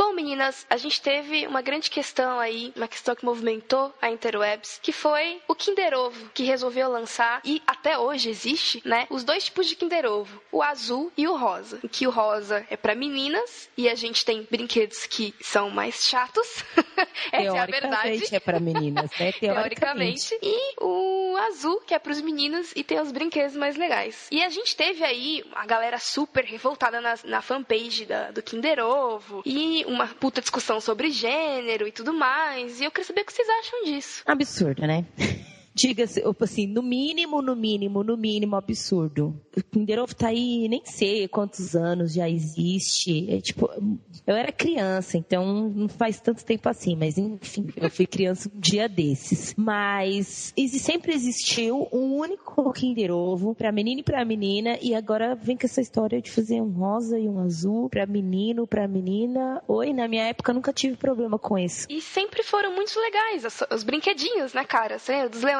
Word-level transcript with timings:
Bom, 0.00 0.14
meninas, 0.14 0.66
a 0.70 0.78
gente 0.78 0.98
teve 1.02 1.46
uma 1.46 1.60
grande 1.60 1.90
questão 1.90 2.40
aí, 2.40 2.72
uma 2.74 2.88
questão 2.88 3.14
que 3.14 3.22
movimentou 3.22 3.92
a 4.00 4.08
interwebs, 4.08 4.80
que 4.82 4.92
foi 4.92 5.42
o 5.46 5.54
Kinder 5.54 5.92
Ovo, 5.92 6.30
que 6.32 6.42
resolveu 6.42 6.88
lançar, 6.88 7.42
e 7.44 7.60
até 7.66 7.98
hoje 7.98 8.30
existe, 8.30 8.80
né, 8.82 9.06
os 9.10 9.24
dois 9.24 9.44
tipos 9.44 9.66
de 9.66 9.76
Kinder 9.76 10.06
Ovo, 10.06 10.40
o 10.50 10.62
azul 10.62 11.12
e 11.18 11.28
o 11.28 11.36
rosa. 11.36 11.80
Em 11.84 11.88
que 11.88 12.06
o 12.06 12.10
rosa 12.10 12.66
é 12.70 12.78
para 12.78 12.94
meninas, 12.94 13.68
e 13.76 13.90
a 13.90 13.94
gente 13.94 14.24
tem 14.24 14.48
brinquedos 14.50 15.04
que 15.04 15.34
são 15.38 15.68
mais 15.68 16.02
chatos. 16.06 16.64
Essa 17.30 17.58
é 17.58 17.60
a 17.60 17.66
verdade. 17.66 18.34
é 18.34 18.40
para 18.40 18.58
meninas, 18.58 19.10
né? 19.20 19.32
Teoricamente. 19.38 20.30
Teoricamente. 20.30 20.38
E 20.42 20.76
o 20.82 21.36
azul, 21.46 21.78
que 21.82 21.92
é 21.92 21.98
para 21.98 22.12
os 22.12 22.22
meninos, 22.22 22.72
e 22.74 22.82
tem 22.82 22.98
os 22.98 23.12
brinquedos 23.12 23.54
mais 23.54 23.76
legais. 23.76 24.28
E 24.30 24.42
a 24.42 24.48
gente 24.48 24.74
teve 24.74 25.04
aí 25.04 25.44
a 25.52 25.66
galera 25.66 25.98
super 25.98 26.42
revoltada 26.46 27.02
na, 27.02 27.18
na 27.24 27.42
fanpage 27.42 28.06
da, 28.06 28.30
do 28.30 28.42
Kinder 28.42 28.78
Ovo, 28.78 29.42
e 29.44 29.84
uma 29.90 29.99
puta 30.08 30.40
discussão 30.40 30.80
sobre 30.80 31.10
gênero 31.10 31.86
e 31.86 31.92
tudo 31.92 32.12
mais. 32.12 32.80
E 32.80 32.84
eu 32.84 32.90
queria 32.90 33.06
saber 33.06 33.22
o 33.22 33.24
que 33.24 33.32
vocês 33.32 33.48
acham 33.48 33.84
disso. 33.84 34.22
Absurdo, 34.26 34.86
né? 34.86 35.04
diga-se, 35.74 36.22
assim, 36.40 36.66
no 36.66 36.82
mínimo, 36.82 37.40
no 37.40 37.54
mínimo, 37.54 38.02
no 38.02 38.16
mínimo 38.16 38.56
absurdo. 38.56 39.34
O 39.56 39.62
Kinder 39.62 40.00
Ovo 40.00 40.14
tá 40.14 40.28
aí, 40.28 40.68
nem 40.68 40.82
sei 40.84 41.28
quantos 41.28 41.74
anos 41.74 42.12
já 42.12 42.28
existe. 42.28 43.30
É, 43.30 43.40
tipo, 43.40 43.70
eu 44.26 44.34
era 44.34 44.52
criança, 44.52 45.16
então 45.16 45.70
não 45.70 45.88
faz 45.88 46.20
tanto 46.20 46.44
tempo 46.44 46.68
assim, 46.68 46.96
mas 46.96 47.16
enfim, 47.16 47.68
eu 47.76 47.90
fui 47.90 48.06
criança 48.06 48.50
um 48.54 48.58
dia 48.58 48.88
desses. 48.88 49.54
Mas 49.56 50.52
sempre 50.80 51.12
existiu 51.14 51.88
um 51.92 52.16
único 52.16 52.72
Kinder 52.72 53.12
Ovo 53.12 53.54
pra 53.54 53.72
menino 53.72 54.00
e 54.00 54.04
pra 54.04 54.24
menina, 54.24 54.78
e 54.80 54.94
agora 54.94 55.34
vem 55.34 55.56
com 55.56 55.66
essa 55.66 55.80
história 55.80 56.20
de 56.20 56.30
fazer 56.30 56.60
um 56.60 56.70
rosa 56.70 57.18
e 57.18 57.28
um 57.28 57.38
azul 57.38 57.88
pra 57.88 58.06
menino, 58.06 58.66
pra 58.66 58.88
menina. 58.88 59.62
Oi, 59.68 59.92
na 59.92 60.08
minha 60.08 60.24
época 60.24 60.52
nunca 60.52 60.72
tive 60.72 60.96
problema 60.96 61.38
com 61.38 61.58
isso. 61.58 61.86
E 61.88 62.00
sempre 62.00 62.42
foram 62.42 62.74
muito 62.74 62.98
legais, 62.98 63.44
os, 63.44 63.62
os 63.72 63.82
brinquedinhos, 63.82 64.52
né, 64.52 64.64
cara? 64.64 64.96
Dos 65.30 65.42
leões 65.42 65.59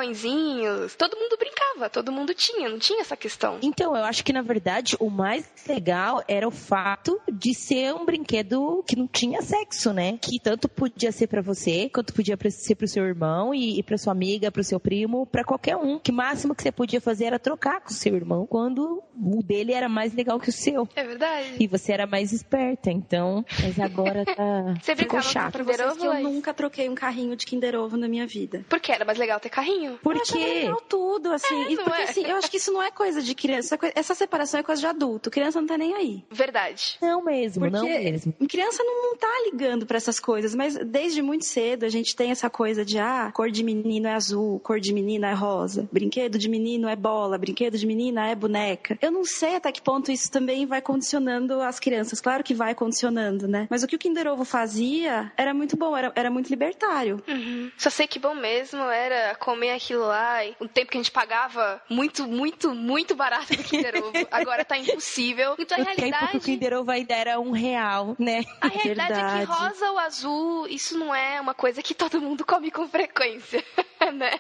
Todo 0.97 1.17
mundo 1.17 1.37
brincava, 1.37 1.89
todo 1.89 2.13
mundo 2.13 2.35
tinha, 2.35 2.69
não 2.69 2.79
tinha 2.79 3.01
essa 3.01 3.17
questão. 3.17 3.59
Então, 3.63 3.97
eu 3.97 4.05
acho 4.05 4.25
que 4.25 4.33
na 4.33 4.43
verdade 4.43 4.97
o 4.99 5.11
mais 5.11 5.45
legal 5.67 6.23
era 6.29 6.47
o 6.47 6.51
fato 6.51 7.21
de 7.31 7.55
ser 7.55 7.95
um 7.95 8.05
brinquedo 8.05 8.83
que 8.87 8.97
não 8.97 9.07
tinha 9.07 9.43
sexo, 9.43 9.93
né? 9.93 10.19
Que 10.21 10.41
tanto 10.41 10.69
podia 10.69 11.13
ser 11.13 11.27
para 11.27 11.43
você, 11.43 11.89
quanto 11.89 12.13
podia 12.13 12.37
ser 12.51 12.75
pro 12.75 12.89
seu 12.89 13.05
irmão 13.05 13.55
e, 13.55 13.79
e 13.79 13.83
para 13.83 13.99
sua 13.99 14.13
amiga, 14.13 14.51
pro 14.51 14.65
seu 14.65 14.81
primo, 14.81 15.27
para 15.27 15.45
qualquer 15.45 15.77
um. 15.77 15.99
Que 15.99 16.11
o 16.11 16.15
máximo 16.15 16.55
que 16.55 16.63
você 16.63 16.73
podia 16.73 17.01
fazer 17.01 17.27
era 17.27 17.39
trocar 17.39 17.81
com 17.81 17.91
o 17.91 17.95
seu 17.95 18.15
irmão 18.15 18.47
quando 18.47 19.03
o 19.17 19.43
dele 19.43 19.73
era 19.73 19.89
mais 19.89 20.15
legal 20.15 20.39
que 20.39 20.49
o 20.49 20.53
seu. 20.53 20.89
É 20.95 21.05
verdade. 21.05 21.57
E 21.59 21.67
você 21.67 21.93
era 21.93 22.07
mais 22.07 22.33
esperta, 22.33 22.91
então, 22.91 23.45
mas 23.63 23.79
agora 23.79 24.25
tá 24.25 24.75
você 24.81 24.97
ficou 24.97 25.23
chato. 25.23 25.53
Pra 25.53 25.65
vocês 25.65 25.97
que 25.97 26.07
eu 26.07 26.21
nunca 26.21 26.55
troquei 26.55 26.89
um 26.89 26.95
carrinho 26.95 27.37
de 27.37 27.47
Kinder 27.47 27.75
Ovo 27.75 27.97
na 27.97 28.09
minha 28.09 28.27
vida. 28.27 28.65
Porque 28.69 28.93
era 28.93 29.05
mais 29.05 29.19
legal 29.19 29.41
ter 29.41 29.51
carrinho? 29.51 29.90
Por 30.03 30.21
quê? 30.23 30.39
legal 30.39 30.83
tudo, 30.89 31.33
assim. 31.33 31.63
É, 31.63 31.77
porque, 31.77 32.01
é. 32.01 32.05
assim, 32.05 32.25
eu 32.25 32.37
acho 32.37 32.51
que 32.51 32.57
isso 32.57 32.73
não 32.73 32.83
é 32.83 32.91
coisa 32.91 33.23
de 33.23 33.35
criança. 33.35 33.79
Essa 33.95 34.15
separação 34.15 34.61
é 34.61 34.63
coisa 34.63 34.81
de 34.81 34.87
adulto. 34.87 35.31
Criança 35.31 35.61
não 35.61 35.67
tá 35.67 35.77
nem 35.79 35.95
aí. 35.95 36.25
Verdade. 36.31 36.99
Não 37.01 37.23
mesmo, 37.23 37.71
porque 37.71 37.77
não 37.77 37.85
mesmo. 37.85 38.35
Criança 38.49 38.83
não, 38.83 39.03
não 39.03 39.17
tá 39.17 39.33
ligando 39.45 39.87
para 39.87 39.97
essas 39.97 40.19
coisas, 40.19 40.55
mas 40.55 40.77
desde 40.77 41.23
muito 41.23 41.45
cedo 41.45 41.85
a 41.85 41.89
gente 41.89 42.15
tem 42.15 42.31
essa 42.31 42.51
coisa 42.51 42.85
de, 42.85 42.99
ah, 42.99 43.31
cor 43.33 43.51
de 43.51 43.63
menino 43.63 44.07
é 44.09 44.15
azul, 44.15 44.61
cor 44.61 44.81
de 44.81 44.93
menina 44.93 45.31
é 45.31 45.35
rosa, 45.35 45.89
brinquedo 45.93 46.39
de 46.39 46.49
menino 46.49 46.89
é 46.89 46.97
bola, 46.97 47.39
brinquedo 47.39 47.79
de 47.79 47.87
menina 47.87 48.29
é 48.29 48.35
boneca. 48.35 48.99
Eu 49.01 49.11
não 49.11 49.25
sei 49.25 49.57
até 49.57 49.71
que 49.73 49.81
ponto 49.81 50.11
isso 50.11 50.31
também 50.31 50.67
vai 50.67 50.83
condicionando 50.83 51.61
as 51.61 51.79
crianças. 51.79 52.21
Claro 52.21 52.45
que 52.45 52.55
vai 52.55 52.75
condicionando, 52.75 53.47
né? 53.47 53.67
Mas 53.71 53.83
o 53.83 53.87
que 53.87 53.97
o 53.97 53.99
Kinder 53.99 54.27
Ovo 54.29 54.45
fazia 54.45 55.33
era 55.37 55.55
muito 55.55 55.77
bom, 55.77 55.97
era, 55.97 56.13
era 56.15 56.31
muito 56.31 56.51
libertário. 56.51 57.23
Uhum. 57.29 57.71
Só 57.77 57.91
sei 57.91 58.07
que 58.07 58.19
bom 58.19 58.35
mesmo 58.35 58.83
era 58.83 59.35
comer 59.37 59.71
aquilo 59.81 60.07
lá 60.07 60.21
Ai, 60.41 60.57
um 60.61 60.69
tempo 60.69 60.91
que 60.91 60.97
a 60.97 61.01
gente 61.01 61.11
pagava 61.11 61.83
muito, 61.89 62.27
muito, 62.27 62.75
muito 62.75 63.15
barato 63.15 63.57
do 63.57 63.63
Kinder 63.65 63.97
Ovo. 63.97 64.13
Agora 64.31 64.65
tá 64.65 64.79
impossível. 64.79 65.57
Então 65.59 65.77
a 65.77 65.81
o 65.81 65.85
realidade. 65.85 66.19
Tempo 66.19 66.31
que 66.31 66.37
o 66.37 66.41
Kinder 66.41 66.75
Ovo 66.75 66.91
ainda 66.91 67.15
era 67.15 67.41
um 67.41 67.51
real, 67.51 68.15
né? 68.19 68.45
A 68.61 68.69
realidade 68.69 69.13
Verdade. 69.15 69.43
é 69.43 69.47
que 69.47 69.53
rosa 69.53 69.91
ou 69.91 69.99
azul, 69.99 70.67
isso 70.69 70.97
não 70.97 71.15
é 71.15 71.41
uma 71.41 71.55
coisa 71.55 71.83
que 71.83 71.95
todo 71.95 72.21
mundo 72.21 72.45
come 72.47 72.71
com 72.71 72.87
frequência, 72.87 73.65
né? 74.15 74.39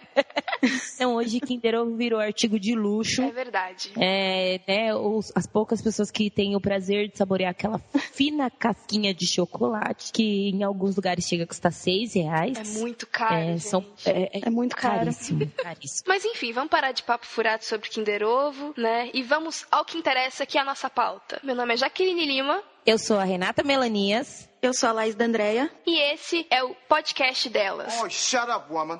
Então 0.94 1.15
hoje 1.15 1.41
Kinder 1.41 1.75
Ovo 1.75 1.97
virou 1.97 2.21
artigo 2.21 2.59
de 2.59 2.75
luxo. 2.75 3.22
É 3.22 3.31
verdade. 3.31 3.93
É, 3.98 4.60
né, 4.66 4.94
os, 4.94 5.32
as 5.34 5.47
poucas 5.47 5.82
pessoas 5.82 6.10
que 6.10 6.31
têm 6.31 6.56
o 6.56 6.60
prazer 6.60 7.09
de 7.09 7.16
saborear 7.16 7.50
aquela 7.50 7.78
fina 8.12 8.50
casquinha 8.50 9.15
de 9.15 9.26
chocolate, 9.26 10.12
que 10.12 10.50
em 10.50 10.62
alguns 10.62 10.97
lugares 10.97 11.26
chega 11.26 11.44
a 11.44 11.47
custar 11.47 11.72
seis 11.72 12.15
reais. 12.15 12.76
É 12.76 12.81
muito 12.81 13.06
caro. 13.06 13.34
É, 13.34 13.59
são, 13.59 13.84
é, 14.04 14.41
é, 14.47 14.50
muito 14.50 14.76
caro. 14.76 14.98
Caríssimo, 14.98 15.50
caríssimo. 15.56 16.04
Mas 16.06 16.25
enfim, 16.25 16.53
vamos 16.53 16.71
parar 16.71 16.92
de 16.92 17.03
papo 17.03 17.27
furado 17.27 17.65
sobre 17.65 17.88
Kinder 17.88 18.22
Ovo, 18.22 18.75
né? 18.77 19.10
E 19.12 19.22
vamos 19.22 19.66
ao 19.71 19.84
que 19.84 19.98
interessa, 19.98 20.47
que 20.47 20.59
é 20.59 20.60
a 20.60 20.65
nossa 20.65 20.88
pauta. 20.88 21.41
Meu 21.42 21.54
nome 21.54 21.75
é 21.75 21.77
Jaqueline 21.77 22.27
Lima. 22.27 22.62
Eu 22.87 22.98
sou 22.98 23.19
a 23.19 23.25
Renata 23.25 23.62
Melanias. 23.62 24.48
Eu 24.62 24.75
sou 24.75 24.91
a 24.91 24.92
Laís 24.92 25.15
da 25.15 25.25
Andrea. 25.25 25.71
E 25.87 25.98
esse 26.12 26.47
é 26.50 26.62
o 26.62 26.75
podcast 26.87 27.48
delas. 27.48 27.98
Oh, 28.03 28.10
shut 28.10 28.50
up, 28.50 28.71
woman. 28.71 28.98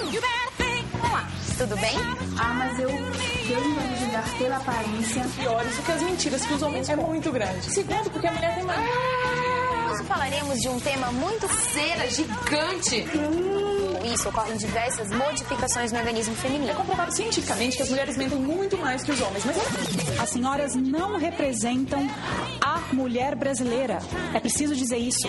Olá, 0.00 1.28
tudo 1.58 1.76
bem? 1.76 1.96
Ah, 2.38 2.54
mas 2.54 2.78
eu 2.80 2.88
tendo 2.88 3.78
a 3.78 3.96
julgar 3.98 4.38
pela 4.38 4.56
aparência. 4.56 5.22
Piores 5.38 5.76
do 5.76 5.82
que 5.82 5.92
as 5.92 6.02
mentiras 6.02 6.46
que 6.46 6.54
os 6.54 6.62
homens 6.62 6.88
é 6.88 6.96
muito 6.96 7.30
grande. 7.30 7.70
Segundo, 7.70 8.10
porque 8.10 8.26
a 8.26 8.32
mulher 8.32 8.54
tem 8.54 8.64
mais. 8.64 8.80
Hoje 9.92 10.04
falaremos 10.04 10.58
de 10.60 10.68
um 10.70 10.80
tema 10.80 11.12
muito 11.12 11.46
cera, 11.48 12.08
gigante. 12.08 13.02
Com 13.10 14.06
isso, 14.14 14.28
ocorrem 14.30 14.56
diversas 14.56 15.10
modificações 15.10 15.92
no 15.92 15.98
organismo 15.98 16.34
feminino. 16.36 16.70
É 16.70 16.74
comprovado 16.74 17.14
cientificamente 17.14 17.76
que 17.76 17.82
as 17.82 17.90
mulheres 17.90 18.16
mentem 18.16 18.38
muito 18.38 18.78
mais 18.78 19.02
que 19.04 19.12
os 19.12 19.20
homens, 19.20 19.44
mas 19.44 20.18
As 20.20 20.30
senhoras 20.30 20.74
não 20.74 21.18
representam 21.18 22.08
a 22.62 22.80
mulher 22.94 23.34
brasileira. 23.36 23.98
É 24.32 24.40
preciso 24.40 24.74
dizer 24.74 24.96
isso. 24.96 25.28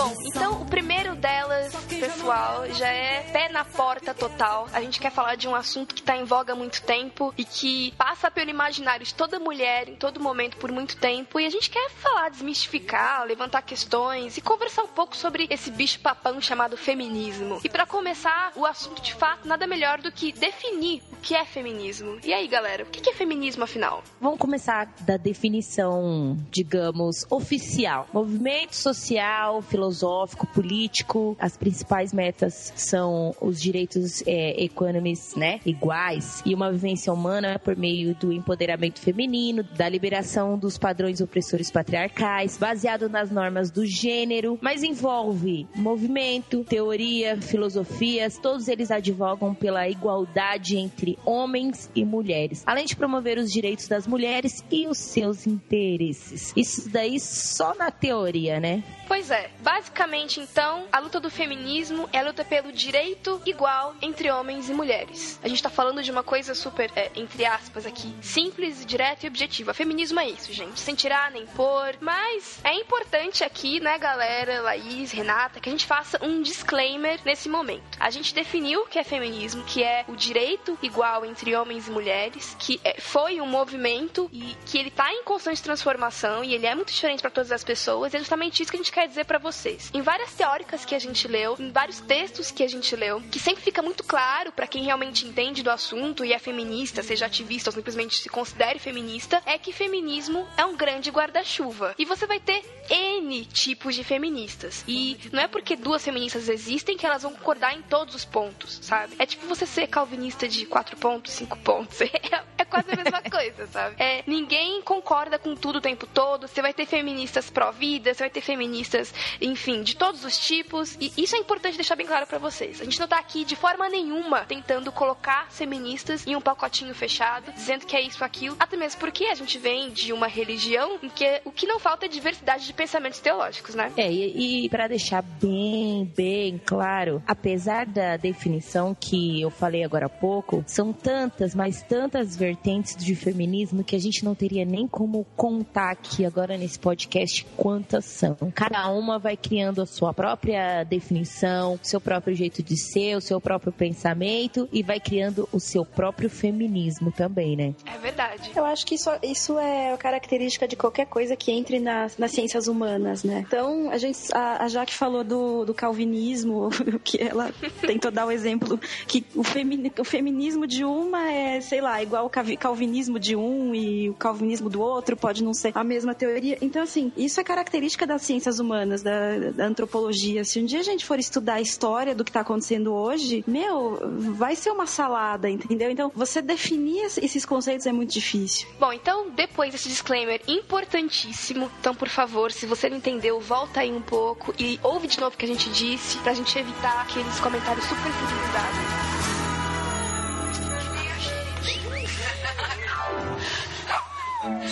Bom, 0.00 0.16
então 0.24 0.62
o 0.62 0.64
primeiro 0.64 1.14
delas, 1.14 1.74
pessoal, 2.00 2.66
já 2.72 2.88
é 2.88 3.20
pé 3.30 3.50
na 3.50 3.62
porta 3.62 4.14
total. 4.14 4.66
A 4.72 4.80
gente 4.80 4.98
quer 4.98 5.12
falar 5.12 5.34
de 5.34 5.46
um 5.46 5.54
assunto 5.54 5.94
que 5.94 6.00
está 6.00 6.16
em 6.16 6.24
voga 6.24 6.54
há 6.54 6.56
muito 6.56 6.82
tempo 6.82 7.34
e 7.36 7.44
que 7.44 7.92
passa 7.98 8.30
pelo 8.30 8.48
imaginário 8.48 9.04
de 9.04 9.14
toda 9.14 9.38
mulher 9.38 9.86
em 9.86 9.96
todo 9.96 10.18
momento 10.18 10.56
por 10.56 10.72
muito 10.72 10.96
tempo. 10.96 11.38
E 11.38 11.44
a 11.44 11.50
gente 11.50 11.68
quer 11.68 11.90
falar, 11.90 12.30
desmistificar, 12.30 13.26
levantar 13.26 13.60
questões 13.62 14.38
e 14.38 14.40
conversar 14.40 14.84
um 14.84 14.88
pouco 14.88 15.14
sobre 15.14 15.46
esse 15.50 15.70
bicho 15.70 16.00
papão 16.00 16.40
chamado 16.40 16.74
feminismo. 16.74 17.60
E 17.62 17.68
para 17.68 17.84
começar, 17.84 18.52
o 18.56 18.64
assunto 18.64 19.02
de 19.02 19.12
fato 19.12 19.46
nada 19.46 19.66
melhor 19.66 20.00
do 20.00 20.10
que 20.10 20.32
definir 20.32 21.02
o 21.12 21.16
que 21.16 21.34
é 21.34 21.44
feminismo. 21.44 22.18
E 22.24 22.32
aí, 22.32 22.48
galera, 22.48 22.84
o 22.84 22.86
que 22.86 23.10
é 23.10 23.12
feminismo 23.12 23.64
afinal? 23.64 24.02
Vamos 24.18 24.38
começar 24.38 24.86
da 25.00 25.18
definição, 25.18 26.34
digamos, 26.50 27.26
oficial. 27.28 28.08
Movimento 28.10 28.74
social, 28.74 29.60
filosófico, 29.60 30.46
político. 30.46 31.36
As 31.38 31.58
principais 31.58 31.89
metas 32.12 32.72
são 32.76 33.34
os 33.40 33.60
direitos 33.60 34.22
é, 34.26 34.62
econômicos, 34.62 34.90
né, 35.36 35.60
iguais 35.64 36.42
e 36.44 36.54
uma 36.54 36.70
vivência 36.70 37.12
humana 37.12 37.58
por 37.58 37.76
meio 37.76 38.14
do 38.14 38.32
empoderamento 38.32 39.00
feminino, 39.00 39.62
da 39.62 39.88
liberação 39.88 40.58
dos 40.58 40.76
padrões 40.78 41.20
opressores 41.20 41.70
patriarcais, 41.70 42.56
baseado 42.56 43.08
nas 43.08 43.30
normas 43.30 43.70
do 43.70 43.84
gênero, 43.86 44.58
mas 44.60 44.82
envolve 44.82 45.66
movimento, 45.74 46.64
teoria, 46.64 47.40
filosofias, 47.40 48.38
todos 48.38 48.68
eles 48.68 48.90
advogam 48.90 49.54
pela 49.54 49.88
igualdade 49.88 50.76
entre 50.76 51.18
homens 51.24 51.90
e 51.94 52.04
mulheres, 52.04 52.62
além 52.66 52.86
de 52.86 52.96
promover 52.96 53.38
os 53.38 53.50
direitos 53.50 53.88
das 53.88 54.06
mulheres 54.06 54.64
e 54.70 54.86
os 54.86 54.98
seus 54.98 55.46
interesses. 55.46 56.52
Isso 56.56 56.88
daí 56.88 57.18
só 57.20 57.74
na 57.74 57.90
teoria, 57.90 58.60
né? 58.60 58.82
Pois 59.06 59.30
é, 59.30 59.50
basicamente 59.60 60.40
então, 60.40 60.84
a 60.92 61.00
luta 61.00 61.18
do 61.18 61.28
feminismo 61.28 61.79
feminismo 61.80 62.08
é 62.12 62.18
a 62.18 62.22
luta 62.22 62.44
pelo 62.44 62.70
direito 62.70 63.40
igual 63.46 63.94
entre 64.02 64.30
homens 64.30 64.68
e 64.68 64.74
mulheres. 64.74 65.40
A 65.42 65.48
gente 65.48 65.62
tá 65.62 65.70
falando 65.70 66.02
de 66.02 66.10
uma 66.10 66.22
coisa 66.22 66.54
super, 66.54 66.90
é, 66.94 67.10
entre 67.16 67.46
aspas 67.46 67.86
aqui, 67.86 68.14
simples, 68.20 68.84
direta 68.84 69.24
e 69.24 69.28
objetiva. 69.28 69.72
Feminismo 69.72 70.20
é 70.20 70.28
isso, 70.28 70.52
gente, 70.52 70.78
sem 70.78 70.94
tirar 70.94 71.30
nem 71.30 71.46
pôr. 71.46 71.96
Mas 72.00 72.60
é 72.62 72.74
importante 72.74 73.42
aqui, 73.42 73.80
né, 73.80 73.98
galera, 73.98 74.60
Laís, 74.60 75.10
Renata, 75.10 75.58
que 75.58 75.68
a 75.68 75.72
gente 75.72 75.86
faça 75.86 76.18
um 76.22 76.42
disclaimer 76.42 77.18
nesse 77.24 77.48
momento. 77.48 77.82
A 77.98 78.10
gente 78.10 78.34
definiu 78.34 78.82
o 78.82 78.86
que 78.86 78.98
é 78.98 79.04
feminismo, 79.04 79.64
que 79.64 79.82
é 79.82 80.04
o 80.06 80.14
direito 80.14 80.78
igual 80.82 81.24
entre 81.24 81.56
homens 81.56 81.88
e 81.88 81.90
mulheres, 81.90 82.54
que 82.58 82.78
é, 82.84 83.00
foi 83.00 83.40
um 83.40 83.46
movimento 83.46 84.28
e 84.32 84.54
que 84.66 84.78
ele 84.78 84.90
tá 84.90 85.10
em 85.12 85.24
constante 85.24 85.62
transformação 85.62 86.44
e 86.44 86.54
ele 86.54 86.66
é 86.66 86.74
muito 86.74 86.92
diferente 86.92 87.22
para 87.22 87.30
todas 87.30 87.50
as 87.50 87.64
pessoas. 87.64 88.12
E 88.12 88.16
é 88.16 88.18
justamente 88.18 88.62
isso 88.62 88.70
que 88.70 88.76
a 88.76 88.82
gente 88.82 88.92
quer 88.92 89.08
dizer 89.08 89.24
para 89.24 89.38
vocês. 89.38 89.90
Em 89.94 90.02
várias 90.02 90.34
teóricas 90.34 90.84
que 90.84 90.94
a 90.94 90.98
gente 90.98 91.26
leu, 91.26 91.56
em 91.70 91.72
vários 91.72 92.00
textos 92.00 92.50
que 92.50 92.64
a 92.64 92.68
gente 92.68 92.94
leu, 92.96 93.22
que 93.30 93.38
sempre 93.38 93.62
fica 93.62 93.80
muito 93.80 94.02
claro 94.02 94.50
para 94.50 94.66
quem 94.66 94.82
realmente 94.82 95.24
entende 95.24 95.62
do 95.62 95.70
assunto 95.70 96.24
e 96.24 96.32
é 96.32 96.38
feminista, 96.38 97.02
seja 97.02 97.26
ativista 97.26 97.70
ou 97.70 97.74
simplesmente 97.74 98.18
se 98.18 98.28
considere 98.28 98.80
feminista, 98.80 99.40
é 99.46 99.56
que 99.56 99.72
feminismo 99.72 100.46
é 100.56 100.64
um 100.64 100.76
grande 100.76 101.10
guarda-chuva. 101.10 101.94
E 101.96 102.04
você 102.04 102.26
vai 102.26 102.40
ter 102.40 102.62
N 102.90 103.44
tipos 103.46 103.94
de 103.94 104.02
feministas. 104.02 104.84
E 104.88 105.16
não 105.32 105.40
é 105.40 105.46
porque 105.46 105.76
duas 105.76 106.04
feministas 106.04 106.48
existem 106.48 106.96
que 106.96 107.06
elas 107.06 107.22
vão 107.22 107.32
concordar 107.32 107.76
em 107.76 107.82
todos 107.82 108.16
os 108.16 108.24
pontos, 108.24 108.80
sabe? 108.82 109.14
É 109.18 109.24
tipo 109.24 109.46
você 109.46 109.64
ser 109.64 109.86
calvinista 109.86 110.48
de 110.48 110.66
4 110.66 110.96
pontos, 110.96 111.32
5 111.32 111.56
pontos. 111.58 112.00
É, 112.30 112.42
é 112.58 112.64
quase 112.64 112.92
a 112.92 112.96
mesma 112.96 113.22
coisa, 113.28 113.66
sabe? 113.66 113.96
É, 113.98 114.22
ninguém 114.26 114.80
concorda 114.82 115.38
com 115.38 115.56
tudo 115.56 115.76
o 115.76 115.80
tempo 115.80 116.06
todo. 116.06 116.46
Você 116.46 116.62
vai 116.62 116.72
ter 116.72 116.86
feministas 116.86 117.50
pró-vida, 117.50 118.14
você 118.14 118.22
vai 118.22 118.30
ter 118.30 118.40
feministas, 118.40 119.12
enfim, 119.40 119.82
de 119.82 119.96
todos 119.96 120.24
os 120.24 120.38
tipos. 120.38 120.96
E 121.00 121.12
isso 121.16 121.34
é 121.34 121.38
importante 121.50 121.74
deixar 121.74 121.96
bem 121.96 122.06
claro 122.06 122.28
para 122.28 122.38
vocês. 122.38 122.80
A 122.80 122.84
gente 122.84 123.00
não 123.00 123.08
tá 123.08 123.18
aqui 123.18 123.44
de 123.44 123.56
forma 123.56 123.88
nenhuma 123.88 124.44
tentando 124.44 124.92
colocar 124.92 125.50
feministas 125.50 126.24
em 126.24 126.36
um 126.36 126.40
pacotinho 126.40 126.94
fechado, 126.94 127.52
dizendo 127.52 127.84
que 127.84 127.96
é 127.96 128.00
isso, 128.00 128.22
aquilo. 128.24 128.54
Até 128.60 128.76
mesmo 128.76 129.00
porque 129.00 129.24
a 129.24 129.34
gente 129.34 129.58
vem 129.58 129.90
de 129.90 130.12
uma 130.12 130.28
religião 130.28 130.98
em 131.02 131.08
que 131.08 131.40
o 131.44 131.50
que 131.50 131.66
não 131.66 131.80
falta 131.80 132.06
é 132.06 132.08
diversidade 132.08 132.66
de 132.66 132.72
pensamentos 132.72 133.18
teológicos, 133.18 133.74
né? 133.74 133.92
É, 133.96 134.10
e, 134.10 134.66
e 134.66 134.68
para 134.68 134.86
deixar 134.86 135.22
bem, 135.22 136.12
bem 136.16 136.60
claro, 136.64 137.20
apesar 137.26 137.84
da 137.84 138.16
definição 138.16 138.94
que 138.94 139.40
eu 139.40 139.50
falei 139.50 139.82
agora 139.82 140.06
há 140.06 140.10
pouco, 140.10 140.62
são 140.68 140.92
tantas, 140.92 141.52
mas 141.52 141.82
tantas 141.82 142.36
vertentes 142.36 142.94
de 142.94 143.16
feminismo 143.16 143.82
que 143.82 143.96
a 143.96 144.00
gente 144.00 144.24
não 144.24 144.36
teria 144.36 144.64
nem 144.64 144.86
como 144.86 145.26
contar 145.36 145.90
aqui 145.90 146.24
agora 146.24 146.56
nesse 146.56 146.78
podcast 146.78 147.44
quantas 147.56 148.04
são. 148.04 148.36
Cada 148.54 148.88
uma 148.90 149.18
vai 149.18 149.36
criando 149.36 149.82
a 149.82 149.86
sua 149.86 150.14
própria 150.14 150.84
definição, 150.84 151.39
seu 151.82 152.00
próprio 152.00 152.34
jeito 152.34 152.62
de 152.62 152.76
ser, 152.76 153.16
o 153.16 153.20
seu 153.20 153.40
próprio 153.40 153.72
pensamento 153.72 154.68
e 154.72 154.82
vai 154.82 155.00
criando 155.00 155.48
o 155.52 155.60
seu 155.60 155.84
próprio 155.84 156.28
feminismo 156.28 157.12
também, 157.12 157.56
né? 157.56 157.74
É 157.86 157.98
verdade. 157.98 158.50
Eu 158.54 158.64
acho 158.64 158.86
que 158.86 158.94
isso, 158.94 159.10
isso 159.22 159.58
é 159.58 159.96
característica 159.96 160.66
de 160.66 160.76
qualquer 160.76 161.06
coisa 161.06 161.36
que 161.36 161.50
entre 161.50 161.78
nas, 161.78 162.16
nas 162.16 162.30
ciências 162.30 162.68
humanas, 162.68 163.24
né? 163.24 163.44
Então, 163.46 163.90
a 163.90 163.98
gente, 163.98 164.18
a, 164.32 164.64
a 164.64 164.68
Jaque 164.68 164.94
falou 164.94 165.24
do, 165.24 165.64
do 165.64 165.74
calvinismo, 165.74 166.68
que 167.04 167.20
ela 167.22 167.52
tentou 167.80 168.10
dar 168.10 168.26
o 168.26 168.30
exemplo 168.30 168.78
que 169.06 169.24
o, 169.34 169.42
femi, 169.42 169.92
o 169.98 170.04
feminismo 170.04 170.66
de 170.66 170.84
uma 170.84 171.30
é, 171.30 171.60
sei 171.60 171.80
lá, 171.80 172.02
igual 172.02 172.26
o 172.26 172.56
calvinismo 172.56 173.18
de 173.18 173.36
um 173.36 173.74
e 173.74 174.10
o 174.10 174.14
calvinismo 174.14 174.68
do 174.68 174.80
outro, 174.80 175.16
pode 175.16 175.42
não 175.42 175.54
ser 175.54 175.72
a 175.74 175.84
mesma 175.84 176.14
teoria. 176.14 176.58
Então, 176.60 176.82
assim, 176.82 177.12
isso 177.16 177.40
é 177.40 177.44
característica 177.44 178.06
das 178.06 178.22
ciências 178.22 178.58
humanas, 178.58 179.02
da, 179.02 179.50
da 179.54 179.66
antropologia. 179.66 180.44
Se 180.44 180.60
um 180.60 180.64
dia 180.64 180.80
a 180.80 180.82
gente 180.82 181.04
for 181.04 181.18
estudar 181.30 181.54
a 181.54 181.60
história 181.60 182.14
do 182.14 182.24
que 182.24 182.30
está 182.30 182.40
acontecendo 182.40 182.92
hoje, 182.92 183.44
meu, 183.46 183.98
vai 184.34 184.56
ser 184.56 184.70
uma 184.70 184.86
salada, 184.86 185.48
entendeu? 185.48 185.90
Então, 185.90 186.10
você 186.14 186.42
definir 186.42 187.04
esses 187.04 187.46
conceitos 187.46 187.86
é 187.86 187.92
muito 187.92 188.12
difícil. 188.12 188.68
Bom, 188.78 188.92
então, 188.92 189.30
depois 189.30 189.70
desse 189.72 189.88
disclaimer 189.88 190.40
importantíssimo, 190.48 191.70
então, 191.78 191.94
por 191.94 192.08
favor, 192.08 192.50
se 192.50 192.66
você 192.66 192.90
não 192.90 192.96
entendeu, 192.96 193.38
volta 193.40 193.80
aí 193.80 193.92
um 193.92 194.02
pouco 194.02 194.52
e 194.58 194.78
ouve 194.82 195.06
de 195.06 195.20
novo 195.20 195.34
o 195.34 195.38
que 195.38 195.44
a 195.44 195.48
gente 195.48 195.70
disse, 195.70 196.18
pra 196.18 196.34
gente 196.34 196.58
evitar 196.58 197.02
aqueles 197.02 197.38
comentários 197.38 197.84
super 197.84 198.12
civilizados. 198.12 199.20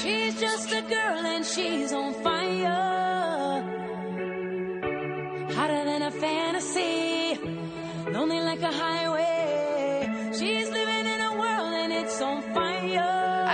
She's 0.02 0.40
just 0.40 0.72
a 0.72 0.82
girl 0.82 1.26
and 1.26 1.44
she's 1.44 1.93
on 1.93 2.14
fire. 2.22 3.08
Hotter 5.54 5.84
than 5.84 6.02
a 6.02 6.11
fantasy. 6.60 7.38
Lonely 8.10 8.40
like 8.40 8.62
a 8.62 8.72
highway. 8.72 9.07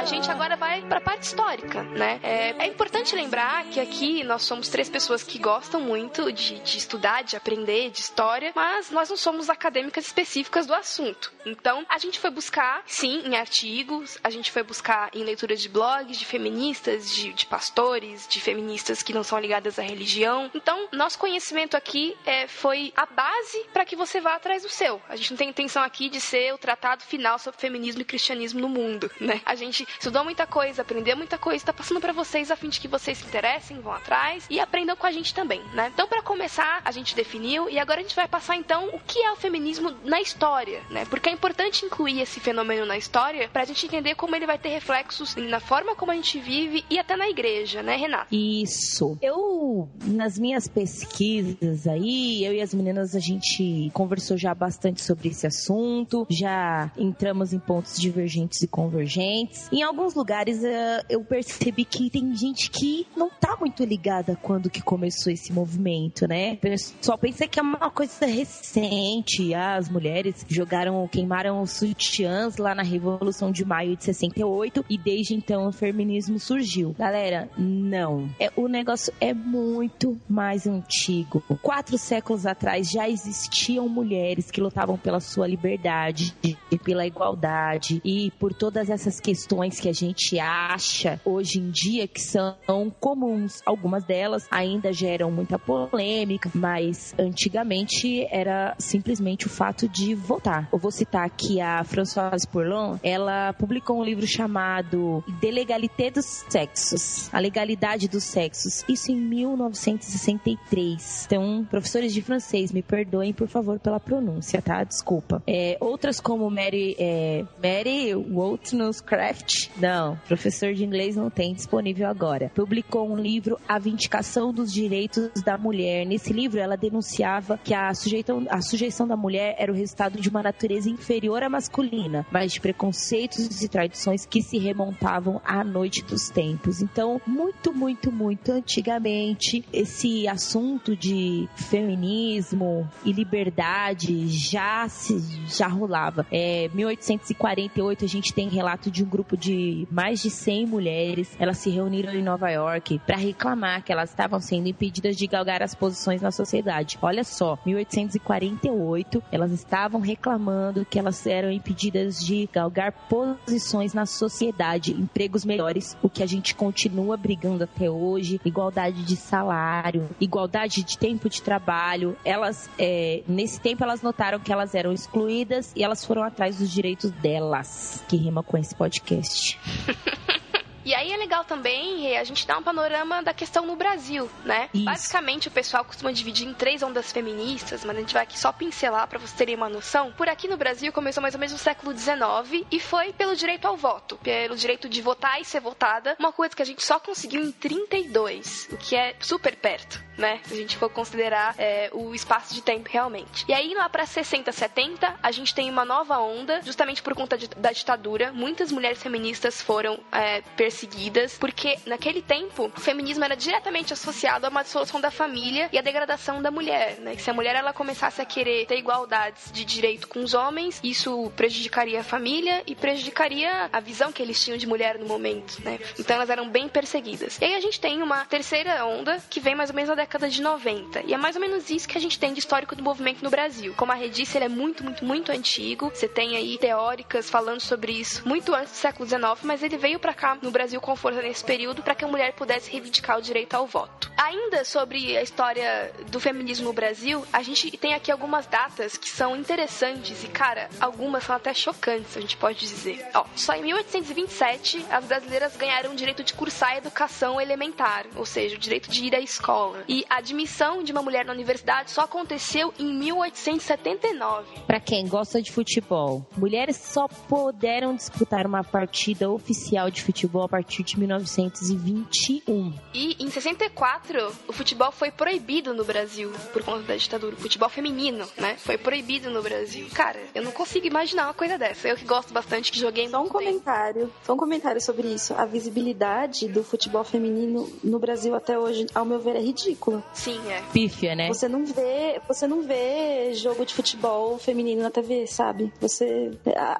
A 0.04 0.06
gente 0.06 0.30
agora 0.30 0.54
vai 0.54 0.82
para 0.82 0.98
a 0.98 1.00
parte 1.00 1.22
histórica, 1.22 1.82
né? 1.82 2.20
É, 2.22 2.50
é, 2.58 2.66
importante 2.66 3.16
lembrar 3.16 3.64
que 3.70 3.80
aqui 3.80 4.22
nós 4.22 4.42
somos 4.42 4.68
três 4.68 4.86
pessoas 4.86 5.22
que 5.22 5.38
gostam 5.38 5.80
muito 5.80 6.30
de, 6.30 6.58
de, 6.58 6.76
estudar, 6.76 7.24
de 7.24 7.36
aprender, 7.36 7.90
de 7.90 8.00
história, 8.00 8.52
mas 8.54 8.90
nós 8.90 9.08
não 9.08 9.16
somos 9.16 9.48
acadêmicas 9.48 10.04
específicas 10.04 10.66
do 10.66 10.74
assunto. 10.74 11.32
Então, 11.46 11.86
a 11.88 11.96
gente 11.96 12.18
foi 12.18 12.28
buscar, 12.28 12.82
sim, 12.84 13.22
em 13.24 13.34
artigos, 13.34 14.18
a 14.22 14.28
gente 14.28 14.50
foi 14.50 14.62
buscar 14.62 15.08
em 15.14 15.24
leituras 15.24 15.62
de 15.62 15.70
blogs, 15.70 16.18
de 16.18 16.26
feministas, 16.26 17.10
de, 17.10 17.32
de 17.32 17.46
pastores, 17.46 18.28
de 18.28 18.42
feministas 18.42 19.02
que 19.02 19.14
não 19.14 19.24
são 19.24 19.38
ligadas 19.38 19.78
à 19.78 19.82
religião. 19.82 20.50
Então, 20.54 20.86
nosso 20.92 21.18
conhecimento 21.18 21.78
aqui 21.78 22.14
é, 22.26 22.46
foi 22.46 22.92
a 22.94 23.06
base 23.06 23.64
para 23.72 23.86
que 23.86 23.96
você 23.96 24.20
vá 24.20 24.34
atrás 24.34 24.64
do 24.64 24.68
seu. 24.68 25.00
A 25.08 25.16
gente 25.16 25.30
não 25.30 25.38
tem 25.38 25.48
intenção 25.48 25.82
aqui 25.82 26.10
de 26.10 26.20
ser 26.20 26.52
o 26.52 26.58
tratado 26.58 27.02
final 27.04 27.38
sobre 27.38 27.58
feminismo 27.58 28.02
e 28.02 28.04
cristianismo 28.04 28.60
no 28.60 28.68
mundo, 28.68 29.10
né? 29.18 29.40
A 29.46 29.54
gente 29.54 29.86
estudou 29.98 30.24
muita 30.24 30.46
coisa, 30.46 30.82
aprendeu 30.82 31.16
muita 31.16 31.38
coisa, 31.38 31.56
está 31.56 31.72
passando 31.72 32.00
para 32.00 32.12
vocês 32.12 32.50
a 32.50 32.56
fim 32.56 32.68
de 32.68 32.80
que 32.80 32.88
vocês 32.88 33.18
se 33.18 33.24
interessem, 33.26 33.80
vão 33.80 33.92
atrás 33.92 34.46
e 34.50 34.60
aprendam 34.60 34.96
com 34.96 35.06
a 35.06 35.12
gente 35.12 35.34
também, 35.34 35.60
né? 35.72 35.90
Então, 35.92 36.06
para 36.06 36.22
começar, 36.22 36.80
a 36.84 36.90
gente 36.90 37.14
definiu 37.14 37.68
e 37.68 37.78
agora 37.78 38.00
a 38.00 38.02
gente 38.02 38.16
vai 38.16 38.28
passar 38.28 38.56
então 38.56 38.88
o 38.88 39.00
que 39.00 39.18
é 39.20 39.32
o 39.32 39.36
feminismo 39.36 39.92
na 40.04 40.20
história, 40.20 40.82
né? 40.90 41.04
Porque 41.06 41.28
é 41.28 41.32
importante 41.32 41.84
incluir 41.84 42.20
esse 42.20 42.40
fenômeno 42.40 42.86
na 42.86 42.96
história 42.96 43.48
para 43.48 43.62
a 43.62 43.64
gente 43.64 43.86
entender 43.86 44.14
como 44.14 44.34
ele 44.34 44.46
vai 44.46 44.58
ter 44.58 44.68
reflexos 44.68 45.36
na 45.36 45.60
forma 45.60 45.94
como 45.94 46.12
a 46.12 46.14
gente 46.14 46.38
vive 46.38 46.84
e 46.90 46.98
até 46.98 47.16
na 47.16 47.28
igreja, 47.28 47.82
né, 47.82 47.96
Renata? 47.96 48.26
Isso. 48.30 49.16
Eu, 49.22 49.88
nas 50.04 50.38
minhas 50.38 50.66
pesquisas 50.68 51.86
aí, 51.86 52.44
eu 52.44 52.52
e 52.52 52.60
as 52.60 52.74
meninas, 52.74 53.14
a 53.14 53.20
gente 53.20 53.90
conversou 53.92 54.36
já 54.36 54.54
bastante 54.54 55.02
sobre 55.02 55.28
esse 55.28 55.46
assunto, 55.46 56.26
já 56.28 56.90
entramos 56.96 57.52
em 57.52 57.58
pontos 57.58 57.98
divergentes 58.00 58.62
e 58.62 58.66
convergentes. 58.66 59.68
Em 59.72 59.82
alguns 59.84 60.14
lugares 60.14 60.58
uh, 60.62 61.04
eu 61.08 61.22
percebi 61.24 61.84
que 61.84 62.10
tem 62.10 62.34
gente 62.34 62.70
que 62.70 63.06
não 63.16 63.30
tá 63.30 63.56
muito 63.58 63.84
ligada 63.84 64.36
quando 64.40 64.70
que 64.70 64.82
começou 64.82 65.32
esse 65.32 65.52
movimento, 65.52 66.26
né? 66.26 66.56
Pessoal 66.56 67.18
pensa 67.18 67.46
que 67.46 67.58
é 67.58 67.62
uma 67.62 67.90
coisa 67.90 68.26
recente. 68.26 69.54
As 69.54 69.88
mulheres 69.88 70.44
jogaram, 70.48 71.06
queimaram 71.08 71.60
os 71.62 71.72
sutiãs 71.72 72.56
lá 72.56 72.74
na 72.74 72.82
Revolução 72.82 73.50
de 73.50 73.64
Maio 73.64 73.96
de 73.96 74.04
68 74.04 74.84
e 74.88 74.98
desde 74.98 75.34
então 75.34 75.66
o 75.68 75.72
feminismo 75.72 76.38
surgiu. 76.38 76.94
Galera, 76.98 77.48
não. 77.56 78.28
É, 78.38 78.50
o 78.56 78.68
negócio 78.68 79.12
é 79.20 79.32
muito 79.32 80.18
mais 80.28 80.66
antigo. 80.66 81.42
Quatro 81.62 81.98
séculos 81.98 82.46
atrás 82.46 82.90
já 82.90 83.08
existiam 83.08 83.88
mulheres 83.88 84.50
que 84.50 84.60
lutavam 84.60 84.96
pela 84.96 85.20
sua 85.20 85.46
liberdade, 85.46 86.34
pela 86.82 87.06
igualdade 87.06 88.00
e 88.04 88.30
por 88.38 88.52
todas 88.52 88.90
essas 88.90 89.20
questões 89.20 89.73
que 89.80 89.88
a 89.88 89.92
gente 89.92 90.38
acha 90.38 91.20
hoje 91.24 91.58
em 91.58 91.70
dia 91.70 92.06
que 92.06 92.20
são 92.20 92.54
comuns. 93.00 93.62
Algumas 93.64 94.04
delas 94.04 94.46
ainda 94.50 94.92
geram 94.92 95.30
muita 95.30 95.58
polêmica, 95.58 96.50
mas 96.54 97.14
antigamente 97.18 98.26
era 98.30 98.74
simplesmente 98.78 99.46
o 99.46 99.50
fato 99.50 99.88
de 99.88 100.14
votar. 100.14 100.68
Eu 100.72 100.78
vou 100.78 100.90
citar 100.90 101.24
aqui 101.24 101.60
a 101.60 101.84
Françoise 101.84 102.46
Pourlon, 102.46 102.96
ela 103.02 103.52
publicou 103.52 104.00
um 104.00 104.04
livro 104.04 104.26
chamado 104.26 105.22
De 105.40 105.50
Legalité 105.50 106.10
dos 106.10 106.44
Sexos, 106.48 107.28
a 107.32 107.38
legalidade 107.38 108.08
dos 108.08 108.24
sexos, 108.24 108.84
isso 108.88 109.12
em 109.12 109.16
1963. 109.16 111.26
Então, 111.26 111.66
professores 111.70 112.12
de 112.12 112.20
francês, 112.22 112.72
me 112.72 112.82
perdoem 112.82 113.32
por 113.32 113.46
favor 113.48 113.78
pela 113.78 114.00
pronúncia, 114.00 114.60
tá? 114.60 114.82
Desculpa. 114.84 115.42
É, 115.46 115.78
outras 115.80 116.20
como 116.20 116.50
Mary, 116.50 116.94
é, 116.98 117.44
Mary 117.62 118.14
Wollstonecraft 118.14 119.63
Não, 119.76 120.16
professor 120.26 120.72
de 120.74 120.84
inglês 120.84 121.16
não 121.16 121.30
tem 121.30 121.54
disponível 121.54 122.08
agora. 122.08 122.50
Publicou 122.54 123.10
um 123.10 123.16
livro, 123.16 123.58
A 123.68 123.78
Vindicação 123.78 124.52
dos 124.52 124.72
Direitos 124.72 125.42
da 125.42 125.58
Mulher. 125.58 126.06
Nesse 126.06 126.32
livro, 126.32 126.58
ela 126.58 126.76
denunciava 126.76 127.58
que 127.62 127.74
a 127.74 127.92
sujeição, 127.94 128.46
a 128.48 128.60
sujeição 128.60 129.06
da 129.06 129.16
mulher 129.16 129.54
era 129.58 129.72
o 129.72 129.74
resultado 129.74 130.20
de 130.20 130.28
uma 130.28 130.42
natureza 130.42 130.88
inferior 130.88 131.42
à 131.42 131.48
masculina, 131.48 132.26
mas 132.30 132.52
de 132.52 132.60
preconceitos 132.60 133.62
e 133.62 133.68
tradições 133.68 134.26
que 134.26 134.42
se 134.42 134.58
remontavam 134.58 135.40
à 135.44 135.62
noite 135.64 136.02
dos 136.02 136.28
tempos. 136.28 136.82
Então, 136.82 137.20
muito, 137.26 137.72
muito, 137.72 138.10
muito 138.10 138.52
antigamente, 138.52 139.64
esse 139.72 140.26
assunto 140.28 140.96
de 140.96 141.48
feminismo 141.56 142.88
e 143.04 143.12
liberdade 143.12 144.28
já 144.28 144.88
se 144.88 145.14
já 145.46 145.66
rolava. 145.66 146.26
É, 146.30 146.68
1848 146.74 148.04
a 148.04 148.08
gente 148.08 148.32
tem 148.32 148.48
relato 148.48 148.90
de 148.90 149.02
um 149.02 149.06
grupo 149.06 149.36
de 149.36 149.53
mais 149.90 150.20
de 150.20 150.30
100 150.30 150.66
mulheres. 150.66 151.36
Elas 151.38 151.58
se 151.58 151.70
reuniram 151.70 152.12
em 152.12 152.22
Nova 152.22 152.50
York 152.50 153.00
para 153.06 153.16
reclamar 153.16 153.82
que 153.82 153.92
elas 153.92 154.10
estavam 154.10 154.40
sendo 154.40 154.68
impedidas 154.68 155.16
de 155.16 155.26
galgar 155.26 155.62
as 155.62 155.74
posições 155.74 156.20
na 156.20 156.30
sociedade. 156.30 156.98
Olha 157.02 157.24
só, 157.24 157.58
1848 157.64 159.22
elas 159.30 159.52
estavam 159.52 160.00
reclamando 160.00 160.84
que 160.84 160.98
elas 160.98 161.26
eram 161.26 161.50
impedidas 161.50 162.24
de 162.24 162.48
galgar 162.52 162.92
posições 163.08 163.92
na 163.92 164.06
sociedade, 164.06 164.92
empregos 164.92 165.44
melhores, 165.44 165.96
o 166.02 166.08
que 166.08 166.22
a 166.22 166.26
gente 166.26 166.54
continua 166.54 167.16
brigando 167.16 167.64
até 167.64 167.90
hoje, 167.90 168.40
igualdade 168.44 169.04
de 169.04 169.16
salário, 169.16 170.08
igualdade 170.20 170.82
de 170.82 170.98
tempo 170.98 171.28
de 171.28 171.42
trabalho. 171.42 172.16
Elas, 172.24 172.70
é, 172.78 173.22
nesse 173.26 173.60
tempo, 173.60 173.82
elas 173.82 174.02
notaram 174.02 174.38
que 174.38 174.52
elas 174.52 174.74
eram 174.74 174.92
excluídas 174.92 175.72
e 175.76 175.82
elas 175.82 176.04
foram 176.04 176.22
atrás 176.22 176.58
dos 176.58 176.70
direitos 176.70 177.10
delas, 177.10 178.02
que 178.08 178.16
rima 178.16 178.42
com 178.42 178.56
esse 178.56 178.74
podcast. 178.74 179.33
E 180.84 180.94
aí 180.94 181.12
é 181.12 181.16
legal 181.16 181.44
também 181.44 182.14
a 182.18 182.24
gente 182.24 182.46
dar 182.46 182.58
um 182.58 182.62
panorama 182.62 183.22
da 183.22 183.32
questão 183.32 183.64
no 183.64 183.74
Brasil, 183.74 184.30
né? 184.44 184.68
Isso. 184.74 184.84
Basicamente, 184.84 185.48
o 185.48 185.50
pessoal 185.50 185.82
costuma 185.82 186.12
dividir 186.12 186.46
em 186.46 186.52
três 186.52 186.82
ondas 186.82 187.10
feministas, 187.10 187.82
mas 187.84 187.96
a 187.96 188.00
gente 188.00 188.12
vai 188.12 188.22
aqui 188.22 188.38
só 188.38 188.52
pincelar 188.52 189.08
para 189.08 189.18
vocês 189.18 189.32
terem 189.32 189.54
uma 189.54 189.68
noção. 189.70 190.12
Por 190.12 190.28
aqui 190.28 190.46
no 190.46 190.58
Brasil 190.58 190.92
começou 190.92 191.22
mais 191.22 191.34
ou 191.34 191.40
menos 191.40 191.54
no 191.54 191.58
século 191.58 191.96
XIX 191.96 192.66
e 192.70 192.78
foi 192.78 193.14
pelo 193.14 193.34
direito 193.34 193.66
ao 193.66 193.78
voto, 193.78 194.18
pelo 194.18 194.56
direito 194.56 194.86
de 194.86 195.00
votar 195.00 195.40
e 195.40 195.44
ser 195.44 195.60
votada, 195.60 196.16
uma 196.18 196.32
coisa 196.32 196.54
que 196.54 196.60
a 196.60 196.66
gente 196.66 196.84
só 196.84 197.00
conseguiu 197.00 197.42
em 197.42 197.50
32, 197.50 198.68
o 198.70 198.76
que 198.76 198.94
é 198.94 199.16
super 199.20 199.56
perto, 199.56 200.04
né? 200.16 200.40
Se 200.44 200.54
a 200.54 200.56
gente 200.56 200.76
for 200.76 200.88
considerar 200.88 201.54
é, 201.58 201.90
o 201.92 202.14
espaço 202.14 202.54
de 202.54 202.62
tempo 202.62 202.88
realmente. 202.90 203.44
E 203.48 203.52
aí 203.52 203.74
lá 203.74 203.88
para 203.88 204.06
60, 204.06 204.50
70, 204.52 205.16
a 205.22 205.30
gente 205.30 205.54
tem 205.54 205.70
uma 205.70 205.84
nova 205.84 206.18
onda, 206.18 206.60
justamente 206.62 207.02
por 207.02 207.14
conta 207.14 207.36
de, 207.36 207.48
da 207.48 207.72
ditadura. 207.72 208.32
Muitas 208.32 208.70
mulheres 208.70 209.02
feministas 209.02 209.60
foram 209.60 209.98
é, 210.12 210.42
perseguidas 210.56 211.38
porque 211.38 211.78
naquele 211.86 212.22
tempo 212.22 212.70
o 212.76 212.80
feminismo 212.80 213.24
era 213.24 213.36
diretamente 213.36 213.92
associado 213.92 214.46
a 214.46 214.48
uma 214.48 214.62
dissolução 214.62 215.00
da 215.00 215.10
família 215.10 215.68
e 215.72 215.78
a 215.78 215.82
degradação 215.82 216.40
da 216.40 216.50
mulher, 216.50 216.98
né? 217.00 217.16
Que 217.16 217.22
se 217.22 217.30
a 217.30 217.34
mulher 217.34 217.54
ela 217.54 217.72
começasse 217.72 218.20
a 218.20 218.24
querer 218.24 218.66
ter 218.66 218.78
igualdades 218.78 219.50
de 219.52 219.64
direito 219.64 220.08
com 220.08 220.20
os 220.20 220.34
homens, 220.34 220.80
isso 220.82 221.30
prejudicaria 221.36 222.00
a 222.00 222.04
família 222.04 222.62
e 222.66 222.74
prejudicaria 222.74 223.68
a 223.72 223.80
visão 223.80 224.12
que 224.12 224.22
eles 224.22 224.42
tinham 224.42 224.56
de 224.56 224.66
mulher 224.66 224.98
no 224.98 225.06
momento, 225.06 225.62
né? 225.64 225.78
Então 225.98 226.16
elas 226.16 226.30
eram 226.30 226.48
bem 226.48 226.68
perseguidas. 226.68 227.38
E 227.40 227.44
aí 227.44 227.54
a 227.54 227.60
gente 227.60 227.80
tem 227.80 228.02
uma 228.02 228.24
terceira 228.26 228.84
onda 228.84 229.22
que 229.28 229.40
vem 229.40 229.54
mais 229.54 229.70
ou 229.70 229.76
menos 229.76 229.88
na 229.88 229.94
década 230.04 230.28
de 230.28 230.42
90. 230.42 231.02
E 231.06 231.14
é 231.14 231.16
mais 231.16 231.36
ou 231.36 231.40
menos 231.40 231.70
isso 231.70 231.88
que 231.88 231.96
a 231.96 232.00
gente 232.00 232.18
tem 232.18 232.32
de 232.32 232.40
histórico 232.40 232.76
do 232.76 232.82
movimento 232.82 233.22
no 233.22 233.30
Brasil. 233.30 233.74
Como 233.76 233.92
a 233.92 233.94
Rê 233.94 234.08
disse, 234.08 234.36
ele 234.36 234.46
é 234.46 234.48
muito, 234.48 234.84
muito, 234.84 235.04
muito 235.04 235.32
antigo. 235.32 235.90
Você 235.94 236.08
tem 236.08 236.36
aí 236.36 236.58
teóricas 236.58 237.30
falando 237.30 237.60
sobre 237.60 237.92
isso 237.92 238.26
muito 238.26 238.54
antes 238.54 238.72
do 238.72 238.76
século 238.76 239.08
XIX, 239.08 239.22
mas 239.42 239.62
ele 239.62 239.76
veio 239.76 239.98
para 239.98 240.12
cá 240.12 240.36
no 240.40 240.50
Brasil 240.50 240.64
Brasil 240.64 240.80
com 240.80 240.96
força 240.96 241.20
nesse 241.20 241.44
período 241.44 241.82
para 241.82 241.94
que 241.94 242.04
a 242.04 242.08
mulher 242.08 242.32
pudesse 242.32 242.70
reivindicar 242.70 243.18
o 243.18 243.22
direito 243.22 243.54
ao 243.54 243.66
voto. 243.66 244.10
Ainda 244.16 244.64
sobre 244.64 245.16
a 245.16 245.22
história 245.22 245.92
do 246.10 246.18
feminismo 246.18 246.66
no 246.66 246.72
Brasil, 246.72 247.24
a 247.32 247.42
gente 247.42 247.70
tem 247.76 247.92
aqui 247.92 248.10
algumas 248.10 248.46
datas 248.46 248.96
que 248.96 249.10
são 249.10 249.36
interessantes 249.36 250.24
e, 250.24 250.28
cara, 250.28 250.70
algumas 250.80 251.24
são 251.24 251.36
até 251.36 251.52
chocantes, 251.52 252.16
a 252.16 252.20
gente 252.20 252.36
pode 252.36 252.60
dizer. 252.60 253.06
Ó, 253.14 253.26
só 253.36 253.54
em 253.54 253.62
1827 253.62 254.86
as 254.90 255.04
brasileiras 255.04 255.54
ganharam 255.56 255.92
o 255.92 255.94
direito 255.94 256.24
de 256.24 256.32
cursar 256.32 256.70
a 256.70 256.78
educação 256.78 257.38
elementar, 257.40 258.06
ou 258.16 258.24
seja, 258.24 258.56
o 258.56 258.58
direito 258.58 258.90
de 258.90 259.04
ir 259.04 259.14
à 259.14 259.20
escola. 259.20 259.84
E 259.86 259.93
a 260.08 260.16
admissão 260.16 260.82
de 260.82 260.92
uma 260.92 261.02
mulher 261.02 261.24
na 261.24 261.32
universidade 261.32 261.90
só 261.90 262.02
aconteceu 262.02 262.72
em 262.78 262.92
1879. 262.94 264.60
Para 264.66 264.80
quem 264.80 265.06
gosta 265.06 265.42
de 265.42 265.52
futebol, 265.52 266.26
mulheres 266.36 266.76
só 266.76 267.06
puderam 267.06 267.94
disputar 267.94 268.46
uma 268.46 268.64
partida 268.64 269.30
oficial 269.30 269.90
de 269.90 270.02
futebol 270.02 270.48
partir 270.48 270.82
de 270.82 270.98
1921. 270.98 272.72
E 272.94 273.16
em 273.22 273.30
64, 273.30 274.32
o 274.48 274.52
futebol 274.52 274.90
foi 274.90 275.10
proibido 275.10 275.74
no 275.74 275.84
Brasil 275.84 276.32
por 276.52 276.62
conta 276.62 276.82
da 276.82 276.96
ditadura. 276.96 277.36
O 277.36 277.40
futebol 277.40 277.68
feminino, 277.68 278.26
né? 278.38 278.56
Foi 278.56 278.78
proibido 278.78 279.30
no 279.30 279.42
Brasil. 279.42 279.86
Cara, 279.94 280.20
eu 280.34 280.42
não 280.42 280.52
consigo 280.52 280.86
imaginar 280.86 281.24
uma 281.24 281.34
coisa 281.34 281.58
dessa. 281.58 281.88
Eu 281.88 281.96
que 281.96 282.04
gosto 282.04 282.32
bastante, 282.32 282.72
que 282.72 282.78
joguei 282.78 283.08
Só 283.08 283.22
um 283.22 283.28
comentário. 283.28 284.12
Só 284.22 284.32
um 284.32 284.36
comentário 284.36 284.80
sobre 284.80 285.08
isso. 285.08 285.34
A 285.34 285.44
visibilidade 285.44 286.48
do 286.48 286.64
futebol 286.64 287.04
feminino 287.04 287.70
no 287.82 287.98
Brasil 287.98 288.34
até 288.34 288.58
hoje, 288.58 288.86
ao 288.94 289.04
meu 289.04 289.18
ver, 289.20 289.36
é 289.36 289.40
ridícula. 289.40 289.83
Sim, 290.12 290.40
é. 290.50 290.62
Pífia, 290.72 291.14
né? 291.14 291.28
Você 291.28 291.48
não 291.48 291.64
vê, 291.64 292.20
você 292.26 292.46
não 292.46 292.62
vê 292.62 293.34
jogo 293.34 293.64
de 293.64 293.74
futebol 293.74 294.38
feminino 294.38 294.82
na 294.82 294.90
TV, 294.90 295.26
sabe? 295.26 295.72
Você 295.80 296.30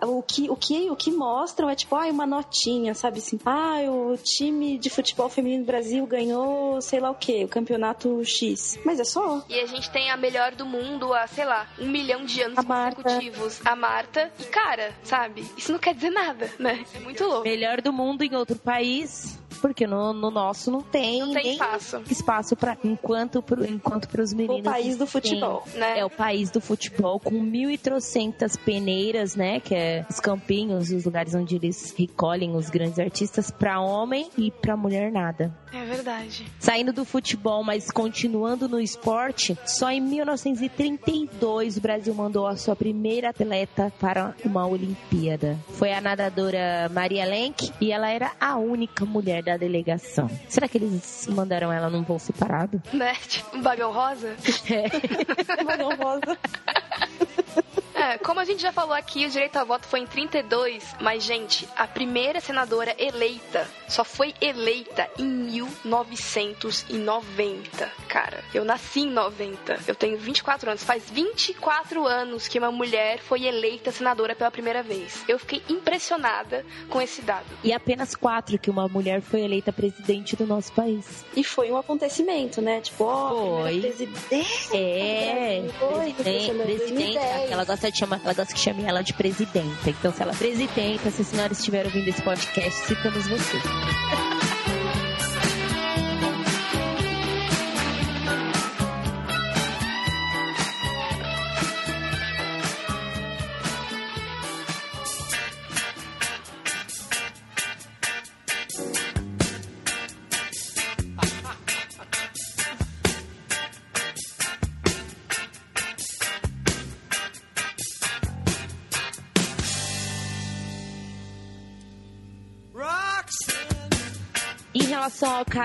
o 0.02 0.23
que 0.23 0.50
o 0.50 0.56
que 0.56 0.90
o 0.90 0.96
que 0.96 1.11
mostram 1.11 1.68
é 1.68 1.75
tipo, 1.75 1.94
ai, 1.96 2.11
uma 2.11 2.26
notinha, 2.26 2.94
sabe 2.94 3.18
assim? 3.18 3.38
Ah, 3.44 3.64
ah, 3.64 3.90
o 3.90 4.16
time 4.16 4.78
de 4.78 4.90
futebol 4.90 5.28
feminino 5.28 5.64
do 5.64 5.66
Brasil 5.66 6.06
ganhou 6.06 6.80
sei 6.80 7.00
lá 7.00 7.11
o 7.11 7.14
que, 7.14 7.44
o 7.44 7.49
campeonato 7.49 8.23
X. 8.25 8.78
Mas 8.84 9.00
é 9.00 9.04
só. 9.04 9.42
E 9.49 9.58
a 9.58 9.66
gente 9.66 9.90
tem 9.90 10.11
a 10.11 10.16
melhor 10.16 10.52
do 10.52 10.66
mundo 10.66 11.12
há, 11.14 11.26
sei 11.26 11.44
lá, 11.44 11.66
um 11.78 11.88
milhão 11.88 12.25
de 12.25 12.42
anos 12.42 12.58
a 12.58 12.62
consecutivos. 12.62 13.61
Marta. 13.61 13.70
A 13.70 13.76
Marta. 13.76 14.32
E 14.38 14.44
cara, 14.44 14.92
sabe? 15.02 15.44
Isso 15.56 15.73
não 15.73 15.78
quer 15.78 15.94
dizer 15.94 16.11
nada, 16.11 16.50
né? 16.58 16.84
É 16.94 16.99
muito 17.00 17.25
louco. 17.25 17.44
Melhor 17.44 17.80
do 17.80 17.92
mundo 17.92 18.23
em 18.23 18.34
outro 18.34 18.56
país 18.56 19.38
porque 19.58 19.87
no, 19.87 20.12
no 20.12 20.30
nosso 20.30 20.70
não 20.70 20.80
tem, 20.80 21.20
não 21.20 21.32
tem 21.32 21.52
espaço. 21.52 22.02
espaço 22.11 22.56
para 22.56 22.76
enquanto 22.84 23.42
pro, 23.42 23.64
enquanto 23.64 24.08
para 24.08 24.23
os 24.23 24.32
meninos. 24.32 24.61
O 24.61 24.62
país 24.62 24.96
do 24.96 25.06
futebol, 25.06 25.62
tem, 25.70 25.80
né? 25.80 25.99
É 26.00 26.04
o 26.04 26.11
país 26.11 26.50
do 26.50 26.61
futebol 26.61 27.18
com 27.20 27.40
mil 27.40 27.70
e 27.70 27.78
trocentas 27.78 28.56
peneiras, 28.56 29.37
né? 29.37 29.61
Que 29.61 29.75
é 29.75 30.06
os 30.08 30.20
campinhos, 30.20 30.90
os 30.90 31.04
lugares 31.04 31.34
onde 31.34 31.56
eles 31.56 31.94
recolhem 31.96 32.56
os 32.56 32.70
grandes 32.70 32.99
artistas 32.99 33.50
para 33.50 33.80
homem 33.80 34.28
e 34.37 34.50
para 34.50 34.76
mulher 34.76 35.11
nada. 35.11 35.54
É 35.73 35.84
verdade. 35.84 36.46
Saindo 36.58 36.92
do 36.92 37.04
futebol, 37.04 37.64
mas 37.64 37.90
continuando 37.90 38.68
no 38.68 38.80
esporte, 38.80 39.58
só 39.66 39.90
em 39.90 40.00
1932 40.00 41.76
o 41.76 41.80
Brasil 41.80 42.14
mandou 42.14 42.46
a 42.46 42.56
sua 42.56 42.76
primeira 42.76 43.30
atleta 43.30 43.92
para 43.99 44.34
uma 44.44 44.66
Olimpíada. 44.66 45.58
Foi 45.70 45.92
a 45.92 46.00
nadadora 46.00 46.88
Maria 46.92 47.25
Lenk 47.25 47.73
e 47.80 47.92
ela 47.92 48.11
era 48.11 48.32
a 48.40 48.56
única 48.56 49.04
mulher 49.04 49.42
da 49.44 49.56
delegação. 49.56 50.28
Será 50.48 50.66
que 50.66 50.78
eles 50.78 51.28
mandaram 51.28 51.70
ela 51.72 51.90
num 51.90 52.02
voo 52.02 52.18
separado? 52.18 52.82
Né? 52.92 53.14
Tipo, 53.28 53.56
um 53.56 53.62
bagão 53.62 53.92
rosa? 53.92 54.34
É. 54.70 55.60
um 55.62 55.64
bagão 55.64 55.94
rosa. 55.96 56.38
É, 58.04 58.18
como 58.18 58.38
a 58.38 58.44
gente 58.44 58.61
já 58.61 58.70
falou 58.70 58.92
aqui, 58.92 59.25
o 59.25 59.30
direito 59.30 59.56
ao 59.56 59.64
voto 59.64 59.87
foi 59.87 60.00
em 60.00 60.06
32, 60.06 60.94
mas, 61.00 61.23
gente, 61.23 61.66
a 61.75 61.88
primeira 61.88 62.38
senadora 62.38 62.94
eleita 62.99 63.66
só 63.88 64.04
foi 64.04 64.34
eleita 64.42 65.08
em 65.18 65.25
1990. 65.25 67.90
Cara, 68.06 68.44
eu 68.52 68.62
nasci 68.62 69.00
em 69.00 69.11
90, 69.11 69.80
eu 69.87 69.94
tenho 69.94 70.18
24 70.18 70.68
anos. 70.68 70.84
Faz 70.84 71.08
24 71.11 72.06
anos 72.06 72.46
que 72.46 72.58
uma 72.58 72.70
mulher 72.70 73.20
foi 73.20 73.44
eleita 73.44 73.90
senadora 73.90 74.37
pela 74.37 74.50
primeira 74.50 74.82
vez. 74.82 75.25
Eu 75.26 75.38
fiquei 75.38 75.62
impressionada 75.70 76.62
com 76.90 77.00
esse 77.00 77.23
dado. 77.23 77.46
E 77.62 77.73
apenas 77.73 78.14
quatro 78.14 78.58
que 78.58 78.68
uma 78.68 78.87
mulher 78.87 79.23
foi 79.23 79.40
eleita 79.40 79.73
presidente 79.73 80.37
do 80.37 80.46
nosso 80.46 80.70
país. 80.75 81.25
E 81.34 81.42
foi 81.42 81.70
um 81.70 81.78
acontecimento, 81.78 82.61
né? 82.61 82.82
Tipo, 82.82 83.04
ó, 83.04 83.32
oh, 83.32 83.62
foi. 83.62 83.80
presidente. 83.80 84.76
É, 84.76 85.64
foi, 85.78 86.12
presidente, 86.12 86.64
presidente. 86.64 87.16
Ela 87.50 87.64
gosta 87.64 87.93
de 87.94 88.00
chamar, 88.00 88.20
ela 88.22 88.34
gosta 88.34 88.52
que 88.52 88.60
chame 88.60 88.84
ela 88.84 89.02
de 89.02 89.14
presidenta. 89.14 89.88
Então, 89.88 90.12
se 90.12 90.20
ela 90.20 90.32
é 90.32 90.36
presidenta, 90.36 91.10
se 91.10 91.22
a 91.22 91.24
senhora 91.24 91.52
estiver 91.52 91.86
ouvindo 91.86 92.08
esse 92.08 92.22
podcast, 92.22 92.86
citamos 92.86 93.26
você. 93.28 93.58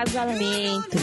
casamento, 0.04 0.96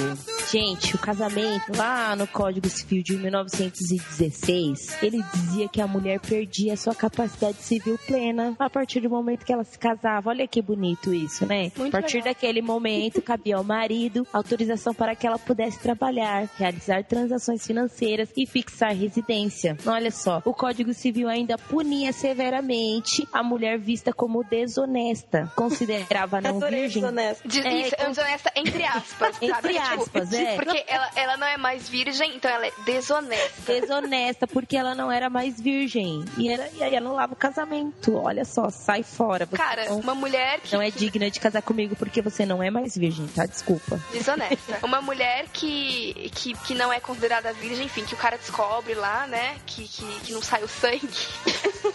gente, 0.51 0.96
o 0.96 1.00
casamento 1.00 1.75
lá 1.75 2.16
no 2.16 2.27
Código 2.27 2.70
Civil 2.70 3.04
de 3.04 3.18
1916, 3.18 4.98
ele 5.01 5.24
dizia 5.34 5.68
que 5.68 5.82
a 5.82 5.88
mulher 5.88 6.20
perdia 6.20 6.77
sua 6.77 6.96
capacidade 6.96 7.58
civil 7.58 8.00
plena 8.06 8.56
a 8.58 8.70
partir 8.70 9.01
do 9.01 9.10
momento 9.10 9.46
que 9.46 9.51
ela 9.51 9.63
se 9.63 9.77
casava. 9.77 10.30
Olha 10.30 10.48
que 10.48 10.62
bonito 10.62 11.13
isso, 11.13 11.46
né? 11.46 11.72
Muito 11.75 11.88
a 11.96 12.00
partir 12.00 12.18
legal. 12.18 12.34
daquele 12.34 12.62
momento, 12.62 13.22
cabia 13.22 13.58
ao 13.58 13.63
marido 13.63 14.25
autorização 14.32 14.94
para 14.94 15.16
que 15.16 15.25
ela 15.25 15.39
pudesse 15.39 15.80
trabalhar, 15.80 16.50
realizar 16.58 17.04
transações 17.04 17.66
financeiras 17.66 18.30
e 18.36 18.46
fixar 18.46 18.94
residência. 18.96 19.77
Olha 19.86 20.12
só, 20.12 20.42
o 20.46 20.54
Código 20.54 20.94
Civil 20.94 21.27
ainda 21.27 21.58
punia 21.58 22.13
severamente 22.13 23.27
a 23.34 23.44
mulher 23.44 23.77
vista 23.80 24.13
como 24.13 24.44
desonesta, 24.44 25.51
considerava 25.56 26.39
não 26.42 26.60
virgem 26.60 27.01
desonesto. 27.01 27.48
De, 27.48 27.60
É, 27.60 27.82
isso, 27.82 27.96
desonesta 27.98 28.51
entre 28.56 28.84
aspas, 28.84 29.36
sabe? 29.39 29.48
Entre 29.48 29.74
Tipo, 29.74 30.01
aspas, 30.01 30.30
é. 30.41 30.56
Porque 30.56 30.84
ela, 30.88 31.10
ela 31.15 31.38
não 31.38 31.48
é 31.48 31.58
mais 31.58 31.88
virgem, 31.89 32.36
então 32.36 32.50
ela 32.50 32.67
é 32.67 32.72
desonesta. 32.86 33.74
desonesta 33.74 34.48
porque 34.48 34.75
ela 34.75 34.96
não 34.96 35.12
era 35.12 35.29
mais 35.29 35.60
virgem 35.60 36.24
e, 36.38 36.50
era, 36.50 36.70
e 36.74 36.84
aí 36.84 36.96
anulava 36.96 37.34
o 37.34 37.36
casamento. 37.36 38.15
Olha 38.15 38.46
só, 38.46 38.70
sai 38.70 39.03
fora. 39.03 39.46
Você 39.46 39.58
Cara, 39.58 39.86
não, 39.86 40.00
uma 40.00 40.15
mulher 40.15 40.60
que 40.60 40.74
não 40.74 40.82
é 40.82 40.91
digna 40.91 41.29
de 41.29 41.39
casar 41.39 41.62
comigo 41.62 41.96
porque 41.96 42.22
você 42.22 42.46
não 42.46 42.62
é 42.62 42.70
mais 42.70 42.96
virgem, 42.96 43.27
tá? 43.27 43.46
Desculpa. 43.46 44.00
desonesta. 44.12 44.79
Uma 44.88 45.01
mulher 45.01 45.48
que, 45.51 46.32
que, 46.34 46.53
que 46.53 46.74
não 46.74 46.91
é 46.91 47.00
considerada 47.00 47.51
virgem, 47.53 47.86
enfim, 47.86 48.06
que 48.06 48.13
o 48.13 48.17
cara 48.17 48.38
descobre 48.38 48.94
lá, 48.94 49.27
né? 49.27 49.58
Que, 49.65 49.88
que, 49.88 50.06
que 50.22 50.34
não 50.34 50.41
sai 50.41 50.63
o 50.63 50.67
sangue. 50.67 51.08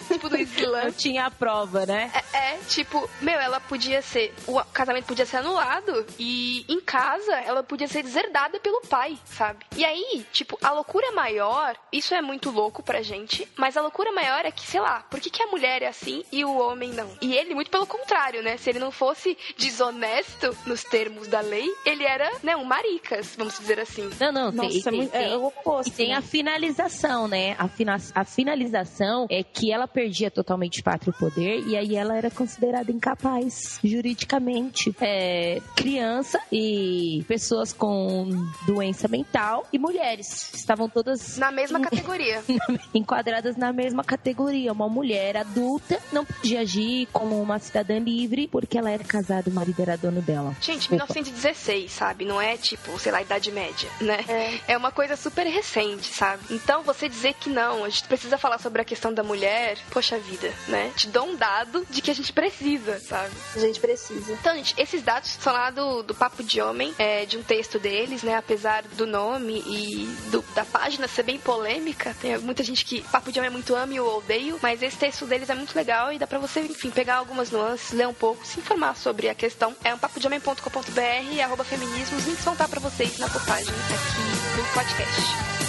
tipo 0.08 0.28
do 0.28 0.36
Islã. 0.36 0.84
Não 0.84 0.92
tinha 0.92 1.26
a 1.26 1.30
prova, 1.30 1.86
né? 1.86 2.10
É, 2.32 2.54
é, 2.54 2.58
tipo, 2.68 3.08
meu, 3.20 3.38
ela 3.40 3.60
podia 3.60 4.02
ser. 4.02 4.34
O 4.46 4.62
casamento 4.64 5.06
podia 5.06 5.24
ser 5.24 5.38
anulado 5.38 6.04
e 6.18 6.64
em 6.68 6.80
casa 6.80 7.32
ela 7.46 7.62
podia 7.62 7.88
ser 7.88 8.02
deserdada 8.02 8.31
pelo 8.62 8.80
pai, 8.82 9.16
sabe? 9.24 9.64
E 9.76 9.84
aí, 9.84 10.24
tipo, 10.32 10.58
a 10.62 10.70
loucura 10.72 11.12
maior, 11.12 11.76
isso 11.92 12.14
é 12.14 12.22
muito 12.22 12.50
louco 12.50 12.82
pra 12.82 13.02
gente, 13.02 13.46
mas 13.56 13.76
a 13.76 13.82
loucura 13.82 14.10
maior 14.12 14.44
é 14.44 14.50
que, 14.50 14.66
sei 14.66 14.80
lá, 14.80 15.00
por 15.10 15.20
que, 15.20 15.30
que 15.30 15.42
a 15.42 15.46
mulher 15.46 15.82
é 15.82 15.88
assim 15.88 16.24
e 16.32 16.44
o 16.44 16.56
homem 16.58 16.90
não? 16.92 17.08
E 17.20 17.34
ele, 17.34 17.54
muito 17.54 17.70
pelo 17.70 17.86
contrário, 17.86 18.42
né? 18.42 18.56
Se 18.56 18.70
ele 18.70 18.78
não 18.78 18.90
fosse 18.90 19.36
desonesto 19.58 20.56
nos 20.66 20.82
termos 20.84 21.28
da 21.28 21.40
lei, 21.40 21.68
ele 21.84 22.04
era, 22.04 22.30
né, 22.42 22.56
um 22.56 22.64
maricas, 22.64 23.34
vamos 23.36 23.58
dizer 23.58 23.80
assim. 23.80 24.08
Não, 24.20 24.32
não, 24.32 24.52
Nossa, 24.52 24.68
tem, 24.68 24.78
é 24.78 24.82
tem, 24.82 24.92
muito- 24.98 25.14
é 25.14 25.24
tem- 25.28 25.36
o 25.36 25.44
oposto, 25.46 25.88
E 25.88 25.92
tem 25.96 26.08
né? 26.10 26.14
a 26.16 26.22
finalização, 26.22 27.26
né? 27.28 27.54
A, 27.58 27.68
fina, 27.68 27.96
a 28.14 28.24
finalização 28.24 29.26
é 29.30 29.42
que 29.42 29.72
ela 29.72 29.86
perdia 29.88 30.30
totalmente 30.30 30.80
o 30.80 30.84
pátrio 30.84 31.12
poder 31.18 31.66
e 31.66 31.76
aí 31.76 31.96
ela 31.96 32.16
era 32.16 32.30
considerada 32.30 32.90
incapaz 32.90 33.78
juridicamente. 33.84 34.94
É, 35.00 35.60
criança 35.76 36.40
e 36.50 37.24
pessoas 37.26 37.72
com 37.72 38.21
doença 38.66 39.08
mental 39.08 39.66
e 39.72 39.78
mulheres 39.78 40.52
estavam 40.54 40.88
todas 40.88 41.38
Na 41.38 41.50
mesma 41.50 41.80
categoria. 41.80 42.42
enquadradas 42.94 43.56
na 43.56 43.72
mesma 43.72 44.04
categoria. 44.04 44.72
Uma 44.72 44.88
mulher 44.88 45.36
adulta 45.36 45.98
não 46.12 46.24
podia 46.24 46.60
agir 46.60 47.06
como 47.12 47.40
uma 47.40 47.58
cidadã 47.58 47.98
livre 47.98 48.48
porque 48.48 48.78
ela 48.78 48.90
era 48.90 49.04
casada, 49.04 49.50
o 49.50 49.52
marido 49.52 49.80
era 49.80 49.96
dono 49.96 50.20
dela. 50.22 50.54
Gente, 50.60 50.88
Desculpa. 50.88 51.04
1916, 51.04 51.92
sabe? 51.92 52.24
Não 52.24 52.40
é 52.40 52.56
tipo, 52.56 52.98
sei 52.98 53.12
lá, 53.12 53.22
Idade 53.22 53.50
Média, 53.50 53.88
né? 54.00 54.24
É. 54.68 54.76
uma 54.76 54.90
coisa 54.90 55.16
super 55.16 55.46
recente, 55.46 56.12
sabe? 56.12 56.42
Então 56.50 56.82
você 56.82 57.08
dizer 57.08 57.34
que 57.34 57.48
não, 57.48 57.84
a 57.84 57.88
gente 57.88 58.04
precisa 58.04 58.36
falar 58.38 58.58
sobre 58.58 58.82
a 58.82 58.84
questão 58.84 59.12
da 59.12 59.22
mulher, 59.22 59.78
poxa 59.90 60.18
vida, 60.18 60.52
né? 60.68 60.90
Te 60.96 61.08
dou 61.08 61.26
um 61.26 61.36
dado 61.36 61.86
de 61.90 62.00
que 62.02 62.10
a 62.10 62.14
gente 62.14 62.32
precisa, 62.32 62.98
sabe? 63.00 63.32
A 63.54 63.58
gente 63.58 63.80
precisa. 63.80 64.32
Então, 64.32 64.54
gente, 64.56 64.74
esses 64.76 65.02
dados 65.02 65.30
são 65.30 65.52
lá 65.52 65.70
do, 65.70 66.02
do 66.02 66.14
Papo 66.14 66.42
de 66.42 66.60
Homem, 66.60 66.94
é, 66.98 67.24
de 67.24 67.36
um 67.38 67.42
texto 67.42 67.78
deles, 68.12 68.22
né? 68.22 68.36
Apesar 68.36 68.82
do 68.96 69.06
nome 69.06 69.62
e 69.66 70.06
do- 70.30 70.44
da 70.54 70.64
página 70.64 71.08
ser 71.08 71.22
bem 71.22 71.38
polêmica, 71.38 72.14
tem 72.20 72.36
muita 72.38 72.62
gente 72.62 72.84
que 72.84 73.00
Papo 73.02 73.32
de 73.32 73.38
Homem 73.38 73.48
é 73.48 73.52
muito 73.52 73.74
ame 73.74 73.98
ou 73.98 74.18
odeio, 74.18 74.58
mas 74.62 74.82
esse 74.82 74.96
texto 74.96 75.26
deles 75.26 75.48
é 75.48 75.54
muito 75.54 75.74
legal 75.74 76.12
e 76.12 76.18
dá 76.18 76.26
pra 76.26 76.38
você, 76.38 76.60
enfim, 76.60 76.90
pegar 76.90 77.16
algumas 77.16 77.50
nuances, 77.50 77.92
ler 77.92 78.06
um 78.06 78.14
pouco, 78.14 78.46
se 78.46 78.60
informar 78.60 78.96
sobre 78.96 79.28
a 79.28 79.34
questão. 79.34 79.74
É 79.82 79.94
um 79.94 79.98
papodehomem.com.br 79.98 81.32
e 81.32 81.40
arroba 81.40 81.64
feminismo, 81.64 82.18
os 82.18 82.26
links 82.26 82.44
vão 82.44 82.52
estar 82.54 82.68
pra 82.68 82.80
vocês 82.80 83.18
na 83.18 83.28
postagem 83.28 83.68
aqui 83.74 84.56
do 84.56 84.74
podcast. 84.74 85.61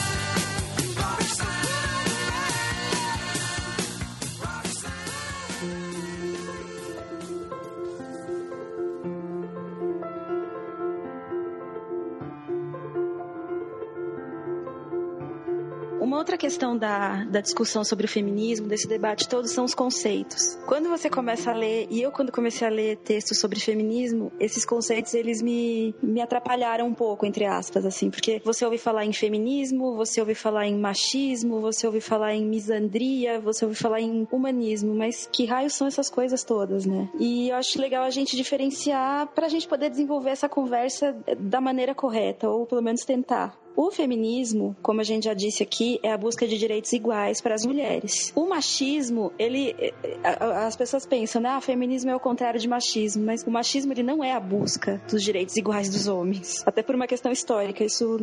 Uma 16.14 16.20
outra 16.20 16.38
questão 16.38 16.78
da, 16.78 17.24
da 17.24 17.42
discussão 17.42 17.84
sobre 17.84 18.06
o 18.06 18.08
feminismo, 18.08 18.68
desse 18.68 18.88
debate 18.88 19.28
todo, 19.28 19.48
são 19.48 19.66
os 19.66 19.74
conceitos. 19.74 20.60
Quando 20.68 20.88
você 20.88 21.10
começa 21.10 21.50
a 21.50 21.56
ler, 21.56 21.88
e 21.90 22.04
eu 22.04 22.12
quando 22.12 22.32
comecei 22.32 22.68
a 22.68 22.70
ler 22.70 22.98
textos 22.98 23.40
sobre 23.40 23.60
feminismo, 23.60 24.32
esses 24.40 24.64
conceitos 24.64 25.16
eles 25.16 25.42
me, 25.42 25.96
me 26.04 26.22
atrapalharam 26.22 26.86
um 26.86 26.94
pouco, 26.94 27.26
entre 27.26 27.46
aspas, 27.46 27.84
assim, 27.84 28.12
porque 28.12 28.40
você 28.46 28.64
ouve 28.64 28.78
falar 28.78 29.06
em 29.06 29.12
feminismo, 29.12 29.96
você 29.96 30.20
ouve 30.20 30.36
falar 30.36 30.68
em 30.68 30.78
machismo, 30.78 31.60
você 31.60 31.88
ouve 31.88 32.00
falar 32.00 32.36
em 32.36 32.46
misandria, 32.46 33.42
você 33.42 33.66
ouve 33.66 33.76
falar 33.76 34.00
em 34.00 34.28
humanismo, 34.32 34.94
mas 34.94 35.28
que 35.32 35.46
raios 35.46 35.74
são 35.74 35.88
essas 35.88 36.12
coisas 36.12 36.44
todas, 36.44 36.86
né? 36.86 37.10
E 37.20 37.50
eu 37.50 37.56
acho 37.56 37.82
legal 37.82 38.04
a 38.04 38.12
gente 38.12 38.38
diferenciar 38.38 39.30
pra 39.34 39.50
gente 39.50 39.68
poder 39.68 39.90
desenvolver 39.90 40.30
essa 40.30 40.48
conversa 40.48 41.18
da 41.40 41.60
maneira 41.60 41.96
correta, 41.96 42.48
ou 42.48 42.68
pelo 42.68 42.84
menos 42.84 43.04
tentar. 43.04 43.63
O 43.76 43.90
feminismo, 43.92 44.76
como 44.82 45.02
a 45.02 45.04
gente 45.04 45.24
já 45.26 45.34
disse 45.34 45.64
aqui, 45.64 46.00
é 46.04 46.12
a 46.12 46.18
busca 46.18 46.48
de 46.48 46.58
direitos 46.58 46.94
iguais 46.94 47.42
para 47.42 47.56
as 47.56 47.66
mulheres. 47.66 48.32
O 48.36 48.46
machismo, 48.48 49.32
ele, 49.40 49.76
eh, 49.80 49.94
a- 50.24 50.68
as 50.68 50.76
pessoas 50.76 51.06
pensam, 51.06 51.42
né, 51.42 51.50
ah, 51.50 51.60
feminismo 51.62 52.12
é 52.12 52.16
o 52.16 52.20
contrário 52.20 52.60
de 52.60 52.68
machismo, 52.68 53.24
mas 53.26 53.44
o 53.44 53.50
machismo 53.50 53.92
ele 53.94 54.04
não 54.04 54.24
é 54.24 54.32
a 54.34 54.40
busca 54.40 55.02
dos 55.10 55.24
direitos 55.24 55.56
iguais 55.58 55.90
dos 55.90 56.08
homens. 56.08 56.62
Até 56.68 56.84
por 56.84 56.94
uma 56.96 57.08
questão 57.08 57.32
histórica, 57.32 57.84
isso 57.84 58.18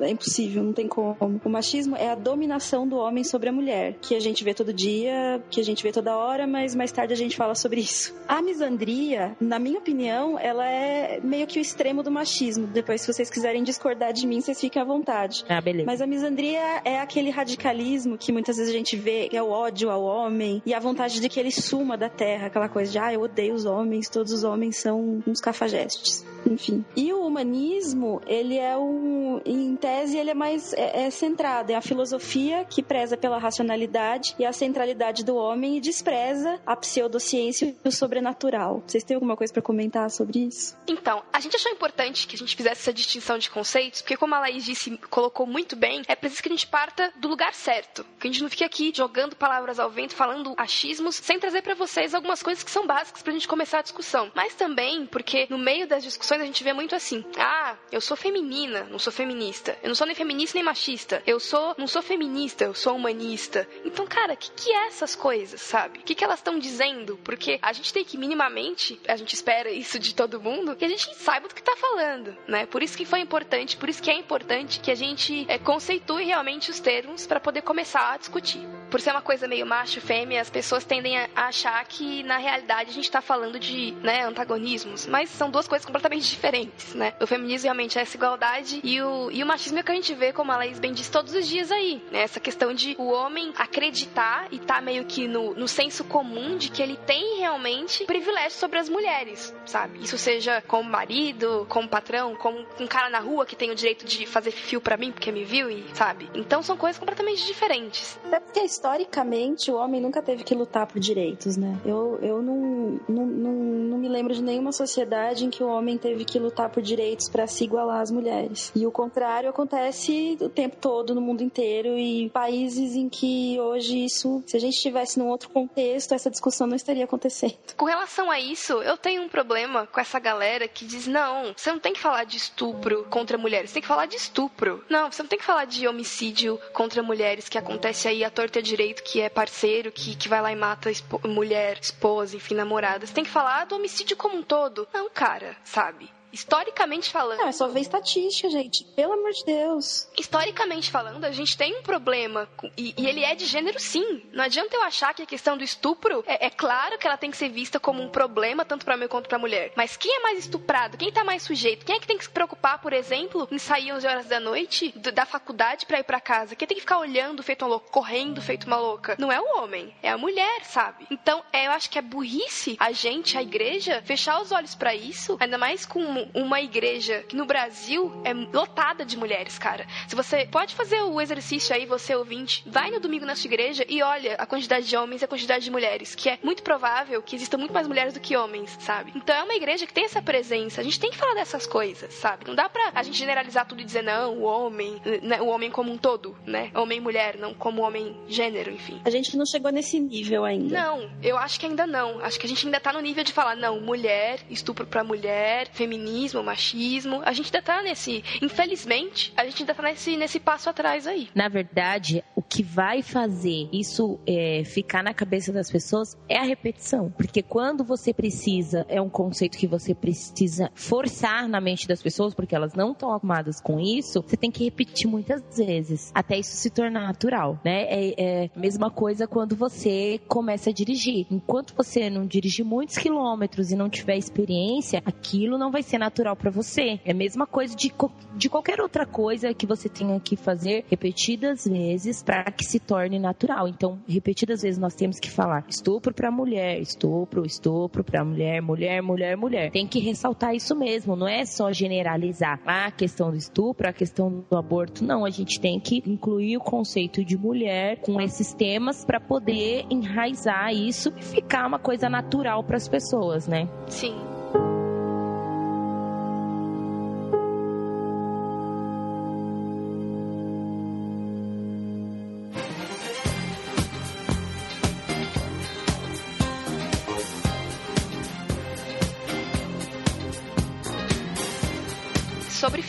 é 0.00 0.10
impossível, 0.10 0.62
não 0.62 0.72
tem 0.72 0.86
como. 0.86 1.40
O 1.44 1.48
machismo 1.48 1.96
é 1.96 2.08
a 2.08 2.14
dominação 2.14 2.86
do 2.86 2.96
homem 2.96 3.24
sobre 3.24 3.48
a 3.48 3.52
mulher, 3.52 3.96
que 4.00 4.14
a 4.14 4.20
gente 4.20 4.44
vê 4.44 4.54
todo 4.54 4.72
dia, 4.72 5.42
que 5.50 5.60
a 5.60 5.64
gente 5.64 5.82
vê 5.82 5.90
toda 5.90 6.16
hora, 6.16 6.46
mas 6.46 6.74
mais 6.74 6.92
tarde 6.92 7.12
a 7.12 7.16
gente 7.16 7.36
fala 7.36 7.54
sobre 7.54 7.80
isso. 7.80 8.14
A 8.28 8.40
misandria, 8.40 9.36
na 9.40 9.58
minha 9.58 9.78
opinião, 9.78 10.38
ela 10.38 10.66
é 10.68 11.20
meio 11.22 11.46
que 11.46 11.58
o 11.58 11.60
extremo 11.62 12.02
do 12.02 12.10
machismo. 12.10 12.66
Depois, 12.68 13.00
se 13.00 13.12
vocês 13.12 13.28
quiserem 13.28 13.62
discordar 13.64 14.12
de 14.12 14.26
mim, 14.26 14.40
vocês 14.40 14.60
fiquem 14.60 14.80
à 14.80 14.84
vontade. 14.92 15.44
Ah, 15.48 15.60
beleza. 15.60 15.86
Mas 15.86 16.00
a 16.00 16.06
misandria 16.06 16.82
é 16.84 17.00
aquele 17.00 17.30
radicalismo 17.30 18.18
que 18.18 18.32
muitas 18.32 18.56
vezes 18.56 18.72
a 18.72 18.76
gente 18.76 18.96
vê, 18.96 19.28
que 19.28 19.36
é 19.36 19.42
o 19.42 19.50
ódio 19.50 19.90
ao 19.90 20.02
homem 20.02 20.62
e 20.64 20.74
a 20.74 20.78
vontade 20.78 21.20
de 21.20 21.28
que 21.28 21.40
ele 21.40 21.50
suma 21.50 21.96
da 21.96 22.08
terra, 22.08 22.46
aquela 22.46 22.68
coisa 22.68 22.90
de, 22.92 22.98
ah, 22.98 23.12
eu 23.12 23.22
odeio 23.22 23.54
os 23.54 23.64
homens, 23.64 24.08
todos 24.08 24.32
os 24.32 24.44
homens 24.44 24.76
são 24.76 25.22
uns 25.26 25.40
cafajestes. 25.40 26.24
Enfim. 26.50 26.84
E 26.96 27.12
o 27.12 27.26
humanismo, 27.26 28.20
ele 28.26 28.58
é 28.58 28.76
um, 28.76 29.40
em 29.44 29.76
tese, 29.76 30.16
ele 30.16 30.30
é 30.30 30.34
mais 30.34 30.72
é, 30.74 31.06
é 31.06 31.10
centrado, 31.10 31.72
é 31.72 31.74
a 31.74 31.80
filosofia 31.80 32.64
que 32.64 32.82
preza 32.82 33.16
pela 33.16 33.38
racionalidade 33.38 34.34
e 34.38 34.44
a 34.44 34.52
centralidade 34.52 35.24
do 35.24 35.36
homem 35.36 35.76
e 35.76 35.80
despreza 35.80 36.60
a 36.66 36.76
pseudociência 36.76 37.74
e 37.84 37.88
o 37.88 37.92
sobrenatural. 37.92 38.82
Vocês 38.86 39.04
têm 39.04 39.14
alguma 39.14 39.36
coisa 39.36 39.52
para 39.52 39.62
comentar 39.62 40.10
sobre 40.10 40.40
isso? 40.40 40.76
Então, 40.86 41.22
a 41.32 41.40
gente 41.40 41.56
achou 41.56 41.70
importante 41.72 42.26
que 42.26 42.36
a 42.36 42.38
gente 42.38 42.56
fizesse 42.56 42.80
essa 42.82 42.92
distinção 42.92 43.38
de 43.38 43.50
conceitos, 43.50 44.02
porque 44.02 44.16
como 44.16 44.34
a 44.34 44.40
Laís 44.40 44.64
disse, 44.64 44.96
colocou 45.10 45.46
muito 45.46 45.76
bem, 45.76 46.02
é 46.08 46.14
preciso 46.14 46.42
que 46.42 46.48
a 46.48 46.52
gente 46.52 46.66
parta 46.66 47.12
do 47.16 47.28
lugar 47.28 47.54
certo. 47.54 48.04
Que 48.18 48.28
a 48.28 48.30
gente 48.30 48.42
não 48.42 48.50
fique 48.50 48.64
aqui 48.64 48.92
jogando 48.94 49.36
palavras 49.36 49.78
ao 49.78 49.90
vento, 49.90 50.14
falando 50.14 50.54
achismos, 50.56 51.16
sem 51.16 51.38
trazer 51.38 51.62
pra 51.62 51.74
vocês 51.74 52.14
algumas 52.14 52.42
coisas 52.42 52.62
que 52.62 52.70
são 52.70 52.86
básicas 52.86 53.22
pra 53.22 53.32
gente 53.32 53.48
começar 53.48 53.80
a 53.80 53.82
discussão. 53.82 54.30
Mas 54.34 54.54
também 54.54 55.06
porque 55.06 55.46
no 55.50 55.58
meio 55.58 55.86
das 55.86 56.02
discussões 56.02 56.31
a 56.40 56.46
gente 56.46 56.64
vê 56.64 56.72
muito 56.72 56.94
assim: 56.94 57.24
"Ah, 57.36 57.76
eu 57.90 58.00
sou 58.00 58.16
feminina, 58.16 58.84
não 58.90 58.98
sou 58.98 59.12
feminista. 59.12 59.76
Eu 59.82 59.88
não 59.88 59.94
sou 59.94 60.06
nem 60.06 60.16
feminista 60.16 60.56
nem 60.56 60.64
machista. 60.64 61.22
Eu 61.26 61.38
sou, 61.38 61.74
não 61.76 61.86
sou 61.86 62.00
feminista, 62.00 62.64
eu 62.64 62.74
sou 62.74 62.96
humanista". 62.96 63.68
Então, 63.84 64.06
cara, 64.06 64.34
o 64.34 64.36
que 64.36 64.50
que 64.52 64.70
é 64.70 64.86
essas 64.86 65.14
coisas, 65.14 65.60
sabe? 65.60 65.98
O 65.98 66.02
que 66.02 66.14
que 66.14 66.24
elas 66.24 66.38
estão 66.38 66.58
dizendo? 66.58 67.18
Porque 67.24 67.58
a 67.60 67.72
gente 67.72 67.92
tem 67.92 68.04
que 68.04 68.16
minimamente, 68.16 69.00
a 69.06 69.16
gente 69.16 69.34
espera 69.34 69.70
isso 69.70 69.98
de 69.98 70.14
todo 70.14 70.40
mundo, 70.40 70.76
que 70.76 70.84
a 70.84 70.88
gente 70.88 71.14
saiba 71.16 71.48
do 71.48 71.54
que 71.54 71.62
tá 71.62 71.76
falando, 71.76 72.36
né? 72.48 72.66
Por 72.66 72.82
isso 72.82 72.96
que 72.96 73.04
foi 73.04 73.20
importante, 73.20 73.76
por 73.76 73.88
isso 73.88 74.02
que 74.02 74.10
é 74.10 74.14
importante 74.14 74.80
que 74.80 74.90
a 74.90 74.94
gente 74.94 75.44
é, 75.48 75.58
conceitue 75.58 76.24
realmente 76.24 76.70
os 76.70 76.80
termos 76.80 77.26
para 77.26 77.40
poder 77.40 77.62
começar 77.62 78.12
a 78.12 78.16
discutir. 78.16 78.60
por 78.90 79.00
ser 79.00 79.10
uma 79.12 79.22
coisa 79.22 79.48
meio 79.48 79.64
macho 79.64 80.02
fêmea, 80.02 80.42
as 80.42 80.50
pessoas 80.50 80.84
tendem 80.84 81.16
a 81.16 81.26
achar 81.34 81.82
que 81.86 82.22
na 82.24 82.36
realidade 82.36 82.90
a 82.90 82.92
gente 82.92 83.10
tá 83.10 83.22
falando 83.22 83.58
de, 83.58 83.92
né, 84.02 84.22
antagonismos, 84.26 85.06
mas 85.06 85.30
são 85.30 85.50
duas 85.50 85.66
coisas 85.66 85.86
completamente 85.86 86.21
diferentes, 86.26 86.94
né? 86.94 87.14
O 87.20 87.26
feminismo 87.26 87.64
realmente 87.64 87.98
é 87.98 88.02
essa 88.02 88.16
igualdade 88.16 88.80
e 88.82 89.00
o, 89.00 89.30
e 89.30 89.42
o 89.42 89.46
machismo 89.46 89.78
é 89.78 89.82
que 89.82 89.92
a 89.92 89.94
gente 89.94 90.14
vê, 90.14 90.32
como 90.32 90.52
a 90.52 90.56
Laís 90.56 90.78
bem 90.78 90.92
disse, 90.92 91.10
todos 91.10 91.34
os 91.34 91.46
dias 91.46 91.70
aí, 91.70 92.02
né? 92.10 92.22
Essa 92.22 92.40
questão 92.40 92.72
de 92.72 92.94
o 92.98 93.10
homem 93.10 93.52
acreditar 93.56 94.46
e 94.50 94.58
tá 94.58 94.80
meio 94.80 95.04
que 95.04 95.26
no, 95.26 95.54
no 95.54 95.68
senso 95.68 96.04
comum 96.04 96.56
de 96.56 96.70
que 96.70 96.82
ele 96.82 96.96
tem 96.96 97.38
realmente 97.38 98.04
privilégio 98.04 98.58
sobre 98.58 98.78
as 98.78 98.88
mulheres, 98.88 99.54
sabe? 99.66 100.00
Isso 100.02 100.18
seja 100.18 100.62
como 100.62 100.88
marido, 100.88 101.66
como 101.68 101.88
patrão, 101.88 102.34
como 102.36 102.64
um 102.78 102.86
cara 102.86 103.08
na 103.10 103.18
rua 103.18 103.46
que 103.46 103.56
tem 103.56 103.70
o 103.70 103.74
direito 103.74 104.04
de 104.04 104.26
fazer 104.26 104.50
fio 104.50 104.80
para 104.80 104.96
mim 104.96 105.12
porque 105.12 105.32
me 105.32 105.44
viu 105.44 105.70
e, 105.70 105.84
sabe? 105.94 106.28
Então 106.34 106.62
são 106.62 106.76
coisas 106.76 106.98
completamente 106.98 107.46
diferentes. 107.46 108.18
Até 108.24 108.40
porque 108.40 108.60
historicamente 108.60 109.70
o 109.70 109.76
homem 109.76 110.00
nunca 110.00 110.22
teve 110.22 110.44
que 110.44 110.54
lutar 110.54 110.86
por 110.86 111.00
direitos, 111.00 111.56
né? 111.56 111.78
Eu, 111.84 112.18
eu 112.22 112.42
não, 112.42 113.00
não, 113.08 113.26
não, 113.26 113.52
não 113.52 113.98
me 113.98 114.08
lembro 114.08 114.34
de 114.34 114.42
nenhuma 114.42 114.72
sociedade 114.72 115.44
em 115.44 115.50
que 115.50 115.62
o 115.62 115.68
homem 115.68 115.96
teve 115.96 116.11
que 116.24 116.38
lutar 116.38 116.70
por 116.70 116.82
direitos 116.82 117.28
para 117.28 117.46
se 117.46 117.64
igualar 117.64 118.00
às 118.00 118.10
mulheres. 118.10 118.72
E 118.74 118.86
o 118.86 118.92
contrário 118.92 119.50
acontece 119.50 120.36
o 120.40 120.48
tempo 120.48 120.76
todo 120.76 121.14
no 121.14 121.20
mundo 121.20 121.42
inteiro 121.42 121.98
e 121.98 122.30
países 122.30 122.94
em 122.94 123.08
que 123.08 123.58
hoje 123.60 124.04
isso, 124.04 124.42
se 124.46 124.56
a 124.56 124.60
gente 124.60 124.74
estivesse 124.74 125.18
num 125.18 125.28
outro 125.28 125.50
contexto, 125.50 126.14
essa 126.14 126.30
discussão 126.30 126.66
não 126.66 126.76
estaria 126.76 127.04
acontecendo. 127.04 127.56
Com 127.76 127.84
relação 127.84 128.30
a 128.30 128.38
isso, 128.38 128.74
eu 128.82 128.96
tenho 128.96 129.22
um 129.22 129.28
problema 129.28 129.86
com 129.86 130.00
essa 130.00 130.18
galera 130.18 130.68
que 130.68 130.84
diz: 130.84 131.06
não, 131.06 131.52
você 131.56 131.70
não 131.70 131.78
tem 131.78 131.92
que 131.92 132.00
falar 132.00 132.24
de 132.24 132.36
estupro 132.36 133.04
contra 133.10 133.38
mulheres, 133.38 133.70
você 133.70 133.74
tem 133.74 133.82
que 133.82 133.88
falar 133.88 134.06
de 134.06 134.16
estupro. 134.16 134.84
Não, 134.88 135.10
você 135.10 135.22
não 135.22 135.28
tem 135.28 135.38
que 135.38 135.44
falar 135.44 135.64
de 135.64 135.86
homicídio 135.88 136.58
contra 136.72 137.02
mulheres 137.02 137.48
que 137.48 137.58
acontece 137.58 138.08
aí 138.08 138.24
a 138.24 138.30
torta 138.30 138.58
e 138.58 138.62
direito, 138.62 139.02
que 139.02 139.20
é 139.20 139.28
parceiro, 139.28 139.92
que, 139.92 140.14
que 140.14 140.28
vai 140.28 140.40
lá 140.40 140.52
e 140.52 140.56
mata 140.56 140.90
mulher, 141.24 141.78
esposa, 141.80 142.36
enfim, 142.36 142.54
namorada. 142.54 143.06
Você 143.06 143.12
tem 143.12 143.24
que 143.24 143.30
falar 143.30 143.66
do 143.66 143.76
homicídio 143.76 144.16
como 144.16 144.36
um 144.36 144.42
todo. 144.42 144.86
Não, 144.92 145.08
cara, 145.10 145.56
sabe? 145.64 146.01
Historicamente 146.32 147.10
falando. 147.10 147.38
Não, 147.38 147.48
é 147.48 147.52
só 147.52 147.68
ver 147.68 147.80
estatística, 147.80 148.48
gente. 148.50 148.84
Pelo 148.96 149.12
amor 149.12 149.32
de 149.32 149.44
Deus. 149.44 150.08
Historicamente 150.18 150.90
falando, 150.90 151.24
a 151.24 151.30
gente 151.30 151.56
tem 151.56 151.76
um 151.78 151.82
problema. 151.82 152.48
E, 152.76 152.94
e, 152.96 153.06
ele 153.06 153.22
é 153.22 153.34
de 153.34 153.44
gênero, 153.44 153.78
sim. 153.78 154.22
Não 154.32 154.44
adianta 154.44 154.74
eu 154.74 154.82
achar 154.82 155.14
que 155.14 155.22
a 155.22 155.26
questão 155.26 155.56
do 155.56 155.64
estupro 155.64 156.24
é, 156.26 156.46
é 156.46 156.50
claro 156.50 156.98
que 156.98 157.06
ela 157.06 157.16
tem 157.16 157.30
que 157.30 157.36
ser 157.36 157.50
vista 157.50 157.78
como 157.78 158.02
um 158.02 158.08
problema, 158.08 158.64
tanto 158.64 158.84
para 158.84 158.96
mim 158.96 159.08
quanto 159.08 159.28
pra 159.28 159.38
mulher. 159.38 159.72
Mas 159.76 159.96
quem 159.96 160.16
é 160.16 160.20
mais 160.20 160.38
estuprado? 160.38 160.96
Quem 160.96 161.12
tá 161.12 161.24
mais 161.24 161.42
sujeito? 161.42 161.84
Quem 161.84 161.96
é 161.96 162.00
que 162.00 162.06
tem 162.06 162.18
que 162.18 162.24
se 162.24 162.30
preocupar, 162.30 162.80
por 162.80 162.92
exemplo, 162.92 163.46
em 163.50 163.58
sair 163.58 163.92
11 163.92 164.06
horas 164.06 164.26
da 164.26 164.40
noite 164.40 164.92
da 165.12 165.26
faculdade 165.26 165.86
para 165.86 166.00
ir 166.00 166.04
para 166.04 166.20
casa? 166.20 166.56
Quem 166.56 166.66
tem 166.66 166.76
que 166.76 166.82
ficar 166.82 166.98
olhando 166.98 167.42
feito 167.42 167.62
uma 167.62 167.72
louca, 167.72 167.90
correndo 167.90 168.40
feito 168.40 168.66
uma 168.66 168.76
louca? 168.76 169.16
Não 169.18 169.30
é 169.30 169.40
o 169.40 169.58
homem, 169.58 169.94
é 170.02 170.10
a 170.10 170.18
mulher, 170.18 170.64
sabe? 170.64 171.06
Então, 171.10 171.42
é, 171.52 171.66
eu 171.66 171.72
acho 171.72 171.90
que 171.90 171.98
é 171.98 172.02
burrice 172.02 172.76
a 172.78 172.92
gente, 172.92 173.36
a 173.36 173.42
igreja, 173.42 174.02
fechar 174.04 174.40
os 174.40 174.52
olhos 174.52 174.74
para 174.74 174.94
isso, 174.94 175.36
ainda 175.40 175.58
mais 175.58 175.84
com 175.84 176.21
uma 176.34 176.60
igreja 176.60 177.24
que 177.28 177.36
no 177.36 177.44
Brasil 177.44 178.12
é 178.24 178.32
lotada 178.32 179.04
de 179.04 179.16
mulheres, 179.16 179.58
cara. 179.58 179.86
Se 180.08 180.14
você 180.14 180.46
pode 180.46 180.74
fazer 180.74 181.02
o 181.02 181.20
exercício 181.20 181.74
aí, 181.74 181.86
você 181.86 182.14
ouvinte, 182.14 182.62
vai 182.66 182.90
no 182.90 183.00
domingo 183.00 183.26
na 183.26 183.34
sua 183.34 183.48
igreja 183.48 183.84
e 183.88 184.02
olha 184.02 184.34
a 184.34 184.46
quantidade 184.46 184.88
de 184.88 184.96
homens 184.96 185.22
e 185.22 185.24
a 185.24 185.28
quantidade 185.28 185.64
de 185.64 185.70
mulheres, 185.70 186.14
que 186.14 186.28
é 186.28 186.38
muito 186.42 186.62
provável 186.62 187.22
que 187.22 187.36
existam 187.36 187.58
muito 187.58 187.72
mais 187.72 187.86
mulheres 187.86 188.14
do 188.14 188.20
que 188.20 188.36
homens, 188.36 188.76
sabe? 188.80 189.12
Então 189.14 189.34
é 189.34 189.42
uma 189.42 189.54
igreja 189.54 189.86
que 189.86 189.92
tem 189.92 190.04
essa 190.04 190.22
presença. 190.22 190.80
A 190.80 190.84
gente 190.84 190.98
tem 190.98 191.10
que 191.10 191.16
falar 191.16 191.34
dessas 191.34 191.66
coisas, 191.66 192.12
sabe? 192.14 192.46
Não 192.46 192.54
dá 192.54 192.68
pra 192.68 192.92
a 192.94 193.02
gente 193.02 193.18
generalizar 193.18 193.66
tudo 193.66 193.80
e 193.80 193.84
dizer 193.84 194.02
não, 194.02 194.38
o 194.38 194.42
homem, 194.42 195.00
né, 195.22 195.40
o 195.40 195.48
homem 195.48 195.70
como 195.70 195.92
um 195.92 195.98
todo, 195.98 196.36
né? 196.46 196.70
Homem 196.74 196.98
e 196.98 197.00
mulher, 197.00 197.36
não 197.38 197.54
como 197.54 197.82
homem 197.82 198.16
gênero, 198.28 198.70
enfim. 198.70 199.00
A 199.04 199.10
gente 199.10 199.36
não 199.36 199.46
chegou 199.46 199.70
nesse 199.70 199.98
nível 199.98 200.44
ainda. 200.44 200.74
Não, 200.74 201.10
eu 201.22 201.36
acho 201.36 201.58
que 201.58 201.66
ainda 201.66 201.86
não. 201.86 202.20
Acho 202.20 202.38
que 202.38 202.46
a 202.46 202.48
gente 202.48 202.66
ainda 202.66 202.80
tá 202.80 202.92
no 202.92 203.00
nível 203.00 203.24
de 203.24 203.32
falar, 203.32 203.56
não, 203.56 203.80
mulher, 203.80 204.40
estupro 204.50 204.86
pra 204.86 205.04
mulher, 205.04 205.68
feminismo, 206.12 206.42
machismo. 206.42 207.22
A 207.24 207.32
gente 207.32 207.46
ainda 207.46 207.62
tá 207.62 207.82
nesse. 207.82 208.22
Infelizmente, 208.42 209.32
a 209.36 209.44
gente 209.44 209.62
ainda 209.62 209.74
tá 209.74 209.82
nesse, 209.82 210.16
nesse 210.16 210.38
passo 210.38 210.68
atrás 210.68 211.06
aí. 211.06 211.28
Na 211.34 211.48
verdade, 211.48 212.22
o 212.36 212.42
que 212.42 212.62
vai 212.62 213.02
fazer 213.02 213.68
isso 213.72 214.20
é, 214.26 214.62
ficar 214.64 215.02
na 215.02 215.14
cabeça 215.14 215.52
das 215.52 215.70
pessoas 215.70 216.16
é 216.28 216.36
a 216.36 216.42
repetição. 216.42 217.10
Porque 217.10 217.42
quando 217.42 217.82
você 217.82 218.12
precisa, 218.12 218.84
é 218.88 219.00
um 219.00 219.08
conceito 219.08 219.56
que 219.56 219.66
você 219.66 219.94
precisa 219.94 220.70
forçar 220.74 221.48
na 221.48 221.60
mente 221.60 221.88
das 221.88 222.02
pessoas, 222.02 222.34
porque 222.34 222.54
elas 222.54 222.74
não 222.74 222.92
estão 222.92 223.10
acostumadas 223.10 223.60
com 223.60 223.78
isso, 223.78 224.22
você 224.22 224.36
tem 224.36 224.50
que 224.50 224.64
repetir 224.64 225.08
muitas 225.08 225.42
vezes, 225.56 226.10
até 226.14 226.38
isso 226.38 226.56
se 226.56 226.70
tornar 226.70 227.06
natural, 227.06 227.60
né? 227.64 227.84
É, 227.84 228.14
é 228.18 228.50
a 228.54 228.58
mesma 228.58 228.90
coisa 228.90 229.26
quando 229.26 229.54
você 229.54 230.20
começa 230.26 230.70
a 230.70 230.72
dirigir. 230.72 231.26
Enquanto 231.30 231.74
você 231.74 232.10
não 232.10 232.26
dirigir 232.26 232.64
muitos 232.64 232.98
quilômetros 232.98 233.70
e 233.70 233.76
não 233.76 233.88
tiver 233.88 234.16
experiência, 234.16 235.02
aquilo 235.06 235.56
não 235.56 235.70
vai 235.70 235.82
ser 235.82 235.98
natural 236.02 236.34
para 236.34 236.50
você. 236.50 236.98
É 237.04 237.12
a 237.12 237.14
mesma 237.14 237.46
coisa 237.46 237.76
de, 237.76 237.92
de 238.36 238.48
qualquer 238.48 238.80
outra 238.80 239.06
coisa 239.06 239.54
que 239.54 239.66
você 239.66 239.88
tenha 239.88 240.18
que 240.18 240.36
fazer 240.36 240.84
repetidas 240.88 241.64
vezes 241.64 242.22
para 242.22 242.44
que 242.50 242.64
se 242.64 242.80
torne 242.80 243.18
natural. 243.18 243.68
Então, 243.68 243.98
repetidas 244.08 244.62
vezes 244.62 244.78
nós 244.78 244.94
temos 244.94 245.20
que 245.20 245.30
falar 245.30 245.64
estupro 245.68 246.12
para 246.12 246.30
mulher, 246.30 246.80
estupro, 246.80 247.46
estupro 247.46 248.02
para 248.02 248.24
mulher, 248.24 248.60
mulher, 248.60 249.00
mulher, 249.02 249.36
mulher. 249.36 249.70
Tem 249.70 249.86
que 249.86 250.00
ressaltar 250.00 250.54
isso 250.54 250.74
mesmo, 250.74 251.14
não 251.14 251.28
é 251.28 251.44
só 251.44 251.72
generalizar 251.72 252.60
a 252.66 252.90
questão 252.90 253.30
do 253.30 253.36
estupro, 253.36 253.88
a 253.88 253.92
questão 253.92 254.44
do 254.50 254.56
aborto, 254.56 255.04
não. 255.04 255.24
A 255.24 255.30
gente 255.30 255.60
tem 255.60 255.78
que 255.78 256.02
incluir 256.06 256.56
o 256.56 256.60
conceito 256.60 257.24
de 257.24 257.36
mulher 257.38 258.00
com 258.00 258.20
esses 258.20 258.52
temas 258.52 259.04
para 259.04 259.20
poder 259.20 259.86
enraizar 259.90 260.72
isso 260.72 261.12
e 261.16 261.22
ficar 261.22 261.66
uma 261.66 261.78
coisa 261.78 262.08
natural 262.08 262.64
para 262.64 262.76
as 262.76 262.88
pessoas, 262.88 263.46
né? 263.46 263.68
Sim. 263.86 264.41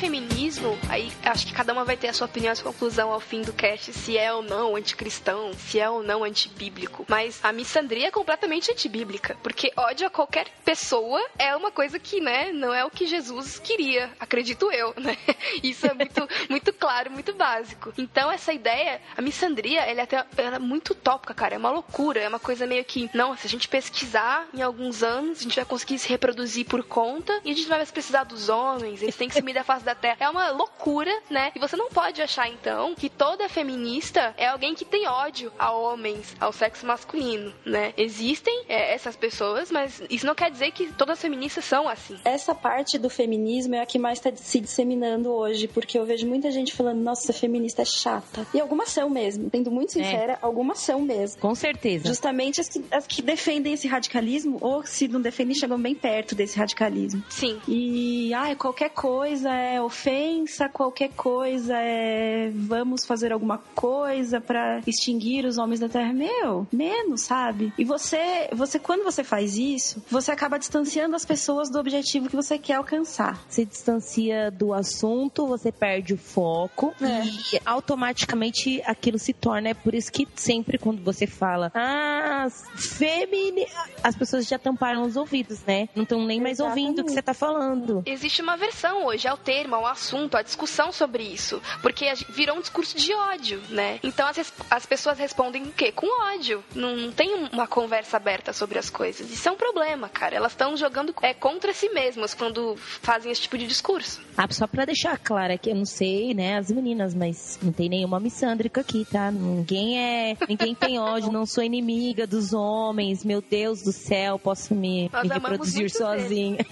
Feminismo, 0.04 0.78
aí 0.90 1.10
acho 1.24 1.48
que 1.48 1.54
cada 1.54 1.72
uma 1.72 1.86
vai 1.86 1.96
ter 1.96 2.10
a 2.10 2.14
sua 2.14 2.28
opinião, 2.28 2.52
a 2.52 2.56
sua 2.56 2.74
conclusão 2.74 3.10
ao 3.10 3.22
fim 3.22 3.42
do 3.42 3.54
cast, 3.54 3.94
se 3.94 4.18
é 4.18 4.34
ou 4.34 4.42
não 4.42 4.76
anticristão, 4.76 5.54
se 5.54 5.80
é 5.80 5.90
ou 5.90 6.04
não 6.04 6.26
antibíblico. 6.26 7.06
Mas 7.08 7.40
a 7.42 7.54
missandria 7.54 8.10
é 8.10 8.12
completamente 8.12 8.70
antibíblica, 8.70 9.38
porque 9.42 9.72
ódio 9.78 10.06
a 10.06 10.10
qualquer 10.10 10.50
pessoa 10.66 11.26
é 11.40 11.56
uma 11.56 11.72
coisa 11.72 11.98
que, 12.00 12.20
né, 12.20 12.52
não 12.52 12.74
é 12.74 12.84
o 12.84 12.92
que 12.92 13.08
Jesus 13.08 13.58
queria, 13.60 14.12
acredito 14.20 14.70
eu, 14.74 14.94
né? 15.00 15.18
Isso 15.64 15.88
é 15.88 15.94
muito, 15.94 16.28
muito 16.52 16.74
claro, 16.74 17.10
muito 17.10 17.32
básico. 17.32 17.94
Então 17.98 18.30
essa 18.30 18.52
ideia, 18.52 19.00
a 19.16 19.22
missandria, 19.22 19.84
ela 19.84 20.02
é 20.02 20.04
até 20.04 20.26
ela 20.36 20.58
é 20.58 20.60
muito 20.60 20.90
utópica, 20.90 21.34
cara, 21.34 21.56
é 21.56 21.58
uma 21.58 21.72
loucura, 21.72 22.20
é 22.20 22.28
uma 22.28 22.40
coisa 22.40 22.68
meio 22.68 22.84
que, 22.84 23.10
não, 23.14 23.38
se 23.38 23.48
a 23.48 23.50
gente 23.50 23.70
pesquisar 23.70 24.50
em 24.54 24.62
alguns 24.62 25.02
anos, 25.02 25.40
a 25.40 25.44
gente 25.44 25.56
vai 25.56 25.66
conseguir 25.66 25.98
se 25.98 26.10
reproduzir 26.10 26.66
por 26.66 26.84
conta 26.84 27.40
e 27.46 27.52
a 27.52 27.56
gente 27.56 27.70
vai 27.70 27.78
mais 27.78 27.90
precisar 27.90 28.26
dos 28.26 28.50
homens, 28.50 29.02
eles 29.02 29.16
têm 29.16 29.30
que 29.30 29.34
se 29.34 29.42
medir 29.42 29.60
a 29.60 29.64
face 29.64 29.86
da 29.86 29.93
terra. 29.96 30.18
É 30.20 30.30
uma 30.30 30.52
loucura, 30.52 31.12
né? 31.30 31.52
E 31.56 31.60
você 31.60 31.76
não 31.76 31.90
pode 31.90 32.22
achar, 32.22 32.50
então, 32.50 32.96
que 32.96 33.10
toda 33.10 33.50
feminista 33.50 34.34
é 34.38 34.48
alguém 34.48 34.76
que 34.76 34.86
tem 34.86 35.08
ódio 35.08 35.52
a 35.58 35.72
homens, 35.72 36.36
ao 36.40 36.52
sexo 36.52 36.86
masculino, 36.86 37.54
né? 37.66 37.94
Existem 37.98 38.66
é, 38.68 38.94
essas 38.94 39.16
pessoas, 39.16 39.72
mas 39.72 40.02
isso 40.10 40.26
não 40.26 40.36
quer 40.36 40.52
dizer 40.52 40.72
que 40.72 40.92
todas 40.94 41.14
as 41.14 41.22
feministas 41.22 41.66
são 41.66 41.88
assim. 41.88 42.18
Essa 42.26 42.54
parte 42.54 42.98
do 42.98 43.10
feminismo 43.10 43.76
é 43.76 43.82
a 43.82 43.86
que 43.86 44.00
mais 44.00 44.20
está 44.20 44.32
se 44.36 44.60
disseminando 44.60 45.32
hoje, 45.32 45.68
porque 45.68 45.98
eu 45.98 46.06
vejo 46.06 46.28
muita 46.28 46.52
gente 46.52 46.74
falando, 46.74 47.02
nossa, 47.02 47.34
feminista 47.34 47.82
é 47.82 47.86
chata. 47.86 48.46
E 48.54 48.60
algumas 48.60 48.90
são 48.90 49.10
mesmo, 49.10 49.50
sendo 49.52 49.72
muito 49.72 50.00
é. 50.00 50.04
sincera, 50.04 50.34
é. 50.34 50.38
algumas 50.42 50.80
são 50.80 51.02
mesmo. 51.02 51.40
Com 51.40 51.56
certeza. 51.56 52.08
Justamente 52.08 52.62
as 52.62 52.70
que, 52.70 52.84
as 52.92 53.08
que 53.08 53.22
defendem 53.22 53.74
esse 53.74 53.88
radicalismo, 53.88 54.58
ou 54.62 54.86
se 54.86 55.08
não 55.08 55.22
defendem, 55.22 55.56
chegam 55.56 55.80
bem 55.80 55.96
perto 55.96 56.36
desse 56.36 56.58
radicalismo. 56.58 57.24
Sim. 57.30 57.60
E, 57.68 58.34
ai, 58.34 58.56
qualquer 58.56 58.90
coisa 58.90 59.54
é 59.54 59.82
ofensa, 59.84 60.70
qualquer 60.70 61.10
coisa 61.10 61.76
é 61.78 62.52
vamos 62.54 63.06
fazer 63.06 63.32
alguma 63.32 63.58
coisa 63.76 64.40
para 64.40 64.82
extinguir 64.86 65.46
os 65.46 65.58
homens 65.58 65.80
da 65.80 65.90
terra. 65.90 66.14
Meu, 66.14 66.68
menos, 66.72 67.22
sabe? 67.22 67.74
E 67.78 67.84
você, 67.84 68.50
você 68.54 68.80
quando 68.80 69.04
você 69.04 69.24
faz 69.24 69.58
isso, 69.58 70.04
você 70.10 70.32
acaba 70.32 70.58
distanciando 70.58 71.16
as 71.16 71.26
pessoas 71.26 71.70
do 71.70 71.80
objetivo 71.80 72.30
que 72.30 72.36
você 72.36 72.58
quer 72.58 72.76
alcançar. 72.76 73.42
Se 73.50 73.66
distancia 73.66 74.52
do 74.52 74.74
assunto, 74.74 75.48
você 75.48 75.72
perde 75.72 76.14
o 76.14 76.18
foco 76.18 76.94
é. 77.02 77.24
e 77.56 77.62
automaticamente 77.66 78.82
aquilo 78.86 79.18
se 79.20 79.34
torna. 79.34 79.70
É 79.70 79.74
por 79.74 79.94
isso 79.94 80.12
que 80.12 80.28
sempre 80.36 80.78
quando 80.78 81.04
você 81.04 81.28
fala, 81.28 81.72
ah, 81.74 82.48
femini, 82.76 83.68
as 84.04 84.16
pessoas 84.16 84.48
já 84.48 84.60
tamparam 84.60 85.04
os 85.04 85.16
ouvidos, 85.16 85.64
né? 85.66 85.90
Não 85.96 86.04
estão 86.04 86.26
nem 86.26 86.42
mais 86.42 86.60
ouvindo 86.60 87.02
o 87.02 87.06
que 87.06 87.12
você 87.12 87.22
tá 87.22 87.34
falando. 87.34 88.04
Existe 88.06 88.42
uma 88.42 88.58
versão 88.58 89.06
hoje, 89.06 89.28
é 89.28 89.30
ao 89.30 89.38
termo, 89.38 89.73
ao 89.74 89.86
assunto, 89.86 90.36
à 90.36 90.42
discussão 90.42 90.92
sobre 90.92 91.24
isso. 91.24 91.62
Porque 91.82 92.12
virou 92.30 92.58
um 92.58 92.62
discurso 92.62 92.98
de 92.98 93.14
ódio, 93.14 93.62
né? 93.70 94.00
Então 94.04 94.28
as, 94.28 94.54
as 94.70 94.86
pessoas 94.86 95.18
respondem 95.18 95.64
o 95.64 95.72
quê? 95.72 95.92
Com 95.92 96.08
ódio. 96.34 96.64
Não, 96.76 96.96
não 96.96 97.12
tem 97.12 97.34
uma 97.52 97.68
conversa 97.68 98.18
aberta 98.18 98.54
sobre 98.54 98.80
as 98.80 98.90
coisas. 98.90 99.32
Isso 99.32 99.48
é 99.48 99.52
um 99.52 99.56
problema, 99.56 100.10
cara. 100.10 100.36
Elas 100.36 100.52
estão 100.52 100.76
jogando 100.76 101.14
é, 101.22 101.34
contra 101.34 101.74
si 101.74 101.90
mesmas 101.90 102.34
quando 102.34 102.76
fazem 102.78 103.32
esse 103.32 103.42
tipo 103.42 103.58
de 103.58 103.68
discurso. 103.68 104.22
Ah, 104.38 104.48
só 104.50 104.68
pra 104.68 104.86
deixar 104.86 105.18
claro 105.18 105.58
que 105.58 105.70
eu 105.70 105.76
não 105.76 105.86
sei, 105.86 106.34
né, 106.34 106.58
as 106.58 106.72
meninas, 106.72 107.14
mas 107.14 107.60
não 107.62 107.72
tem 107.72 107.90
nenhuma 107.90 108.20
missândrica 108.20 108.82
aqui, 108.82 109.06
tá? 109.10 109.32
Ninguém 109.32 110.00
é. 110.00 110.38
Ninguém 110.48 110.76
tem 110.76 111.00
ódio, 111.00 111.32
não 111.32 111.46
sou 111.46 111.64
inimiga 111.64 112.28
dos 112.28 112.54
homens. 112.54 113.24
Meu 113.24 113.42
Deus 113.42 113.82
do 113.84 113.92
céu, 113.92 114.38
posso 114.40 114.74
me, 114.76 115.10
me 115.24 115.30
reproduzir 115.30 115.90
sozinha. 115.90 116.66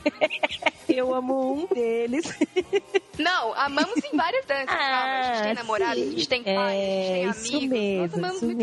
eu 0.88 1.14
amo 1.14 1.54
um 1.54 1.68
deles. 1.68 2.26
Não, 3.18 3.54
amamos 3.54 3.98
em 3.98 4.16
várias 4.16 4.46
danças. 4.46 4.70
Ah, 4.70 5.20
a 5.20 5.34
gente 5.34 5.44
tem 5.44 5.54
namorado, 5.54 5.96
sim. 5.96 6.02
a 6.02 6.12
gente 6.12 6.30
tem 6.30 6.44
pai, 6.44 6.76
é, 6.76 7.26
a 7.30 7.32
gente 7.32 7.50
tem 7.50 7.66
amigos. 7.66 8.16
Isso 8.16 8.18
mesmo, 8.18 8.28
isso 8.28 8.56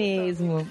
mesmo. 0.64 0.68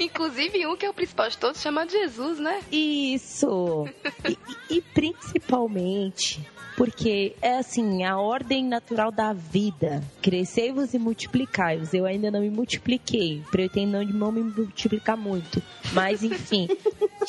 Inclusive 0.00 0.66
um 0.66 0.76
que 0.76 0.86
é 0.86 0.90
o 0.90 0.94
principal 0.94 1.28
de 1.28 1.38
todos, 1.38 1.60
chamado 1.60 1.90
Jesus, 1.90 2.38
né? 2.38 2.60
Isso. 2.72 3.88
e, 4.28 4.76
e 4.76 4.80
principalmente 4.80 6.40
porque 6.78 7.34
é 7.42 7.58
assim, 7.58 8.04
a 8.04 8.16
ordem 8.16 8.64
natural 8.64 9.10
da 9.10 9.32
vida. 9.32 10.00
Crescei-vos 10.22 10.94
e 10.94 10.98
multiplicai-vos. 10.98 11.92
Eu 11.92 12.06
ainda 12.06 12.30
não 12.30 12.40
me 12.40 12.50
multipliquei. 12.50 13.42
Pretendo 13.50 14.00
não 14.04 14.30
me 14.30 14.42
multiplicar 14.44 15.16
muito. 15.16 15.60
Mas, 15.92 16.22
enfim. 16.22 16.68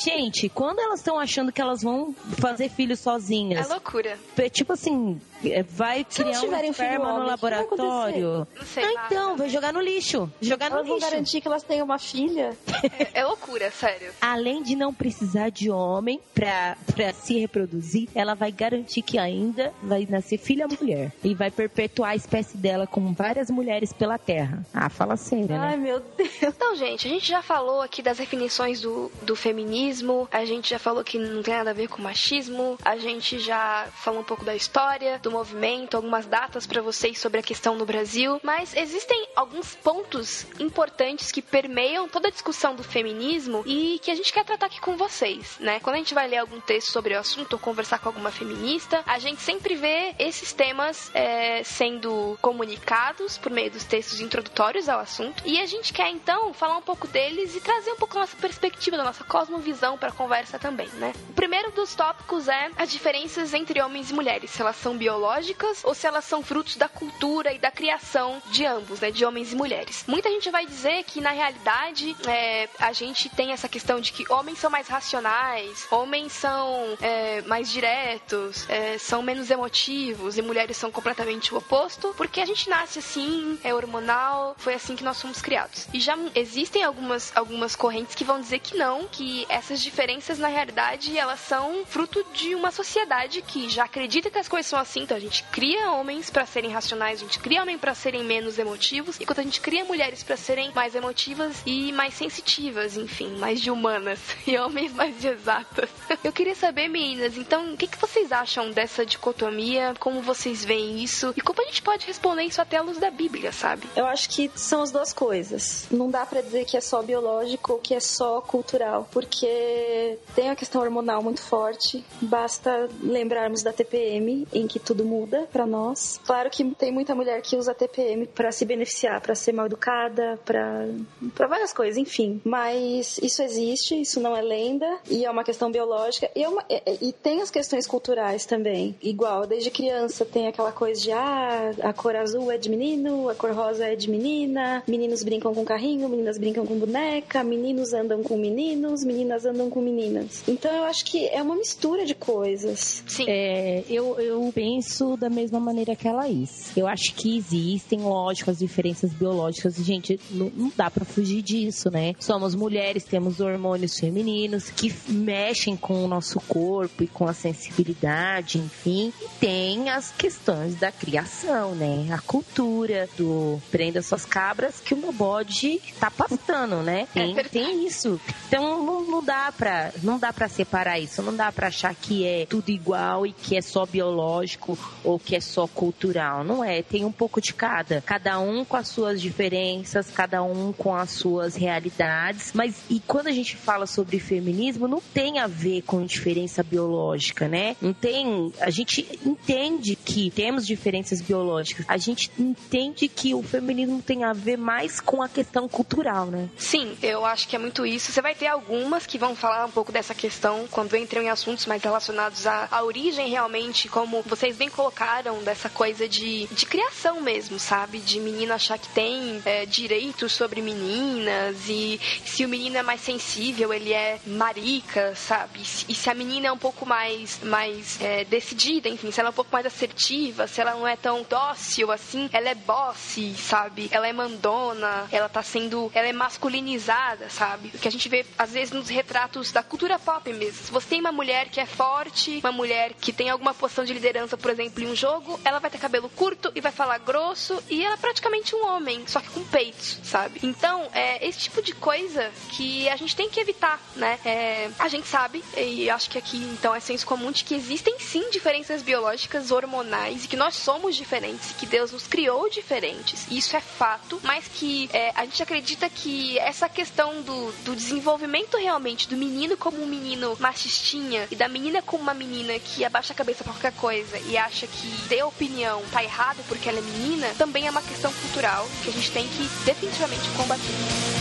Gente, 0.02 0.48
quando 0.48 0.78
elas 0.80 1.00
estão 1.00 1.18
achando 1.20 1.52
que 1.52 1.60
elas 1.60 1.82
vão 1.82 2.14
fazer 2.38 2.70
filhos 2.70 3.00
sozinhas? 3.00 3.68
É 3.68 3.72
loucura. 3.72 4.18
Tipo 4.50 4.72
assim, 4.72 5.20
é, 5.29 5.29
vai 5.68 6.06
Se 6.08 6.22
criar 6.22 6.42
um 6.42 6.64
esperma 6.64 7.18
no 7.18 7.26
laboratório. 7.26 8.46
Não 8.56 8.64
sei. 8.64 8.84
Ah, 8.84 9.06
então, 9.06 9.36
vai 9.36 9.48
jogar 9.48 9.72
no 9.72 9.80
lixo. 9.80 10.30
Jogar 10.40 10.70
elas 10.70 10.86
no 10.86 10.94
lixo. 10.94 11.00
vão 11.00 11.10
garantir 11.10 11.40
que 11.40 11.48
elas 11.48 11.62
tenham 11.62 11.84
uma 11.84 11.98
filha. 11.98 12.56
É, 12.98 13.20
é, 13.20 13.24
loucura, 13.24 13.70
sério. 13.70 14.12
Além 14.20 14.62
de 14.62 14.74
não 14.74 14.92
precisar 14.92 15.50
de 15.50 15.70
homem 15.70 16.20
pra, 16.34 16.76
pra 16.94 17.12
se 17.12 17.38
reproduzir, 17.38 18.08
ela 18.14 18.34
vai 18.34 18.50
garantir 18.50 19.02
que 19.02 19.18
ainda 19.18 19.72
vai 19.82 20.06
nascer 20.08 20.38
filha 20.38 20.66
mulher. 20.66 21.12
E 21.22 21.34
vai 21.34 21.50
perpetuar 21.50 22.10
a 22.10 22.16
espécie 22.16 22.56
dela 22.56 22.86
com 22.86 23.12
várias 23.12 23.50
mulheres 23.50 23.92
pela 23.92 24.18
Terra. 24.18 24.64
Ah, 24.72 24.88
fala 24.88 25.16
sério, 25.16 25.48
né? 25.48 25.58
Ai, 25.58 25.76
meu 25.76 26.00
Deus. 26.00 26.30
Então, 26.42 26.74
gente, 26.74 27.06
a 27.06 27.10
gente 27.10 27.28
já 27.28 27.42
falou 27.42 27.80
aqui 27.80 28.02
das 28.02 28.18
definições 28.18 28.80
do, 28.80 29.10
do 29.22 29.34
feminismo, 29.34 30.28
a 30.30 30.44
gente 30.44 30.70
já 30.70 30.78
falou 30.78 31.02
que 31.02 31.18
não 31.18 31.42
tem 31.42 31.54
nada 31.54 31.70
a 31.70 31.74
ver 31.74 31.88
com 31.88 32.02
machismo, 32.02 32.78
a 32.84 32.96
gente 32.96 33.38
já 33.38 33.86
falou 33.94 34.20
um 34.20 34.24
pouco 34.24 34.44
da 34.44 34.54
história, 34.54 35.18
do 35.18 35.29
do 35.30 35.32
movimento, 35.32 35.96
algumas 35.96 36.26
datas 36.26 36.66
para 36.66 36.82
vocês 36.82 37.18
sobre 37.18 37.38
a 37.38 37.42
questão 37.42 37.76
no 37.76 37.86
Brasil, 37.86 38.40
mas 38.42 38.74
existem 38.76 39.28
alguns 39.36 39.76
pontos 39.76 40.44
importantes 40.58 41.30
que 41.30 41.40
permeiam 41.40 42.08
toda 42.08 42.28
a 42.28 42.30
discussão 42.30 42.74
do 42.74 42.82
feminismo 42.82 43.62
e 43.64 44.00
que 44.00 44.10
a 44.10 44.14
gente 44.14 44.32
quer 44.32 44.44
tratar 44.44 44.66
aqui 44.66 44.80
com 44.80 44.96
vocês, 44.96 45.56
né? 45.60 45.78
Quando 45.80 45.94
a 45.94 45.98
gente 45.98 46.12
vai 46.12 46.26
ler 46.26 46.38
algum 46.38 46.60
texto 46.60 46.90
sobre 46.90 47.14
o 47.14 47.18
assunto 47.18 47.52
ou 47.52 47.58
conversar 47.58 48.00
com 48.00 48.08
alguma 48.08 48.30
feminista, 48.30 49.02
a 49.06 49.18
gente 49.18 49.40
sempre 49.40 49.76
vê 49.76 50.14
esses 50.18 50.52
temas 50.52 51.10
é, 51.14 51.62
sendo 51.62 52.36
comunicados 52.42 53.38
por 53.38 53.52
meio 53.52 53.70
dos 53.70 53.84
textos 53.84 54.20
introdutórios 54.20 54.88
ao 54.88 54.98
assunto 54.98 55.42
e 55.46 55.60
a 55.60 55.66
gente 55.66 55.92
quer 55.92 56.10
então 56.10 56.52
falar 56.52 56.76
um 56.76 56.82
pouco 56.82 57.06
deles 57.06 57.54
e 57.54 57.60
trazer 57.60 57.92
um 57.92 57.96
pouco 57.96 58.16
a 58.16 58.22
nossa 58.22 58.36
perspectiva, 58.36 58.96
da 58.96 59.04
nossa 59.04 59.22
cosmovisão 59.22 59.96
para 59.96 60.08
a 60.08 60.12
conversa 60.12 60.58
também, 60.58 60.88
né? 60.94 61.12
O 61.28 61.34
primeiro 61.34 61.70
dos 61.70 61.94
tópicos 61.94 62.48
é 62.48 62.70
as 62.76 62.90
diferenças 62.90 63.54
entre 63.54 63.80
homens 63.80 64.10
e 64.10 64.14
mulheres, 64.14 64.58
elas 64.58 64.76
são 64.76 64.96
biológicas 65.20 65.84
ou 65.84 65.94
se 65.94 66.06
elas 66.06 66.24
são 66.24 66.42
frutos 66.42 66.76
da 66.76 66.88
cultura 66.88 67.52
e 67.52 67.58
da 67.58 67.70
criação 67.70 68.42
de 68.50 68.64
ambos, 68.64 69.00
né, 69.00 69.10
de 69.10 69.24
homens 69.24 69.52
e 69.52 69.56
mulheres. 69.56 70.04
Muita 70.06 70.30
gente 70.30 70.50
vai 70.50 70.64
dizer 70.66 71.04
que 71.04 71.20
na 71.20 71.30
realidade 71.30 72.16
é, 72.26 72.68
a 72.78 72.92
gente 72.92 73.28
tem 73.28 73.52
essa 73.52 73.68
questão 73.68 74.00
de 74.00 74.12
que 74.12 74.30
homens 74.32 74.58
são 74.58 74.70
mais 74.70 74.88
racionais, 74.88 75.86
homens 75.90 76.32
são 76.32 76.96
é, 77.02 77.42
mais 77.42 77.70
diretos, 77.70 78.68
é, 78.68 78.96
são 78.96 79.22
menos 79.22 79.50
emotivos 79.50 80.38
e 80.38 80.42
mulheres 80.42 80.76
são 80.76 80.90
completamente 80.90 81.52
o 81.52 81.58
oposto, 81.58 82.14
porque 82.16 82.40
a 82.40 82.46
gente 82.46 82.70
nasce 82.70 83.00
assim, 83.00 83.58
é 83.62 83.74
hormonal, 83.74 84.54
foi 84.56 84.74
assim 84.74 84.96
que 84.96 85.04
nós 85.04 85.20
fomos 85.20 85.42
criados. 85.42 85.86
E 85.92 86.00
já 86.00 86.16
existem 86.34 86.82
algumas, 86.82 87.36
algumas 87.36 87.76
correntes 87.76 88.14
que 88.14 88.24
vão 88.24 88.40
dizer 88.40 88.60
que 88.60 88.76
não, 88.76 89.06
que 89.06 89.44
essas 89.50 89.82
diferenças 89.82 90.38
na 90.38 90.48
realidade 90.48 91.16
elas 91.18 91.40
são 91.40 91.84
fruto 91.84 92.24
de 92.32 92.54
uma 92.54 92.70
sociedade 92.70 93.42
que 93.42 93.68
já 93.68 93.84
acredita 93.84 94.30
que 94.30 94.38
as 94.38 94.48
coisas 94.48 94.66
são 94.66 94.78
assim 94.78 95.04
então 95.10 95.18
a 95.18 95.20
gente 95.20 95.42
cria 95.50 95.90
homens 95.90 96.30
para 96.30 96.46
serem 96.46 96.70
racionais, 96.70 97.18
a 97.18 97.24
gente 97.24 97.40
cria 97.40 97.62
homens 97.62 97.80
para 97.80 97.96
serem 97.96 98.22
menos 98.22 98.60
emotivos, 98.60 99.20
enquanto 99.20 99.40
a 99.40 99.42
gente 99.42 99.60
cria 99.60 99.84
mulheres 99.84 100.22
para 100.22 100.36
serem 100.36 100.70
mais 100.72 100.94
emotivas 100.94 101.56
e 101.66 101.90
mais 101.90 102.14
sensitivas, 102.14 102.96
enfim, 102.96 103.36
mais 103.36 103.60
de 103.60 103.72
humanas 103.72 104.20
e 104.46 104.56
homens 104.56 104.92
mais 104.92 105.20
de 105.20 105.26
exatas. 105.26 105.90
Eu 106.22 106.32
queria 106.32 106.54
saber, 106.54 106.86
meninas, 106.86 107.36
então, 107.36 107.74
o 107.74 107.76
que, 107.76 107.88
que 107.88 107.98
vocês 107.98 108.30
acham 108.30 108.70
dessa 108.70 109.04
dicotomia? 109.04 109.94
Como 109.98 110.22
vocês 110.22 110.64
veem 110.64 111.02
isso? 111.02 111.34
E 111.36 111.40
como 111.40 111.60
a 111.60 111.64
gente 111.64 111.82
pode 111.82 112.06
responder 112.06 112.44
isso 112.44 112.62
até 112.62 112.76
à 112.76 112.82
luz 112.82 112.98
da 112.98 113.10
Bíblia, 113.10 113.50
sabe? 113.50 113.88
Eu 113.96 114.06
acho 114.06 114.28
que 114.28 114.48
são 114.54 114.80
as 114.80 114.92
duas 114.92 115.12
coisas. 115.12 115.88
Não 115.90 116.08
dá 116.08 116.24
para 116.24 116.40
dizer 116.40 116.66
que 116.66 116.76
é 116.76 116.80
só 116.80 117.02
biológico 117.02 117.72
ou 117.72 117.78
que 117.80 117.96
é 117.96 118.00
só 118.00 118.40
cultural, 118.40 119.08
porque 119.10 120.16
tem 120.36 120.50
a 120.50 120.54
questão 120.54 120.80
hormonal 120.80 121.20
muito 121.20 121.42
forte. 121.42 122.04
Basta 122.22 122.88
lembrarmos 123.02 123.64
da 123.64 123.72
TPM, 123.72 124.46
em 124.52 124.68
que 124.68 124.78
tudo 124.78 124.99
tudo 125.00 125.04
muda 125.04 125.48
para 125.50 125.66
nós. 125.66 126.20
Claro 126.24 126.50
que 126.50 126.64
tem 126.74 126.92
muita 126.92 127.14
mulher 127.14 127.40
que 127.42 127.56
usa 127.56 127.74
TPM 127.74 128.26
para 128.26 128.52
se 128.52 128.64
beneficiar, 128.64 129.20
para 129.20 129.34
ser 129.34 129.52
mal 129.52 129.66
educada, 129.66 130.38
para 130.44 130.88
para 131.34 131.46
várias 131.46 131.72
coisas, 131.72 131.96
enfim. 131.96 132.40
Mas 132.44 133.18
isso 133.18 133.42
existe, 133.42 134.00
isso 134.00 134.20
não 134.20 134.36
é 134.36 134.42
lenda 134.42 134.98
e 135.08 135.24
é 135.24 135.30
uma 135.30 135.44
questão 135.44 135.70
biológica 135.70 136.30
e, 136.34 136.42
é 136.42 136.48
uma, 136.48 136.64
e, 136.68 137.08
e 137.08 137.12
tem 137.12 137.40
as 137.40 137.50
questões 137.50 137.86
culturais 137.86 138.44
também. 138.44 138.94
Igual, 139.02 139.46
desde 139.46 139.70
criança 139.70 140.24
tem 140.24 140.46
aquela 140.46 140.72
coisa 140.72 141.00
de 141.00 141.12
ah, 141.12 141.72
a 141.82 141.92
cor 141.92 142.16
azul 142.16 142.50
é 142.50 142.58
de 142.58 142.68
menino, 142.68 143.28
a 143.28 143.34
cor 143.34 143.52
rosa 143.52 143.86
é 143.86 143.96
de 143.96 144.10
menina, 144.10 144.82
meninos 144.86 145.22
brincam 145.22 145.54
com 145.54 145.64
carrinho, 145.64 146.08
meninas 146.08 146.38
brincam 146.38 146.66
com 146.66 146.78
boneca, 146.78 147.42
meninos 147.42 147.92
andam 147.92 148.22
com 148.22 148.36
meninos, 148.36 149.04
meninas 149.04 149.44
andam 149.46 149.70
com 149.70 149.80
meninas. 149.80 150.42
Então 150.46 150.72
eu 150.72 150.84
acho 150.84 151.04
que 151.04 151.28
é 151.28 151.42
uma 151.42 151.56
mistura 151.56 152.04
de 152.04 152.14
coisas. 152.14 153.02
Sim. 153.06 153.24
É, 153.28 153.84
eu, 153.88 154.18
eu 154.20 154.50
penso 154.54 154.89
penso 154.90 155.16
da 155.16 155.30
mesma 155.30 155.60
maneira 155.60 155.94
que 155.94 156.08
a 156.08 156.12
Laís. 156.12 156.76
Eu 156.76 156.86
acho 156.88 157.14
que 157.14 157.38
existem, 157.38 158.00
lógico, 158.00 158.50
as 158.50 158.58
diferenças 158.58 159.12
biológicas. 159.12 159.76
Gente, 159.76 160.18
não, 160.30 160.50
não 160.54 160.72
dá 160.76 160.90
para 160.90 161.04
fugir 161.04 161.42
disso, 161.42 161.90
né? 161.90 162.14
Somos 162.18 162.54
mulheres, 162.54 163.04
temos 163.04 163.40
hormônios 163.40 163.98
femininos 163.98 164.68
que 164.70 164.92
mexem 165.08 165.76
com 165.76 166.04
o 166.04 166.08
nosso 166.08 166.40
corpo 166.40 167.04
e 167.04 167.06
com 167.06 167.28
a 167.28 167.32
sensibilidade, 167.32 168.58
enfim. 168.58 169.12
E 169.22 169.28
tem 169.38 169.90
as 169.90 170.10
questões 170.10 170.74
da 170.74 170.90
criação, 170.90 171.74
né? 171.74 172.08
A 172.12 172.18
cultura 172.18 173.08
do 173.16 173.60
prenda 173.70 174.02
suas 174.02 174.24
cabras 174.24 174.80
que 174.80 174.94
o 174.94 174.96
meu 174.96 175.12
bode 175.12 175.80
tá 176.00 176.10
pastando, 176.10 176.76
né? 176.82 177.06
Tem, 177.14 177.38
é 177.38 177.44
tem 177.44 177.86
isso. 177.86 178.20
Então 178.48 178.84
não, 178.84 179.06
não 179.06 179.22
dá 179.22 179.52
para 179.56 179.92
não 180.02 180.18
dá 180.18 180.32
para 180.32 180.48
separar 180.48 180.98
isso. 180.98 181.22
Não 181.22 181.34
dá 181.34 181.52
para 181.52 181.68
achar 181.68 181.94
que 181.94 182.26
é 182.26 182.46
tudo 182.46 182.70
igual 182.70 183.26
e 183.26 183.32
que 183.32 183.56
é 183.56 183.62
só 183.62 183.86
biológico 183.86 184.69
ou 185.04 185.18
que 185.18 185.36
é 185.36 185.40
só 185.40 185.66
cultural. 185.66 186.44
Não 186.44 186.64
é, 186.64 186.82
tem 186.82 187.04
um 187.04 187.12
pouco 187.12 187.40
de 187.40 187.54
cada. 187.54 188.02
Cada 188.02 188.38
um 188.38 188.64
com 188.64 188.76
as 188.76 188.88
suas 188.88 189.20
diferenças, 189.20 190.10
cada 190.10 190.42
um 190.42 190.72
com 190.72 190.94
as 190.94 191.10
suas 191.10 191.54
realidades. 191.54 192.52
Mas 192.54 192.76
e 192.88 193.00
quando 193.00 193.28
a 193.28 193.32
gente 193.32 193.56
fala 193.56 193.86
sobre 193.86 194.18
feminismo, 194.18 194.88
não 194.88 195.00
tem 195.00 195.38
a 195.38 195.46
ver 195.46 195.82
com 195.82 196.04
diferença 196.04 196.62
biológica, 196.62 197.48
né? 197.48 197.76
Não 197.80 197.92
tem. 197.92 198.52
A 198.60 198.70
gente 198.70 199.06
entende 199.24 199.96
que 199.96 200.30
temos 200.30 200.66
diferenças 200.66 201.20
biológicas. 201.20 201.84
A 201.88 201.96
gente 201.96 202.30
entende 202.38 203.08
que 203.08 203.34
o 203.34 203.42
feminismo 203.42 204.02
tem 204.02 204.24
a 204.24 204.32
ver 204.32 204.56
mais 204.56 205.00
com 205.00 205.22
a 205.22 205.28
questão 205.28 205.68
cultural, 205.68 206.26
né? 206.26 206.48
Sim, 206.56 206.96
eu 207.02 207.24
acho 207.24 207.48
que 207.48 207.56
é 207.56 207.58
muito 207.58 207.84
isso. 207.86 208.12
Você 208.12 208.22
vai 208.22 208.34
ter 208.34 208.46
algumas 208.46 209.06
que 209.06 209.18
vão 209.18 209.34
falar 209.34 209.66
um 209.66 209.70
pouco 209.70 209.92
dessa 209.92 210.14
questão 210.14 210.66
quando 210.70 210.96
entram 210.96 211.22
em 211.22 211.28
assuntos 211.28 211.66
mais 211.66 211.82
relacionados 211.82 212.46
à, 212.46 212.68
à 212.70 212.82
origem 212.82 213.28
realmente, 213.28 213.88
como 213.88 214.22
vocês 214.22 214.56
bem 214.60 214.68
colocaram 214.68 215.42
dessa 215.42 215.70
coisa 215.70 216.06
de, 216.06 216.46
de 216.48 216.66
criação 216.66 217.18
mesmo, 217.22 217.58
sabe? 217.58 217.98
De 217.98 218.20
menina 218.20 218.56
achar 218.56 218.78
que 218.78 218.90
tem 218.90 219.40
é, 219.46 219.64
direitos 219.64 220.32
sobre 220.32 220.60
meninas 220.60 221.56
e 221.66 221.98
se 222.26 222.44
o 222.44 222.48
menino 222.48 222.76
é 222.76 222.82
mais 222.82 223.00
sensível, 223.00 223.72
ele 223.72 223.94
é 223.94 224.20
marica, 224.26 225.14
sabe? 225.16 225.60
E 225.88 225.94
se 225.94 226.10
a 226.10 226.14
menina 226.14 226.48
é 226.48 226.52
um 226.52 226.58
pouco 226.58 226.84
mais, 226.84 227.40
mais 227.42 227.98
é, 228.02 228.22
decidida, 228.24 228.86
enfim, 228.90 229.10
se 229.10 229.18
ela 229.18 229.30
é 229.30 229.32
um 229.32 229.34
pouco 229.34 229.50
mais 229.50 229.64
assertiva, 229.64 230.46
se 230.46 230.60
ela 230.60 230.72
não 230.72 230.86
é 230.86 230.94
tão 230.94 231.22
dócil 231.22 231.90
assim, 231.90 232.28
ela 232.30 232.50
é 232.50 232.54
bossy, 232.54 233.34
sabe? 233.38 233.88
Ela 233.90 234.08
é 234.08 234.12
mandona, 234.12 235.08
ela 235.10 235.30
tá 235.30 235.42
sendo. 235.42 235.90
Ela 235.94 236.08
é 236.08 236.12
masculinizada, 236.12 237.30
sabe? 237.30 237.68
O 237.72 237.78
que 237.78 237.88
a 237.88 237.90
gente 237.90 238.10
vê 238.10 238.26
às 238.36 238.52
vezes 238.52 238.72
nos 238.72 238.90
retratos 238.90 239.52
da 239.52 239.62
cultura 239.62 239.98
pop 239.98 240.30
mesmo. 240.34 240.66
Se 240.66 240.70
você 240.70 240.86
tem 240.86 241.00
uma 241.00 241.12
mulher 241.12 241.48
que 241.48 241.60
é 241.60 241.66
forte, 241.66 242.40
uma 242.40 242.52
mulher 242.52 242.92
que 243.00 243.10
tem 243.10 243.30
alguma 243.30 243.54
posição 243.54 243.86
de 243.86 243.94
liderança, 243.94 244.36
por 244.36 244.49
por 244.50 244.54
exemplo, 244.54 244.82
em 244.82 244.88
um 244.88 244.96
jogo, 244.96 245.38
ela 245.44 245.60
vai 245.60 245.70
ter 245.70 245.78
cabelo 245.78 246.08
curto 246.08 246.50
e 246.56 246.60
vai 246.60 246.72
falar 246.72 246.98
grosso 246.98 247.62
e 247.68 247.84
ela 247.84 247.94
é 247.94 247.96
praticamente 247.96 248.52
um 248.56 248.66
homem, 248.66 249.04
só 249.06 249.20
que 249.20 249.30
com 249.30 249.44
peitos, 249.44 250.00
sabe? 250.02 250.40
Então, 250.42 250.88
é 250.92 251.24
esse 251.24 251.38
tipo 251.38 251.62
de 251.62 251.72
coisa 251.72 252.28
que 252.50 252.88
a 252.88 252.96
gente 252.96 253.14
tem 253.14 253.30
que 253.30 253.38
evitar, 253.38 253.80
né? 253.94 254.18
É, 254.24 254.68
a 254.76 254.88
gente 254.88 255.06
sabe, 255.06 255.44
e 255.56 255.88
acho 255.88 256.10
que 256.10 256.18
aqui 256.18 256.38
então 256.38 256.74
é 256.74 256.80
senso 256.80 257.06
comum 257.06 257.30
de 257.30 257.44
que 257.44 257.54
existem 257.54 257.96
sim 258.00 258.28
diferenças 258.30 258.82
biológicas, 258.82 259.52
hormonais, 259.52 260.24
e 260.24 260.28
que 260.28 260.36
nós 260.36 260.56
somos 260.56 260.96
diferentes, 260.96 261.52
e 261.52 261.54
que 261.54 261.66
Deus 261.66 261.92
nos 261.92 262.08
criou 262.08 262.50
diferentes. 262.50 263.28
Isso 263.30 263.56
é 263.56 263.60
fato, 263.60 264.20
mas 264.24 264.48
que 264.48 264.90
é, 264.92 265.12
a 265.14 265.24
gente 265.26 265.44
acredita 265.44 265.88
que 265.88 266.36
essa 266.40 266.68
questão 266.68 267.22
do, 267.22 267.52
do 267.62 267.76
desenvolvimento 267.76 268.56
realmente 268.56 269.08
do 269.08 269.16
menino 269.16 269.56
como 269.56 269.80
um 269.80 269.86
menino 269.86 270.36
machistinha 270.40 271.28
e 271.30 271.36
da 271.36 271.46
menina 271.46 271.80
como 271.82 272.02
uma 272.02 272.14
menina 272.14 272.58
que 272.58 272.84
abaixa 272.84 273.12
a 273.12 273.16
cabeça 273.16 273.44
pra 273.44 273.52
qualquer 273.52 273.74
coisa 273.74 274.18
e 274.18 274.39
acha 274.40 274.66
que 274.66 275.08
ter 275.08 275.22
opinião 275.22 275.82
tá 275.92 276.02
errado 276.02 276.42
porque 276.48 276.68
ela 276.68 276.78
é 276.78 276.82
menina, 276.82 277.28
também 277.38 277.66
é 277.66 277.70
uma 277.70 277.82
questão 277.82 278.12
cultural 278.12 278.66
que 278.82 278.90
a 278.90 278.92
gente 278.92 279.10
tem 279.12 279.28
que 279.28 279.48
definitivamente 279.64 280.28
combater. 280.30 281.19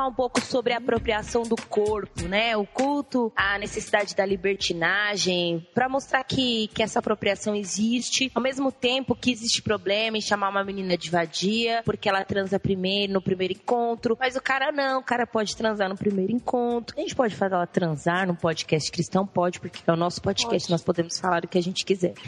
Falar 0.00 0.08
um 0.08 0.14
pouco 0.14 0.40
sobre 0.40 0.72
a 0.72 0.78
apropriação 0.78 1.42
do 1.42 1.56
corpo, 1.56 2.26
né? 2.26 2.56
O 2.56 2.66
culto, 2.66 3.30
a 3.36 3.58
necessidade 3.58 4.16
da 4.16 4.24
libertinagem, 4.24 5.66
para 5.74 5.88
mostrar 5.88 6.24
que, 6.24 6.68
que 6.68 6.82
essa 6.82 7.00
apropriação 7.00 7.54
existe, 7.54 8.30
ao 8.34 8.42
mesmo 8.42 8.72
tempo 8.72 9.14
que 9.14 9.30
existe 9.30 9.60
problema 9.60 10.16
em 10.16 10.20
chamar 10.20 10.48
uma 10.48 10.64
menina 10.64 10.96
de 10.96 11.10
vadia, 11.10 11.82
porque 11.84 12.08
ela 12.08 12.24
transa 12.24 12.58
primeiro, 12.58 13.12
no 13.12 13.20
primeiro 13.20 13.52
encontro, 13.52 14.16
mas 14.18 14.36
o 14.36 14.40
cara 14.40 14.72
não, 14.72 15.00
o 15.00 15.04
cara 15.04 15.26
pode 15.26 15.54
transar 15.54 15.88
no 15.88 15.96
primeiro 15.96 16.32
encontro. 16.32 16.96
A 16.98 17.02
gente 17.02 17.14
pode 17.14 17.34
fazer 17.34 17.54
ela 17.54 17.66
transar 17.66 18.26
num 18.26 18.34
podcast 18.34 18.90
cristão? 18.90 19.26
Pode, 19.26 19.60
porque 19.60 19.82
é 19.86 19.92
o 19.92 19.96
nosso 19.96 20.22
podcast, 20.22 20.66
pode. 20.66 20.70
nós 20.70 20.82
podemos 20.82 21.18
falar 21.18 21.44
o 21.44 21.48
que 21.48 21.58
a 21.58 21.62
gente 21.62 21.84
quiser. 21.84 22.14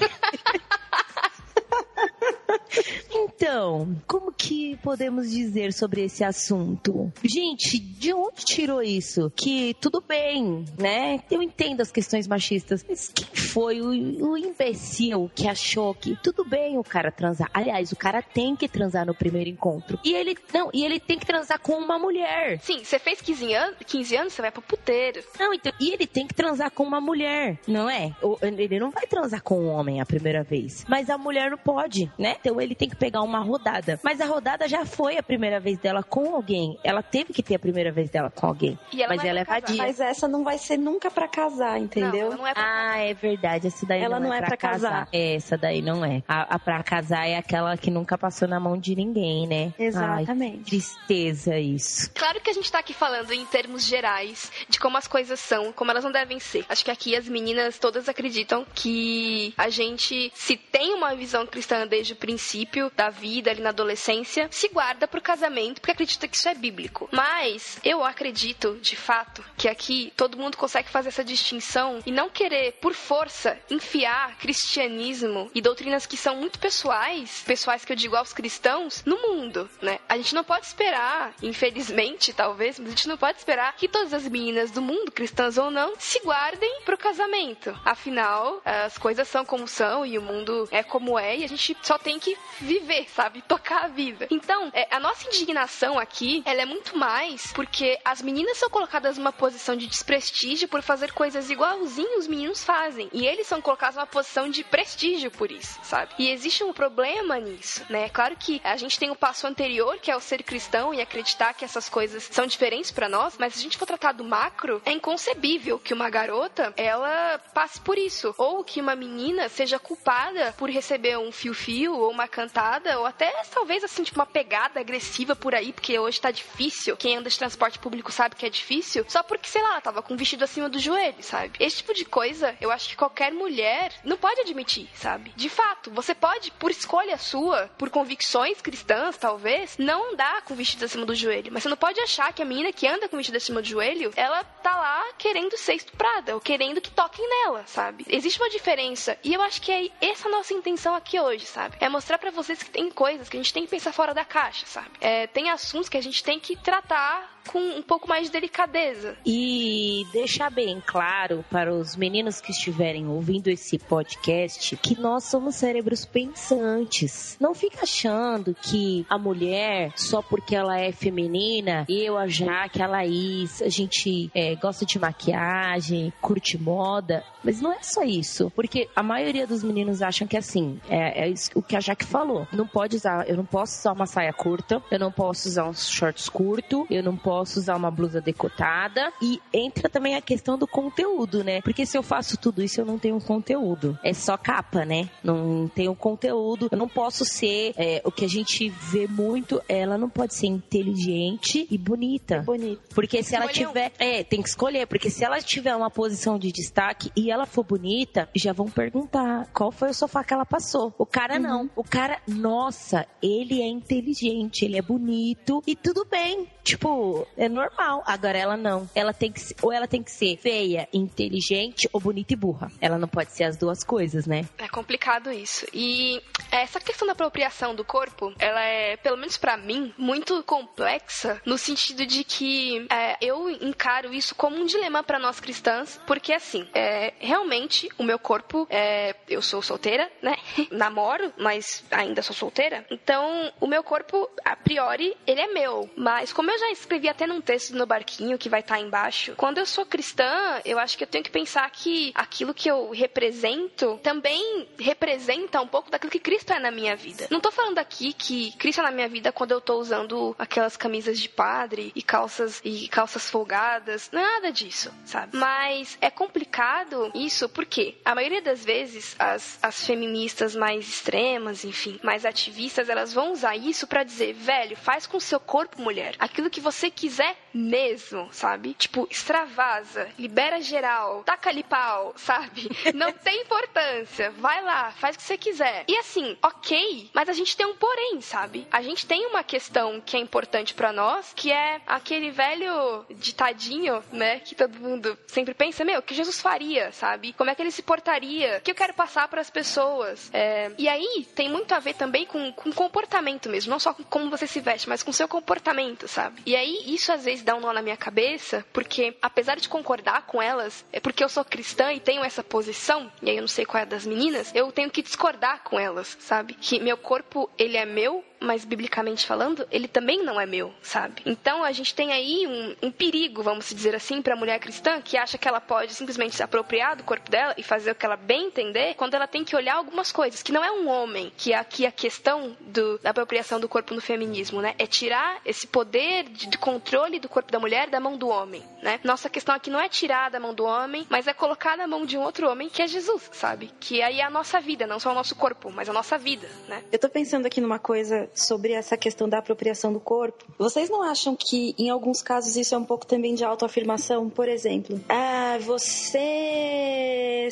Então, 3.43 3.97
como 4.07 4.31
que 4.31 4.77
podemos 4.85 5.29
dizer 5.29 5.73
sobre 5.73 6.05
esse 6.05 6.23
assunto? 6.23 7.13
Gente, 7.25 7.77
de 7.77 8.15
onde 8.15 8.45
tirou 8.45 8.81
isso? 8.81 9.33
Que 9.35 9.75
tudo 9.81 10.01
bem, 10.01 10.65
né? 10.79 11.21
Eu 11.29 11.43
entendo 11.43 11.81
as 11.81 11.91
questões 11.91 12.29
machistas, 12.29 12.87
mas 12.89 13.11
quem 13.13 13.27
foi 13.35 13.81
o, 13.81 13.89
o 14.31 14.39
imbecil 14.39 15.29
que 15.35 15.49
achou 15.49 15.93
que 15.93 16.17
tudo 16.23 16.45
bem 16.45 16.79
o 16.79 16.85
cara 16.85 17.11
transar? 17.11 17.51
Aliás, 17.53 17.91
o 17.91 17.97
cara 17.97 18.23
tem 18.23 18.55
que 18.55 18.69
transar 18.69 19.05
no 19.05 19.13
primeiro 19.13 19.51
encontro. 19.51 19.99
E 20.05 20.15
ele 20.15 20.37
não, 20.55 20.71
e 20.73 20.85
ele 20.85 21.01
tem 21.01 21.19
que 21.19 21.27
transar 21.27 21.59
com 21.59 21.73
uma 21.73 21.99
mulher. 21.99 22.61
Sim, 22.61 22.85
você 22.85 23.01
fez 23.01 23.21
15 23.21 23.55
anos, 23.55 23.77
15 23.85 24.17
anos, 24.19 24.33
você 24.35 24.43
vai 24.43 24.53
pro 24.53 24.63
puteiro. 24.63 25.21
Não, 25.37 25.53
então, 25.53 25.73
e 25.81 25.93
ele 25.93 26.07
tem 26.07 26.29
que 26.29 26.35
transar 26.35 26.71
com 26.71 26.85
uma 26.85 27.01
mulher, 27.01 27.59
não 27.67 27.91
é? 27.91 28.15
Ele 28.41 28.79
não 28.79 28.93
vai 28.93 29.09
transar 29.09 29.43
com 29.43 29.59
um 29.59 29.69
homem 29.69 30.01
a 30.01 30.07
primeira 30.07 30.45
vez, 30.45 30.85
mas 30.89 31.11
a 31.11 31.19
mulher 31.19 31.51
não 31.51 31.59
pode, 31.59 32.09
né? 32.17 32.37
Então 32.41 32.61
ele 32.61 32.77
tem 32.77 32.89
que 32.89 32.95
pegar 32.95 33.23
uma 33.23 33.32
rodada. 33.41 33.99
Mas 34.03 34.21
a 34.21 34.27
rodada 34.27 34.69
já 34.69 34.85
foi 34.85 35.17
a 35.17 35.23
primeira 35.23 35.61
vez 35.61 35.79
dela 35.79 36.03
com 36.03 36.35
alguém. 36.35 36.79
Ela 36.83 37.03
teve 37.03 37.33
que 37.33 37.43
ter 37.43 37.55
a 37.55 37.59
primeira 37.59 37.93
vez 37.93 38.11
dela 38.11 38.31
com 38.31 38.47
alguém. 38.47 38.79
Ela 38.93 39.09
mas 39.09 39.25
ela 39.25 39.41
é 39.41 39.45
vadia. 39.45 39.77
Mas 39.77 40.01
essa 40.01 40.29
não 40.29 40.45
vai 40.45 40.59
ser 40.59 40.77
nunca 40.77 41.11
para 41.11 41.29
casar, 41.29 41.79
entendeu? 41.79 42.31
Não, 42.31 42.39
não 42.39 42.47
é 42.47 42.55
pra 42.55 42.63
ah, 42.65 42.99
é 42.99 43.15
verdade. 43.15 43.67
Essa 43.69 43.87
daí 43.87 44.03
ela 44.03 44.19
não, 44.19 44.29
não 44.29 44.35
é, 44.35 44.39
é 44.39 44.41
pra, 44.41 44.49
pra 44.49 44.57
casar. 44.57 44.91
casar. 44.91 45.09
É, 45.13 45.35
essa 45.35 45.57
daí 45.57 45.83
não 45.83 46.05
é. 46.05 46.23
A, 46.27 46.55
a 46.55 46.59
pra 46.59 46.83
casar 46.83 47.27
é 47.29 47.37
aquela 47.37 47.77
que 47.77 47.91
nunca 47.91 48.17
passou 48.17 48.49
na 48.49 48.59
mão 48.61 48.79
de 48.79 48.95
ninguém, 48.95 49.47
né? 49.47 49.73
Exatamente. 49.79 50.59
Ai, 50.59 50.65
tristeza 50.65 51.59
isso. 51.59 52.11
Claro 52.15 52.41
que 52.41 52.51
a 52.51 52.53
gente 52.53 52.71
tá 52.71 52.79
aqui 52.79 52.95
falando 52.95 53.33
em 53.33 53.45
termos 53.47 53.85
gerais 53.85 54.51
de 54.69 54.79
como 54.79 54.97
as 54.97 55.07
coisas 55.07 55.39
são, 55.41 55.73
como 55.73 55.91
elas 55.91 56.05
não 56.05 56.13
devem 56.13 56.39
ser. 56.39 56.65
Acho 56.69 56.85
que 56.85 56.91
aqui 56.91 57.17
as 57.17 57.29
meninas 57.29 57.79
todas 57.79 58.09
acreditam 58.09 58.65
que 58.75 59.55
a 59.57 59.69
gente, 59.69 60.31
se 60.35 60.57
tem 60.57 60.95
uma 60.95 61.15
visão 61.15 61.47
cristã 61.47 61.87
desde 61.87 62.13
o 62.13 62.17
princípio 62.17 62.91
da 62.97 63.11
vida, 63.11 63.22
ali 63.51 63.61
na 63.61 63.71
adolescência, 63.71 64.49
se 64.51 64.69
guarda 64.69 65.09
pro 65.09 65.21
casamento 65.21 65.81
porque 65.81 65.91
acredita 65.91 66.29
que 66.29 66.37
isso 66.37 66.49
é 66.49 66.55
bíblico. 66.55 67.09
Mas 67.13 67.79
eu 67.85 68.05
acredito, 68.05 68.79
de 68.81 68.97
fato, 68.97 69.45
que 69.57 69.69
aqui 69.69 70.13
todo 70.17 70.39
mundo 70.39 70.57
consegue 70.57 70.89
fazer 70.89 71.09
essa 71.09 71.25
distinção 71.25 72.01
e 72.07 72.11
não 72.11 72.31
querer, 72.31 72.73
por 72.81 72.95
força, 72.95 73.59
enfiar 73.71 74.37
cristianismo 74.39 75.51
e 75.55 75.61
doutrinas 75.61 76.07
que 76.07 76.17
são 76.17 76.37
muito 76.37 76.59
pessoais, 76.59 77.43
pessoais 77.47 77.85
que 77.85 77.93
eu 77.93 77.97
digo 77.97 78.17
aos 78.17 78.33
cristãos, 78.33 79.03
no 79.05 79.17
mundo, 79.19 79.69
né? 79.81 79.99
A 80.09 80.17
gente 80.17 80.35
não 80.35 80.45
pode 80.45 80.67
esperar, 80.67 81.35
infelizmente, 81.43 82.33
talvez, 82.33 82.79
mas 82.79 82.89
a 82.89 82.91
gente 82.91 83.09
não 83.09 83.17
pode 83.17 83.39
esperar 83.39 83.75
que 83.77 83.89
todas 83.89 84.13
as 84.13 84.29
meninas 84.29 84.71
do 84.71 84.83
mundo, 84.83 85.13
cristãs 85.13 85.59
ou 85.59 85.71
não, 85.71 85.95
se 85.99 86.21
guardem 86.21 86.83
pro 86.85 86.99
casamento. 86.99 87.79
Afinal, 87.85 88.61
as 88.65 88.99
coisas 88.99 89.29
são 89.29 89.45
como 89.45 89.67
são 89.67 90.05
e 90.05 90.19
o 90.19 90.23
mundo 90.23 90.69
é 90.71 90.83
como 90.83 91.19
é 91.19 91.39
e 91.39 91.45
a 91.45 91.49
gente 91.49 91.77
só 91.83 91.99
tem 91.99 92.19
que 92.19 92.37
viver, 92.61 93.02
sabe? 93.09 93.43
Tocar 93.47 93.85
a 93.85 93.89
vida. 93.89 94.27
Então, 94.31 94.71
é, 94.73 94.87
a 94.91 95.01
nossa 95.01 95.27
indignação 95.27 95.99
aqui, 95.99 96.43
ela 96.45 96.63
é 96.63 96.67
muito 96.67 96.97
mais 96.97 97.53
porque 97.53 97.99
as 98.05 98.23
meninas 98.23 98.59
são 98.59 98.71
colocadas 98.71 99.19
numa 99.19 99.33
posição 99.33 99.77
de 99.77 99.87
desprestígio 99.87 100.69
por 100.69 100.83
fazer 100.83 101.13
coisas 101.13 101.51
igualzinho 101.51 102.19
os 102.19 102.27
meninos 102.27 102.65
fazem. 102.65 103.09
E 103.13 103.27
eles 103.27 103.47
são 103.47 103.61
colocados 103.61 103.97
numa 103.97 104.07
posição 104.07 104.49
de 104.49 104.65
prestígio 104.65 105.31
por 105.31 105.51
isso, 105.51 105.79
sabe? 105.83 106.13
E 106.19 106.31
existe 106.31 106.65
um 106.65 106.73
problema 106.73 107.39
nisso, 107.39 107.85
né? 107.89 108.05
É 108.05 108.09
claro 108.09 108.37
que 108.37 108.61
a 108.65 108.77
gente 108.77 108.99
tem 108.99 109.11
o 109.11 109.17
passo 109.17 109.47
anterior, 109.47 109.99
que 109.99 110.11
é 110.11 110.17
o 110.17 110.21
ser 110.21 110.43
cristão 110.43 110.93
e 110.95 111.01
acreditar 111.01 111.55
que 111.55 111.65
essas 111.65 111.89
coisas 111.89 112.29
são 112.31 112.47
diferentes 112.47 112.91
para 112.91 113.09
nós, 113.09 113.37
mas 113.39 113.55
se 113.55 113.61
a 113.61 113.63
gente 113.63 113.79
for 113.79 113.87
tratar 113.87 114.13
do 114.13 114.25
macro, 114.25 114.81
é 114.85 114.93
inconcebível 114.93 115.79
que 115.79 115.95
uma 115.95 116.11
garota, 116.11 116.73
ela 116.77 117.39
passe 117.55 117.81
por 117.81 117.99
isso. 117.99 118.35
Ou 118.39 118.65
que 118.65 118.81
uma 118.81 118.95
menina 118.95 119.49
seja 119.49 119.79
culpada 119.79 120.55
por 120.57 120.71
receber 120.71 121.19
um 121.19 121.33
fio-fio 121.33 121.95
ou 121.95 122.11
uma 122.11 122.29
cantada, 122.29 122.92
ou 122.99 123.07
até 123.07 123.31
talvez 123.51 123.85
assim, 123.85 124.03
tipo, 124.03 124.19
uma 124.19 124.27
pegada 124.27 124.81
agressiva 124.81 125.35
por 125.35 125.55
aí, 125.55 125.73
porque 125.73 125.99
hoje 125.99 126.21
tá 126.21 126.31
difícil. 126.31 126.97
Quem 126.97 127.17
anda 127.17 127.31
de 127.31 127.39
transporte 127.39 127.79
público 127.79 128.13
sabe 128.13 128.37
que 128.37 128.47
é 128.47 128.51
difícil, 128.51 129.05
só 129.09 129.23
porque, 129.23 129.49
sei 129.49 129.63
lá, 129.63 129.81
tava 129.81 130.03
com 130.03 130.15
um 130.15 130.17
vestido 130.17 130.45
acima 130.45 130.69
do 130.69 130.79
joelho, 130.79 131.23
sabe? 131.23 131.53
Esse 131.59 131.79
tipo 131.79 131.95
de 131.95 132.05
coisa, 132.05 132.57
eu 132.61 132.71
acho 132.71 132.89
que 132.89 132.97
qualquer 132.97 133.33
mulher 133.33 133.93
não 134.05 134.17
pode 134.17 134.41
admitir, 134.41 134.89
sabe? 134.95 135.33
De 135.37 135.49
fato, 135.49 135.91
você 135.91 136.15
pode, 136.15 136.51
por 136.53 136.71
escolha 136.71 137.17
sua, 137.19 137.71
por 137.79 137.91
convicções 137.91 138.61
cristãs, 138.61 139.17
talvez, 139.17 139.77
não 139.79 140.13
andar 140.13 140.43
com 140.43 140.55
vestido 140.55 140.85
acima 140.85 141.07
do 141.07 141.15
joelho. 141.15 141.53
Mas 141.53 141.63
você 141.63 141.69
não 141.69 141.77
pode 141.77 142.01
achar 142.01 142.33
que 142.33 142.43
a 142.43 142.45
menina 142.45 142.73
que 142.73 142.87
anda 142.87 143.09
com 143.09 143.17
vestido 143.17 143.37
acima 143.37 143.63
do 143.63 143.69
joelho, 143.69 144.13
ela 144.17 144.45
tá 144.45 144.77
lá 144.77 145.13
querendo 145.19 145.57
ser 145.57 145.75
estuprada, 145.75 146.35
ou 146.35 146.41
querendo 146.41 146.81
que 146.81 146.91
toquem 146.91 147.29
nela, 147.29 147.65
sabe? 147.67 148.05
Existe 148.09 148.41
uma 148.41 148.51
diferença. 148.51 149.17
E 149.23 149.35
eu 149.35 149.43
acho 149.43 149.61
que 149.61 149.73
é 149.73 149.91
essa 150.01 150.29
a 150.29 150.31
nossa 150.31 150.55
intenção 150.55 150.95
aqui 150.95 151.19
hoje, 151.19 151.47
sabe? 151.47 151.77
É 151.81 151.89
mostrar 151.89 152.19
para 152.19 152.31
vocês 152.31 152.63
que 152.63 152.71
tem 152.71 152.82
coisas 152.91 153.29
que 153.29 153.37
a 153.37 153.41
gente 153.41 153.53
tem 153.53 153.65
que 153.65 153.71
pensar 153.71 153.93
fora 153.93 154.15
da 154.15 154.25
caixa, 154.25 154.67
sabe? 154.67 154.91
É, 155.01 155.27
tem 155.27 155.51
assuntos 155.51 155.89
que 155.89 155.97
a 155.97 156.03
gente 156.03 156.23
tem 156.23 156.39
que 156.39 156.57
tratar 156.57 157.42
com 157.47 157.59
um 157.59 157.83
pouco 157.83 158.09
mais 158.09 158.27
de 158.27 158.33
delicadeza. 158.33 159.17
E 159.27 160.07
deixar 160.13 160.51
bem 160.51 160.83
claro 160.85 161.45
para 161.51 161.73
os 161.73 161.97
meninos 161.97 162.41
que 162.41 162.53
estiverem 162.53 163.09
ouvindo 163.09 163.49
esse 163.49 163.79
podcast 163.79 164.77
que 164.77 164.99
nós 165.01 165.25
somos 165.25 165.57
cérebros 165.57 166.05
pensantes. 166.05 167.37
Não 167.41 167.55
fica 167.55 167.83
achando 167.83 168.55
que 168.55 169.05
a 169.09 169.19
mulher, 169.19 169.93
só 169.97 170.23
porque 170.23 170.55
ela 170.55 170.79
é 170.79 170.93
feminina, 170.93 171.85
eu, 171.89 172.17
a 172.17 172.27
Jaque, 172.27 172.83
a 172.83 172.87
Laís, 172.87 173.61
a 173.63 173.69
gente 173.69 174.31
é, 174.35 174.55
gosta 174.55 174.85
de 174.85 174.99
maquiagem, 174.99 176.13
curte 176.21 176.57
moda, 176.57 177.25
mas 177.43 177.61
não 177.61 177.73
é 177.73 177.83
só 177.83 178.03
isso. 178.03 178.51
Porque 178.55 178.89
a 178.95 179.03
maioria 179.03 179.47
dos 179.47 179.63
meninos 179.63 180.03
acham 180.03 180.27
que 180.27 180.37
assim, 180.37 180.81
é, 180.89 181.25
é 181.25 181.29
isso, 181.29 181.51
o 181.55 181.63
que 181.63 181.77
a 181.77 181.81
Jaque 181.81 182.05
falou. 182.05 182.47
Não 182.53 182.67
pode 182.67 182.97
usar, 182.97 183.29
eu 183.29 183.37
não 183.37 183.45
posso 183.45 183.79
usar 183.79 183.93
uma 183.93 184.07
saia 184.07 184.33
curta, 184.33 184.83
eu 184.91 184.99
não 184.99 185.11
posso 185.11 185.49
usar 185.49 185.69
uns 185.69 185.89
shorts 185.89 186.29
curto, 186.29 186.87
eu 186.89 187.03
não 187.03 187.17
posso 187.17 187.32
usar 187.41 187.77
uma 187.77 187.91
blusa 187.91 188.21
decotada. 188.21 189.13
E 189.21 189.41
entra 189.53 189.89
também 189.89 190.15
a 190.15 190.21
questão 190.21 190.59
do 190.59 190.67
conteúdo, 190.67 191.43
né? 191.43 191.61
Porque 191.63 191.87
se 191.87 191.97
eu 191.97 192.03
faço 192.03 192.37
tudo 192.37 192.63
isso, 192.63 192.81
eu 192.81 192.85
não 192.85 192.99
tenho 192.99 193.21
conteúdo. 193.21 193.99
É 194.03 194.13
só 194.13 194.37
capa, 194.37 194.85
né? 194.85 195.09
Não 195.23 195.69
tenho 195.69 195.95
conteúdo. 195.95 196.69
Eu 196.71 196.79
não 196.79 196.89
posso 196.89 197.25
ser 197.25 197.75
é, 197.77 198.03
o 198.05 198.11
que 198.11 198.25
a 198.25 198.29
gente 198.29 198.69
vê 198.69 199.07
muito. 199.07 199.61
Ela 199.69 199.97
não 199.97 200.09
pode 200.09 200.35
ser 200.35 200.47
inteligente 200.47 201.67
e 201.71 201.79
bonita. 201.79 202.43
Bonito. 202.43 202.95
Porque 202.95 203.23
se 203.23 203.35
ela 203.35 203.49
tiver. 203.49 203.93
É, 203.99 204.23
tem 204.23 204.43
que 204.43 204.49
escolher. 204.49 204.87
Porque 204.87 205.11
se 205.11 205.25
ela 205.25 205.41
tiver 205.41 205.75
uma 205.75 205.91
posição 205.91 206.39
de 206.39 206.51
destaque 206.53 207.11
e 207.17 207.31
ela 207.31 207.47
for 207.47 207.65
bonita, 207.65 208.29
já 208.35 208.53
vão 208.53 208.67
perguntar 208.67 209.49
qual 209.53 209.71
foi 209.71 209.91
o 209.91 209.95
sofá 209.95 210.25
que 210.25 210.35
ela 210.35 210.47
passou. 210.47 210.95
O 210.99 211.07
cara 211.07 211.39
não. 211.39 211.71
O 211.77 211.85
cara, 211.85 212.21
nossa, 212.27 213.07
ele 213.23 213.61
é 213.61 213.67
inteligente, 213.67 214.65
ele 214.65 214.79
é 214.79 214.83
bonito 214.83 215.63
e 215.67 215.75
tudo 215.75 216.05
bem. 216.05 216.49
Tipo, 216.63 217.22
é 217.37 217.49
normal. 217.49 218.03
Agora 218.07 218.39
ela 218.39 218.57
não. 218.57 218.89
Ela 218.95 219.13
tem 219.13 219.31
que 219.31 219.41
ser, 219.41 219.57
ou 219.63 219.73
ela 219.73 219.87
tem 219.87 220.03
que 220.03 220.11
ser 220.11 220.37
feia, 220.37 220.89
inteligente 220.93 221.89
ou 221.93 222.01
bonita 222.01 222.33
e 222.33 222.37
burra. 222.37 222.71
Ela 222.81 222.99
não 222.99 223.09
pode 223.09 223.33
ser 223.33 223.45
as 223.45 223.57
duas 223.57 223.85
coisas, 223.85 224.27
né? 224.27 224.45
É 224.59 224.69
complicado 224.69 225.31
isso. 225.31 225.67
E 225.73 226.23
essa 226.51 226.81
questão 226.81 227.07
da 227.07 227.13
apropriação 227.13 227.75
do 227.75 227.85
corpo, 227.85 228.33
ela 228.39 228.63
é, 228.63 228.97
pelo 228.97 229.17
menos 229.17 229.37
para 229.37 229.57
mim, 229.57 229.93
muito 229.97 230.43
complexa 230.45 231.41
no 231.45 231.59
sentido 231.59 232.07
de 232.07 232.25
que 232.25 232.87
é, 232.91 233.17
eu 233.21 233.51
encaro 233.51 234.13
isso 234.13 234.35
como 234.35 234.57
um 234.57 234.67
dilema 234.67 235.03
para 235.03 235.19
nós 235.19 235.41
cristãs, 235.41 236.01
porque 236.07 236.33
assim, 236.33 236.67
é, 236.75 237.13
realmente 237.19 237.89
o 237.99 238.03
meu 238.03 238.19
corpo, 238.19 238.67
é, 238.71 239.15
eu 239.29 239.43
sou 239.43 239.63
solteira, 239.63 240.11
né? 240.23 240.37
Namoro, 240.71 241.33
mas 241.37 241.85
ainda 241.91 242.23
sou 242.23 242.35
solteira. 242.35 242.85
Então, 242.91 243.53
o 243.61 243.67
meu 243.67 243.83
corpo, 243.83 244.29
a 244.45 244.57
priori, 244.57 245.17
ele 245.27 245.41
é 245.41 245.47
meu. 245.49 245.89
Mas 245.97 246.33
como 246.33 246.51
eu 246.51 246.59
já 246.59 246.71
escrevi 246.71 247.09
até 247.13 247.27
num 247.27 247.41
texto 247.41 247.75
no 247.75 247.87
barquinho 247.87 248.39
que 248.39 248.49
vai 248.49 248.61
estar 248.61 248.77
tá 248.77 248.81
embaixo, 248.81 249.35
quando 249.37 249.59
eu 249.59 249.67
sou 249.67 249.87
cristã, 249.87 250.61
eu 250.65 250.79
acho 250.79 250.97
que 250.99 251.05
eu 251.05 251.09
tenho 251.09 251.23
que 251.23 251.31
pensar 251.31 251.69
que 251.71 252.13
aquilo 252.15 252.53
que 252.53 252.71
eu 252.71 252.91
represento 252.91 253.99
também 254.03 254.67
representa 254.79 255.61
um 255.61 255.67
pouco 255.69 255.91
daquilo 255.91 256.11
que 256.11 256.19
Cristo 256.19 256.53
é 256.53 256.59
na 256.59 256.71
minha 256.71 256.97
vida. 256.97 257.27
Não 257.31 257.41
tô 257.41 257.51
falando 257.51 257.79
aqui 257.79 258.13
que 258.13 258.53
Cristo 258.57 258.81
é 258.81 258.85
na 258.85 258.91
minha 258.91 259.09
vida 259.09 259.33
quando 259.33 259.53
eu 259.53 259.61
tô 259.61 259.79
usando 259.79 260.35
aquelas 260.39 260.77
camisas 260.77 261.19
de 261.19 261.29
padre 261.29 261.93
e 261.95 262.03
calças 262.03 262.61
e 262.65 262.89
calças 262.89 263.31
folgadas, 263.31 264.11
nada 264.11 264.51
disso, 264.51 264.93
sabe? 265.05 265.37
Mas 265.37 265.97
é 266.01 266.11
complicado 266.11 267.11
isso 267.15 267.49
porque 267.49 267.97
a 268.05 268.15
maioria 268.15 268.43
das 268.43 268.65
vezes 268.65 269.15
as, 269.19 269.59
as 269.63 269.87
feministas 269.87 270.57
mais 270.57 270.89
extremas, 270.89 271.65
enfim, 271.65 272.01
mais 272.03 272.25
ativistas, 272.25 272.89
elas 272.89 273.13
vão 273.13 273.33
usar 273.33 273.57
isso 273.57 273.87
para 273.87 274.03
dizer, 274.03 274.33
velho, 274.33 274.77
faz 274.77 275.07
com 275.07 275.21
seu 275.21 275.39
corpo, 275.39 275.81
mulher, 275.81 276.15
aquilo 276.19 276.51
que 276.51 276.61
você 276.61 276.91
quiser 277.03 277.37
mesmo, 277.53 278.29
sabe? 278.31 278.75
Tipo, 278.75 279.09
extravasa, 279.11 280.09
libera 280.17 280.61
geral, 280.61 281.25
taca-lhe 281.25 281.65
pau, 281.65 282.15
sabe? 282.17 282.71
Não 282.95 283.13
tem 283.13 283.43
importância, 283.43 284.31
vai 284.31 284.63
lá, 284.63 284.93
faz 284.93 285.17
o 285.17 285.19
que 285.19 285.25
você 285.25 285.37
quiser. 285.37 285.85
E 285.89 285.97
assim, 285.97 286.37
ok, 286.41 287.11
mas 287.13 287.29
a 287.29 287.33
gente 287.33 287.57
tem 287.57 287.67
um 287.67 287.75
porém, 287.75 288.21
sabe? 288.21 288.69
A 288.71 288.81
gente 288.81 289.05
tem 289.05 289.27
uma 289.27 289.43
questão 289.43 290.01
que 290.01 290.17
é 290.17 290.21
importante 290.21 290.75
para 290.75 290.93
nós, 290.93 291.33
que 291.35 291.51
é 291.51 291.81
aquele 291.89 292.31
velho 292.31 293.05
ditadinho, 293.11 294.01
né? 294.13 294.39
Que 294.39 294.55
todo 294.55 294.79
mundo 294.79 295.19
sempre 295.27 295.55
pensa, 295.55 295.85
meu, 295.85 295.99
o 295.99 296.03
que 296.03 296.15
Jesus 296.15 296.41
faria, 296.41 296.93
sabe? 296.93 297.33
Como 297.33 297.51
é 297.51 297.55
que 297.57 297.63
ele 297.63 297.73
se 297.73 297.83
portaria? 297.83 298.59
O 298.59 298.61
que 298.61 298.71
eu 298.71 298.77
quero 298.77 298.95
passar 298.95 299.27
para 299.27 299.41
as 299.41 299.51
pessoas? 299.51 300.31
É... 300.33 300.71
E 300.79 300.89
aí 300.89 301.27
tem 301.35 301.51
muito 301.51 301.75
a 301.75 301.81
ver 301.81 301.95
também 301.95 302.25
com, 302.27 302.53
com 302.53 302.71
comportamento 302.73 303.49
mesmo, 303.49 303.73
não 303.73 303.81
só 303.81 303.93
com 303.93 304.05
como 304.05 304.31
você 304.31 304.47
se 304.47 304.61
veste, 304.61 304.89
mas 304.89 305.03
com 305.03 305.13
seu 305.13 305.27
comportamento, 305.27 306.07
sabe? 306.07 306.43
E 306.47 306.55
aí 306.55 306.92
isso 306.95 307.13
às 307.13 307.25
vezes 307.25 307.43
dá 307.43 307.55
um 307.55 307.61
nó 307.61 307.73
na 307.73 307.83
minha 307.83 307.97
cabeça, 307.97 308.65
porque 308.73 309.17
apesar 309.21 309.57
de 309.57 309.69
concordar 309.69 310.27
com 310.27 310.41
elas, 310.41 310.85
é 310.93 311.01
porque 311.01 311.23
eu 311.23 311.29
sou 311.29 311.45
cristã 311.45 311.93
e 311.93 312.01
tenho 312.01 312.25
essa 312.25 312.43
posição, 312.43 313.11
e 313.23 313.31
aí 313.31 313.37
eu 313.37 313.43
não 313.43 313.49
sei 313.49 313.65
qual 313.65 313.83
é 313.83 313.87
das 313.87 314.07
meninas, 314.07 314.53
eu 314.55 314.71
tenho 314.73 314.91
que 314.91 315.03
discordar 315.03 315.63
com 315.63 315.79
elas, 315.79 316.17
sabe? 316.21 316.55
Que 316.55 316.81
meu 316.81 316.97
corpo, 316.97 317.51
ele 317.59 317.77
é 317.77 317.85
meu, 317.85 318.25
mas 318.43 318.65
biblicamente 318.65 319.27
falando, 319.27 319.67
ele 319.71 319.89
também 319.89 320.23
não 320.23 320.41
é 320.41 320.47
meu, 320.47 320.73
sabe? 320.83 321.23
Então 321.25 321.63
a 321.63 321.73
gente 321.73 321.95
tem 321.95 322.13
aí 322.13 322.47
um, 322.47 322.89
um 322.89 322.91
perigo, 322.91 323.43
vamos 323.43 323.69
dizer 323.69 323.95
assim, 323.95 324.21
para 324.21 324.35
a 324.35 324.37
mulher 324.37 324.59
cristã 324.59 325.01
que 325.01 325.17
acha 325.17 325.39
que 325.39 325.49
ela 325.49 325.61
pode 325.61 325.95
simplesmente 325.95 326.37
se 326.37 326.43
apropriar 326.43 326.97
do 326.97 327.05
corpo 327.05 327.31
dela 327.31 327.55
e 327.57 327.63
fazer 327.63 327.93
o 327.93 327.95
que 327.95 328.05
ela 328.05 328.17
bem 328.17 328.47
entender, 328.47 328.95
quando 328.95 329.15
ela 329.15 329.27
tem 329.27 329.45
que 329.45 329.57
olhar 329.57 329.77
algumas 329.77 330.11
coisas, 330.11 330.43
que 330.43 330.53
não 330.53 330.65
é 330.65 330.71
um 330.71 330.89
homem, 330.89 331.33
que 331.37 331.53
é 331.53 331.57
aqui 331.57 331.87
a 331.87 331.93
questão 331.93 332.57
do, 332.61 332.99
da 332.99 333.11
apropriação 333.11 333.61
do 333.61 333.69
corpo 333.69 333.95
no 333.95 334.01
feminismo, 334.01 334.61
né? 334.61 334.75
É 334.79 334.87
tirar 334.87 335.41
esse 335.45 335.67
poder 335.67 336.25
de, 336.25 336.49
de 336.49 336.59
controle 336.59 337.19
do 337.19 337.29
corpo 337.29 337.51
da 337.51 337.59
mulher 337.59 337.89
da 337.89 338.01
mão 338.01 338.17
do 338.17 338.29
homem, 338.29 338.63
né? 338.83 339.01
Nossa 339.05 339.31
questão 339.31 339.55
aqui 339.55 339.71
não 339.71 339.81
é 339.81 339.89
tirar 339.89 340.31
da 340.31 340.41
mão 340.41 340.53
do 340.53 340.65
homem, 340.65 341.07
mas 341.09 341.27
é 341.27 341.33
colocar 341.33 341.77
na 341.77 341.87
mão 341.87 342.05
de 342.05 342.17
um 342.19 342.23
outro 342.23 342.51
homem 342.51 342.69
que 342.69 342.83
é 342.83 342.87
Jesus, 342.87 343.31
sabe? 343.33 343.71
Que 343.79 344.03
aí 344.03 344.21
é 344.21 344.25
a 344.25 344.31
nossa 344.31 344.61
vida, 344.61 344.87
não 344.87 344.99
só 344.99 345.13
o 345.13 345.15
nosso 345.15 345.35
corpo, 345.37 345.71
mas 345.71 345.89
a 345.89 345.93
nossa 345.93 346.19
vida, 346.19 346.49
né? 346.69 346.83
Eu 346.91 346.99
tô 346.99 347.09
pensando 347.09 347.47
aqui 347.47 347.61
numa 347.61 347.79
coisa 347.79 348.29
sobre 348.35 348.73
essa 348.73 348.97
questão 348.97 349.29
da 349.29 349.39
apropriação 349.39 349.93
do 349.93 350.01
corpo. 350.01 350.45
Vocês 350.59 350.89
não 350.89 351.03
acham 351.03 351.37
que 351.37 351.75
em 351.79 351.91
alguns 351.91 352.23
casos 352.23 352.57
isso 352.57 352.75
é 352.75 352.79
um 352.79 352.85
pouco 352.85 353.07
também 353.07 353.35
de 353.35 353.45
autoafirmação? 353.45 354.29
Por 354.29 354.49
exemplo, 354.49 355.01
ah, 355.09 355.59
você. 355.61 357.49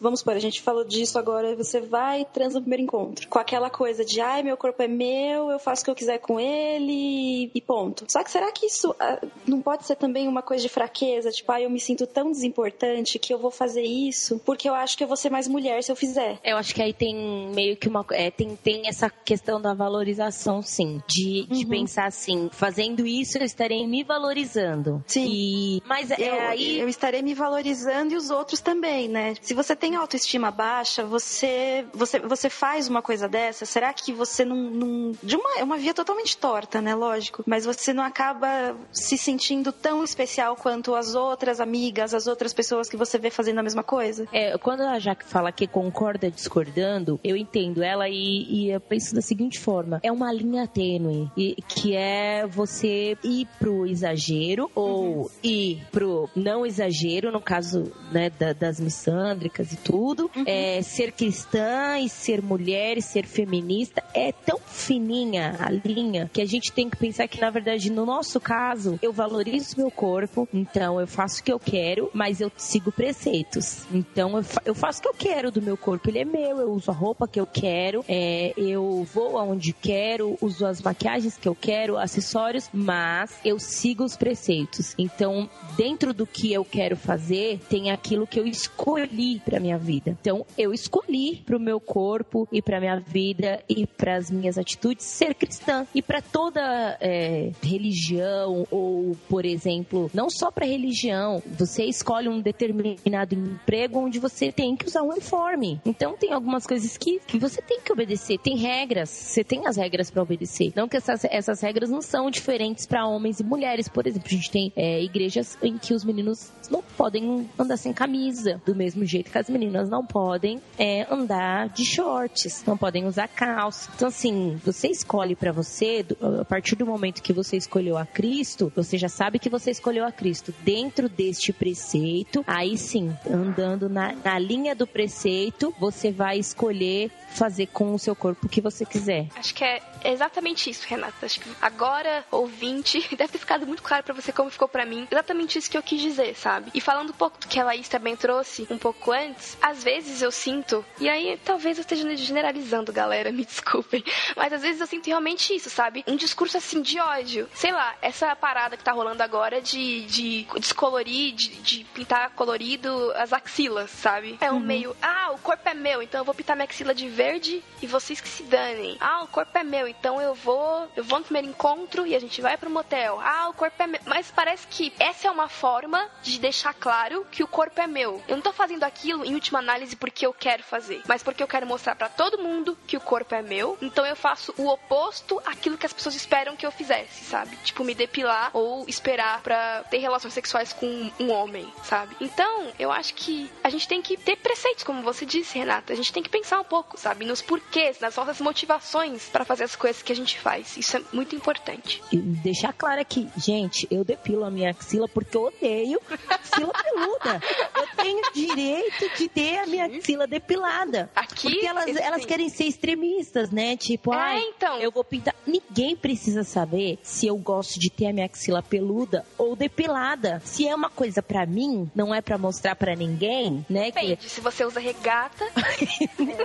Vamos 0.00 0.20
supor, 0.20 0.34
a 0.34 0.38
gente 0.38 0.62
falou 0.62 0.84
disso 0.84 1.18
agora, 1.18 1.54
você 1.54 1.80
vai 1.80 2.22
e 2.22 2.24
transa 2.24 2.58
no 2.58 2.62
primeiro 2.62 2.82
encontro. 2.82 3.28
Com 3.28 3.38
aquela 3.38 3.70
coisa 3.70 4.04
de, 4.04 4.20
ai, 4.20 4.42
meu 4.42 4.56
corpo 4.56 4.82
é 4.82 4.88
meu, 4.88 5.50
eu 5.50 5.58
faço 5.58 5.82
o 5.82 5.84
que 5.84 5.90
eu 5.90 5.94
quiser 5.94 6.18
com 6.18 6.40
ele 6.40 7.50
e 7.54 7.60
ponto. 7.60 8.04
Só 8.08 8.22
que 8.24 8.30
será 8.30 8.50
que 8.52 8.66
isso 8.66 8.94
ah, 8.98 9.20
não 9.46 9.60
pode 9.60 9.86
ser 9.86 9.96
também 9.96 10.26
uma 10.28 10.42
coisa 10.42 10.62
de 10.62 10.68
fraqueza? 10.68 11.30
Tipo, 11.30 11.52
ah, 11.52 11.60
eu 11.60 11.70
me 11.70 11.80
sinto 11.80 12.06
tão 12.06 12.30
desimportante 12.30 13.18
que 13.18 13.32
eu 13.32 13.38
vou 13.38 13.50
fazer 13.50 13.82
isso 13.82 14.40
porque 14.44 14.68
eu 14.68 14.74
acho 14.74 14.96
que 14.96 15.04
eu 15.04 15.08
vou 15.08 15.16
ser 15.16 15.30
mais 15.30 15.46
mulher 15.46 15.82
se 15.82 15.92
eu 15.92 15.96
fizer. 15.96 16.38
Eu 16.42 16.56
acho 16.56 16.74
que 16.74 16.82
aí 16.82 16.92
tem 16.92 17.50
meio 17.54 17.76
que 17.76 17.88
uma. 17.88 18.04
É, 18.12 18.30
tem, 18.30 18.56
tem 18.56 18.88
essa 18.88 19.08
questão 19.08 19.60
da 19.60 19.74
valorização 19.74 20.23
sim. 20.62 21.02
De, 21.06 21.46
de 21.46 21.64
uhum. 21.64 21.70
pensar 21.70 22.06
assim, 22.06 22.48
fazendo 22.52 23.06
isso 23.06 23.38
eu 23.38 23.44
estarei 23.44 23.86
me 23.86 24.02
valorizando. 24.02 25.02
Sim. 25.06 25.26
E, 25.28 25.82
mas 25.86 26.10
é 26.10 26.16
eu, 26.18 26.40
aí. 26.48 26.80
Eu 26.80 26.88
estarei 26.88 27.22
me 27.22 27.34
valorizando 27.34 28.14
e 28.14 28.16
os 28.16 28.30
outros 28.30 28.60
também, 28.60 29.08
né? 29.08 29.34
Se 29.40 29.54
você 29.54 29.74
tem 29.74 29.96
autoestima 29.96 30.50
baixa, 30.50 31.04
você, 31.04 31.84
você, 31.92 32.18
você 32.20 32.50
faz 32.50 32.88
uma 32.88 33.02
coisa 33.02 33.28
dessa, 33.28 33.64
será 33.64 33.92
que 33.92 34.12
você 34.12 34.44
não. 34.44 34.56
não 34.56 35.12
de 35.22 35.36
uma, 35.36 35.58
é 35.58 35.64
uma 35.64 35.76
via 35.76 35.94
totalmente 35.94 36.36
torta, 36.36 36.80
né? 36.80 36.94
Lógico. 36.94 37.42
Mas 37.46 37.64
você 37.64 37.92
não 37.92 38.02
acaba 38.02 38.76
se 38.92 39.16
sentindo 39.16 39.72
tão 39.72 40.02
especial 40.04 40.56
quanto 40.56 40.94
as 40.94 41.14
outras 41.14 41.60
amigas, 41.60 42.14
as 42.14 42.26
outras 42.26 42.52
pessoas 42.52 42.88
que 42.88 42.96
você 42.96 43.18
vê 43.18 43.30
fazendo 43.30 43.58
a 43.58 43.62
mesma 43.62 43.82
coisa? 43.82 44.26
É, 44.32 44.56
quando 44.58 44.82
a 44.82 44.98
Jaque 44.98 45.24
fala 45.24 45.52
que 45.52 45.66
concorda 45.66 46.30
discordando, 46.30 47.18
eu 47.22 47.36
entendo 47.36 47.82
ela 47.82 48.08
e, 48.08 48.44
e 48.48 48.70
eu 48.70 48.80
penso 48.80 49.14
da 49.14 49.20
seguinte 49.20 49.58
forma: 49.58 50.00
é 50.02 50.10
uma 50.14 50.32
linha 50.32 50.66
tênue, 50.66 51.30
e, 51.36 51.56
que 51.68 51.94
é 51.94 52.46
você 52.46 53.16
ir 53.22 53.46
pro 53.58 53.86
exagero 53.86 54.70
ou 54.74 55.22
uhum. 55.22 55.28
ir 55.42 55.82
pro 55.90 56.28
não 56.34 56.64
exagero, 56.64 57.30
no 57.30 57.40
caso 57.40 57.92
né, 58.10 58.30
da, 58.30 58.52
das 58.52 58.80
missândricas 58.80 59.72
e 59.72 59.76
tudo. 59.76 60.30
Uhum. 60.34 60.44
É, 60.46 60.80
ser 60.82 61.12
cristã 61.12 61.98
e 61.98 62.08
ser 62.08 62.42
mulher 62.42 62.96
e 62.96 63.02
ser 63.02 63.26
feminista 63.26 64.02
é 64.14 64.32
tão 64.32 64.58
fininha 64.58 65.56
a 65.58 65.70
linha 65.70 66.30
que 66.32 66.40
a 66.40 66.46
gente 66.46 66.72
tem 66.72 66.88
que 66.88 66.96
pensar 66.96 67.26
que, 67.28 67.40
na 67.40 67.50
verdade, 67.50 67.90
no 67.90 68.06
nosso 68.06 68.40
caso, 68.40 68.98
eu 69.02 69.12
valorizo 69.12 69.76
meu 69.76 69.90
corpo, 69.90 70.48
então 70.52 71.00
eu 71.00 71.06
faço 71.06 71.40
o 71.40 71.44
que 71.44 71.52
eu 71.52 71.58
quero, 71.58 72.10
mas 72.12 72.40
eu 72.40 72.50
sigo 72.56 72.92
preceitos. 72.92 73.84
Então 73.92 74.36
eu, 74.36 74.42
fa 74.42 74.62
eu 74.64 74.74
faço 74.74 75.00
o 75.00 75.02
que 75.02 75.08
eu 75.08 75.14
quero 75.14 75.50
do 75.50 75.60
meu 75.60 75.76
corpo, 75.76 76.08
ele 76.08 76.20
é 76.20 76.24
meu, 76.24 76.58
eu 76.58 76.72
uso 76.72 76.90
a 76.90 76.94
roupa 76.94 77.26
que 77.26 77.40
eu 77.40 77.46
quero, 77.46 78.04
é, 78.08 78.52
eu 78.56 79.06
vou 79.12 79.38
aonde 79.38 79.72
quero, 79.94 80.36
uso 80.40 80.66
as 80.66 80.82
maquiagens 80.82 81.36
que 81.36 81.48
eu 81.48 81.54
quero, 81.54 81.96
acessórios, 81.96 82.68
mas 82.72 83.38
eu 83.44 83.60
sigo 83.60 84.02
os 84.02 84.16
preceitos. 84.16 84.92
Então, 84.98 85.48
dentro 85.76 86.12
do 86.12 86.26
que 86.26 86.52
eu 86.52 86.64
quero 86.64 86.96
fazer, 86.96 87.60
tem 87.68 87.92
aquilo 87.92 88.26
que 88.26 88.40
eu 88.40 88.44
escolhi 88.44 89.38
para 89.38 89.60
minha 89.60 89.78
vida. 89.78 90.16
Então, 90.20 90.44
eu 90.58 90.74
escolhi 90.74 91.40
para 91.46 91.56
o 91.56 91.60
meu 91.60 91.78
corpo 91.78 92.48
e 92.50 92.60
para 92.60 92.80
minha 92.80 92.98
vida 92.98 93.62
e 93.68 93.86
para 93.86 94.16
as 94.16 94.32
minhas 94.32 94.58
atitudes 94.58 95.06
ser 95.06 95.32
cristã. 95.32 95.86
E 95.94 96.02
para 96.02 96.20
toda 96.20 96.98
é, 97.00 97.52
religião 97.62 98.66
ou, 98.72 99.16
por 99.28 99.44
exemplo, 99.44 100.10
não 100.12 100.28
só 100.28 100.50
para 100.50 100.66
religião, 100.66 101.40
você 101.46 101.84
escolhe 101.84 102.28
um 102.28 102.40
determinado 102.40 103.32
emprego 103.36 104.00
onde 104.00 104.18
você 104.18 104.50
tem 104.50 104.74
que 104.74 104.86
usar 104.86 105.02
um 105.02 105.10
uniforme. 105.10 105.80
Então, 105.86 106.16
tem 106.16 106.32
algumas 106.32 106.66
coisas 106.66 106.98
que, 106.98 107.20
que 107.20 107.38
você 107.38 107.62
tem 107.62 107.80
que 107.80 107.92
obedecer. 107.92 108.38
Tem 108.38 108.56
regras, 108.56 109.08
você 109.08 109.44
tem 109.44 109.68
as 109.68 109.76
regras 109.76 109.83
para 110.10 110.22
obedecer 110.22 110.34
obedecer. 110.34 110.72
Não 110.76 110.88
que 110.88 110.96
essas, 110.96 111.24
essas 111.24 111.60
regras 111.60 111.88
não 111.88 112.02
são 112.02 112.30
diferentes 112.30 112.86
para 112.86 113.06
homens 113.06 113.40
e 113.40 113.44
mulheres. 113.44 113.88
Por 113.88 114.06
exemplo, 114.06 114.28
a 114.28 114.34
gente 114.34 114.50
tem 114.50 114.72
é, 114.76 115.02
igrejas 115.02 115.56
em 115.62 115.78
que 115.78 115.94
os 115.94 116.04
meninos 116.04 116.52
não 116.70 116.82
podem 116.82 117.48
andar 117.58 117.76
sem 117.76 117.92
camisa, 117.92 118.60
do 118.64 118.74
mesmo 118.74 119.04
jeito 119.04 119.30
que 119.30 119.38
as 119.38 119.48
meninas 119.48 119.88
não 119.88 120.04
podem 120.04 120.60
é, 120.78 121.06
andar 121.12 121.68
de 121.68 121.84
shorts, 121.84 122.64
não 122.66 122.76
podem 122.76 123.06
usar 123.06 123.28
calça. 123.28 123.90
Então, 123.94 124.08
assim, 124.08 124.60
você 124.64 124.88
escolhe 124.88 125.34
para 125.34 125.52
você, 125.52 126.04
a 126.40 126.44
partir 126.44 126.76
do 126.76 126.86
momento 126.86 127.22
que 127.22 127.32
você 127.32 127.56
escolheu 127.56 127.96
a 127.96 128.06
Cristo, 128.06 128.72
você 128.74 128.98
já 128.98 129.08
sabe 129.08 129.38
que 129.38 129.48
você 129.48 129.70
escolheu 129.70 130.04
a 130.04 130.12
Cristo 130.12 130.54
dentro 130.62 131.08
deste 131.08 131.52
preceito. 131.52 132.44
Aí 132.46 132.76
sim, 132.76 133.14
andando 133.28 133.88
na, 133.88 134.14
na 134.14 134.38
linha 134.38 134.74
do 134.74 134.86
preceito, 134.86 135.74
você 135.78 136.10
vai 136.10 136.38
escolher 136.38 137.10
fazer 137.28 137.66
com 137.66 137.92
o 137.94 137.98
seu 137.98 138.14
corpo 138.14 138.46
o 138.46 138.48
que 138.48 138.60
você 138.60 138.84
quiser. 138.84 139.26
Acho 139.36 139.54
que 139.54 139.64
é 139.64 139.73
it. 139.74 139.93
Exatamente 140.12 140.70
isso, 140.70 140.86
Renata. 140.86 141.26
Acho 141.26 141.40
que 141.40 141.50
agora, 141.60 142.24
ouvinte, 142.30 143.00
deve 143.16 143.32
ter 143.32 143.38
ficado 143.38 143.66
muito 143.66 143.82
claro 143.82 144.02
para 144.02 144.14
você 144.14 144.32
como 144.32 144.50
ficou 144.50 144.68
para 144.68 144.84
mim. 144.84 145.06
Exatamente 145.10 145.58
isso 145.58 145.70
que 145.70 145.76
eu 145.76 145.82
quis 145.82 146.00
dizer, 146.00 146.34
sabe? 146.34 146.70
E 146.74 146.80
falando 146.80 147.10
um 147.10 147.14
pouco 147.14 147.38
do 147.38 147.48
que 147.48 147.58
a 147.58 147.64
Laís 147.64 147.88
também 147.88 148.16
trouxe 148.16 148.66
um 148.70 148.78
pouco 148.78 149.12
antes, 149.12 149.56
às 149.60 149.82
vezes 149.82 150.22
eu 150.22 150.30
sinto, 150.30 150.84
e 151.00 151.08
aí 151.08 151.38
talvez 151.44 151.78
eu 151.78 151.82
esteja 151.82 152.16
generalizando, 152.16 152.92
galera, 152.92 153.30
me 153.32 153.44
desculpem. 153.44 154.04
Mas 154.36 154.52
às 154.52 154.62
vezes 154.62 154.80
eu 154.80 154.86
sinto 154.86 155.06
realmente 155.06 155.54
isso, 155.54 155.70
sabe? 155.70 156.04
Um 156.06 156.16
discurso 156.16 156.56
assim 156.56 156.82
de 156.82 156.98
ódio. 157.00 157.48
Sei 157.54 157.72
lá, 157.72 157.94
essa 158.02 158.34
parada 158.36 158.76
que 158.76 158.84
tá 158.84 158.92
rolando 158.92 159.22
agora 159.22 159.60
de, 159.60 160.02
de 160.06 160.46
descolorir, 160.58 161.34
de, 161.34 161.48
de 161.60 161.84
pintar 161.84 162.30
colorido 162.30 163.12
as 163.16 163.32
axilas, 163.32 163.90
sabe? 163.90 164.38
É 164.40 164.50
um 164.50 164.56
uhum. 164.56 164.60
meio, 164.60 164.96
ah, 165.00 165.32
o 165.32 165.38
corpo 165.38 165.68
é 165.68 165.74
meu, 165.74 166.02
então 166.02 166.20
eu 166.20 166.24
vou 166.24 166.34
pintar 166.34 166.56
minha 166.56 166.64
axila 166.64 166.94
de 166.94 167.08
verde 167.08 167.62
e 167.80 167.86
vocês 167.86 168.20
que 168.20 168.28
se 168.28 168.42
danem. 168.44 168.96
Ah, 169.00 169.22
o 169.22 169.28
corpo 169.28 169.56
é 169.56 169.64
meu, 169.64 169.86
então 169.98 170.20
eu 170.20 170.34
vou, 170.34 170.88
eu 170.96 171.04
vou 171.04 171.18
no 171.18 171.24
primeiro 171.24 171.48
encontro 171.48 172.06
e 172.06 172.14
a 172.14 172.18
gente 172.18 172.40
vai 172.40 172.56
pro 172.56 172.70
motel. 172.70 173.20
Ah, 173.20 173.48
o 173.48 173.54
corpo 173.54 173.82
é 173.82 173.86
meu. 173.86 174.00
Mas 174.04 174.30
parece 174.30 174.66
que 174.66 174.92
essa 174.98 175.28
é 175.28 175.30
uma 175.30 175.48
forma 175.48 176.08
de 176.22 176.38
deixar 176.38 176.74
claro 176.74 177.26
que 177.30 177.42
o 177.42 177.48
corpo 177.48 177.80
é 177.80 177.86
meu. 177.86 178.22
Eu 178.28 178.36
não 178.36 178.42
tô 178.42 178.52
fazendo 178.52 178.84
aquilo 178.84 179.24
em 179.24 179.34
última 179.34 179.58
análise 179.58 179.96
porque 179.96 180.26
eu 180.26 180.32
quero 180.32 180.62
fazer, 180.62 181.02
mas 181.06 181.22
porque 181.22 181.42
eu 181.42 181.48
quero 181.48 181.66
mostrar 181.66 181.94
para 181.94 182.08
todo 182.08 182.38
mundo 182.38 182.76
que 182.86 182.96
o 182.96 183.00
corpo 183.00 183.34
é 183.34 183.42
meu. 183.42 183.78
Então 183.80 184.04
eu 184.04 184.16
faço 184.16 184.54
o 184.58 184.68
oposto 184.68 185.40
àquilo 185.46 185.78
que 185.78 185.86
as 185.86 185.92
pessoas 185.92 186.14
esperam 186.14 186.56
que 186.56 186.66
eu 186.66 186.70
fizesse, 186.70 187.24
sabe? 187.24 187.56
Tipo 187.58 187.84
me 187.84 187.94
depilar 187.94 188.50
ou 188.52 188.84
esperar 188.88 189.40
para 189.42 189.84
ter 189.84 189.98
relações 189.98 190.34
sexuais 190.34 190.72
com 190.72 191.10
um 191.18 191.30
homem, 191.30 191.72
sabe? 191.82 192.16
Então, 192.20 192.72
eu 192.78 192.90
acho 192.90 193.14
que 193.14 193.50
a 193.62 193.70
gente 193.70 193.88
tem 193.88 194.02
que 194.02 194.16
ter 194.16 194.36
preceitos, 194.36 194.84
como 194.84 195.02
você 195.02 195.24
disse, 195.24 195.58
Renata. 195.58 195.92
A 195.92 195.96
gente 195.96 196.12
tem 196.12 196.22
que 196.22 196.28
pensar 196.28 196.60
um 196.60 196.64
pouco, 196.64 196.98
sabe, 196.98 197.24
nos 197.24 197.40
porquês, 197.40 198.00
nas 198.00 198.16
nossas 198.16 198.40
motivações 198.40 199.28
para 199.28 199.44
fazer 199.44 199.64
as 199.64 199.76
coisas 199.76 199.83
que 199.92 200.12
a 200.12 200.16
gente 200.16 200.38
faz. 200.38 200.76
Isso 200.76 200.96
é 200.96 201.02
muito 201.12 201.34
importante. 201.34 202.02
E 202.12 202.16
deixar 202.16 202.72
claro 202.72 203.00
aqui, 203.00 203.28
gente, 203.36 203.86
eu 203.90 204.04
depilo 204.04 204.44
a 204.44 204.50
minha 204.50 204.70
axila 204.70 205.08
porque 205.08 205.36
eu 205.36 205.44
odeio 205.44 206.00
axila 206.28 206.72
peluda. 206.82 207.40
Eu 207.76 207.86
tenho 207.96 208.22
direito 208.32 209.16
de 209.16 209.28
ter 209.28 209.58
a 209.58 209.66
minha 209.66 209.86
axila 209.86 210.26
depilada. 210.26 211.10
Aqui, 211.14 211.50
porque 211.50 211.66
elas, 211.66 211.96
elas 211.96 212.24
querem 212.24 212.48
ser 212.48 212.64
extremistas, 212.64 213.50
né? 213.50 213.76
Tipo, 213.76 214.12
é, 214.14 214.16
ai, 214.16 214.40
então. 214.40 214.78
eu 214.78 214.90
vou 214.90 215.04
pintar. 215.04 215.34
Ninguém 215.46 215.96
precisa 215.96 216.44
saber 216.44 216.98
se 217.02 217.26
eu 217.26 217.36
gosto 217.36 217.78
de 217.78 217.90
ter 217.90 218.06
a 218.06 218.12
minha 218.12 218.26
axila 218.26 218.62
peluda 218.62 219.24
ou 219.36 219.54
depilada. 219.54 220.40
Se 220.44 220.66
é 220.66 220.74
uma 220.74 220.90
coisa 220.90 221.22
para 221.22 221.44
mim, 221.46 221.90
não 221.94 222.14
é 222.14 222.20
para 222.20 222.38
mostrar 222.38 222.74
para 222.76 222.94
ninguém, 222.94 223.64
né? 223.68 223.86
Depende, 223.86 224.16
que... 224.16 224.30
se 224.30 224.40
você 224.40 224.64
usa 224.64 224.80
regata. 224.80 225.44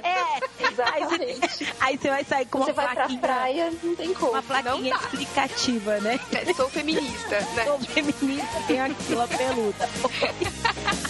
é, 0.03 0.39
exatamente. 0.67 1.73
Aí 1.79 1.97
você 1.97 2.09
vai 2.09 2.23
sair 2.23 2.45
com 2.45 2.59
você 2.59 2.71
uma 2.71 2.87
plaquinha. 2.87 3.18
Pra 3.19 3.35
praia, 3.35 3.71
não 3.83 3.95
tem 3.95 4.13
como. 4.13 4.31
Uma 4.31 4.41
plaquinha 4.43 4.95
explicativa, 4.95 5.99
né? 5.99 6.19
É, 6.31 6.53
sou 6.53 6.69
feminista, 6.69 7.39
né? 7.55 7.65
Sou 7.65 7.79
feminista, 7.79 8.63
tenho 8.67 8.85
axila 8.85 9.27
peluda. 9.27 9.89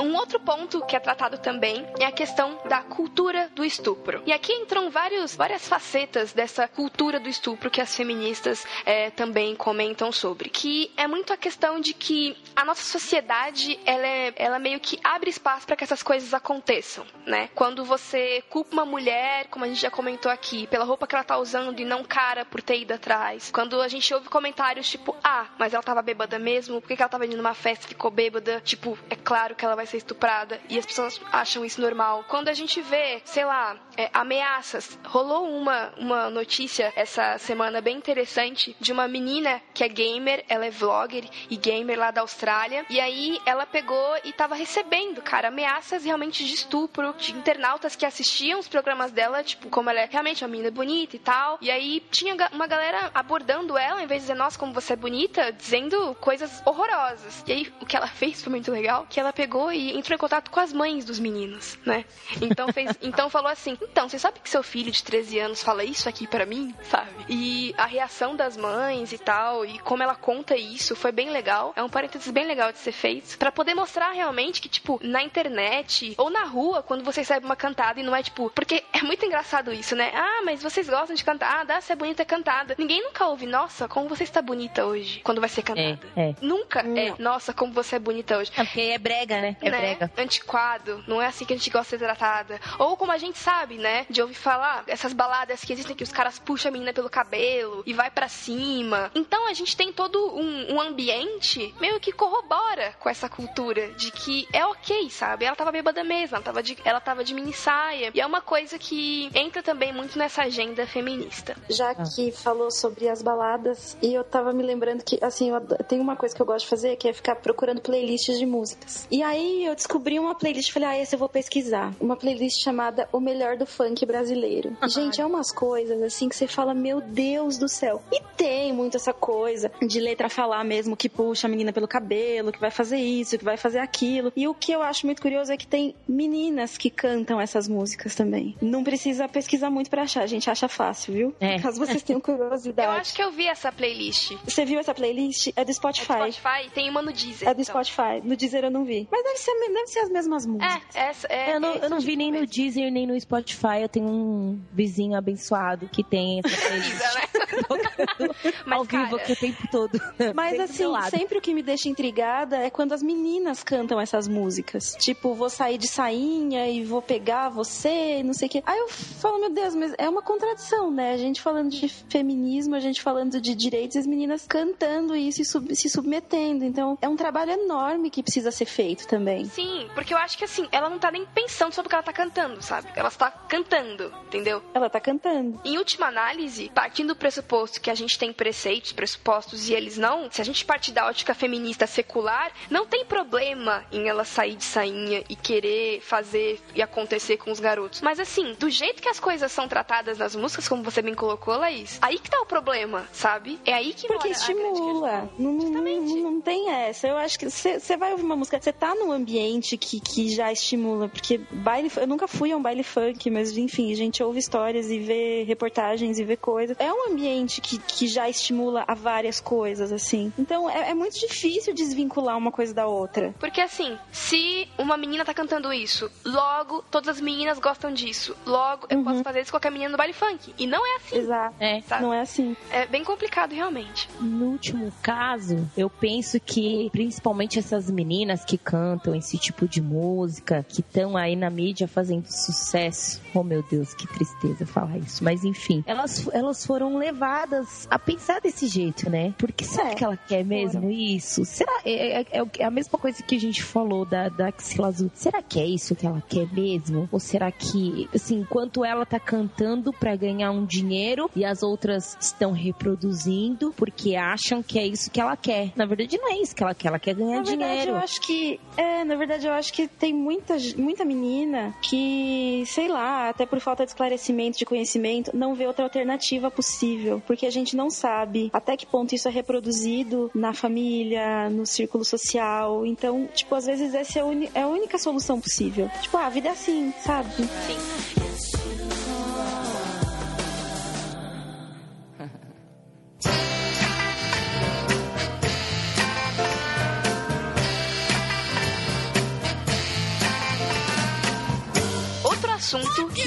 Um 0.00 0.14
outro 0.16 0.40
ponto 0.40 0.84
que 0.86 0.96
é 0.96 1.00
tratado 1.00 1.38
também 1.38 1.86
é 1.98 2.06
a 2.06 2.12
questão 2.12 2.58
da 2.66 2.82
cultura 2.82 3.50
do 3.54 3.64
estupro. 3.64 4.22
E 4.26 4.32
aqui 4.32 4.52
entram 4.52 4.90
vários, 4.90 5.36
várias 5.36 5.68
facetas 5.68 6.32
dessa 6.32 6.66
cultura 6.66 7.20
do 7.20 7.28
estupro 7.28 7.70
que 7.70 7.80
as 7.80 7.94
feministas 7.94 8.66
é, 8.84 9.10
também 9.10 9.54
comentam 9.54 10.10
sobre. 10.10 10.48
Que 10.48 10.90
é 10.96 11.06
muito 11.06 11.32
a 11.32 11.36
questão 11.36 11.80
de 11.80 11.92
que 11.92 12.36
a 12.56 12.64
nossa 12.64 12.82
sociedade, 12.82 13.78
ela, 13.84 14.06
é, 14.06 14.32
ela 14.36 14.58
meio 14.58 14.80
que 14.80 14.98
abre 15.04 15.30
espaço 15.30 15.66
para 15.66 15.76
que 15.76 15.84
essas 15.84 16.02
coisas 16.02 16.32
aconteçam, 16.32 17.04
né? 17.26 17.48
Quando 17.54 17.84
você 17.84 18.42
culpa 18.48 18.72
uma 18.72 18.86
mulher, 18.86 19.46
como 19.48 19.64
a 19.64 19.68
gente 19.68 19.80
já 19.80 19.90
comentou 19.90 20.30
aqui, 20.30 20.66
pela 20.66 20.84
roupa 20.84 21.06
que 21.06 21.14
ela 21.14 21.24
tá 21.24 21.38
usando 21.38 21.78
e 21.78 21.84
não 21.84 22.02
cara 22.04 22.44
por 22.44 22.62
ter 22.62 22.80
ido 22.80 22.94
atrás. 22.94 23.50
Quando 23.50 23.80
a 23.80 23.88
gente 23.88 24.12
ouve 24.14 24.28
comentários 24.28 24.88
tipo, 24.88 25.16
ah, 25.22 25.46
mas 25.58 25.74
ela 25.74 25.82
tava 25.82 26.02
bêbada 26.02 26.38
mesmo, 26.38 26.80
por 26.80 26.88
que, 26.88 27.00
ela 27.00 27.08
tava 27.08 27.26
indo 27.26 27.36
numa 27.36 27.54
festa 27.54 27.86
e 27.86 27.88
ficou 27.88 28.10
bêbada? 28.10 28.60
Tipo, 28.60 28.98
é 29.08 29.16
claro 29.16 29.54
que 29.54 29.64
ela 29.64 29.76
vai 29.76 29.86
ser 29.90 29.98
estuprada 29.98 30.60
e 30.68 30.78
as 30.78 30.86
pessoas 30.86 31.20
acham 31.32 31.64
isso 31.64 31.80
normal. 31.80 32.24
Quando 32.28 32.48
a 32.48 32.54
gente 32.54 32.80
vê, 32.80 33.20
sei 33.24 33.44
lá, 33.44 33.76
é, 33.96 34.08
ameaças, 34.12 34.98
rolou 35.04 35.48
uma, 35.50 35.92
uma 35.98 36.30
notícia 36.30 36.92
essa 36.96 37.38
semana 37.38 37.80
bem 37.80 37.96
interessante 37.96 38.76
de 38.80 38.92
uma 38.92 39.08
menina 39.08 39.60
que 39.74 39.84
é 39.84 39.88
gamer, 39.88 40.44
ela 40.48 40.66
é 40.66 40.70
vlogger 40.70 41.24
e 41.48 41.56
gamer 41.56 41.98
lá 41.98 42.10
da 42.10 42.20
Austrália, 42.20 42.86
e 42.88 43.00
aí 43.00 43.40
ela 43.44 43.66
pegou 43.66 44.16
e 44.24 44.32
tava 44.32 44.54
recebendo, 44.54 45.20
cara, 45.22 45.48
ameaças 45.48 46.04
realmente 46.04 46.44
de 46.44 46.54
estupro 46.54 47.14
de 47.18 47.32
internautas 47.32 47.96
que 47.96 48.06
assistiam 48.06 48.60
os 48.60 48.68
programas 48.68 49.10
dela, 49.10 49.42
tipo, 49.42 49.68
como 49.68 49.90
ela 49.90 50.00
é 50.00 50.08
realmente 50.10 50.44
uma 50.44 50.50
menina 50.50 50.70
bonita 50.70 51.16
e 51.16 51.18
tal, 51.18 51.58
e 51.60 51.70
aí 51.70 52.00
tinha 52.10 52.36
uma 52.52 52.66
galera 52.66 53.10
abordando 53.14 53.76
ela, 53.76 54.02
em 54.02 54.06
vez 54.06 54.22
de 54.22 54.28
dizer, 54.28 54.38
nossa, 54.38 54.58
como 54.58 54.72
você 54.72 54.92
é 54.92 54.96
bonita, 54.96 55.52
dizendo 55.52 56.14
coisas 56.20 56.62
horrorosas. 56.64 57.42
E 57.46 57.52
aí 57.52 57.72
o 57.80 57.86
que 57.86 57.96
ela 57.96 58.06
fez 58.20 58.42
foi 58.42 58.50
muito 58.50 58.70
legal, 58.70 59.06
que 59.08 59.18
ela 59.18 59.32
pegou 59.32 59.72
e 59.72 59.79
entrou 59.96 60.14
em 60.14 60.18
contato 60.18 60.50
com 60.50 60.60
as 60.60 60.72
mães 60.72 61.04
dos 61.04 61.18
meninos, 61.18 61.78
né? 61.84 62.04
Então 62.40 62.72
fez, 62.72 62.96
então 63.02 63.30
falou 63.30 63.50
assim: 63.50 63.76
"Então, 63.80 64.08
você 64.08 64.18
sabe 64.18 64.40
que 64.40 64.50
seu 64.50 64.62
filho 64.62 64.90
de 64.90 65.02
13 65.02 65.38
anos 65.38 65.62
fala 65.62 65.84
isso 65.84 66.08
aqui 66.08 66.26
para 66.26 66.44
mim?", 66.46 66.74
sabe? 66.90 67.10
E 67.28 67.74
a 67.76 67.86
reação 67.86 68.36
das 68.36 68.56
mães 68.56 69.12
e 69.12 69.18
tal, 69.18 69.64
e 69.64 69.78
como 69.80 70.02
ela 70.02 70.14
conta 70.14 70.56
isso, 70.56 70.94
foi 70.94 71.12
bem 71.12 71.30
legal. 71.30 71.72
É 71.76 71.82
um 71.82 71.88
parênteses 71.88 72.30
bem 72.30 72.46
legal 72.46 72.72
de 72.72 72.78
ser 72.78 72.92
feito 72.92 73.38
para 73.38 73.52
poder 73.52 73.74
mostrar 73.74 74.10
realmente 74.12 74.60
que 74.60 74.68
tipo 74.68 75.00
na 75.02 75.22
internet 75.22 76.14
ou 76.18 76.30
na 76.30 76.44
rua, 76.44 76.82
quando 76.82 77.04
você 77.04 77.20
recebe 77.20 77.46
uma 77.46 77.56
cantada 77.56 78.00
e 78.00 78.02
não 78.02 78.14
é 78.14 78.22
tipo, 78.22 78.50
porque 78.50 78.84
é 78.92 79.02
muito 79.02 79.24
engraçado 79.24 79.72
isso, 79.72 79.94
né? 79.94 80.10
Ah, 80.14 80.42
mas 80.44 80.62
vocês 80.62 80.88
gostam 80.88 81.14
de 81.14 81.24
cantar, 81.24 81.64
ah, 81.68 81.80
você 81.80 81.92
é 81.92 81.96
bonita 81.96 82.24
cantada. 82.24 82.74
Ninguém 82.78 83.02
nunca 83.02 83.26
ouve, 83.26 83.46
nossa, 83.46 83.88
como 83.88 84.08
você 84.08 84.24
está 84.24 84.42
bonita 84.42 84.84
hoje, 84.84 85.20
quando 85.20 85.40
vai 85.40 85.48
ser 85.48 85.62
cantada. 85.62 85.98
É, 86.16 86.30
é. 86.30 86.34
Nunca 86.40 86.82
não. 86.82 86.96
é, 86.96 87.14
nossa, 87.18 87.52
como 87.52 87.72
você 87.72 87.96
é 87.96 87.98
bonita 87.98 88.38
hoje. 88.38 88.50
É 88.56 88.64
porque 88.64 88.80
é 88.80 88.98
brega, 88.98 89.40
né? 89.40 89.56
É 89.60 89.69
né? 89.70 89.78
brega. 89.78 90.10
Antiquado, 90.16 91.04
não 91.06 91.20
é 91.20 91.26
assim 91.26 91.44
que 91.44 91.52
a 91.52 91.56
gente 91.56 91.70
gosta 91.70 91.96
de 91.96 92.00
ser 92.00 92.06
tratada. 92.06 92.60
Ou 92.78 92.96
como 92.96 93.12
a 93.12 93.18
gente 93.18 93.38
sabe, 93.38 93.78
né? 93.78 94.06
De 94.08 94.20
ouvir 94.20 94.34
falar, 94.34 94.84
essas 94.86 95.12
baladas 95.12 95.64
que 95.64 95.72
existem 95.72 95.96
que 95.96 96.04
os 96.04 96.12
caras 96.12 96.38
puxam 96.38 96.70
a 96.70 96.72
menina 96.72 96.92
pelo 96.92 97.10
cabelo 97.10 97.82
e 97.86 97.92
vai 97.92 98.10
para 98.10 98.28
cima. 98.28 99.10
Então 99.14 99.48
a 99.48 99.52
gente 99.52 99.76
tem 99.76 99.92
todo 99.92 100.18
um, 100.34 100.74
um, 100.74 100.80
ambiente 100.80 101.74
meio 101.80 102.00
que 102.00 102.12
corrobora 102.12 102.94
com 102.98 103.08
essa 103.08 103.28
cultura 103.28 103.90
de 103.92 104.10
que 104.10 104.46
é 104.52 104.64
ok, 104.64 105.10
sabe? 105.10 105.44
Ela 105.44 105.56
tava 105.56 105.72
bêbada 105.72 106.02
mesmo, 106.02 106.36
ela 106.36 106.44
tava 106.44 106.62
de, 106.62 106.76
ela 106.84 107.00
tava 107.00 107.24
de 107.24 107.34
mini 107.34 107.52
saia. 107.52 108.10
E 108.14 108.20
é 108.20 108.26
uma 108.26 108.40
coisa 108.40 108.78
que 108.78 109.30
entra 109.34 109.62
também 109.62 109.92
muito 109.92 110.18
nessa 110.18 110.42
agenda 110.42 110.86
feminista. 110.86 111.56
Já 111.68 111.94
que 111.94 112.32
falou 112.32 112.70
sobre 112.70 113.08
as 113.08 113.22
baladas, 113.22 113.96
e 114.02 114.14
eu 114.14 114.24
tava 114.24 114.52
me 114.52 114.62
lembrando 114.62 115.04
que, 115.04 115.18
assim, 115.22 115.50
eu, 115.50 115.60
tem 115.60 116.00
uma 116.00 116.16
coisa 116.16 116.34
que 116.34 116.40
eu 116.40 116.46
gosto 116.46 116.64
de 116.64 116.70
fazer 116.70 116.96
que 116.96 117.08
é 117.08 117.12
ficar 117.12 117.36
procurando 117.36 117.80
playlists 117.80 118.38
de 118.38 118.46
músicas. 118.46 119.06
E 119.10 119.22
aí 119.22 119.59
eu 119.64 119.74
descobri 119.74 120.18
uma 120.18 120.34
playlist 120.34 120.72
falei, 120.72 120.88
ah, 120.88 120.98
esse 120.98 121.14
eu 121.14 121.18
vou 121.18 121.28
pesquisar. 121.28 121.94
Uma 122.00 122.16
playlist 122.16 122.62
chamada 122.62 123.08
O 123.12 123.20
Melhor 123.20 123.56
do 123.56 123.66
Funk 123.66 124.04
Brasileiro. 124.06 124.76
Gente, 124.88 125.20
é 125.20 125.26
umas 125.26 125.52
coisas 125.52 126.00
assim 126.02 126.28
que 126.28 126.36
você 126.36 126.46
fala, 126.46 126.74
meu 126.74 127.00
Deus 127.00 127.58
do 127.58 127.68
céu. 127.68 128.02
E 128.12 128.20
tem 128.36 128.72
muito 128.72 128.96
essa 128.96 129.12
coisa 129.12 129.70
de 129.80 130.00
letra 130.00 130.28
falar 130.28 130.64
mesmo 130.64 130.96
que 130.96 131.08
puxa 131.08 131.46
a 131.46 131.50
menina 131.50 131.72
pelo 131.72 131.88
cabelo, 131.88 132.52
que 132.52 132.60
vai 132.60 132.70
fazer 132.70 132.98
isso, 132.98 133.38
que 133.38 133.44
vai 133.44 133.56
fazer 133.56 133.78
aquilo. 133.78 134.32
E 134.36 134.46
o 134.48 134.54
que 134.54 134.72
eu 134.72 134.82
acho 134.82 135.06
muito 135.06 135.22
curioso 135.22 135.52
é 135.52 135.56
que 135.56 135.66
tem 135.66 135.94
meninas 136.08 136.76
que 136.78 136.90
cantam 136.90 137.40
essas 137.40 137.68
músicas 137.68 138.14
também. 138.14 138.56
Não 138.60 138.84
precisa 138.84 139.28
pesquisar 139.28 139.70
muito 139.70 139.90
para 139.90 140.02
achar, 140.02 140.22
a 140.22 140.26
gente 140.26 140.50
acha 140.50 140.68
fácil, 140.68 141.14
viu? 141.14 141.34
É. 141.40 141.58
Caso 141.58 141.78
vocês 141.78 142.02
tenham 142.02 142.20
curiosidade. 142.20 142.88
Eu 142.88 142.92
acho 143.00 143.14
que 143.14 143.22
eu 143.22 143.30
vi 143.30 143.46
essa 143.46 143.70
playlist. 143.72 144.32
Você 144.44 144.64
viu 144.64 144.78
essa 144.80 144.94
playlist? 144.94 145.52
É 145.56 145.64
do 145.64 145.72
Spotify. 145.72 146.12
É 146.12 146.26
do 146.26 146.32
Spotify, 146.32 146.70
tem 146.74 146.90
uma 146.90 147.02
no 147.02 147.12
Deezer. 147.12 147.48
É 147.48 147.54
do 147.54 147.60
então. 147.62 147.82
Spotify. 147.82 148.20
No 148.22 148.36
Deezer 148.36 148.64
eu 148.64 148.70
não 148.70 148.84
vi. 148.84 149.08
Mas 149.10 149.22
deve 149.22 149.36
ser, 149.38 149.49
deve 149.58 149.86
ser 149.86 150.00
as 150.00 150.10
mesmas 150.10 150.46
músicas. 150.46 150.82
É, 150.94 151.08
essa, 151.08 151.26
é, 151.28 151.54
eu 151.56 151.60
não, 151.60 151.74
eu 151.74 151.90
não 151.90 151.98
vi 151.98 152.12
tipo 152.12 152.18
nem 152.18 152.32
no 152.32 152.46
Deezer, 152.46 152.90
nem 152.90 153.06
no 153.06 153.20
Spotify. 153.20 153.82
Eu 153.82 153.88
tenho 153.88 154.08
um 154.08 154.60
vizinho 154.72 155.16
abençoado 155.16 155.88
que 155.88 156.02
tem 156.02 156.40
essa 156.44 156.56
playlist. 156.68 156.98
né? 156.98 157.30
Mas, 158.66 158.78
ao 158.78 158.84
vivo 158.84 159.16
aqui 159.16 159.32
o 159.32 159.36
tempo 159.36 159.68
todo. 159.70 160.00
Mas 160.34 160.58
assim, 160.58 160.84
sempre 161.10 161.38
o 161.38 161.40
que 161.40 161.54
me 161.54 161.62
deixa 161.62 161.88
intrigada 161.88 162.56
é 162.56 162.70
quando 162.70 162.92
as 162.92 163.02
meninas 163.02 163.62
cantam 163.62 164.00
essas 164.00 164.28
músicas. 164.28 164.96
Tipo, 164.98 165.34
vou 165.34 165.50
sair 165.50 165.78
de 165.78 165.88
sainha 165.88 166.68
e 166.68 166.84
vou 166.84 167.02
pegar 167.02 167.48
você, 167.48 168.22
não 168.22 168.32
sei 168.32 168.48
o 168.48 168.50
quê. 168.50 168.62
Aí 168.64 168.78
eu 168.78 168.88
falo, 168.88 169.40
meu 169.40 169.50
Deus, 169.50 169.74
mas 169.74 169.94
é 169.98 170.08
uma 170.08 170.22
contradição, 170.22 170.90
né? 170.90 171.12
A 171.12 171.16
gente 171.16 171.40
falando 171.40 171.70
de 171.70 171.88
feminismo, 171.88 172.74
a 172.74 172.80
gente 172.80 173.00
falando 173.00 173.40
de 173.40 173.54
direitos, 173.54 173.96
e 173.96 173.98
as 173.98 174.06
meninas 174.06 174.46
cantando 174.46 175.14
isso 175.14 175.42
e 175.42 175.44
sub 175.44 175.74
se 175.74 175.88
submetendo. 175.88 176.64
Então, 176.64 176.98
é 177.00 177.08
um 177.08 177.16
trabalho 177.16 177.52
enorme 177.52 178.10
que 178.10 178.22
precisa 178.22 178.50
ser 178.50 178.66
feito 178.66 179.06
também. 179.06 179.29
Sim, 179.44 179.88
porque 179.94 180.14
eu 180.14 180.18
acho 180.18 180.36
que 180.38 180.44
assim, 180.44 180.68
ela 180.72 180.88
não 180.88 180.98
tá 180.98 181.10
nem 181.10 181.26
pensando 181.26 181.72
sobre 181.72 181.86
o 181.86 181.90
que 181.90 181.94
ela 181.94 182.02
tá 182.02 182.12
cantando, 182.12 182.62
sabe? 182.62 182.88
Ela 182.94 183.08
está 183.08 183.30
cantando, 183.30 184.12
entendeu? 184.26 184.62
Ela 184.74 184.88
tá 184.88 185.00
cantando. 185.00 185.60
Em 185.64 185.78
última 185.78 186.06
análise, 186.06 186.70
partindo 186.74 187.08
do 187.08 187.16
pressuposto 187.16 187.80
que 187.80 187.90
a 187.90 187.94
gente 187.94 188.18
tem 188.18 188.32
preceitos, 188.32 188.92
pressupostos 188.92 189.68
e 189.68 189.74
eles 189.74 189.98
não, 189.98 190.30
se 190.30 190.40
a 190.40 190.44
gente 190.44 190.64
partir 190.64 190.92
da 190.92 191.06
ótica 191.06 191.34
feminista 191.34 191.86
secular, 191.86 192.52
não 192.70 192.86
tem 192.86 193.04
problema 193.04 193.84
em 193.90 194.08
ela 194.08 194.24
sair 194.24 194.54
de 194.54 194.64
sainha 194.64 195.24
e 195.28 195.34
querer 195.34 196.00
fazer 196.00 196.60
e 196.74 196.80
acontecer 196.80 197.36
com 197.36 197.50
os 197.50 197.58
garotos. 197.58 198.00
Mas 198.00 198.20
assim, 198.20 198.54
do 198.58 198.70
jeito 198.70 199.02
que 199.02 199.08
as 199.08 199.18
coisas 199.18 199.50
são 199.50 199.66
tratadas 199.66 200.18
nas 200.18 200.36
músicas, 200.36 200.68
como 200.68 200.82
você 200.82 201.02
bem 201.02 201.14
colocou, 201.14 201.56
Laís, 201.56 201.98
aí 202.00 202.18
que 202.18 202.30
tá 202.30 202.40
o 202.40 202.46
problema, 202.46 203.08
sabe? 203.12 203.58
É 203.64 203.74
aí 203.74 203.92
que 203.92 204.06
Porque 204.06 204.28
estimula. 204.28 205.28
Não, 205.38 205.52
não, 205.52 205.70
não, 205.70 206.30
não 206.30 206.40
tem 206.40 206.70
essa. 206.70 207.08
Eu 207.08 207.16
acho 207.16 207.38
que 207.38 207.50
você 207.50 207.96
vai 207.96 208.12
ouvir 208.12 208.24
uma 208.24 208.36
música, 208.36 208.60
você 208.60 208.72
tá 208.72 208.94
num 208.94 209.12
ambiente 209.20 209.76
que, 209.76 210.00
que 210.00 210.28
já 210.28 210.50
estimula, 210.52 211.08
porque 211.08 211.38
baile, 211.50 211.90
eu 211.96 212.06
nunca 212.06 212.26
fui 212.26 212.52
a 212.52 212.56
um 212.56 212.62
baile 212.62 212.82
funk, 212.82 213.30
mas 213.30 213.56
enfim, 213.56 213.92
a 213.92 213.96
gente 213.96 214.22
ouve 214.22 214.38
histórias 214.38 214.90
e 214.90 214.98
vê 214.98 215.44
reportagens 215.44 216.18
e 216.18 216.24
vê 216.24 216.36
coisas. 216.36 216.76
É 216.78 216.92
um 216.92 217.12
ambiente 217.12 217.60
que, 217.60 217.78
que 217.78 218.06
já 218.06 218.28
estimula 218.28 218.84
a 218.86 218.94
várias 218.94 219.40
coisas, 219.40 219.92
assim. 219.92 220.32
Então 220.38 220.68
é, 220.68 220.90
é 220.90 220.94
muito 220.94 221.18
difícil 221.18 221.74
desvincular 221.74 222.36
uma 222.36 222.50
coisa 222.50 222.74
da 222.74 222.86
outra. 222.86 223.34
Porque 223.38 223.60
assim, 223.60 223.96
se 224.12 224.68
uma 224.78 224.96
menina 224.96 225.24
tá 225.24 225.34
cantando 225.34 225.72
isso, 225.72 226.10
logo 226.24 226.82
todas 226.90 227.16
as 227.16 227.20
meninas 227.20 227.58
gostam 227.58 227.92
disso. 227.92 228.36
Logo 228.46 228.86
eu 228.88 229.02
posso 229.02 229.22
fazer 229.22 229.40
isso 229.40 229.50
com 229.50 229.56
qualquer 229.56 229.70
menina 229.70 229.90
no 229.90 229.96
baile 229.96 230.12
funk. 230.12 230.54
E 230.58 230.66
não 230.66 230.84
é 230.86 230.96
assim. 230.96 231.16
Exato. 231.16 231.54
É. 231.60 231.80
Sabe? 231.82 232.02
Não 232.02 232.14
é 232.14 232.20
assim. 232.20 232.56
É 232.70 232.86
bem 232.86 233.04
complicado 233.04 233.52
realmente. 233.52 234.08
No 234.20 234.46
último 234.46 234.92
caso, 235.02 235.68
eu 235.76 235.90
penso 235.90 236.40
que 236.40 236.88
principalmente 236.90 237.58
essas 237.58 237.90
meninas 237.90 238.44
que 238.44 238.56
cantam 238.56 239.09
esse 239.14 239.38
tipo 239.38 239.66
de 239.68 239.80
música, 239.80 240.64
que 240.68 240.80
estão 240.80 241.16
aí 241.16 241.36
na 241.36 241.50
mídia 241.50 241.86
fazendo 241.88 242.26
sucesso. 242.26 243.20
Oh 243.34 243.42
meu 243.42 243.62
Deus, 243.70 243.94
que 243.94 244.06
tristeza 244.06 244.66
falar 244.66 244.98
isso. 244.98 245.22
Mas 245.24 245.44
enfim, 245.44 245.82
elas, 245.86 246.28
elas 246.32 246.64
foram 246.64 246.96
levadas 246.96 247.86
a 247.90 247.98
pensar 247.98 248.40
desse 248.40 248.66
jeito, 248.66 249.08
né? 249.10 249.34
Porque 249.38 249.64
será 249.64 249.90
É, 249.90 249.94
que 249.94 250.04
ela 250.04 250.16
quer 250.16 250.44
mesmo 250.44 250.90
isso? 250.90 251.44
Será? 251.44 251.80
É, 251.84 252.20
é- 252.22 252.26
é 252.32 252.46
que- 252.46 252.62
é 252.62 252.64
a 252.66 252.70
mesma 252.70 252.98
coisa 252.98 253.22
que 253.22 253.34
a 253.36 253.40
gente 253.40 253.62
falou 253.62 254.04
da, 254.04 254.28
da 254.28 254.48
Axila 254.48 254.88
Azul. 254.88 255.10
Será 255.14 255.42
que 255.42 255.58
é 255.60 255.66
isso 255.66 255.94
que 255.94 256.06
ela 256.06 256.22
quer 256.28 256.50
mesmo? 256.52 257.08
Ou 257.12 257.20
será 257.20 257.50
que, 257.52 258.08
assim, 258.14 258.40
enquanto 258.40 258.84
ela 258.84 259.04
tá 259.06 259.18
cantando 259.20 259.92
pra 259.92 260.16
ganhar 260.16 260.50
um 260.50 260.64
dinheiro 260.64 261.30
e 261.36 261.44
as 261.44 261.62
outras 261.62 262.16
estão 262.20 262.52
reproduzindo 262.52 263.72
porque 263.76 264.16
acham 264.16 264.62
que 264.62 264.78
é 264.78 264.86
isso 264.86 265.10
que 265.10 265.20
ela 265.20 265.36
quer? 265.36 265.72
Na 265.76 265.86
verdade, 265.86 266.18
não 266.18 266.30
é 266.30 266.36
isso 266.40 266.54
que 266.54 266.62
ela 266.62 266.74
quer. 266.74 266.88
Ela 266.88 266.98
quer 266.98 267.14
ganhar 267.14 267.36
Na 267.38 267.42
verdade, 267.42 267.70
dinheiro. 267.70 267.90
eu 267.92 267.96
acho 267.96 268.20
que. 268.20 268.60
É, 268.76 268.99
na 269.04 269.16
verdade, 269.16 269.46
eu 269.46 269.52
acho 269.52 269.72
que 269.72 269.86
tem 269.86 270.12
muita, 270.12 270.56
muita 270.76 271.04
menina 271.04 271.74
que, 271.82 272.64
sei 272.66 272.88
lá, 272.88 273.28
até 273.28 273.46
por 273.46 273.60
falta 273.60 273.84
de 273.84 273.90
esclarecimento, 273.90 274.58
de 274.58 274.64
conhecimento, 274.64 275.30
não 275.34 275.54
vê 275.54 275.66
outra 275.66 275.84
alternativa 275.84 276.50
possível. 276.50 277.22
Porque 277.26 277.46
a 277.46 277.50
gente 277.50 277.76
não 277.76 277.90
sabe 277.90 278.50
até 278.52 278.76
que 278.76 278.86
ponto 278.86 279.14
isso 279.14 279.28
é 279.28 279.30
reproduzido 279.30 280.30
na 280.34 280.52
família, 280.52 281.48
no 281.50 281.66
círculo 281.66 282.04
social. 282.04 282.86
Então, 282.86 283.28
tipo, 283.34 283.54
às 283.54 283.66
vezes 283.66 283.94
essa 283.94 284.18
é 284.18 284.22
a, 284.22 284.60
é 284.60 284.62
a 284.62 284.68
única 284.68 284.98
solução 284.98 285.40
possível. 285.40 285.90
Tipo, 286.00 286.16
ah, 286.16 286.26
a 286.26 286.30
vida 286.30 286.48
é 286.48 286.52
assim, 286.52 286.92
sabe? 287.04 287.30
Outro 287.38 288.19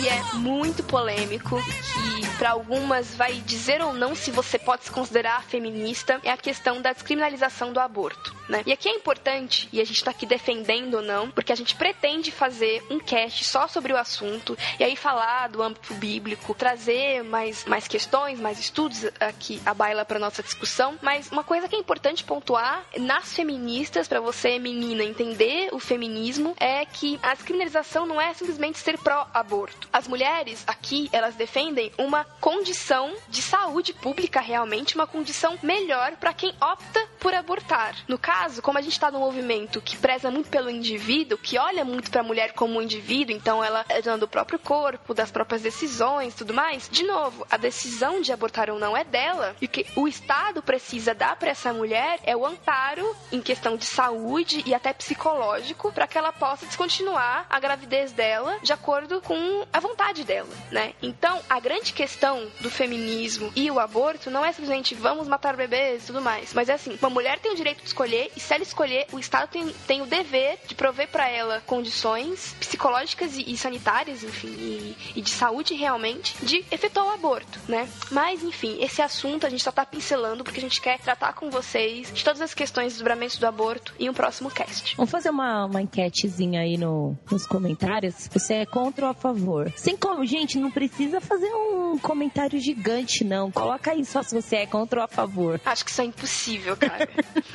que 0.04 0.10
é 0.10 0.22
muito 0.34 0.84
polêmico, 0.84 1.58
que 1.64 2.38
para 2.38 2.52
algumas 2.52 3.16
vai 3.16 3.36
dizer 3.36 3.82
ou 3.82 3.94
não 3.94 4.14
se 4.14 4.32
você 4.32 4.60
pode 4.60 4.84
se 4.84 4.92
considerar 4.92 5.42
feminista, 5.44 6.20
é 6.24 6.30
a 6.30 6.36
questão 6.36 6.82
da 6.82 6.92
descriminalização 6.92 7.72
do 7.72 7.80
aborto, 7.80 8.33
né? 8.48 8.64
E 8.66 8.72
aqui 8.72 8.90
é 8.90 8.92
importante, 8.92 9.70
e 9.72 9.80
a 9.80 9.86
gente 9.86 10.04
tá 10.04 10.12
aqui 10.12 10.26
defendendo 10.26 10.96
ou 10.96 11.02
não, 11.02 11.30
porque 11.32 11.52
a 11.52 11.56
gente 11.56 11.76
pretende 11.76 12.32
fazer 12.32 12.84
um 12.90 13.00
cast 13.00 13.44
só 13.46 13.68
sobre 13.68 13.94
o 13.94 13.98
assunto, 13.98 14.58
e 14.80 14.84
aí 14.84 14.96
falar 14.96 15.50
do 15.50 15.62
âmbito 15.62 15.94
bíblico, 15.96 16.54
trazer 16.54 17.24
mais, 17.24 17.66
mais 17.66 17.88
questões, 17.88 18.40
mais 18.40 18.60
estudos 18.60 19.06
aqui 19.20 19.62
à 19.66 19.74
baila 19.74 20.06
para 20.06 20.20
nossa 20.20 20.44
discussão, 20.44 20.98
mas 21.02 21.32
uma 21.32 21.44
coisa 21.44 21.68
que 21.68 21.76
é 21.76 21.80
importante 21.80 22.24
pontuar 22.24 22.84
nas 22.98 23.34
feministas, 23.34 24.08
para 24.08 24.20
você 24.20 24.60
menina 24.60 25.04
entender 25.04 25.70
o 25.72 25.80
feminismo, 25.80 26.56
é 26.60 26.86
que 26.86 27.20
a 27.22 27.34
descriminalização 27.34 28.06
não 28.06 28.20
é 28.20 28.34
simplesmente 28.34 28.80
ser 28.80 28.98
pró-aborto. 28.98 29.88
As 29.92 30.08
mulheres 30.08 30.64
aqui, 30.68 31.10
elas 31.12 31.36
defendem 31.36 31.92
uma 31.98 32.24
condição 32.40 33.14
de 33.30 33.42
saúde 33.42 33.94
pública 33.94 34.40
realmente, 34.40 34.96
uma 34.96 35.08
condição 35.08 35.58
melhor 35.62 36.14
para 36.18 36.34
quem 36.34 36.54
opta 36.62 37.08
por 37.20 37.34
abortar. 37.34 37.96
No 38.08 38.18
caso, 38.18 38.33
como 38.62 38.78
a 38.78 38.82
gente 38.82 38.94
está 38.94 39.12
num 39.12 39.20
movimento 39.20 39.82
que 39.82 39.98
preza 39.98 40.30
muito 40.32 40.50
pelo 40.50 40.70
indivíduo, 40.70 41.38
que 41.38 41.58
olha 41.58 41.86
muito 41.86 42.10
para 42.10 42.22
a 42.22 42.24
mulher 42.24 42.54
como 42.54 42.78
um 42.78 42.82
indivíduo, 42.82 43.36
então 43.36 43.64
ela 43.64 43.86
é 43.90 44.02
dona 44.02 44.18
do 44.18 44.28
próprio 44.28 44.60
corpo, 44.60 45.14
das 45.14 45.32
próprias 45.32 45.62
decisões, 45.62 46.36
tudo 46.36 46.54
mais. 46.54 46.90
De 46.90 47.04
novo, 47.04 47.46
a 47.50 47.58
decisão 47.58 48.22
de 48.22 48.32
abortar 48.32 48.70
ou 48.70 48.80
não 48.80 48.98
é 48.98 49.04
dela. 49.04 49.56
E 49.62 49.66
o 49.66 49.70
que 49.70 49.86
o 49.96 50.08
Estado 50.08 50.62
precisa 50.62 51.14
dar 51.14 51.36
para 51.36 51.52
essa 51.52 51.72
mulher 51.72 52.20
é 52.24 52.36
o 52.36 52.46
amparo 52.46 53.16
em 53.32 53.42
questão 53.42 53.78
de 53.78 53.86
saúde 53.86 54.64
e 54.66 54.74
até 54.74 54.94
psicológico 54.94 55.92
para 55.92 56.08
que 56.08 56.18
ela 56.18 56.32
possa 56.32 56.66
descontinuar 56.66 57.46
a 57.50 57.60
gravidez 57.60 58.12
dela 58.12 58.58
de 58.62 58.74
acordo 58.74 59.22
com 59.22 59.66
a 59.72 59.80
vontade 59.80 60.24
dela, 60.24 60.50
né? 60.72 60.94
Então, 61.02 61.40
a 61.50 61.60
grande 61.60 61.94
questão 61.94 62.48
do 62.62 62.70
feminismo 62.70 63.52
e 63.56 63.70
o 63.70 63.80
aborto 63.80 64.30
não 64.30 64.44
é 64.44 64.52
simplesmente 64.52 64.96
vamos 64.96 65.28
matar 65.28 65.56
bebês 65.56 66.04
e 66.04 66.08
tudo 66.08 66.22
mais, 66.22 66.54
mas 66.54 66.70
é 66.70 66.74
assim, 66.74 66.98
uma 67.02 67.10
mulher 67.10 67.40
tem 67.40 67.52
o 67.52 67.56
direito 67.56 67.82
de 67.82 67.88
escolher 67.88 68.23
e 68.36 68.40
se 68.40 68.54
ela 68.54 68.64
escolher, 68.64 69.08
o 69.12 69.20
Estado 69.20 69.50
tem, 69.50 69.68
tem 69.88 70.02
o 70.02 70.06
dever 70.06 70.58
de 70.68 70.76
prover 70.76 71.08
para 71.10 71.30
ela 71.30 71.62
condições 71.66 72.56
psicológicas 72.60 73.38
e, 73.38 73.52
e 73.52 73.58
sanitárias, 73.58 74.24
enfim, 74.24 74.48
e, 74.48 74.98
e 75.16 75.22
de 75.22 75.30
saúde 75.30 75.74
realmente, 75.74 76.36
de 76.44 76.64
efetuar 76.72 77.08
o 77.08 77.12
aborto, 77.12 77.60
né? 77.68 77.88
Mas, 78.12 78.44
enfim, 78.44 78.78
esse 78.82 79.02
assunto 79.02 79.46
a 79.46 79.50
gente 79.50 79.64
só 79.64 79.72
tá 79.72 79.86
pincelando 79.86 80.44
porque 80.44 80.60
a 80.60 80.62
gente 80.62 80.82
quer 80.82 81.00
tratar 81.00 81.34
com 81.34 81.50
vocês 81.50 82.12
de 82.14 82.24
todas 82.24 82.42
as 82.42 82.54
questões 82.54 82.94
dos 82.94 83.04
desdobramentos 83.04 83.38
do 83.38 83.46
aborto 83.46 83.94
em 84.00 84.10
um 84.10 84.14
próximo 84.14 84.50
cast. 84.50 84.96
Vamos 84.96 85.12
fazer 85.12 85.30
uma, 85.30 85.66
uma 85.66 85.82
enquetezinha 85.82 86.62
aí 86.62 86.78
no, 86.78 87.18
nos 87.30 87.46
comentários. 87.46 88.30
Você 88.32 88.56
é 88.56 88.66
contra 88.66 89.06
ou 89.06 89.12
a 89.12 89.14
favor? 89.14 89.72
Sem 89.76 89.98
como, 89.98 90.26
gente, 90.26 90.58
não 90.58 90.72
precisa 90.72 91.20
fazer 91.20 91.52
um 91.54 91.98
comentário 91.98 92.60
gigante, 92.60 93.24
não. 93.24 93.52
Coloca 93.52 93.92
aí 93.92 94.06
só 94.06 94.24
se 94.24 94.34
você 94.34 94.58
é 94.58 94.66
contra 94.66 95.02
ou 95.02 95.06
a 95.06 95.08
favor. 95.08 95.60
Acho 95.66 95.84
que 95.84 95.92
isso 95.92 96.02
é 96.02 96.06
impossível, 96.06 96.78
cara. 96.78 97.10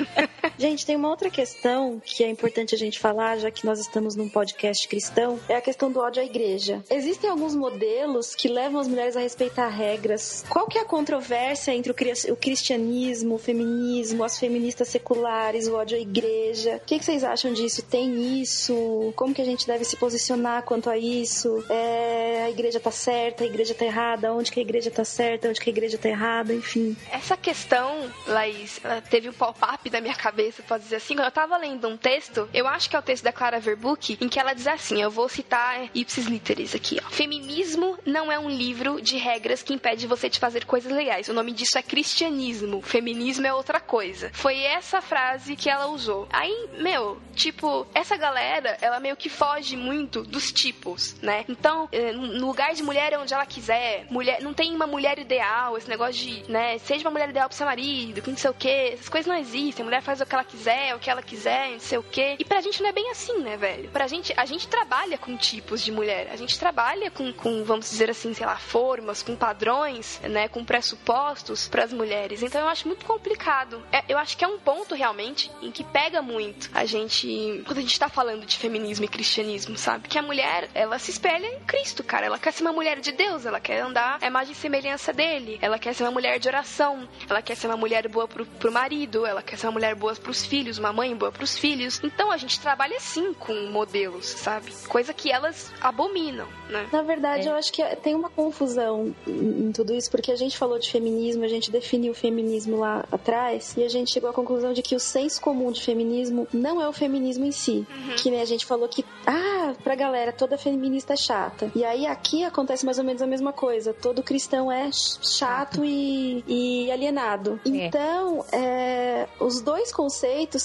Gente, 0.59 0.85
tem 0.85 0.97
uma 0.97 1.09
outra 1.09 1.31
questão 1.31 2.03
que 2.05 2.25
é 2.25 2.29
importante 2.29 2.75
a 2.75 2.79
gente 2.79 2.99
falar, 2.99 3.39
já 3.39 3.51
que 3.51 3.65
nós 3.65 3.79
estamos 3.79 4.17
num 4.17 4.29
podcast 4.29 4.89
cristão, 4.89 5.39
é 5.49 5.55
a 5.55 5.61
questão 5.61 5.91
do 5.91 6.01
ódio 6.01 6.21
à 6.21 6.25
igreja. 6.25 6.83
Existem 6.91 7.31
alguns 7.31 7.55
modelos 7.55 8.35
que 8.35 8.49
levam 8.49 8.81
as 8.81 8.89
mulheres 8.89 9.17
a 9.17 9.21
respeitar 9.21 9.69
regras. 9.69 10.45
Qual 10.49 10.67
que 10.67 10.77
é 10.77 10.81
a 10.81 10.85
controvérsia 10.85 11.73
entre 11.73 11.93
o 11.93 11.95
cri- 11.95 12.09
o 12.31 12.37
cristianismo, 12.37 13.37
o 13.37 13.39
feminismo, 13.39 14.25
as 14.25 14.37
feministas 14.39 14.89
seculares, 14.89 15.69
o 15.69 15.75
ódio 15.77 15.97
à 15.97 16.01
igreja? 16.01 16.77
O 16.83 16.87
que, 16.87 16.99
vocês 17.03 17.23
acham 17.23 17.53
disso? 17.53 17.83
Tem 17.83 18.41
isso? 18.43 19.13
Como 19.15 19.33
que 19.33 19.43
a 19.43 19.45
gente 19.45 19.65
deve 19.67 19.85
se 19.85 19.97
posicionar 19.97 20.65
quanto 20.65 20.91
a 20.91 20.99
isso? 20.99 21.65
É, 21.71 22.43
a 22.47 22.51
igreja 22.51 22.81
tá 22.81 22.91
certa, 22.91 23.45
a 23.45 23.47
igreja 23.47 23.75
tá 23.75 23.85
errada? 23.85 24.35
Onde 24.35 24.51
que 24.51 24.59
a 24.59 24.63
igreja 24.63 24.91
tá 24.91 25.05
certa, 25.05 25.49
onde 25.49 25.61
que 25.61 25.71
a 25.71 25.73
igreja 25.73 25.97
tá 25.99 26.09
errada? 26.09 26.53
Enfim. 26.53 26.97
Essa 27.13 27.37
questão, 27.37 28.11
Laís, 28.27 28.81
teve 29.09 29.29
um 29.29 29.33
pop-up 29.33 29.89
na 29.91 30.01
minha 30.01 30.15
cabeça, 30.17 30.48
pode 30.63 30.85
dizer 30.85 30.97
assim. 30.97 31.15
Eu 31.19 31.31
tava 31.31 31.57
lendo 31.57 31.89
um 31.89 31.97
texto, 31.97 32.49
eu 32.53 32.67
acho 32.67 32.89
que 32.89 32.97
é 32.97 32.99
o 32.99 33.03
texto 33.03 33.25
da 33.25 33.33
Clara 33.33 33.61
Verbuck, 33.61 34.19
em 34.21 34.29
que 34.29 34.39
ela 34.39 34.55
diz 34.55 34.67
assim: 34.67 35.03
eu 35.03 35.11
vou 35.11 35.29
citar 35.29 35.89
ipsis 35.95 36.27
literis 36.27 36.75
aqui, 36.75 37.01
ó. 37.05 37.09
Feminismo 37.11 37.99
não 38.05 38.31
é 38.31 38.39
um 38.39 38.49
livro 38.49 39.01
de 39.01 39.17
regras 39.17 39.63
que 39.63 39.75
impede 39.75 40.07
você 40.07 40.29
de 40.29 40.39
fazer 40.39 40.65
coisas 40.65 40.93
legais. 40.93 41.29
O 41.29 41.35
nome 41.35 41.53
disso 41.53 41.79
é 41.79 41.83
cristianismo. 41.83 42.81
Feminismo 42.83 43.47
é 43.47 43.53
outra 43.53 43.81
coisa. 43.81 44.31
Foi 44.33 44.59
essa 44.59 45.01
frase 45.01 45.57
que 45.57 45.69
ela 45.69 45.87
usou. 45.87 46.29
Aí, 46.31 46.69
meu, 46.79 47.21
tipo, 47.35 47.87
essa 47.95 48.17
galera, 48.17 48.77
ela 48.81 49.01
meio 49.01 49.17
que 49.17 49.29
foge 49.29 49.77
muito 49.77 50.23
dos 50.23 50.53
tipos, 50.53 51.17
né? 51.23 51.45
Então, 51.49 51.89
eh, 51.93 52.13
no 52.13 52.47
lugar 52.47 52.75
de 52.75 52.83
mulher 52.83 53.13
é 53.13 53.19
onde 53.19 53.35
ela 53.35 53.47
quiser, 53.47 54.07
mulher, 54.11 54.43
não 54.43 54.55
tem 54.55 54.75
uma 54.75 54.87
mulher 54.87 55.19
ideal, 55.19 55.77
esse 55.77 55.89
negócio 55.89 56.15
de, 56.15 56.51
né, 56.51 56.79
seja 56.79 57.05
uma 57.05 57.11
mulher 57.11 57.31
ideal 57.31 57.49
pro 57.49 57.57
seu 57.57 57.67
marido, 57.67 58.23
que 58.23 58.31
não 58.31 58.37
sei 58.37 58.51
o 58.51 58.55
que, 58.55 58.69
essas 58.69 59.09
coisas 59.09 59.27
não 59.27 59.37
existem, 59.37 59.83
a 59.83 59.85
mulher 59.85 60.03
faz 60.03 60.21
o 60.21 60.27
que 60.27 60.35
ela 60.39 60.45
quiser, 60.45 60.95
o 60.95 60.99
que 60.99 61.11
ela 61.11 61.23
quiser, 61.23 61.73
não 61.73 61.81
sei 61.81 61.99
o 61.99 62.03
quê. 62.03 62.37
E 62.39 62.45
pra 62.45 62.61
gente 62.61 62.81
não 62.81 62.89
é 62.89 62.93
bem 62.93 63.11
assim, 63.11 63.39
né, 63.39 63.57
velho? 63.57 63.91
Pra 63.91 64.07
gente, 64.07 64.33
a 64.37 64.45
gente 64.45 64.69
trabalha 64.69 65.19
com 65.19 65.37
tipos 65.37 65.83
de 65.83 65.91
mulher. 65.91 66.29
A 66.31 66.37
gente 66.37 66.59
trabalha 66.59 67.11
com, 67.11 67.33
com 67.33 67.65
vamos 67.65 67.91
dizer 67.91 68.11
assim, 68.11 68.33
sei 68.33 68.47
lá, 68.47 68.57
formas, 68.57 69.23
com 69.23 69.35
padrões, 69.35 70.21
né, 70.23 70.49
com 70.49 70.65
pressupostos 70.65 71.67
para 71.69 71.85
as 71.85 71.93
mulheres. 71.93 72.43
Então 72.43 72.61
eu 72.61 72.69
acho 72.69 72.87
muito 72.87 73.05
complicado. 73.05 73.83
É, 73.91 74.05
eu 74.09 74.17
acho 74.17 74.37
que 74.37 74.45
é 74.45 74.49
um 74.49 74.59
ponto 74.59 74.95
realmente 74.95 75.51
em 75.61 75.73
que 75.73 75.83
pega 75.83 76.23
muito 76.23 76.71
a 76.73 76.85
gente 76.85 77.63
quando 77.67 77.79
a 77.79 77.83
gente 77.83 77.99
tá 77.99 78.09
falando 78.09 78.47
de 78.47 78.57
feminismo 78.57 79.05
e 79.05 79.09
cristianismo, 79.09 79.77
sabe? 79.77 80.09
Que 80.09 80.19
a 80.19 80.23
mulher, 80.23 80.69
ela 80.75 80.99
se 80.99 81.11
espelha 81.11 81.47
em 81.47 81.61
Cristo, 81.61 82.05
cara. 82.05 82.27
Ela 82.27 82.39
quer 82.39 82.53
ser 82.53 82.63
uma 82.63 82.73
mulher 82.73 83.01
de 83.01 83.11
Deus, 83.13 83.45
ela 83.45 83.61
quer 83.61 83.81
andar 83.81 84.19
a 84.21 84.27
imagem 84.27 84.53
e 84.53 84.57
semelhança 84.57 85.13
dele. 85.13 85.59
Ela 85.61 85.79
quer 85.79 85.95
ser 85.95 86.05
uma 86.05 86.13
mulher 86.13 86.39
de 86.39 86.49
oração, 86.49 87.09
ela 87.29 87.43
quer 87.43 87.57
ser 87.57 87.67
uma 87.67 87.77
mulher 87.77 88.07
boa 88.09 88.29
pro, 88.29 88.47
pro 88.47 88.71
marido, 88.71 89.27
ela 89.27 89.43
quer 89.43 89.57
ser 89.57 89.67
uma 89.67 89.73
mulher 89.73 89.95
boa 89.95 90.13
pros 90.29 90.45
filhos, 90.45 90.77
uma 90.77 90.93
mãe 90.93 91.17
boa 91.17 91.33
pros 91.33 91.57
filhos. 91.57 91.99
Então 92.05 92.31
a 92.31 92.37
gente 92.37 92.61
trabalha 92.61 92.99
assim 92.99 93.33
com 93.33 93.55
modelos, 93.71 94.27
sabe? 94.27 94.71
Coisa 94.87 95.15
que 95.15 95.33
elas 95.33 95.73
abominam, 95.81 96.47
né? 96.69 96.87
Na 96.93 97.01
verdade, 97.01 97.49
É. 97.49 97.51
eu 97.51 97.55
acho 97.55 97.73
que 97.73 97.83
tem 97.97 98.15
uma 98.15 98.29
confusão 98.29 99.15
em 99.27 99.73
tudo 99.73 99.95
isso, 99.95 100.11
porque 100.11 100.31
a 100.31 100.37
gente 100.37 100.59
falou 100.59 100.79
de 100.79 100.91
feminismo, 100.91 101.45
a 101.45 101.49
gente 101.49 101.71
definiu 101.71 102.13
o 102.13 102.15
feminismo 102.15 102.77
lá 102.79 103.07
atrás, 103.11 103.75
e 103.75 103.83
a 103.83 103.89
gente 103.89 104.13
chegou 104.13 104.29
à 104.29 104.33
conclusão 104.35 104.75
de 104.75 104.83
que 104.83 104.95
o 104.95 105.01
senso 105.01 105.41
comum 105.41 105.73
de 105.73 105.81
feminismo 105.83 106.47
não 106.53 106.79
é 106.83 106.87
o 106.87 106.93
feminismo 106.93 107.47
em 107.47 107.53
si. 107.53 107.87
Que 108.23 108.31
nem 108.31 108.43
a 108.43 108.45
gente 108.45 108.67
falou 108.67 108.87
que, 108.87 109.03
ah, 109.27 109.73
pra 109.83 109.95
galera, 109.95 110.31
toda 110.31 110.59
feminista 110.59 111.15
é 111.15 111.17
chata. 111.17 111.73
E 111.75 111.83
aí 111.85 112.07
aqui 112.07 112.45
acontece 112.45 112.85
mais 112.85 112.99
ou 112.99 113.05
menos 113.05 113.23
a 113.23 113.27
mesma 113.27 113.53
coisa. 113.53 113.95
Todo 113.95 114.23
cristão 114.23 114.71
é 114.71 114.93
ch- 114.93 115.19
chato 115.23 115.83
e, 115.83 116.45
e 116.47 116.93
alienado. 116.93 117.59
É. 117.65 117.69
Então, 117.87 118.45
é, 118.53 119.27
os 119.41 119.63
dois 119.63 119.91
conceitos 119.91 120.18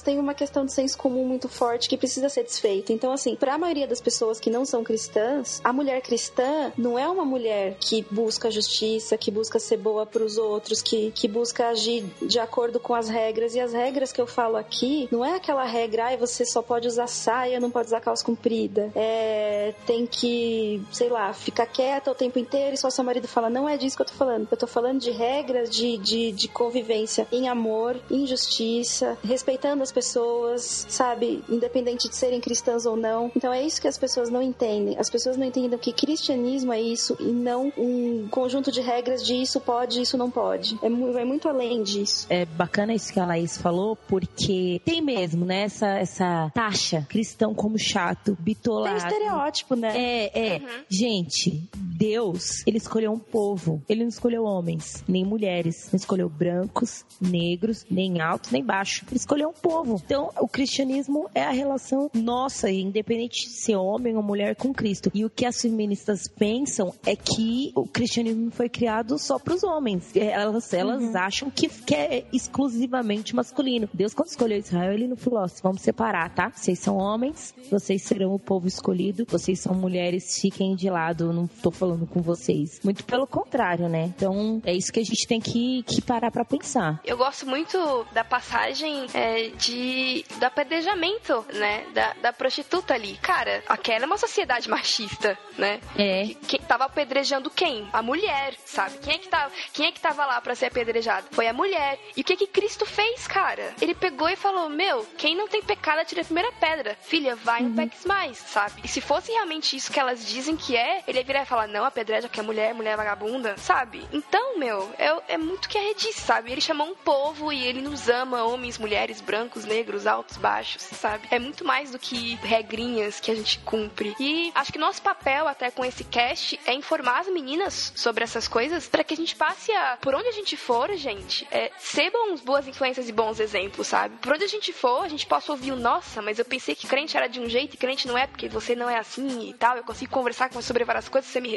têm 0.03 0.19
uma 0.19 0.33
questão 0.33 0.65
de 0.65 0.73
senso 0.73 0.97
comum 0.97 1.25
muito 1.25 1.47
forte 1.49 1.89
que 1.89 1.97
precisa 1.97 2.29
ser 2.29 2.43
desfeita. 2.43 2.93
Então, 2.93 3.11
assim, 3.11 3.35
pra 3.35 3.57
maioria 3.57 3.87
das 3.87 4.01
pessoas 4.01 4.39
que 4.39 4.49
não 4.49 4.65
são 4.65 4.83
cristãs, 4.83 5.61
a 5.63 5.71
mulher 5.71 6.01
cristã 6.01 6.71
não 6.77 6.97
é 6.97 7.07
uma 7.07 7.25
mulher 7.25 7.77
que 7.79 8.05
busca 8.11 8.51
justiça, 8.51 9.17
que 9.17 9.31
busca 9.31 9.59
ser 9.59 9.77
boa 9.77 10.05
pros 10.05 10.37
outros, 10.37 10.81
que, 10.81 11.11
que 11.11 11.27
busca 11.27 11.69
agir 11.69 12.03
de 12.21 12.39
acordo 12.39 12.79
com 12.79 12.93
as 12.93 13.09
regras. 13.09 13.55
E 13.55 13.59
as 13.59 13.73
regras 13.73 14.11
que 14.11 14.21
eu 14.21 14.27
falo 14.27 14.57
aqui 14.57 15.07
não 15.11 15.23
é 15.23 15.35
aquela 15.35 15.63
regra, 15.63 16.05
ai, 16.05 16.17
você 16.17 16.45
só 16.45 16.61
pode 16.61 16.87
usar 16.87 17.07
saia, 17.07 17.59
não 17.59 17.71
pode 17.71 17.87
usar 17.87 18.01
calça 18.01 18.23
comprida. 18.23 18.91
É, 18.95 19.73
tem 19.85 20.05
que, 20.05 20.81
sei 20.91 21.09
lá, 21.09 21.33
ficar 21.33 21.65
quieta 21.65 22.11
o 22.11 22.15
tempo 22.15 22.39
inteiro 22.39 22.75
e 22.75 22.77
só 22.77 22.89
seu 22.89 23.03
marido 23.03 23.27
fala, 23.27 23.49
não 23.49 23.67
é 23.67 23.77
disso 23.77 23.95
que 23.95 24.01
eu 24.01 24.07
tô 24.07 24.13
falando. 24.13 24.47
Eu 24.49 24.57
tô 24.57 24.67
falando 24.67 24.99
de 24.99 25.11
regras 25.11 25.69
de, 25.69 25.97
de, 25.97 26.31
de 26.31 26.47
convivência 26.47 27.27
em 27.31 27.47
amor, 27.47 27.99
em 28.09 28.25
justiça, 28.27 29.17
respeitando 29.43 29.83
as 29.83 29.91
pessoas, 29.91 30.85
sabe? 30.89 31.43
Independente 31.49 32.07
de 32.07 32.15
serem 32.15 32.39
cristãs 32.39 32.85
ou 32.85 32.95
não. 32.95 33.29
Então 33.35 33.51
é 33.51 33.61
isso 33.61 33.81
que 33.81 33.87
as 33.87 33.97
pessoas 33.97 34.29
não 34.29 34.41
entendem. 34.41 34.97
As 34.97 35.09
pessoas 35.09 35.35
não 35.35 35.45
entendem 35.45 35.77
que 35.77 35.91
cristianismo 35.91 36.71
é 36.71 36.81
isso 36.81 37.17
e 37.19 37.25
não 37.25 37.71
um 37.77 38.27
conjunto 38.29 38.71
de 38.71 38.79
regras 38.79 39.25
de 39.25 39.35
isso 39.35 39.59
pode, 39.59 40.01
isso 40.01 40.17
não 40.17 40.31
pode. 40.31 40.79
É, 40.81 40.89
vai 40.89 41.25
muito 41.25 41.49
além 41.49 41.83
disso. 41.83 42.25
É 42.29 42.45
bacana 42.45 42.93
isso 42.93 43.11
que 43.11 43.19
a 43.19 43.25
Laís 43.25 43.57
falou, 43.57 43.97
porque 44.07 44.81
tem 44.85 45.01
mesmo, 45.01 45.45
né, 45.45 45.63
essa, 45.63 45.87
essa 45.97 46.51
taxa 46.53 47.05
cristão 47.09 47.53
como 47.53 47.77
chato, 47.77 48.35
Tem 48.35 48.45
bitolado. 48.45 48.97
estereótipo, 48.97 49.75
né? 49.75 49.93
É, 49.95 50.55
é. 50.55 50.61
Gente, 50.89 51.63
Deus, 51.93 52.65
ele 52.65 52.77
escolheu 52.77 53.11
um 53.11 53.19
povo. 53.19 53.81
Ele 53.87 54.01
não 54.01 54.09
escolheu 54.09 54.43
homens, 54.43 55.03
nem 55.07 55.23
mulheres. 55.23 55.89
Não 55.91 55.97
escolheu 55.97 56.27
brancos, 56.27 57.05
negros, 57.21 57.85
nem 57.89 58.19
altos, 58.19 58.51
nem 58.51 58.63
baixos. 58.63 59.03
Ele 59.07 59.17
escolheu 59.17 59.49
um 59.49 59.53
povo. 59.53 60.01
Então, 60.03 60.31
o 60.39 60.47
cristianismo 60.47 61.29
é 61.35 61.43
a 61.43 61.51
relação 61.51 62.09
nossa, 62.13 62.69
independente 62.71 63.47
de 63.47 63.53
ser 63.53 63.75
homem 63.75 64.15
ou 64.15 64.23
mulher, 64.23 64.55
com 64.55 64.73
Cristo. 64.73 65.11
E 65.13 65.23
o 65.23 65.29
que 65.29 65.45
as 65.45 65.61
feministas 65.61 66.27
pensam 66.27 66.93
é 67.05 67.15
que 67.15 67.71
o 67.75 67.85
cristianismo 67.85 68.49
foi 68.51 68.69
criado 68.69 69.17
só 69.19 69.37
para 69.37 69.53
os 69.53 69.63
homens. 69.63 70.15
Elas, 70.15 70.73
elas 70.73 71.15
acham 71.15 71.51
que, 71.51 71.69
que 71.69 71.93
é 71.93 72.25
exclusivamente 72.33 73.35
masculino. 73.35 73.87
Deus, 73.93 74.13
quando 74.13 74.29
escolheu 74.29 74.57
Israel, 74.57 74.93
ele 74.93 75.07
não 75.07 75.15
falou: 75.15 75.41
ó, 75.41 75.47
vamos 75.61 75.81
separar, 75.81 76.33
tá? 76.33 76.51
Vocês 76.53 76.79
são 76.79 76.97
homens, 76.97 77.53
vocês 77.69 78.01
serão 78.01 78.33
o 78.33 78.39
povo 78.39 78.67
escolhido, 78.67 79.25
vocês 79.27 79.59
são 79.59 79.75
mulheres, 79.75 80.39
fiquem 80.39 80.75
de 80.75 80.89
lado, 80.89 81.31
não 81.31 81.47
tô 81.47 81.69
falando 81.69 81.82
com 82.11 82.21
vocês. 82.21 82.79
Muito 82.83 83.03
pelo 83.03 83.27
contrário, 83.27 83.87
né? 83.89 84.03
Então, 84.15 84.61
é 84.65 84.73
isso 84.73 84.91
que 84.91 84.99
a 84.99 85.03
gente 85.05 85.27
tem 85.27 85.39
que, 85.39 85.83
que 85.83 86.01
parar 86.01 86.31
pra 86.31 86.45
pensar. 86.45 86.99
Eu 87.05 87.17
gosto 87.17 87.45
muito 87.45 88.05
da 88.11 88.23
passagem 88.23 89.05
é, 89.13 89.49
de 89.49 90.25
do 90.39 90.45
apedrejamento, 90.45 91.45
né? 91.53 91.85
Da, 91.93 92.13
da 92.21 92.33
prostituta 92.33 92.93
ali. 92.93 93.17
Cara, 93.21 93.63
aquela 93.67 94.03
é 94.03 94.07
uma 94.07 94.17
sociedade 94.17 94.69
machista, 94.69 95.37
né? 95.57 95.79
É. 95.97 96.25
Que- 96.25 96.35
Quem 96.53 96.59
tava 96.61 96.85
apedrejando 96.85 97.49
quem? 97.49 97.87
A 97.93 98.01
mulher, 98.01 98.53
sabe? 98.65 98.97
Quem 98.99 99.15
é 99.15 99.17
que 99.17 99.27
tava, 99.27 99.51
quem 99.73 99.87
é 99.87 99.91
que 99.91 99.99
tava 99.99 100.25
lá 100.25 100.39
pra 100.41 100.55
ser 100.55 100.67
apedrejado? 100.67 101.27
Foi 101.31 101.47
a 101.47 101.53
mulher. 101.53 101.99
E 102.15 102.21
o 102.21 102.23
que 102.23 102.35
que 102.35 102.47
Cristo 102.47 102.85
fez, 102.85 103.27
cara? 103.27 103.73
Ele 103.81 103.93
pegou 103.95 104.29
e 104.29 104.35
falou: 104.35 104.69
Meu, 104.69 105.05
quem 105.17 105.35
não 105.35 105.47
tem 105.47 105.61
pecado 105.61 105.99
atira 105.99 106.21
a 106.21 106.25
primeira 106.25 106.51
pedra. 106.53 106.97
Filha, 107.01 107.35
vai 107.35 107.61
e 107.61 107.63
não 107.65 107.75
peques 107.75 108.05
mais, 108.05 108.37
sabe? 108.37 108.81
E 108.83 108.87
se 108.87 109.01
fosse 109.01 109.31
realmente 109.31 109.75
isso 109.75 109.91
que 109.91 109.99
elas 109.99 110.25
dizem 110.25 110.55
que 110.55 110.75
é, 110.75 111.03
ele 111.07 111.19
ia 111.19 111.23
virar 111.23 111.43
e 111.43 111.45
falar: 111.45 111.67
Não, 111.73 111.83
apedreja 111.85 112.29
que 112.29 112.39
é 112.39 112.43
mulher, 112.43 112.73
mulher 112.75 112.95
vagabunda, 112.95 113.57
sabe? 113.57 114.05
Então, 114.11 114.59
meu, 114.59 114.91
é, 114.97 115.33
é 115.33 115.37
muito 115.37 115.67
que 115.67 115.79
Rede 115.79 116.03
disse, 116.03 116.21
sabe? 116.21 116.51
Ele 116.51 116.61
chamou 116.61 116.87
um 116.87 116.95
povo 116.95 117.51
e 117.51 117.65
ele 117.65 117.81
nos 117.81 118.09
ama, 118.09 118.43
homens, 118.43 118.77
mulheres, 118.77 119.21
brancos, 119.21 119.65
negros, 119.65 120.05
altos, 120.05 120.37
baixos, 120.37 120.81
sabe? 120.83 121.27
É 121.31 121.39
muito 121.39 121.65
mais 121.65 121.91
do 121.91 121.99
que 121.99 122.35
regrinhas 122.35 123.19
que 123.19 123.31
a 123.31 123.35
gente 123.35 123.59
cumpre. 123.59 124.15
E 124.19 124.51
acho 124.53 124.71
que 124.71 124.77
nosso 124.77 125.01
papel 125.01 125.47
até 125.47 125.71
com 125.71 125.83
esse 125.85 126.03
cast 126.03 126.59
é 126.65 126.73
informar 126.73 127.21
as 127.21 127.27
meninas 127.27 127.91
sobre 127.95 128.23
essas 128.23 128.47
coisas 128.47 128.87
para 128.87 129.03
que 129.03 129.13
a 129.13 129.17
gente 129.17 129.35
passe 129.35 129.71
a, 129.71 129.97
por 129.99 130.13
onde 130.13 130.27
a 130.27 130.31
gente 130.31 130.55
for, 130.55 130.93
gente, 130.95 131.47
é, 131.49 131.71
ser 131.79 132.11
bons, 132.11 132.41
boas 132.41 132.67
influências 132.67 133.09
e 133.09 133.11
bons 133.11 133.39
exemplos, 133.39 133.87
sabe? 133.87 134.15
Por 134.17 134.33
onde 134.33 134.43
a 134.43 134.47
gente 134.47 134.71
for, 134.71 135.05
a 135.05 135.09
gente 135.09 135.25
possa 135.25 135.51
ouvir 135.51 135.71
o 135.71 135.75
nossa, 135.75 136.21
mas 136.21 136.37
eu 136.37 136.45
pensei 136.45 136.75
que 136.75 136.85
crente 136.87 137.17
era 137.17 137.27
de 137.27 137.39
um 137.39 137.49
jeito 137.49 137.73
e 137.73 137.77
crente 137.77 138.07
não 138.07 138.17
é 138.17 138.27
porque 138.27 138.47
você 138.47 138.75
não 138.75 138.87
é 138.87 138.99
assim 138.99 139.49
e 139.49 139.53
tal. 139.53 139.75
Eu 139.75 139.83
consigo 139.83 140.11
conversar 140.11 140.49
com 140.49 140.61
você 140.61 140.73
sobre 140.73 140.83
várias 140.83 141.07
coisas, 141.07 141.29
você 141.29 141.39
me. 141.39 141.55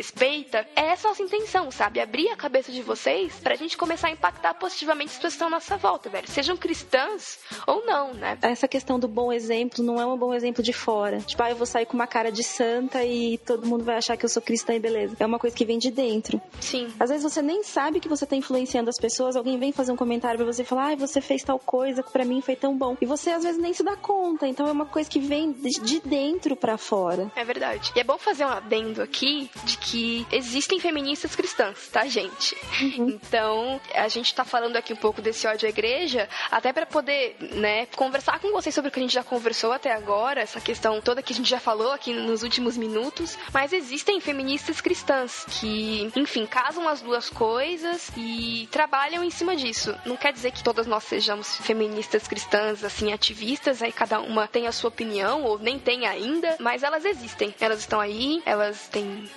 É 0.75 0.87
essa 0.87 1.09
a 1.09 1.11
nossa 1.11 1.23
intenção, 1.23 1.71
sabe? 1.71 2.01
Abrir 2.01 2.29
a 2.31 2.37
cabeça 2.37 2.73
de 2.73 2.83
vocês 2.83 3.35
pra 3.43 3.55
gente 3.55 3.77
começar 3.77 4.09
a 4.09 4.11
impactar 4.11 4.55
positivamente 4.55 5.11
as 5.11 5.17
pessoas 5.17 5.33
que 5.33 5.37
estão 5.37 5.49
à 5.49 5.51
nossa 5.51 5.77
volta, 5.77 6.09
velho. 6.09 6.29
Sejam 6.29 6.57
cristãs 6.57 7.39
ou 7.67 7.85
não, 7.85 8.15
né? 8.15 8.39
Essa 8.43 8.69
questão 8.69 8.99
do 8.99 9.09
bom 9.09 9.33
exemplo 9.33 9.85
não 9.85 10.01
é 10.01 10.07
um 10.07 10.17
bom 10.17 10.35
exemplo 10.35 10.63
de 10.63 10.73
fora. 10.73 11.21
Tipo, 11.21 11.43
ah, 11.43 11.51
eu 11.51 11.57
vou 11.57 11.67
sair 11.67 11.87
com 11.87 11.95
uma 11.95 12.07
cara 12.07 12.31
de 12.31 12.43
santa 12.43 13.05
e 13.05 13.39
todo 13.39 13.67
mundo 13.67 13.85
vai 13.85 13.97
achar 13.97 14.17
que 14.17 14.25
eu 14.25 14.29
sou 14.29 14.43
cristã 14.43 14.75
e 14.75 14.81
beleza. 14.81 15.17
É 15.19 15.27
uma 15.27 15.39
coisa 15.39 15.55
que 15.55 15.65
vem 15.65 15.79
de 15.79 15.91
dentro. 15.91 16.41
Sim. 16.61 16.93
Às 16.99 17.11
vezes 17.11 17.23
você 17.23 17.43
nem 17.43 17.63
sabe 17.63 18.01
que 18.01 18.09
você 18.09 18.27
tá 18.27 18.37
influenciando 18.37 18.91
as 18.91 18.99
pessoas, 18.99 19.37
alguém 19.37 19.59
vem 19.59 19.73
fazer 19.73 19.93
um 19.93 19.97
comentário 19.97 20.39
pra 20.39 20.47
você 20.47 20.63
e 20.63 20.65
falar, 20.65 20.93
ah, 20.93 20.97
você 20.97 21.21
fez 21.21 21.43
tal 21.43 21.59
coisa, 21.59 22.03
pra 22.03 22.25
mim 22.25 22.41
foi 22.41 22.57
tão 22.57 22.77
bom. 22.77 22.97
E 23.01 23.07
você 23.07 23.31
às 23.31 23.43
vezes 23.43 23.61
nem 23.61 23.73
se 23.73 23.83
dá 23.83 23.97
conta. 23.97 24.47
Então 24.47 24.67
é 24.67 24.73
uma 24.73 24.87
coisa 24.87 25.09
que 25.09 25.21
vem 25.21 25.53
de 25.53 25.77
de 25.81 26.01
dentro 26.01 26.57
pra 26.57 26.77
fora. 26.77 27.31
É 27.37 27.45
verdade. 27.45 27.93
E 27.95 28.01
é 28.01 28.05
bom 28.05 28.19
fazer 28.19 28.45
um 28.45 28.49
adendo 28.49 29.03
aqui 29.03 29.51
de 29.65 29.79
que 29.79 29.96
existem 30.33 30.81
feministas 30.81 31.35
cristãs, 31.35 31.89
tá, 31.89 32.07
gente? 32.07 32.57
Então, 32.99 33.81
a 33.95 34.09
gente 34.09 34.35
tá 34.35 34.45
falando 34.45 34.77
aqui 34.77 34.93
um 34.93 34.97
pouco 34.97 35.21
desse 35.23 35.47
ódio 35.47 35.67
à 35.67 35.71
igreja, 35.71 36.29
até 36.51 36.73
pra 36.73 36.87
poder, 36.87 37.37
né, 37.41 37.87
conversar 37.87 38.39
com 38.39 38.53
vocês 38.53 38.75
sobre 38.75 38.89
o 38.89 38.93
que 38.93 38.99
a 38.99 39.03
gente 39.03 39.15
já 39.15 39.25
conversou 39.25 39.73
até 39.73 39.93
agora, 39.93 40.41
essa 40.41 40.61
questão 40.61 41.01
toda 41.01 41.23
que 41.23 41.33
a 41.33 41.37
gente 41.37 41.49
já 41.49 41.61
falou 41.61 41.93
aqui 41.93 42.13
nos 42.13 42.43
últimos 42.43 42.77
minutos. 42.77 43.37
Mas 43.53 43.73
existem 43.73 44.21
feministas 44.21 44.81
cristãs 44.81 45.45
que, 45.49 46.11
enfim, 46.17 46.47
casam 46.47 46.89
as 46.89 47.01
duas 47.01 47.29
coisas 47.31 48.11
e 48.17 48.69
trabalham 48.71 49.23
em 49.23 49.31
cima 49.31 49.57
disso. 49.57 49.95
Não 50.05 50.17
quer 50.17 50.33
dizer 50.33 50.53
que 50.53 50.63
todas 50.63 50.87
nós 50.87 51.05
sejamos 51.05 51.57
feministas 51.59 52.27
cristãs, 52.27 52.85
assim, 52.85 53.13
ativistas, 53.13 53.83
aí 53.83 53.93
cada 53.93 54.21
uma 54.21 54.47
tem 54.47 54.67
a 54.67 54.73
sua 54.73 54.89
opinião, 54.89 55.43
ou 55.45 55.59
nem 55.59 55.79
tem 55.79 56.07
ainda, 56.07 56.57
mas 56.61 56.83
elas 56.83 57.05
existem. 57.05 57.55
Elas 57.61 57.81
estão 57.81 58.01
aí, 58.01 58.43
elas 58.45 58.89
têm 58.89 59.29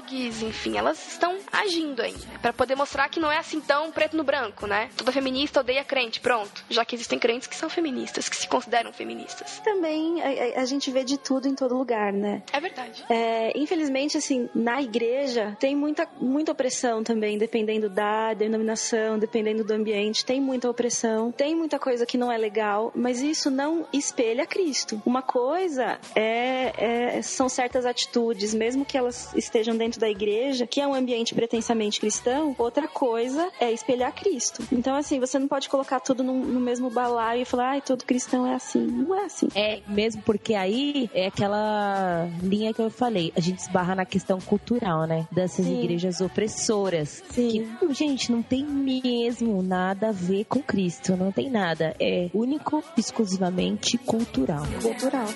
blogs, 0.00 0.42
enfim, 0.42 0.76
elas 0.76 1.12
estão 1.12 1.36
agindo 1.52 2.00
ainda. 2.00 2.18
Pra 2.40 2.52
poder 2.52 2.74
mostrar 2.76 3.08
que 3.08 3.20
não 3.20 3.30
é 3.30 3.38
assim 3.38 3.60
tão 3.60 3.90
preto 3.90 4.16
no 4.16 4.24
branco, 4.24 4.66
né? 4.66 4.90
Toda 4.96 5.12
feminista 5.12 5.60
odeia 5.60 5.84
crente, 5.84 6.20
pronto. 6.20 6.64
Já 6.68 6.84
que 6.84 6.94
existem 6.94 7.18
crentes 7.18 7.46
que 7.48 7.56
são 7.56 7.68
feministas, 7.68 8.28
que 8.28 8.36
se 8.36 8.48
consideram 8.48 8.92
feministas. 8.92 9.58
Também 9.60 10.20
a, 10.22 10.58
a- 10.58 10.62
a 10.62 10.64
gente 10.64 10.90
vê 10.90 11.04
de 11.04 11.18
tudo 11.18 11.48
em 11.48 11.54
todo 11.54 11.76
lugar, 11.76 12.12
né? 12.12 12.42
É 12.52 12.60
verdade. 12.60 13.04
É, 13.08 13.52
infelizmente, 13.58 14.16
assim, 14.16 14.48
na 14.54 14.80
igreja 14.82 15.56
tem 15.58 15.74
muita, 15.76 16.08
muita 16.20 16.52
opressão 16.52 17.02
também, 17.02 17.38
dependendo 17.38 17.88
da 17.88 18.34
denominação, 18.34 19.18
dependendo 19.18 19.64
do 19.64 19.72
ambiente, 19.72 20.24
tem 20.24 20.40
muita 20.40 20.68
opressão, 20.70 21.30
tem 21.32 21.54
muita 21.54 21.78
coisa 21.78 22.06
que 22.06 22.16
não 22.18 22.30
é 22.30 22.38
legal, 22.38 22.92
mas 22.94 23.20
isso 23.20 23.50
não 23.50 23.86
espelha 23.92 24.46
Cristo. 24.46 25.00
Uma 25.04 25.22
coisa 25.22 25.98
é, 26.14 27.16
é- 27.18 27.22
são 27.22 27.48
certas 27.48 27.84
atitudes, 27.86 28.54
mesmo 28.54 28.84
que 28.84 28.96
elas 28.96 29.32
estejam 29.34 29.76
dentro 29.76 29.89
dentro 29.90 30.00
da 30.00 30.08
igreja, 30.08 30.66
que 30.66 30.80
é 30.80 30.86
um 30.86 30.94
ambiente 30.94 31.34
pretensamente 31.34 31.98
cristão, 31.98 32.54
outra 32.56 32.86
coisa 32.86 33.50
é 33.58 33.72
espelhar 33.72 34.14
Cristo. 34.14 34.62
Então, 34.70 34.94
assim, 34.94 35.18
você 35.18 35.36
não 35.38 35.48
pode 35.48 35.68
colocar 35.68 35.98
tudo 35.98 36.22
no, 36.22 36.32
no 36.32 36.60
mesmo 36.60 36.88
balaio 36.88 37.42
e 37.42 37.44
falar, 37.44 37.70
ai, 37.70 37.80
todo 37.80 38.04
cristão 38.04 38.46
é 38.46 38.54
assim. 38.54 38.86
Não 38.86 39.14
é 39.14 39.24
assim. 39.24 39.48
É, 39.54 39.80
mesmo 39.88 40.22
porque 40.22 40.54
aí 40.54 41.10
é 41.12 41.26
aquela 41.26 42.28
linha 42.40 42.72
que 42.72 42.80
eu 42.80 42.90
falei, 42.90 43.32
a 43.36 43.40
gente 43.40 43.58
esbarra 43.58 43.96
na 43.96 44.04
questão 44.04 44.38
cultural, 44.40 45.06
né? 45.06 45.26
Dessas 45.32 45.66
Sim. 45.66 45.80
igrejas 45.80 46.20
opressoras. 46.20 47.22
Sim. 47.30 47.48
Que, 47.80 47.94
gente, 47.94 48.30
não 48.30 48.42
tem 48.42 48.64
mesmo 48.64 49.60
nada 49.62 50.10
a 50.10 50.12
ver 50.12 50.44
com 50.44 50.62
Cristo, 50.62 51.16
não 51.16 51.32
tem 51.32 51.50
nada. 51.50 51.96
É 51.98 52.30
único, 52.32 52.84
exclusivamente 52.96 53.98
cultural. 53.98 54.62
Cultural. 54.80 55.26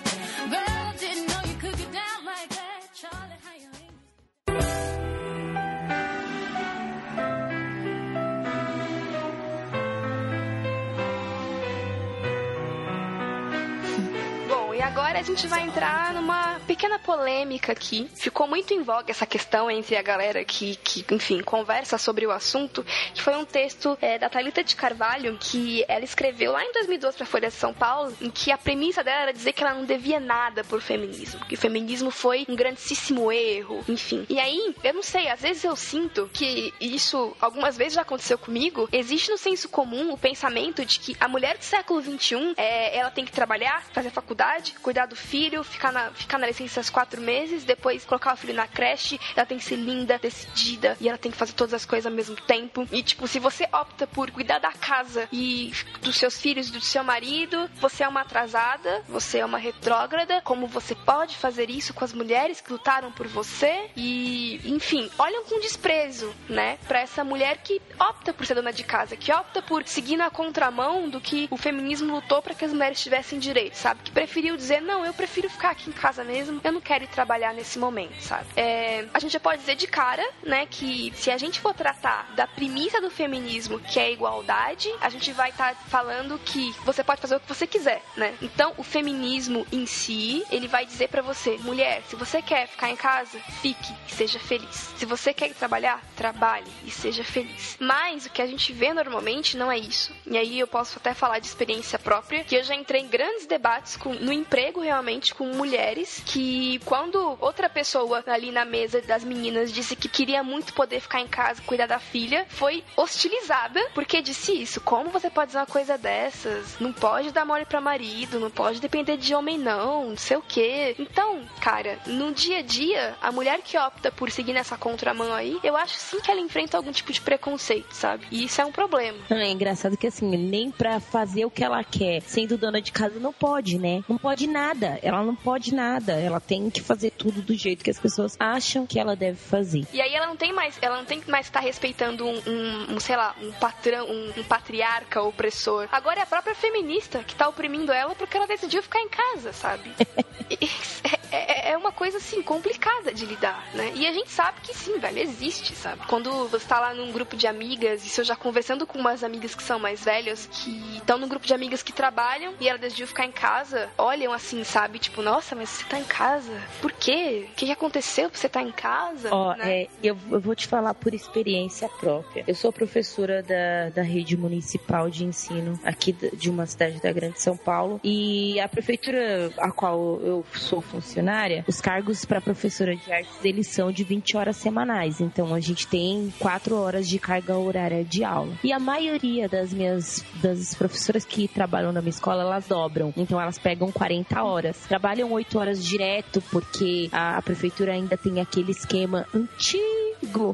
Gente 15.24 15.46
vai 15.46 15.62
entrar 15.62 16.12
numa 16.12 16.60
pequena 16.66 16.98
polêmica 16.98 17.72
aqui. 17.72 18.10
Ficou 18.14 18.46
muito 18.46 18.74
em 18.74 18.82
voga 18.82 19.10
essa 19.10 19.24
questão 19.24 19.70
entre 19.70 19.96
a 19.96 20.02
galera 20.02 20.44
que, 20.44 20.76
que 20.76 21.04
enfim, 21.10 21.42
conversa 21.42 21.96
sobre 21.96 22.26
o 22.26 22.30
assunto, 22.30 22.84
que 23.14 23.22
foi 23.22 23.34
um 23.34 23.44
texto 23.44 23.96
é, 24.02 24.18
da 24.18 24.28
Thalita 24.28 24.62
de 24.62 24.76
Carvalho, 24.76 25.36
que 25.40 25.82
ela 25.88 26.04
escreveu 26.04 26.52
lá 26.52 26.62
em 26.62 26.72
2012 26.72 27.16
para 27.16 27.26
Folha 27.26 27.48
de 27.48 27.54
São 27.54 27.72
Paulo, 27.72 28.14
em 28.20 28.30
que 28.30 28.52
a 28.52 28.58
premissa 28.58 29.02
dela 29.02 29.22
era 29.22 29.32
dizer 29.32 29.54
que 29.54 29.64
ela 29.64 29.74
não 29.74 29.86
devia 29.86 30.20
nada 30.20 30.62
por 30.62 30.82
feminismo, 30.82 31.40
que 31.46 31.54
o 31.54 31.58
feminismo 31.58 32.10
foi 32.10 32.44
um 32.46 32.54
grandíssimo 32.54 33.32
erro, 33.32 33.82
enfim. 33.88 34.26
E 34.28 34.38
aí, 34.38 34.74
eu 34.84 34.92
não 34.92 35.02
sei, 35.02 35.28
às 35.28 35.40
vezes 35.40 35.64
eu 35.64 35.74
sinto 35.74 36.28
que 36.32 36.72
isso 36.78 37.34
algumas 37.40 37.78
vezes 37.78 37.94
já 37.94 38.02
aconteceu 38.02 38.36
comigo, 38.36 38.88
existe 38.92 39.30
no 39.30 39.38
senso 39.38 39.70
comum 39.70 40.12
o 40.12 40.18
pensamento 40.18 40.84
de 40.84 40.98
que 40.98 41.16
a 41.18 41.28
mulher 41.28 41.56
do 41.56 41.64
século 41.64 42.00
21 42.00 42.54
é, 42.58 42.98
ela 42.98 43.10
tem 43.10 43.24
que 43.24 43.32
trabalhar, 43.32 43.82
fazer 43.92 44.10
faculdade, 44.10 44.74
cuidar 44.82 45.06
do 45.06 45.13
filho, 45.14 45.62
ficar 45.64 45.92
na, 45.92 46.10
ficar 46.10 46.38
na 46.38 46.46
licença 46.46 46.82
quatro 46.92 47.20
meses, 47.20 47.64
depois 47.64 48.04
colocar 48.04 48.34
o 48.34 48.36
filho 48.36 48.54
na 48.54 48.66
creche, 48.66 49.18
ela 49.34 49.46
tem 49.46 49.58
que 49.58 49.64
ser 49.64 49.76
linda, 49.76 50.18
decidida, 50.18 50.96
e 51.00 51.08
ela 51.08 51.16
tem 51.16 51.32
que 51.32 51.38
fazer 51.38 51.52
todas 51.52 51.74
as 51.74 51.84
coisas 51.84 52.06
ao 52.06 52.12
mesmo 52.12 52.36
tempo. 52.36 52.86
E, 52.92 53.02
tipo, 53.02 53.26
se 53.26 53.38
você 53.38 53.68
opta 53.72 54.06
por 54.06 54.30
cuidar 54.30 54.58
da 54.58 54.72
casa 54.72 55.28
e 55.32 55.72
dos 56.02 56.16
seus 56.16 56.40
filhos, 56.40 56.70
do 56.70 56.80
seu 56.80 57.02
marido, 57.02 57.70
você 57.80 58.04
é 58.04 58.08
uma 58.08 58.20
atrasada, 58.20 59.02
você 59.08 59.38
é 59.38 59.44
uma 59.44 59.58
retrógrada, 59.58 60.42
como 60.42 60.66
você 60.66 60.94
pode 60.94 61.36
fazer 61.36 61.70
isso 61.70 61.94
com 61.94 62.04
as 62.04 62.12
mulheres 62.12 62.60
que 62.60 62.72
lutaram 62.72 63.10
por 63.12 63.26
você? 63.26 63.90
E, 63.96 64.60
enfim, 64.64 65.10
olham 65.18 65.44
com 65.44 65.60
desprezo, 65.60 66.34
né, 66.48 66.78
pra 66.86 67.00
essa 67.00 67.24
mulher 67.24 67.58
que 67.58 67.80
opta 67.98 68.32
por 68.32 68.44
ser 68.46 68.54
dona 68.54 68.72
de 68.72 68.84
casa, 68.84 69.16
que 69.16 69.32
opta 69.32 69.62
por 69.62 69.86
seguir 69.86 70.16
na 70.16 70.30
contramão 70.30 71.08
do 71.08 71.20
que 71.20 71.48
o 71.50 71.56
feminismo 71.56 72.14
lutou 72.14 72.42
para 72.42 72.54
que 72.54 72.64
as 72.64 72.72
mulheres 72.72 73.00
tivessem 73.00 73.38
direito, 73.38 73.74
sabe? 73.74 74.02
Que 74.02 74.10
preferiu 74.10 74.56
dizer 74.56 74.74
dizer, 74.74 74.80
eu 75.05 75.14
prefiro 75.14 75.48
ficar 75.48 75.70
aqui 75.70 75.90
em 75.90 75.92
casa 75.92 76.24
mesmo, 76.24 76.61
eu 76.62 76.72
não 76.72 76.80
quero 76.80 77.05
ir 77.05 77.09
trabalhar 77.09 77.52
nesse 77.55 77.78
momento, 77.78 78.20
sabe? 78.20 78.46
É, 78.57 79.07
a 79.12 79.18
gente 79.18 79.32
já 79.32 79.40
pode 79.40 79.61
dizer 79.61 79.76
de 79.76 79.86
cara, 79.86 80.26
né, 80.42 80.66
que 80.66 81.12
se 81.16 81.30
a 81.30 81.38
gente 81.38 81.61
for 81.61 81.74
tratar 81.74 82.32
da 82.34 82.46
premissa 82.46 83.00
do 83.00 83.11
feminismo, 83.11 83.80
que 83.80 83.98
é 83.98 84.05
a 84.05 84.11
igualdade, 84.11 84.92
a 85.00 85.09
gente 85.09 85.32
vai 85.32 85.50
estar 85.50 85.74
tá 85.74 85.80
falando 85.88 86.38
que 86.38 86.72
você 86.84 87.02
pode 87.02 87.20
fazer 87.20 87.36
o 87.36 87.40
que 87.40 87.48
você 87.48 87.66
quiser, 87.66 88.02
né? 88.16 88.34
Então, 88.40 88.74
o 88.76 88.82
feminismo 88.82 89.66
em 89.72 89.86
si, 89.86 90.44
ele 90.50 90.68
vai 90.68 90.86
dizer 90.86 91.09
para 91.09 91.22
você, 91.22 91.57
mulher, 91.59 92.02
se 92.09 92.16
você 92.16 92.40
quer 92.40 92.68
ficar 92.68 92.90
em 92.90 92.96
casa, 92.96 93.38
fique 93.61 93.92
e 94.09 94.12
seja 94.12 94.38
feliz. 94.38 94.92
Se 94.96 95.07
você 95.07 95.32
quer 95.32 95.50
ir 95.50 95.55
trabalhar, 95.55 96.02
trabalhe 96.16 96.70
e 96.84 96.90
seja 96.90 97.24
feliz. 97.24 97.76
Mas 97.80 98.26
o 98.26 98.30
que 98.30 98.42
a 98.42 98.46
gente 98.46 98.72
vê 98.72 98.92
normalmente 98.92 99.57
não 99.57 99.70
é 99.70 99.78
isso. 99.78 100.12
E 100.26 100.36
aí 100.36 100.59
eu 100.59 100.66
posso 100.66 100.98
até 100.98 101.14
falar 101.14 101.38
de 101.38 101.46
experiência 101.46 101.98
própria, 101.98 102.44
que 102.44 102.55
eu 102.55 102.62
já 102.62 102.74
entrei 102.74 103.02
em 103.02 103.09
grandes 103.09 103.46
debates 103.46 103.96
com, 103.96 104.14
no 104.14 104.32
emprego 104.32 104.84
realmente 104.85 105.35
com 105.35 105.47
mulheres 105.47 106.22
que 106.24 106.78
quando 106.85 107.37
outra 107.41 107.68
pessoa 107.68 108.22
ali 108.26 108.51
na 108.51 108.64
mesa 108.64 109.01
das 109.03 109.24
meninas 109.24 109.72
disse 109.72 109.97
que 109.97 110.09
queria 110.09 110.43
muito 110.43 110.72
poder 110.72 111.01
ficar 111.01 111.20
em 111.20 111.26
casa 111.26 111.62
cuidar 111.62 111.87
da 111.87 111.99
filha, 111.99 112.47
foi 112.49 112.85
hostilizada 112.97 113.80
porque 113.95 114.22
disse 114.22 114.53
isso. 114.53 114.80
Como 114.80 115.11
você 115.11 115.30
pode 115.30 115.49
dizer 115.49 115.59
uma 115.59 115.66
coisa 115.66 115.97
dessas? 115.99 116.78
Não 116.78 116.93
pode 116.93 117.30
dar 117.30 117.45
mole 117.45 117.64
para 117.64 117.80
marido, 117.80 118.39
não 118.39 118.51
pode 118.51 118.80
depender 118.80 119.16
de 119.16 119.35
homem 119.35 119.59
não, 119.59 120.11
não 120.11 120.16
sei 120.16 120.37
o 120.37 120.43
quê. 120.43 120.95
Então, 120.99 121.41
cara, 121.61 121.99
no 122.07 122.32
dia 122.32 122.59
a 122.59 122.62
dia, 122.62 123.16
a 123.20 123.32
mulher 123.32 123.61
que 123.62 123.78
opta 123.78 124.11
por 124.11 124.30
seguir 124.30 124.53
nessa 124.53 124.76
contramão 124.76 125.32
aí, 125.32 125.59
eu 125.62 125.76
acho 125.76 125.97
sim 125.99 126.20
que 126.20 126.30
ela 126.30 126.41
enfrenta 126.41 126.76
algum 126.76 126.93
tipo 126.93 127.12
de 127.12 127.20
preconceito, 127.20 127.93
sabe? 127.93 128.26
E 128.30 128.45
isso 128.45 128.61
é 128.61 128.64
um 128.64 128.72
problema. 128.72 129.18
É 129.30 129.51
engraçado 129.51 129.97
que 129.97 130.07
assim, 130.07 130.28
nem 130.37 130.70
pra 130.70 131.01
fazer 131.01 131.45
o 131.45 131.51
que 131.51 131.64
ela 131.64 131.82
quer, 131.82 132.20
sendo 132.22 132.59
dona 132.59 132.80
de 132.80 132.93
casa, 132.93 133.18
não 133.18 133.32
pode, 133.32 133.78
né? 133.78 134.03
Não 134.09 134.18
pode 134.18 134.47
nada, 134.47 134.73
ela 135.02 135.22
não 135.22 135.34
pode 135.34 135.74
nada, 135.74 136.12
ela 136.12 136.40
tem 136.40 136.70
que 136.70 136.80
fazer 136.80 137.10
tudo 137.10 137.42
do 137.42 137.54
jeito 137.54 137.84
que 137.84 137.90
as 137.90 137.98
pessoas 137.98 138.36
acham 138.38 138.86
que 138.86 138.98
ela 138.98 139.14
deve 139.14 139.38
fazer. 139.38 139.86
E 139.92 140.00
aí 140.00 140.14
ela 140.14 140.26
não 140.26 140.36
tem 140.36 140.52
mais, 140.52 140.78
ela 140.80 140.96
não 140.96 141.04
tem 141.04 141.22
mais 141.28 141.46
estar 141.46 141.60
respeitando 141.60 142.26
um, 142.26 142.42
um, 142.46 142.94
um, 142.94 143.00
sei 143.00 143.16
lá, 143.16 143.34
um 143.40 143.52
patrão, 143.52 144.06
um, 144.06 144.32
um, 144.36 144.44
patriarca 144.44 145.22
opressor. 145.22 145.88
Agora 145.92 146.20
é 146.20 146.22
a 146.22 146.26
própria 146.26 146.54
feminista 146.54 147.22
que 147.24 147.34
tá 147.34 147.48
oprimindo 147.48 147.92
ela 147.92 148.14
porque 148.14 148.36
ela 148.36 148.46
decidiu 148.46 148.82
ficar 148.82 149.00
em 149.00 149.08
casa, 149.08 149.52
sabe? 149.52 149.92
É, 151.34 151.70
é, 151.70 151.72
é, 151.72 151.76
uma 151.76 151.90
coisa 151.90 152.18
assim 152.18 152.40
complicada 152.42 153.12
de 153.12 153.26
lidar, 153.26 153.66
né? 153.74 153.92
E 153.96 154.06
a 154.06 154.12
gente 154.12 154.30
sabe 154.30 154.60
que 154.60 154.72
sim, 154.72 154.98
velho, 154.98 155.18
existe, 155.18 155.74
sabe? 155.74 156.06
Quando 156.06 156.46
você 156.48 156.64
tá 156.64 156.78
lá 156.78 156.94
num 156.94 157.10
grupo 157.10 157.36
de 157.36 157.46
amigas, 157.46 158.06
isso 158.06 158.20
eu 158.20 158.24
já 158.24 158.36
conversando 158.36 158.86
com 158.86 158.98
umas 158.98 159.24
amigas 159.24 159.54
que 159.54 159.62
são 159.62 159.78
mais 159.78 160.04
velhas, 160.04 160.48
que 160.52 160.98
estão 160.98 161.18
num 161.18 161.26
grupo 161.26 161.44
de 161.44 161.52
amigas 161.52 161.82
que 161.82 161.92
trabalham 161.92 162.54
e 162.60 162.68
ela 162.68 162.78
decidiu 162.78 163.06
ficar 163.06 163.24
em 163.24 163.32
casa, 163.32 163.90
olham 163.98 164.32
assim, 164.32 164.62
sabe? 164.64 164.98
Tipo, 164.98 165.22
nossa, 165.22 165.54
mas 165.54 165.68
você 165.68 165.84
tá 165.84 165.98
em 165.98 166.04
casa? 166.04 166.52
Por 166.80 166.92
quê? 166.92 167.46
O 167.52 167.54
que 167.54 167.70
aconteceu 167.70 168.28
pra 168.28 168.38
você 168.38 168.48
tá 168.48 168.62
em 168.62 168.72
casa? 168.72 169.28
Ó, 169.32 169.54
né? 169.54 169.82
é, 169.82 169.88
eu, 170.02 170.16
eu 170.30 170.40
vou 170.40 170.54
te 170.54 170.66
falar 170.66 170.94
por 170.94 171.14
experiência 171.14 171.88
própria. 171.88 172.44
Eu 172.46 172.54
sou 172.54 172.72
professora 172.72 173.42
da, 173.42 173.90
da 173.90 174.02
rede 174.02 174.36
municipal 174.36 175.08
de 175.10 175.24
ensino 175.24 175.78
aqui 175.84 176.12
de 176.12 176.50
uma 176.50 176.66
cidade 176.66 177.00
da 177.00 177.12
Grande 177.12 177.40
São 177.40 177.56
Paulo 177.56 178.00
e 178.02 178.58
a 178.60 178.68
prefeitura 178.68 179.52
a 179.58 179.70
qual 179.70 180.20
eu 180.20 180.44
sou 180.54 180.80
funcionária, 180.80 181.64
os 181.66 181.80
cargos 181.80 182.24
para 182.24 182.40
professora 182.40 182.96
de 182.96 183.12
artes 183.12 183.44
eles 183.44 183.68
são 183.68 183.92
de 183.92 184.04
20 184.04 184.36
horas 184.36 184.56
semanais. 184.56 185.20
Então 185.20 185.54
a 185.54 185.60
gente 185.60 185.86
tem 185.86 186.32
4 186.38 186.76
horas 186.76 187.08
de 187.08 187.18
carga 187.18 187.56
horária 187.56 188.04
de 188.04 188.24
aula. 188.24 188.54
E 188.62 188.72
a 188.72 188.78
maioria 188.78 189.48
das 189.48 189.72
minhas 189.72 190.24
das 190.36 190.74
professoras 190.74 191.24
que 191.24 191.46
trabalham 191.46 191.92
na 191.92 192.00
minha 192.00 192.10
escola, 192.10 192.42
elas 192.42 192.66
dobram. 192.66 193.12
Então 193.16 193.40
elas 193.40 193.58
pegam 193.58 193.90
40 193.92 194.14
40 194.14 194.42
horas. 194.55 194.76
Trabalham 194.88 195.32
8 195.32 195.59
horas 195.59 195.84
direto 195.84 196.42
porque 196.50 197.09
a, 197.12 197.36
a 197.36 197.42
prefeitura 197.42 197.92
ainda 197.92 198.16
tem 198.16 198.40
aquele 198.40 198.70
esquema 198.70 199.26
antigo 199.34 200.03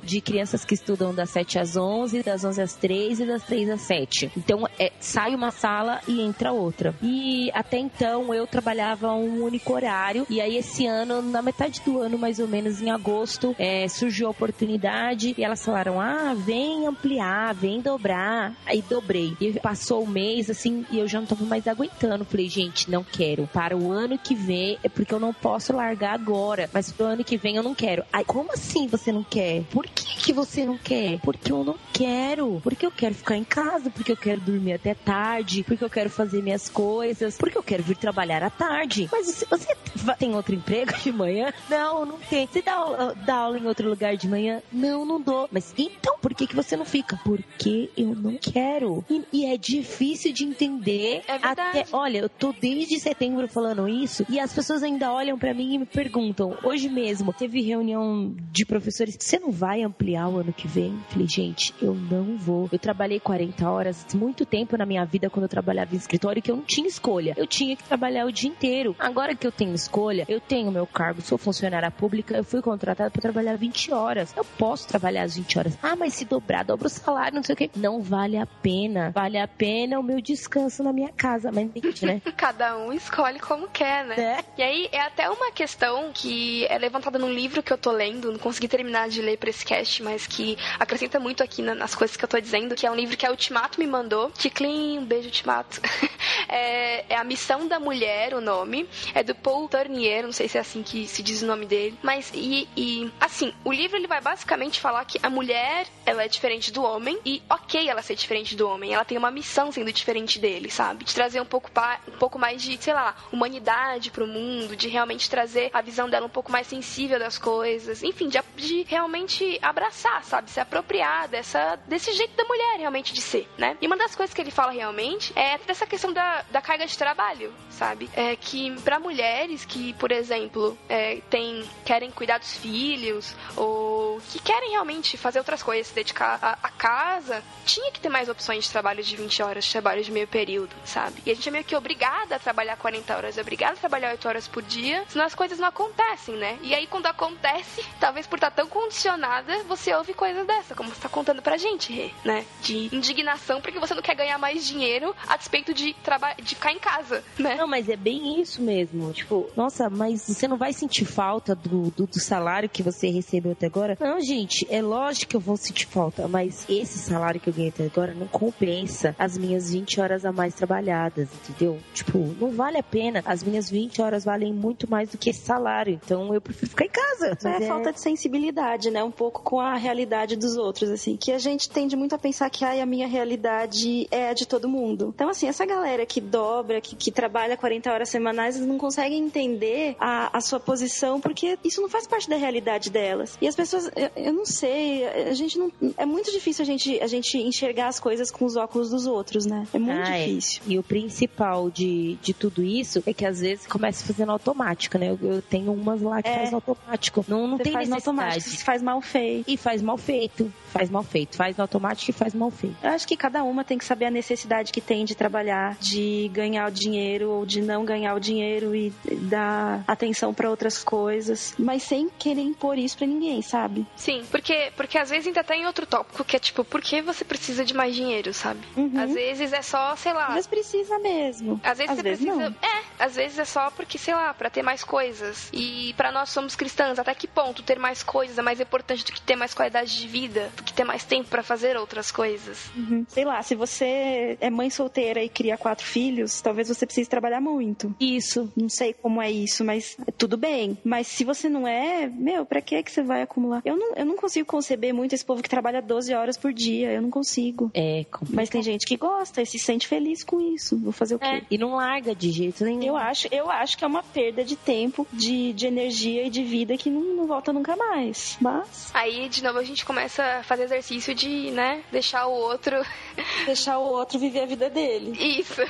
de 0.05 0.21
crianças 0.21 0.65
que 0.65 0.75
estudam 0.75 1.15
das 1.15 1.31
7 1.31 1.59
às 1.59 1.77
11, 1.77 2.23
das 2.23 2.45
11 2.45 2.63
às 2.63 2.75
3 2.75 3.21
e 3.21 3.27
das 3.27 3.43
3 3.45 3.71
às 3.71 3.81
7. 3.83 4.31
Então, 4.37 4.69
é, 4.79 4.93
sai 5.01 5.35
uma 5.35 5.51
sala 5.51 6.01
e 6.07 6.21
entra 6.21 6.53
outra. 6.53 6.95
E 7.03 7.51
até 7.55 7.79
então 7.79 8.35
eu 8.35 8.47
trabalhava 8.47 9.13
um 9.13 9.43
único 9.43 9.73
horário. 9.73 10.27
E 10.29 10.41
aí, 10.41 10.57
esse 10.57 10.87
ano, 10.87 11.23
na 11.23 11.41
metade 11.41 11.81
do 11.85 11.99
ano, 12.01 12.19
mais 12.19 12.39
ou 12.39 12.47
menos 12.47 12.83
em 12.83 12.91
agosto, 12.91 13.55
é, 13.59 13.89
surgiu 13.89 14.27
a 14.27 14.31
oportunidade 14.31 15.35
e 15.37 15.43
elas 15.43 15.65
falaram: 15.65 16.01
ah, 16.01 16.35
vem 16.35 16.87
ampliar, 16.87 17.55
vem 17.55 17.81
dobrar. 17.81 18.55
Aí 18.67 18.83
dobrei. 18.89 19.37
E 19.41 19.59
passou 19.59 20.03
o 20.03 20.09
mês, 20.09 20.51
assim, 20.51 20.85
e 20.91 20.99
eu 20.99 21.09
já 21.09 21.19
não 21.19 21.27
tava 21.27 21.45
mais 21.45 21.67
aguentando. 21.67 22.25
Falei, 22.25 22.49
gente, 22.49 22.91
não 22.91 23.03
quero. 23.03 23.47
Para 23.47 23.71
para 23.71 23.77
o 23.77 23.93
ano 23.93 24.19
que 24.19 24.35
vem, 24.35 24.79
é 24.83 24.89
porque 24.89 25.15
eu 25.15 25.21
não 25.21 25.33
posso 25.33 25.73
largar 25.73 26.13
agora, 26.13 26.69
mas 26.73 26.91
pro 26.91 27.07
ano 27.07 27.23
que 27.23 27.37
vem 27.37 27.55
eu 27.55 27.63
não 27.63 27.73
quero. 27.73 28.03
Aí, 28.13 28.25
como 28.25 28.53
assim 28.53 28.89
você 28.89 29.13
não 29.13 29.23
quer? 29.23 29.60
Por 29.71 29.87
que, 29.87 30.17
que 30.17 30.33
você 30.33 30.65
não 30.65 30.77
quer? 30.77 31.19
Porque 31.21 31.53
eu 31.53 31.65
não 31.65 31.77
quero. 31.93 32.61
Porque 32.63 32.85
eu 32.85 32.91
quero 32.91 33.15
ficar 33.15 33.37
em 33.37 33.45
casa, 33.45 33.91
porque 33.91 34.13
eu 34.13 34.17
quero 34.17 34.41
dormir 34.41 34.75
até 34.75 34.95
tarde, 34.95 35.65
porque 35.65 35.85
eu 35.85 35.91
quero 35.91 36.11
fazer 36.11 36.43
minhas 36.43 36.69
coisas, 36.69 37.37
porque 37.37 37.57
eu 37.57 37.63
quero 37.63 37.83
vir 37.83 37.97
trabalhar 37.97 38.43
à 38.43 38.51
tarde. 38.51 39.09
Mas 39.11 39.27
você, 39.27 39.47
você 39.47 40.15
tem 40.19 40.35
outro 40.35 40.55
emprego 40.55 40.93
de 40.99 41.13
manhã? 41.13 41.53
Não, 41.69 42.05
não 42.05 42.19
tem. 42.19 42.47
Você 42.47 42.63
dá 42.63 42.75
aula, 42.75 43.15
dá 43.25 43.37
aula 43.37 43.59
em 43.59 43.67
outro 43.67 43.89
lugar 43.89 44.17
de 44.17 44.29
manhã? 44.29 44.63
Não, 44.73 45.05
não 45.05 45.21
dou. 45.21 45.49
Mas 45.51 45.73
então, 45.77 46.19
por 46.21 46.35
que, 46.35 46.47
que 46.47 46.57
você 46.57 46.77
não 46.77 46.85
fica? 46.85 47.19
Porque 47.25 47.91
eu 47.97 48.15
não 48.15 48.37
quero. 48.37 49.05
E, 49.09 49.25
e 49.33 49.47
é 49.47 49.57
difícil 49.57 50.33
de 50.33 50.45
entender. 50.45 51.23
É 51.27 51.39
verdade. 51.39 51.61
Até, 51.61 51.87
olha, 51.93 52.19
eu 52.19 52.29
tô 52.29 52.53
desde 52.53 52.99
setembro 52.99 53.49
falando 53.49 53.71
falando 53.71 53.89
isso 53.89 54.25
e 54.29 54.41
as 54.41 54.53
pessoas 54.53 54.83
ainda 54.83 55.13
olham 55.13 55.39
para 55.39 55.55
mim 55.55 55.75
e 55.75 55.79
me 55.79 55.87
perguntam. 55.87 56.57
Hoje 56.63 56.89
mesmo 56.89 57.33
teve 57.33 57.61
reunião 57.61 58.35
de 58.51 58.65
professores. 58.65 59.17
Você 59.19 59.39
não 59.39 59.50
não 59.51 59.53
vai 59.53 59.83
ampliar 59.83 60.29
o 60.29 60.39
ano 60.39 60.53
que 60.53 60.69
vem? 60.69 60.97
Falei, 61.09 61.27
gente, 61.27 61.75
eu 61.83 61.93
não 61.93 62.37
vou. 62.37 62.69
Eu 62.71 62.79
trabalhei 62.79 63.19
40 63.19 63.69
horas, 63.69 64.07
muito 64.15 64.47
tempo 64.47 64.77
na 64.77 64.87
minha 64.87 65.05
vida 65.05 65.29
quando 65.29 65.43
eu 65.43 65.49
trabalhava 65.49 65.93
em 65.93 65.99
escritório 65.99 66.41
que 66.41 66.51
eu 66.51 66.57
não 66.57 66.63
tinha 66.63 66.87
escolha. 66.87 67.35
Eu 67.37 67.49
tinha 67.49 67.75
que 67.75 67.83
trabalhar 67.83 68.27
o 68.27 68.33
dia 68.33 68.49
inteiro. 68.49 68.95
Agora 68.99 69.35
que 69.35 69.45
eu 69.45 69.51
tenho 69.51 69.75
escolha, 69.75 70.25
eu 70.29 70.41
tenho 70.41 70.71
meu 70.71 70.87
cargo, 70.87 71.21
sou 71.21 71.37
funcionária 71.37 71.91
pública, 71.91 72.37
eu 72.37 72.45
fui 72.45 72.63
contratada 72.63 73.11
para 73.11 73.21
trabalhar 73.21 73.57
20 73.57 73.93
horas. 73.93 74.33
Eu 74.37 74.45
posso 74.45 74.87
trabalhar 74.87 75.25
as 75.25 75.35
20 75.35 75.59
horas. 75.59 75.79
Ah, 75.83 75.97
mas 75.97 76.15
se 76.15 76.25
dobrar, 76.25 76.65
dobra 76.65 76.87
o 76.87 76.91
salário, 76.91 77.35
não 77.35 77.43
sei 77.43 77.55
o 77.55 77.57
quê. 77.57 77.71
Não 77.75 78.01
vale 78.01 78.37
a 78.37 78.47
pena. 78.47 79.11
Vale 79.11 79.37
a 79.37 79.49
pena 79.49 79.99
o 79.99 80.03
meu 80.03 80.21
descanso 80.21 80.85
na 80.85 80.93
minha 80.93 81.11
casa. 81.11 81.51
Mas 81.51 81.65
entende, 81.65 82.07
né? 82.07 82.23
Cada 82.37 82.79
um 82.79 82.93
escolhe 82.93 83.41
como 83.41 83.69
quer, 83.69 84.05
né? 84.05 84.15
É. 84.17 84.45
E 84.57 84.63
aí 84.63 84.89
é 84.93 85.01
até 85.01 85.29
uma 85.29 85.51
questão 85.51 86.13
que 86.15 86.67
é 86.67 86.79
levantada 86.79 87.19
num 87.19 87.33
livro 87.33 87.63
que 87.63 87.73
eu 87.73 87.79
tô 87.79 87.91
lendo, 87.91 88.31
não 88.31 88.39
consegui 88.39 88.69
terminar 88.69 89.09
de 89.09 89.21
ler 89.21 89.40
pra 89.41 89.51
esse 89.51 89.65
cast, 89.65 90.03
mas 90.03 90.27
que 90.27 90.57
acrescenta 90.79 91.19
muito 91.19 91.43
aqui 91.43 91.63
na- 91.63 91.75
nas 91.75 91.95
coisas 91.95 92.17
que 92.17 92.25
eu 92.25 92.29
tô 92.29 92.39
dizendo, 92.39 92.75
que 92.75 92.87
é 92.87 92.91
um 92.91 92.95
livro 92.95 93.17
que 93.17 93.27
a 93.27 93.31
Ultimato 93.31 93.81
me 93.81 93.87
mandou. 93.87 94.31
Ticlin, 94.31 94.99
um 94.99 95.05
beijo, 95.05 95.27
Ultimato. 95.29 95.81
é, 96.49 97.05
é 97.09 97.17
A 97.17 97.25
Missão 97.25 97.67
da 97.67 97.81
Mulher, 97.81 98.35
o 98.35 98.41
nome. 98.41 98.89
É 99.15 99.23
do 99.23 99.35
Paul 99.35 99.69
Tournier, 99.69 100.23
não 100.25 100.33
sei 100.33 100.49
se 100.49 100.59
é 100.59 100.61
assim 100.61 100.83
que 100.83 101.07
se 101.09 101.23
diz 101.23 101.43
o 101.43 101.47
nome 101.47 101.67
dele. 101.67 101.99
Mas, 102.03 102.31
e, 102.35 102.69
e 102.77 103.11
assim, 103.21 103.53
o 103.65 103.73
livro 103.73 103.97
ele 103.97 104.07
vai 104.07 104.21
basicamente 104.21 104.79
falar 104.81 105.05
que 105.05 105.19
a 105.23 105.31
mulher, 105.31 105.87
ela 106.05 106.23
é 106.25 106.29
diferente 106.29 106.71
do 106.71 106.83
homem, 106.83 107.19
e 107.25 107.43
ok 107.49 107.89
ela 107.89 108.03
ser 108.03 108.15
diferente 108.15 108.55
do 108.55 108.69
homem, 108.69 108.93
ela 108.93 109.05
tem 109.05 109.17
uma 109.17 109.31
missão 109.31 109.73
sendo 109.73 109.93
diferente 109.93 110.39
dele, 110.39 110.71
sabe? 110.71 111.05
De 111.05 111.15
trazer 111.15 111.41
um 111.41 111.47
pouco, 111.47 111.71
um 112.09 112.19
pouco 112.19 112.39
mais 112.39 112.61
de, 112.63 112.77
sei 112.83 112.93
lá, 112.93 113.15
humanidade 113.33 114.11
pro 114.11 114.27
mundo, 114.27 114.77
de 114.77 114.89
realmente 114.89 115.31
trazer 115.31 115.71
a 115.73 115.81
visão 115.81 116.09
dela 116.11 116.27
um 116.27 116.31
pouco 116.31 116.53
mais 116.53 116.67
sensível 116.67 117.19
das 117.19 117.39
coisas, 117.39 118.03
enfim, 118.03 118.29
de, 118.29 118.39
de 118.57 118.83
realmente 118.89 119.30
abraçar, 119.63 120.25
sabe? 120.25 120.51
Se 120.51 120.61
apropriar 120.61 121.29
dessa, 121.29 121.77
desse 121.87 122.13
jeito 122.13 122.37
da 122.37 122.45
mulher 122.45 122.79
realmente 122.79 123.13
de 123.13 123.21
ser, 123.21 123.49
né? 123.57 123.77
E 123.81 123.87
uma 123.87 123.97
das 123.97 124.15
coisas 124.15 124.35
que 124.35 124.41
ele 124.41 124.51
fala 124.51 124.73
realmente 124.73 125.33
é 125.37 125.59
dessa 125.59 125.87
questão 125.87 126.13
da, 126.13 126.43
da 126.51 126.61
carga 126.61 126.87
de 126.87 126.97
trabalho, 126.97 127.53
sabe? 127.71 128.11
É 128.15 128.35
que 128.37 128.71
para 128.83 128.99
mulheres 128.99 129.65
que, 129.65 129.93
por 129.95 130.11
exemplo, 130.11 130.77
é, 130.89 131.21
tem, 131.31 131.65
querem 131.85 132.11
cuidar 132.11 132.39
dos 132.39 132.57
filhos 132.57 133.35
ou 133.57 134.21
que 134.31 134.39
querem 134.39 134.71
realmente 134.71 135.17
fazer 135.17 135.39
outras 135.39 135.63
coisas, 135.63 135.89
se 135.89 135.95
dedicar 135.95 136.39
à, 136.43 136.71
casa, 136.71 137.43
tinha 137.65 137.91
que 137.93 138.01
ter 138.01 138.09
mais 138.09 138.29
opções 138.29 138.65
de 138.65 138.71
trabalho 138.71 139.03
de 139.03 139.17
20 139.17 139.43
horas, 139.43 139.65
de 139.65 139.73
trabalho 139.73 140.03
de 140.03 140.11
meio 140.11 140.27
período, 140.27 140.75
sabe? 140.85 141.23
E 141.27 141.31
a 141.31 141.35
gente 141.35 141.49
é 141.49 141.53
meio 141.53 141.65
que 141.65 141.77
obrigada 141.77 142.37
a 142.37 142.39
trabalhar 142.39 142.77
40 142.77 143.17
horas, 143.17 143.39
é 143.39 143.41
obrigada 143.41 143.75
a 143.75 143.77
trabalhar 143.77 144.11
8 144.13 144.29
horas 144.29 144.49
por 144.49 144.63
dia, 144.63 145.05
senão 145.09 145.25
as 145.25 145.35
coisas 145.35 145.59
não 145.59 145.69
acontecem, 145.69 146.37
né? 146.37 146.59
E 146.63 146.75
aí 146.75 146.87
quando 146.87 147.07
acontece, 147.07 147.85
talvez 148.01 148.27
por 148.27 148.37
estar 148.37 148.51
tão 148.51 148.67
condicionada, 149.11 149.65
você 149.65 149.95
ouve 149.95 150.15
coisas 150.15 150.47
dessa, 150.47 150.75
como 150.75 150.89
você 150.91 151.01
tá 151.01 151.09
contando 151.09 151.43
pra 151.43 151.57
gente, 151.57 151.93
Rê, 151.93 152.11
né? 152.25 152.45
De 152.63 152.95
indignação 152.95 153.61
porque 153.61 153.79
você 153.79 153.95
não 153.95 154.03
quer 154.03 154.15
ganhar 154.15 154.39
mais 154.39 154.67
dinheiro 154.67 155.15
a 155.27 155.37
despeito 155.37 155.75
de, 155.75 155.95
de 156.43 156.55
ficar 156.55 156.73
em 156.73 156.79
casa, 156.79 157.23
né? 157.39 157.57
Não, 157.57 157.67
mas 157.67 157.89
é 157.89 157.97
bem 157.97 158.41
isso 158.41 158.63
mesmo. 158.63 159.13
Tipo, 159.13 159.51
nossa, 159.57 159.91
mas 159.91 160.27
você 160.27 160.47
não 160.47 160.57
vai 160.57 160.73
sentir 160.73 161.05
falta 161.05 161.55
do, 161.55 161.91
do, 161.91 162.07
do 162.07 162.21
salário 162.21 162.69
que 162.69 162.83
você 162.83 163.09
recebeu 163.09 163.53
até 163.53 163.67
agora? 163.67 163.97
Não, 163.99 164.21
gente, 164.21 164.67
é 164.71 164.81
lógico 164.81 165.31
que 165.31 165.37
eu 165.37 165.41
vou 165.41 165.57
sentir 165.57 165.87
falta, 165.87 166.29
mas 166.29 166.65
esse 166.69 166.99
salário 166.99 167.41
que 167.41 167.49
eu 167.49 167.55
ganhei 167.55 167.71
até 167.71 167.85
agora 167.85 168.15
não 168.15 168.29
compensa 168.29 169.15
as 169.19 169.37
minhas 169.37 169.71
20 169.71 170.01
horas 170.01 170.25
a 170.25 170.33
mais 170.33 170.55
trabalhadas, 170.55 171.29
entendeu? 171.49 171.81
Tipo, 171.95 172.19
não 172.41 172.53
vale 172.53 172.79
a 172.79 172.83
pena. 172.83 173.23
As 173.25 173.43
minhas 173.43 173.71
20 173.71 174.01
horas 174.03 174.25
valem 174.25 174.53
muito 174.53 174.89
mais 174.89 175.11
do 175.11 175.19
que 175.19 175.31
esse 175.31 175.41
salário. 175.41 175.99
Então 176.05 176.33
eu 176.33 176.41
prefiro 176.41 176.71
ficar 176.71 176.85
em 176.85 176.91
casa. 176.91 177.39
É, 177.45 177.59
Mas 177.59 177.67
falta 177.67 177.93
de 177.93 178.01
sensibilidade, 178.01 178.91
né? 178.91 179.00
Um 179.05 179.11
pouco 179.11 179.43
com 179.43 179.61
a 179.61 179.75
realidade 179.77 180.37
dos 180.37 180.57
outros, 180.57 180.91
assim. 180.91 181.17
Que 181.17 181.33
a 181.33 181.39
gente 181.39 181.69
tende 181.69 181.97
muito 181.97 182.15
a 182.15 182.19
pensar 182.19 182.49
que 182.51 182.65
ai, 182.65 182.81
a 182.81 182.87
minha 182.87 183.07
realidade 183.07 184.07
é 184.11 184.29
a 184.31 184.33
de 184.33 184.47
todo 184.47 184.69
mundo. 184.69 185.13
Então, 185.15 185.29
assim, 185.29 185.49
essa 185.49 185.65
galera 185.65 186.05
que 186.07 186.21
dobra, 186.21 186.81
que, 186.81 186.95
que 186.97 187.11
trabalha 187.11 187.57
40 187.57 187.93
horas 187.93 188.09
semanais, 188.09 188.57
eles 188.57 188.69
não 188.69 188.79
conseguem 188.79 189.19
entender 189.23 189.97
a, 189.99 190.37
a 190.37 190.41
sua 190.41 190.61
posição, 190.61 191.21
porque 191.21 191.59
isso 191.65 191.81
não 191.81 191.89
faz 191.89 192.07
parte 192.07 192.29
da 192.29 192.37
realidade 192.37 192.91
delas. 192.91 193.37
E 193.41 193.47
as 193.49 193.55
pessoas, 193.55 193.91
eu, 193.97 194.11
eu 194.17 194.33
não 194.33 194.45
sei, 194.47 195.07
a 195.07 195.33
gente 195.35 195.59
não. 195.59 195.71
É 195.97 196.05
muito 196.07 196.31
difícil 196.33 196.63
a 196.63 196.67
gente, 196.67 197.01
a 197.01 197.07
gente 197.07 197.39
enxergar 197.39 197.89
as 197.89 197.99
coisas 198.01 198.31
com 198.31 198.45
os 198.45 198.57
óculos 198.57 198.91
dos 198.91 199.07
outros, 199.07 199.47
né? 199.47 199.67
É 199.73 199.79
muito 199.79 200.01
Ah, 200.01 200.17
é. 200.19 200.27
difícil. 200.27 200.63
E 200.67 200.79
o 200.79 200.83
principal 200.83 201.71
de, 201.71 202.15
de 202.23 202.33
tudo 202.35 202.63
isso 202.63 203.03
é 203.07 203.13
que 203.13 203.25
às 203.25 203.41
vezes 203.41 203.67
começa 203.67 204.05
fazendo 204.05 204.33
automático, 204.33 204.99
né? 204.99 205.11
Eu, 205.11 205.19
eu 205.23 205.43
tenho 205.43 205.73
umas 205.73 206.01
lá 206.03 206.23
que 206.23 206.29
É. 206.29 206.35
faz 206.37 206.53
automático. 206.55 207.25
Não, 207.29 207.47
não 207.47 207.57
Você 207.57 207.65
tem 207.65 207.73
faz 207.73 207.89
necessidade. 207.89 208.21
automático, 208.21 208.51
você 208.57 208.65
faz 208.65 208.83
mal 208.91 209.01
feito. 209.01 209.49
E 209.51 209.57
faz 209.57 209.81
mal 209.83 209.97
feito. 209.97 210.53
Faz 210.73 210.91
mal 210.91 211.03
feito. 211.03 211.37
Faz 211.37 211.57
no 211.57 211.63
automático 211.63 212.11
e 212.11 212.15
faz 212.15 212.35
mal 212.35 212.51
feito. 212.51 212.77
Eu 212.83 212.91
acho 212.91 213.07
que 213.07 213.17
cada 213.17 213.43
uma 213.45 213.65
tem 213.65 213.79
que 213.79 213.85
saber 213.85 214.07
a 214.07 214.11
necessidade 214.11 214.73
que 214.73 214.81
tem 214.81 215.05
de 215.05 215.15
trabalhar, 215.15 215.77
de 215.81 216.29
ganhar 216.33 216.69
o 216.69 216.71
dinheiro 216.71 217.31
ou 217.31 217.47
de 217.47 217.61
não 217.61 217.85
ganhar 217.85 218.15
o 218.15 218.21
dinheiro 218.21 218.75
e 218.75 218.93
dar 219.23 219.83
atenção 219.87 220.33
pra 220.35 220.49
outras 220.51 220.83
coisas, 220.83 221.55
mas 221.59 221.83
sem 221.83 222.09
querer 222.19 222.43
impor 222.43 222.79
isso 222.79 222.97
pra 222.97 223.07
ninguém, 223.07 223.43
sabe? 223.43 223.87
Sim, 223.97 224.25
porque, 224.31 224.73
porque 224.77 224.99
às 224.99 225.11
vezes 225.11 225.27
ainda 225.29 225.43
tem 225.45 225.67
outro 225.67 225.87
tópico 225.87 226.25
que 226.25 226.37
é 226.37 226.39
tipo, 226.39 226.65
por 226.65 226.81
que 226.81 227.01
você 227.03 227.25
precisa 227.25 227.65
de 227.65 227.75
mais 227.75 227.95
dinheiro, 227.95 228.33
sabe? 228.33 228.61
Uhum. 228.77 228.93
Às 229.01 229.13
vezes 229.13 229.53
é 229.53 229.63
só, 229.63 229.95
sei 229.97 230.13
lá. 230.13 230.31
Mas 230.31 230.47
precisa 230.47 230.99
mesmo. 230.99 231.61
Às 231.63 231.79
vezes 231.79 231.91
Às 231.93 231.97
você 231.97 232.03
vezes 232.03 232.25
precisa. 232.25 232.51
não. 232.51 232.57
É, 232.69 232.83
às 232.99 233.17
vezes 233.17 233.39
é 233.39 233.45
só 233.45 233.71
porque, 233.71 233.99
sei 233.99 234.15
lá, 234.15 234.33
pra 234.35 234.51
ter 234.51 234.63
mais 234.63 234.83
coisas. 234.85 235.49
E 235.53 235.95
pra 235.97 236.13
nós 236.13 236.31
somos 236.31 236.55
cristãs, 236.57 236.99
até 236.99 237.15
que 237.15 237.27
ponto 237.27 237.63
ter 237.63 237.79
mais 237.79 238.03
coisas 238.03 238.37
é 238.39 238.43
mais 238.43 238.61
importante 238.61 238.80
do 238.83 239.13
que 239.13 239.21
ter 239.21 239.37
mais 239.37 239.55
qualidade 239.55 239.99
de 239.99 240.07
vida, 240.07 240.51
do 240.57 240.63
que 240.63 240.73
ter 240.73 240.85
mais 240.85 241.05
tempo 241.05 241.29
pra 241.29 241.43
fazer 241.43 241.77
outras 241.77 242.11
coisas. 242.11 242.71
Uhum. 242.77 243.05
Sei 243.09 243.25
lá, 243.25 243.43
se 243.43 243.55
você 243.55 244.37
é 244.41 244.51
mãe 244.51 244.71
solteira 244.71 245.23
e 245.23 245.29
cria 245.29 245.57
quatro 245.57 245.85
filhos, 245.85 246.41
talvez 246.41 246.69
você 246.69 246.87
precise 246.87 247.09
trabalhar 247.09 247.41
muito. 247.41 247.95
Isso. 248.01 248.51
Não 248.57 248.69
sei 248.69 248.93
como 248.93 249.21
é 249.21 249.31
isso, 249.31 249.65
mas 249.65 249.97
tudo 250.19 250.37
bem. 250.37 250.79
Mas 250.85 251.07
se 251.07 251.25
você 251.25 251.49
não 251.49 251.67
é, 251.67 252.09
meu, 252.09 252.45
pra 252.45 252.61
que 252.61 252.83
que 252.83 252.91
você 252.91 253.03
vai 253.03 253.23
acumular? 253.23 253.63
Eu 253.65 253.77
não, 253.77 253.95
eu 253.95 254.05
não 254.05 254.17
consigo 254.17 254.47
conceber 254.47 254.93
muito 254.93 255.15
esse 255.15 255.25
povo 255.25 255.43
que 255.43 255.49
trabalha 255.49 255.83
12 255.83 256.15
horas 256.15 256.37
por 256.37 256.53
dia. 256.53 256.93
Eu 256.93 257.03
não 257.03 257.11
consigo. 257.11 257.71
É 257.75 258.05
complicado. 258.05 258.37
Mas 258.37 258.49
tem 258.49 258.63
gente 258.63 258.87
que 258.87 258.97
gosta 258.97 259.43
e 259.43 259.47
se 259.47 259.59
sente 259.59 259.87
feliz 259.87 260.23
com 260.23 260.41
isso. 260.41 260.79
Vou 260.79 260.93
fazer 260.93 261.15
o 261.15 261.19
quê? 261.19 261.27
É, 261.27 261.43
e 261.51 261.59
não 261.59 261.75
larga 261.75 262.15
de 262.15 262.31
jeito 262.31 262.65
nenhum. 262.65 262.83
Eu 262.83 262.97
acho, 262.97 263.29
eu 263.31 263.51
acho 263.51 263.77
que 263.77 263.85
é 263.85 263.87
uma 263.87 264.03
perda 264.03 264.45
de 264.45 264.57
tempo, 264.57 265.07
de, 265.13 265.53
de 265.53 265.67
energia 265.67 266.27
e 266.27 266.31
de 266.31 266.43
vida 266.43 266.77
que 266.77 266.91
não, 266.91 267.03
não 267.03 267.27
volta 267.27 267.53
nunca 267.53 267.77
mais. 267.77 268.37
Mas 268.41 268.70
Aí, 268.93 269.29
de 269.29 269.43
novo, 269.43 269.59
a 269.59 269.65
gente 269.65 269.85
começa 269.85 270.23
a 270.23 270.43
fazer 270.43 270.65
exercício 270.65 271.15
de, 271.15 271.51
né, 271.51 271.83
deixar 271.93 272.27
o 272.27 272.33
outro. 272.33 272.77
deixar 273.47 273.79
o 273.79 273.83
outro 273.85 274.19
viver 274.19 274.41
a 274.43 274.47
vida 274.47 274.69
dele. 274.71 275.13
Isso. 275.19 275.61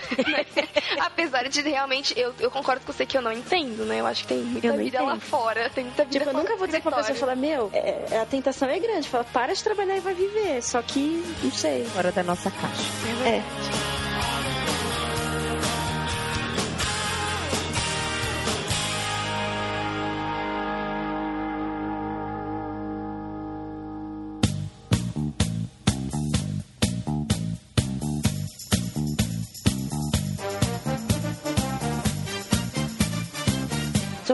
Apesar 1.01 1.49
de 1.49 1.61
realmente, 1.63 2.19
eu, 2.19 2.35
eu 2.39 2.51
concordo 2.51 2.85
com 2.85 2.93
você 2.93 3.05
que 3.07 3.17
eu 3.17 3.23
não 3.23 3.33
entendo, 3.33 3.85
né? 3.85 4.01
Eu 4.01 4.07
acho 4.07 4.23
que 4.23 4.29
tem 4.29 4.39
muita 4.39 4.73
vida 4.77 5.03
lá 5.03 5.11
entendo. 5.17 5.21
fora. 5.23 5.71
Tem 5.71 5.85
muita 5.85 6.05
vida 6.05 6.19
Tipo, 6.19 6.31
eu 6.31 6.33
fora 6.33 6.43
nunca 6.43 6.53
do 6.55 6.59
vou 6.59 6.67
dizer 6.67 6.81
pra 6.83 6.93
pessoa 6.93 7.13
escritório. 7.13 7.37
falar, 7.41 7.57
meu, 7.59 7.71
é- 7.73 8.19
a 8.19 8.27
tentação 8.27 8.69
é 8.69 8.79
grande. 8.79 9.09
Fala, 9.09 9.25
para 9.25 9.53
de 9.55 9.63
trabalhar 9.63 9.97
e 9.97 10.01
vai 10.01 10.15
viver. 10.15 10.63
Só 10.63 10.81
que, 10.83 11.23
não 11.43 11.53
sei. 11.53 11.85
Fora 11.87 12.11
da 12.13 12.23
nossa 12.23 12.51
caixa. 12.51 12.83
É. 13.27 13.41
Deixa 13.41 13.71
eu 13.71 14.00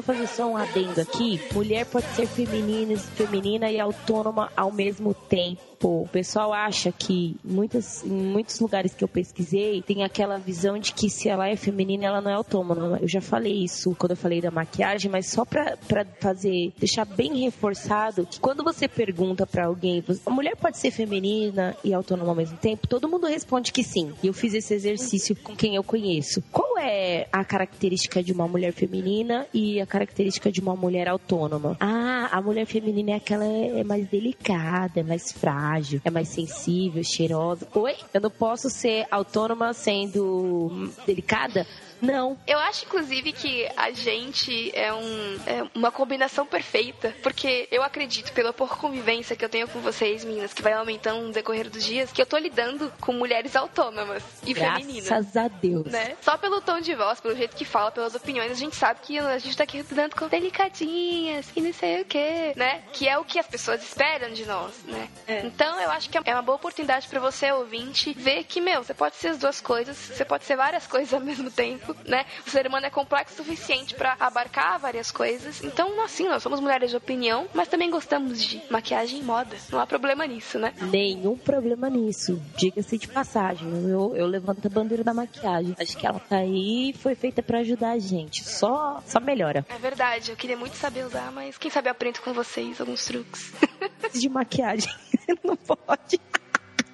fazer 0.07 0.29
só 0.29 0.47
um 0.47 0.57
adendo 0.57 1.01
aqui. 1.01 1.41
Mulher 1.53 1.85
pode 1.85 2.07
ser 2.15 2.27
feminina, 2.27 2.97
feminina 2.97 3.71
e 3.71 3.81
autônoma 3.81 4.51
ao 4.57 4.71
mesmo 4.71 5.13
tempo. 5.13 5.76
O 5.89 6.09
pessoal 6.09 6.53
acha 6.53 6.91
que 6.91 7.37
muitas, 7.45 8.05
em 8.05 8.11
muitos 8.11 8.59
lugares 8.61 8.95
que 8.95 9.05
eu 9.05 9.09
pesquisei 9.09 9.83
tem 9.83 10.03
aquela 10.03 10.39
visão 10.39 10.79
de 10.79 10.93
que 10.93 11.09
se 11.09 11.29
ela 11.29 11.49
é 11.49 11.57
feminina 11.57 12.07
ela 12.07 12.21
não 12.21 12.31
é 12.31 12.35
autônoma. 12.35 12.99
Eu 13.01 13.09
já 13.09 13.21
falei 13.21 13.65
isso 13.65 13.95
quando 13.97 14.11
eu 14.11 14.17
falei 14.17 14.41
da 14.41 14.51
maquiagem, 14.51 15.11
mas 15.11 15.27
só 15.27 15.45
pra, 15.45 15.77
pra 15.89 16.05
fazer, 16.21 16.73
deixar 16.79 17.05
bem 17.05 17.39
reforçado 17.39 18.27
que 18.27 18.41
quando 18.41 18.65
você 18.65 18.89
pergunta 18.89 19.47
pra 19.47 19.67
alguém, 19.67 20.05
a 20.25 20.31
mulher 20.31 20.57
pode 20.57 20.79
ser 20.79 20.91
feminina 20.91 21.77
e 21.85 21.95
autônoma 21.95 22.31
ao 22.31 22.37
mesmo 22.37 22.57
tempo, 22.57 22.87
todo 22.87 23.09
mundo 23.09 23.27
responde 23.27 23.73
que 23.73 23.85
sim. 23.85 24.13
E 24.23 24.27
eu 24.27 24.33
fiz 24.33 24.55
esse 24.55 24.75
exercício 24.75 25.37
com 25.37 25.55
quem 25.55 25.77
eu 25.77 25.85
conheço. 25.85 26.43
Qual 26.51 26.67
qual 26.77 26.85
é 26.85 27.27
a 27.33 27.43
característica 27.43 28.23
de 28.23 28.33
uma 28.33 28.47
mulher 28.47 28.71
feminina 28.71 29.47
e 29.53 29.81
a 29.81 29.87
característica 29.87 30.53
de 30.53 30.61
uma 30.61 30.77
mulher 30.77 31.09
autônoma? 31.09 31.75
Ah, 31.81 32.29
a 32.31 32.43
mulher 32.43 32.67
feminina 32.67 33.13
é 33.13 33.15
aquela 33.15 33.47
é 33.47 33.83
mais 33.83 34.07
delicada, 34.07 35.01
é 35.01 35.03
mais 35.03 35.33
frágil, 35.33 35.76
é 36.05 36.11
mais 36.11 36.29
sensível, 36.29 37.03
cheirosa. 37.03 37.67
Oi? 37.75 37.95
Eu 38.13 38.21
não 38.21 38.31
posso 38.31 38.71
ser 38.71 39.07
autônoma 39.11 39.73
sendo 39.73 40.91
delicada? 41.07 41.67
Não. 42.01 42.39
Eu 42.47 42.59
acho, 42.59 42.85
inclusive, 42.85 43.33
que 43.33 43.69
a 43.77 43.91
gente 43.91 44.71
é, 44.75 44.93
um, 44.93 45.39
é 45.47 45.67
uma 45.75 45.91
combinação 45.91 46.47
perfeita, 46.47 47.15
porque 47.23 47.69
eu 47.71 47.83
acredito, 47.83 48.33
pela 48.33 48.53
por 48.53 48.77
convivência 48.77 49.37
que 49.37 49.45
eu 49.45 49.49
tenho 49.49 49.69
com 49.69 49.81
vocês, 49.81 50.25
meninas, 50.25 50.53
que 50.53 50.63
vai 50.63 50.73
aumentando 50.73 51.27
no 51.27 51.33
decorrer 51.33 51.69
dos 51.69 51.85
dias, 51.85 52.13
que 52.13 52.21
eu 52.21 52.27
tô 52.27 52.37
lidando 52.37 52.93
com 53.01 53.13
mulheres 53.13 53.55
autônomas 53.57 54.23
e 54.45 54.53
Graças 54.53 54.81
femininas. 54.81 55.09
Graças 55.09 55.37
a 55.37 55.49
Deus. 55.49 55.87
Né? 55.87 56.17
Só 56.21 56.37
pelo 56.37 56.61
tom 56.61 56.81
de 56.81 56.95
voz, 56.95 57.21
pelo 57.21 57.35
jeito 57.37 57.57
que 57.57 57.65
fala, 57.65 57.91
pelas 57.91 58.15
opiniões, 58.15 58.51
a 58.51 58.55
gente 58.55 58.77
sabe 58.77 59.01
que 59.03 59.19
a 59.19 59.39
gente 59.39 59.57
tá 59.57 59.65
aqui 59.65 59.79
lidando 59.79 60.17
com 60.17 60.29
delicadinhas 60.29 61.51
e 61.55 61.61
não 61.61 61.73
sei 61.73 62.03
o 62.03 62.05
que, 62.05 62.53
né? 62.57 62.83
Que 62.93 63.09
é 63.09 63.19
o 63.19 63.25
que 63.25 63.39
as 63.39 63.47
pessoas 63.47 63.83
esperam 63.83 64.31
de 64.33 64.45
nós, 64.47 64.75
né? 64.85 65.09
É. 65.27 65.41
Então 65.47 65.81
eu 65.81 65.91
acho 65.91 66.09
que 66.09 66.19
é 66.19 66.33
uma 66.33 66.43
boa 66.43 66.57
oportunidade 66.57 67.09
para 67.09 67.21
você, 67.21 67.51
ouvinte, 67.53 68.13
ver 68.15 68.45
que, 68.45 68.61
meu, 68.61 68.83
você 68.83 68.95
pode 68.95 69.17
ser 69.17 69.29
as 69.29 69.39
duas 69.39 69.61
coisas, 69.61 69.97
você 69.97 70.25
pode 70.25 70.45
ser 70.45 70.57
várias 70.57 70.87
coisas 70.87 71.13
ao 71.13 71.21
mesmo 71.21 71.51
tempo, 71.51 71.86
né? 72.05 72.25
O 72.47 72.51
ser 72.51 72.67
humano 72.67 72.87
é 72.87 72.91
complexo 72.91 73.35
o 73.35 73.45
suficiente 73.45 73.95
para 73.95 74.17
abarcar 74.19 74.79
várias 74.79 75.11
coisas. 75.11 75.63
Então, 75.63 76.01
assim, 76.03 76.29
nós 76.29 76.43
somos 76.43 76.61
mulheres 76.61 76.91
de 76.91 76.97
opinião, 76.97 77.49
mas 77.55 77.69
também 77.69 77.91
gostamos 77.91 78.43
de 78.43 78.63
maquiagem 78.71 79.21
e 79.21 79.23
moda. 79.23 79.57
Não 79.71 79.81
há 79.81 79.87
problema 79.87 80.27
nisso, 80.27 80.59
né? 80.59 80.73
Nenhum 80.81 81.37
problema 81.37 81.89
nisso. 81.91 82.41
Diga-se 82.57 82.99
de 82.99 83.09
passagem, 83.09 83.69
eu, 83.89 84.15
eu 84.17 84.27
levanto 84.27 84.67
a 84.67 84.71
bandeira 84.71 85.05
da 85.05 85.15
maquiagem. 85.15 85.75
Acho 85.79 85.97
que 85.97 86.07
ela 86.07 86.19
tá 86.19 86.39
aí 86.39 86.91
e 86.91 86.93
foi 86.93 87.15
feita 87.15 87.43
para 87.43 87.59
ajudar 87.59 87.91
a 87.91 87.99
gente. 87.99 88.45
Só, 88.45 89.03
só 89.07 89.21
melhora. 89.21 89.65
É 89.69 89.79
verdade, 89.79 90.31
eu 90.31 90.37
queria 90.37 90.57
muito 90.57 90.77
saber 90.77 91.05
usar, 91.05 91.31
mas 91.33 91.59
quem 91.59 91.71
sabe 91.71 91.89
eu 91.89 91.93
aprendo 91.93 92.21
com 92.21 92.33
vocês 92.33 92.81
alguns 92.81 93.05
truques. 93.05 93.53
de 94.13 94.29
maquiagem, 94.29 94.93
não 95.45 95.57
pode. 95.57 96.21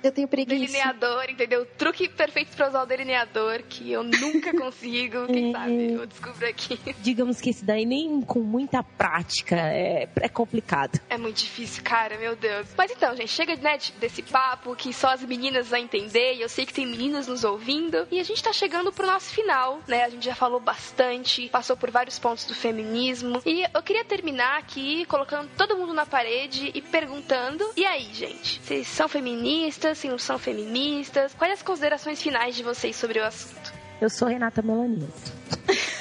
Eu 0.02 0.12
tenho 0.12 0.26
preguiça. 0.26 0.58
Delineador, 0.58 1.24
entendeu? 1.28 1.66
Truque 1.78 2.08
perfeito 2.08 2.56
pra 2.56 2.68
usar 2.68 2.82
o 2.82 2.86
delineador, 2.86 3.62
que 3.68 3.90
eu 3.90 4.02
nunca 4.02 4.52
consigo. 4.56 5.26
Quem 5.26 5.50
é... 5.50 5.52
sabe 5.52 5.92
eu 5.92 6.06
descubro 6.06 6.46
aqui. 6.46 6.78
Digamos 7.00 7.40
que 7.40 7.50
esse 7.50 7.64
daí 7.64 7.86
nem 7.86 8.20
com 8.22 8.40
muita 8.40 8.82
prática 8.82 9.56
é, 9.56 10.08
é 10.16 10.28
complicado. 10.28 11.00
É 11.08 11.16
muito 11.16 11.38
difícil, 11.38 11.82
cara, 11.84 12.18
meu 12.18 12.34
Deus. 12.34 12.68
Mas 12.76 12.90
então, 12.90 13.14
gente, 13.14 13.28
chega 13.28 13.54
né, 13.56 13.78
desse 14.00 14.22
papo 14.22 14.74
que 14.74 14.92
só 14.92 15.10
as 15.10 15.22
meninas 15.22 15.68
vão 15.68 15.78
entender. 15.78 16.34
E 16.34 16.42
eu 16.42 16.48
sei 16.48 16.66
que 16.66 16.74
tem 16.74 16.86
meninas 16.86 17.26
nos 17.26 17.44
ouvindo. 17.44 18.06
E 18.10 18.18
a 18.18 18.24
gente 18.24 18.42
tá 18.42 18.52
chegando 18.52 18.92
pro 18.92 19.06
nosso 19.06 19.30
final, 19.30 19.80
né? 19.86 20.04
A 20.04 20.08
gente 20.08 20.24
já 20.24 20.34
falou 20.34 20.58
bastante, 20.58 21.48
passou 21.48 21.76
por 21.76 21.90
vários 21.90 22.18
pontos 22.18 22.44
do 22.44 22.54
feminismo. 22.54 23.40
E 23.46 23.64
eu 23.72 23.82
queria 23.82 24.04
terminar 24.04 24.58
aqui 24.58 25.04
colocando 25.06 25.48
todo 25.56 25.76
mundo 25.76 25.92
na 25.92 26.06
parede 26.06 26.70
e 26.74 26.80
perguntando: 26.80 27.64
e 27.76 27.84
aí, 27.84 28.08
gente? 28.12 28.60
Vocês 28.62 28.86
são 28.88 29.08
feministas? 29.08 29.91
Não 30.08 30.18
são 30.18 30.38
feministas. 30.38 31.34
Quais 31.34 31.54
as 31.54 31.62
considerações 31.62 32.22
finais 32.22 32.54
de 32.54 32.62
vocês 32.62 32.96
sobre 32.96 33.18
o 33.18 33.24
assunto? 33.24 33.72
Eu 34.00 34.10
sou 34.10 34.28
Renata 34.28 34.62
Melanias. 34.62 35.32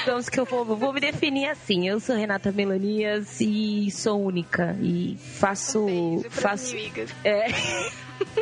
Digamos 0.00 0.28
que 0.28 0.38
eu 0.38 0.44
vou, 0.44 0.64
vou, 0.64 0.92
me 0.92 1.00
definir 1.00 1.48
assim. 1.48 1.88
Eu 1.88 1.98
sou 1.98 2.14
Renata 2.14 2.52
Melanias 2.52 3.40
e 3.40 3.90
sou 3.90 4.20
única. 4.22 4.76
E 4.80 5.16
faço. 5.16 5.86
Um 5.86 6.16
beijo 6.16 6.30
faço. 6.30 6.72
Amigas. 6.72 7.10
É. 7.24 7.46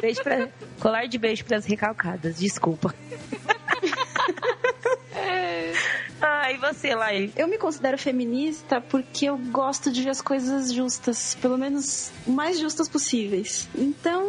Beijo 0.00 0.22
pra, 0.22 0.48
colar 0.80 1.06
de 1.06 1.18
beijo 1.18 1.44
para 1.44 1.56
as 1.56 1.64
recalcadas, 1.64 2.38
desculpa. 2.38 2.94
Ah, 6.22 6.52
e 6.52 6.56
você, 6.56 6.94
Laí? 6.94 7.32
Eu 7.36 7.48
me 7.48 7.58
considero 7.58 7.98
feminista 7.98 8.80
porque 8.80 9.26
eu 9.26 9.36
gosto 9.36 9.90
de 9.90 10.02
ver 10.02 10.10
as 10.10 10.22
coisas 10.22 10.72
justas, 10.72 11.36
pelo 11.40 11.58
menos 11.58 12.12
o 12.24 12.30
mais 12.30 12.60
justas 12.60 12.88
possíveis. 12.88 13.68
Então, 13.74 14.24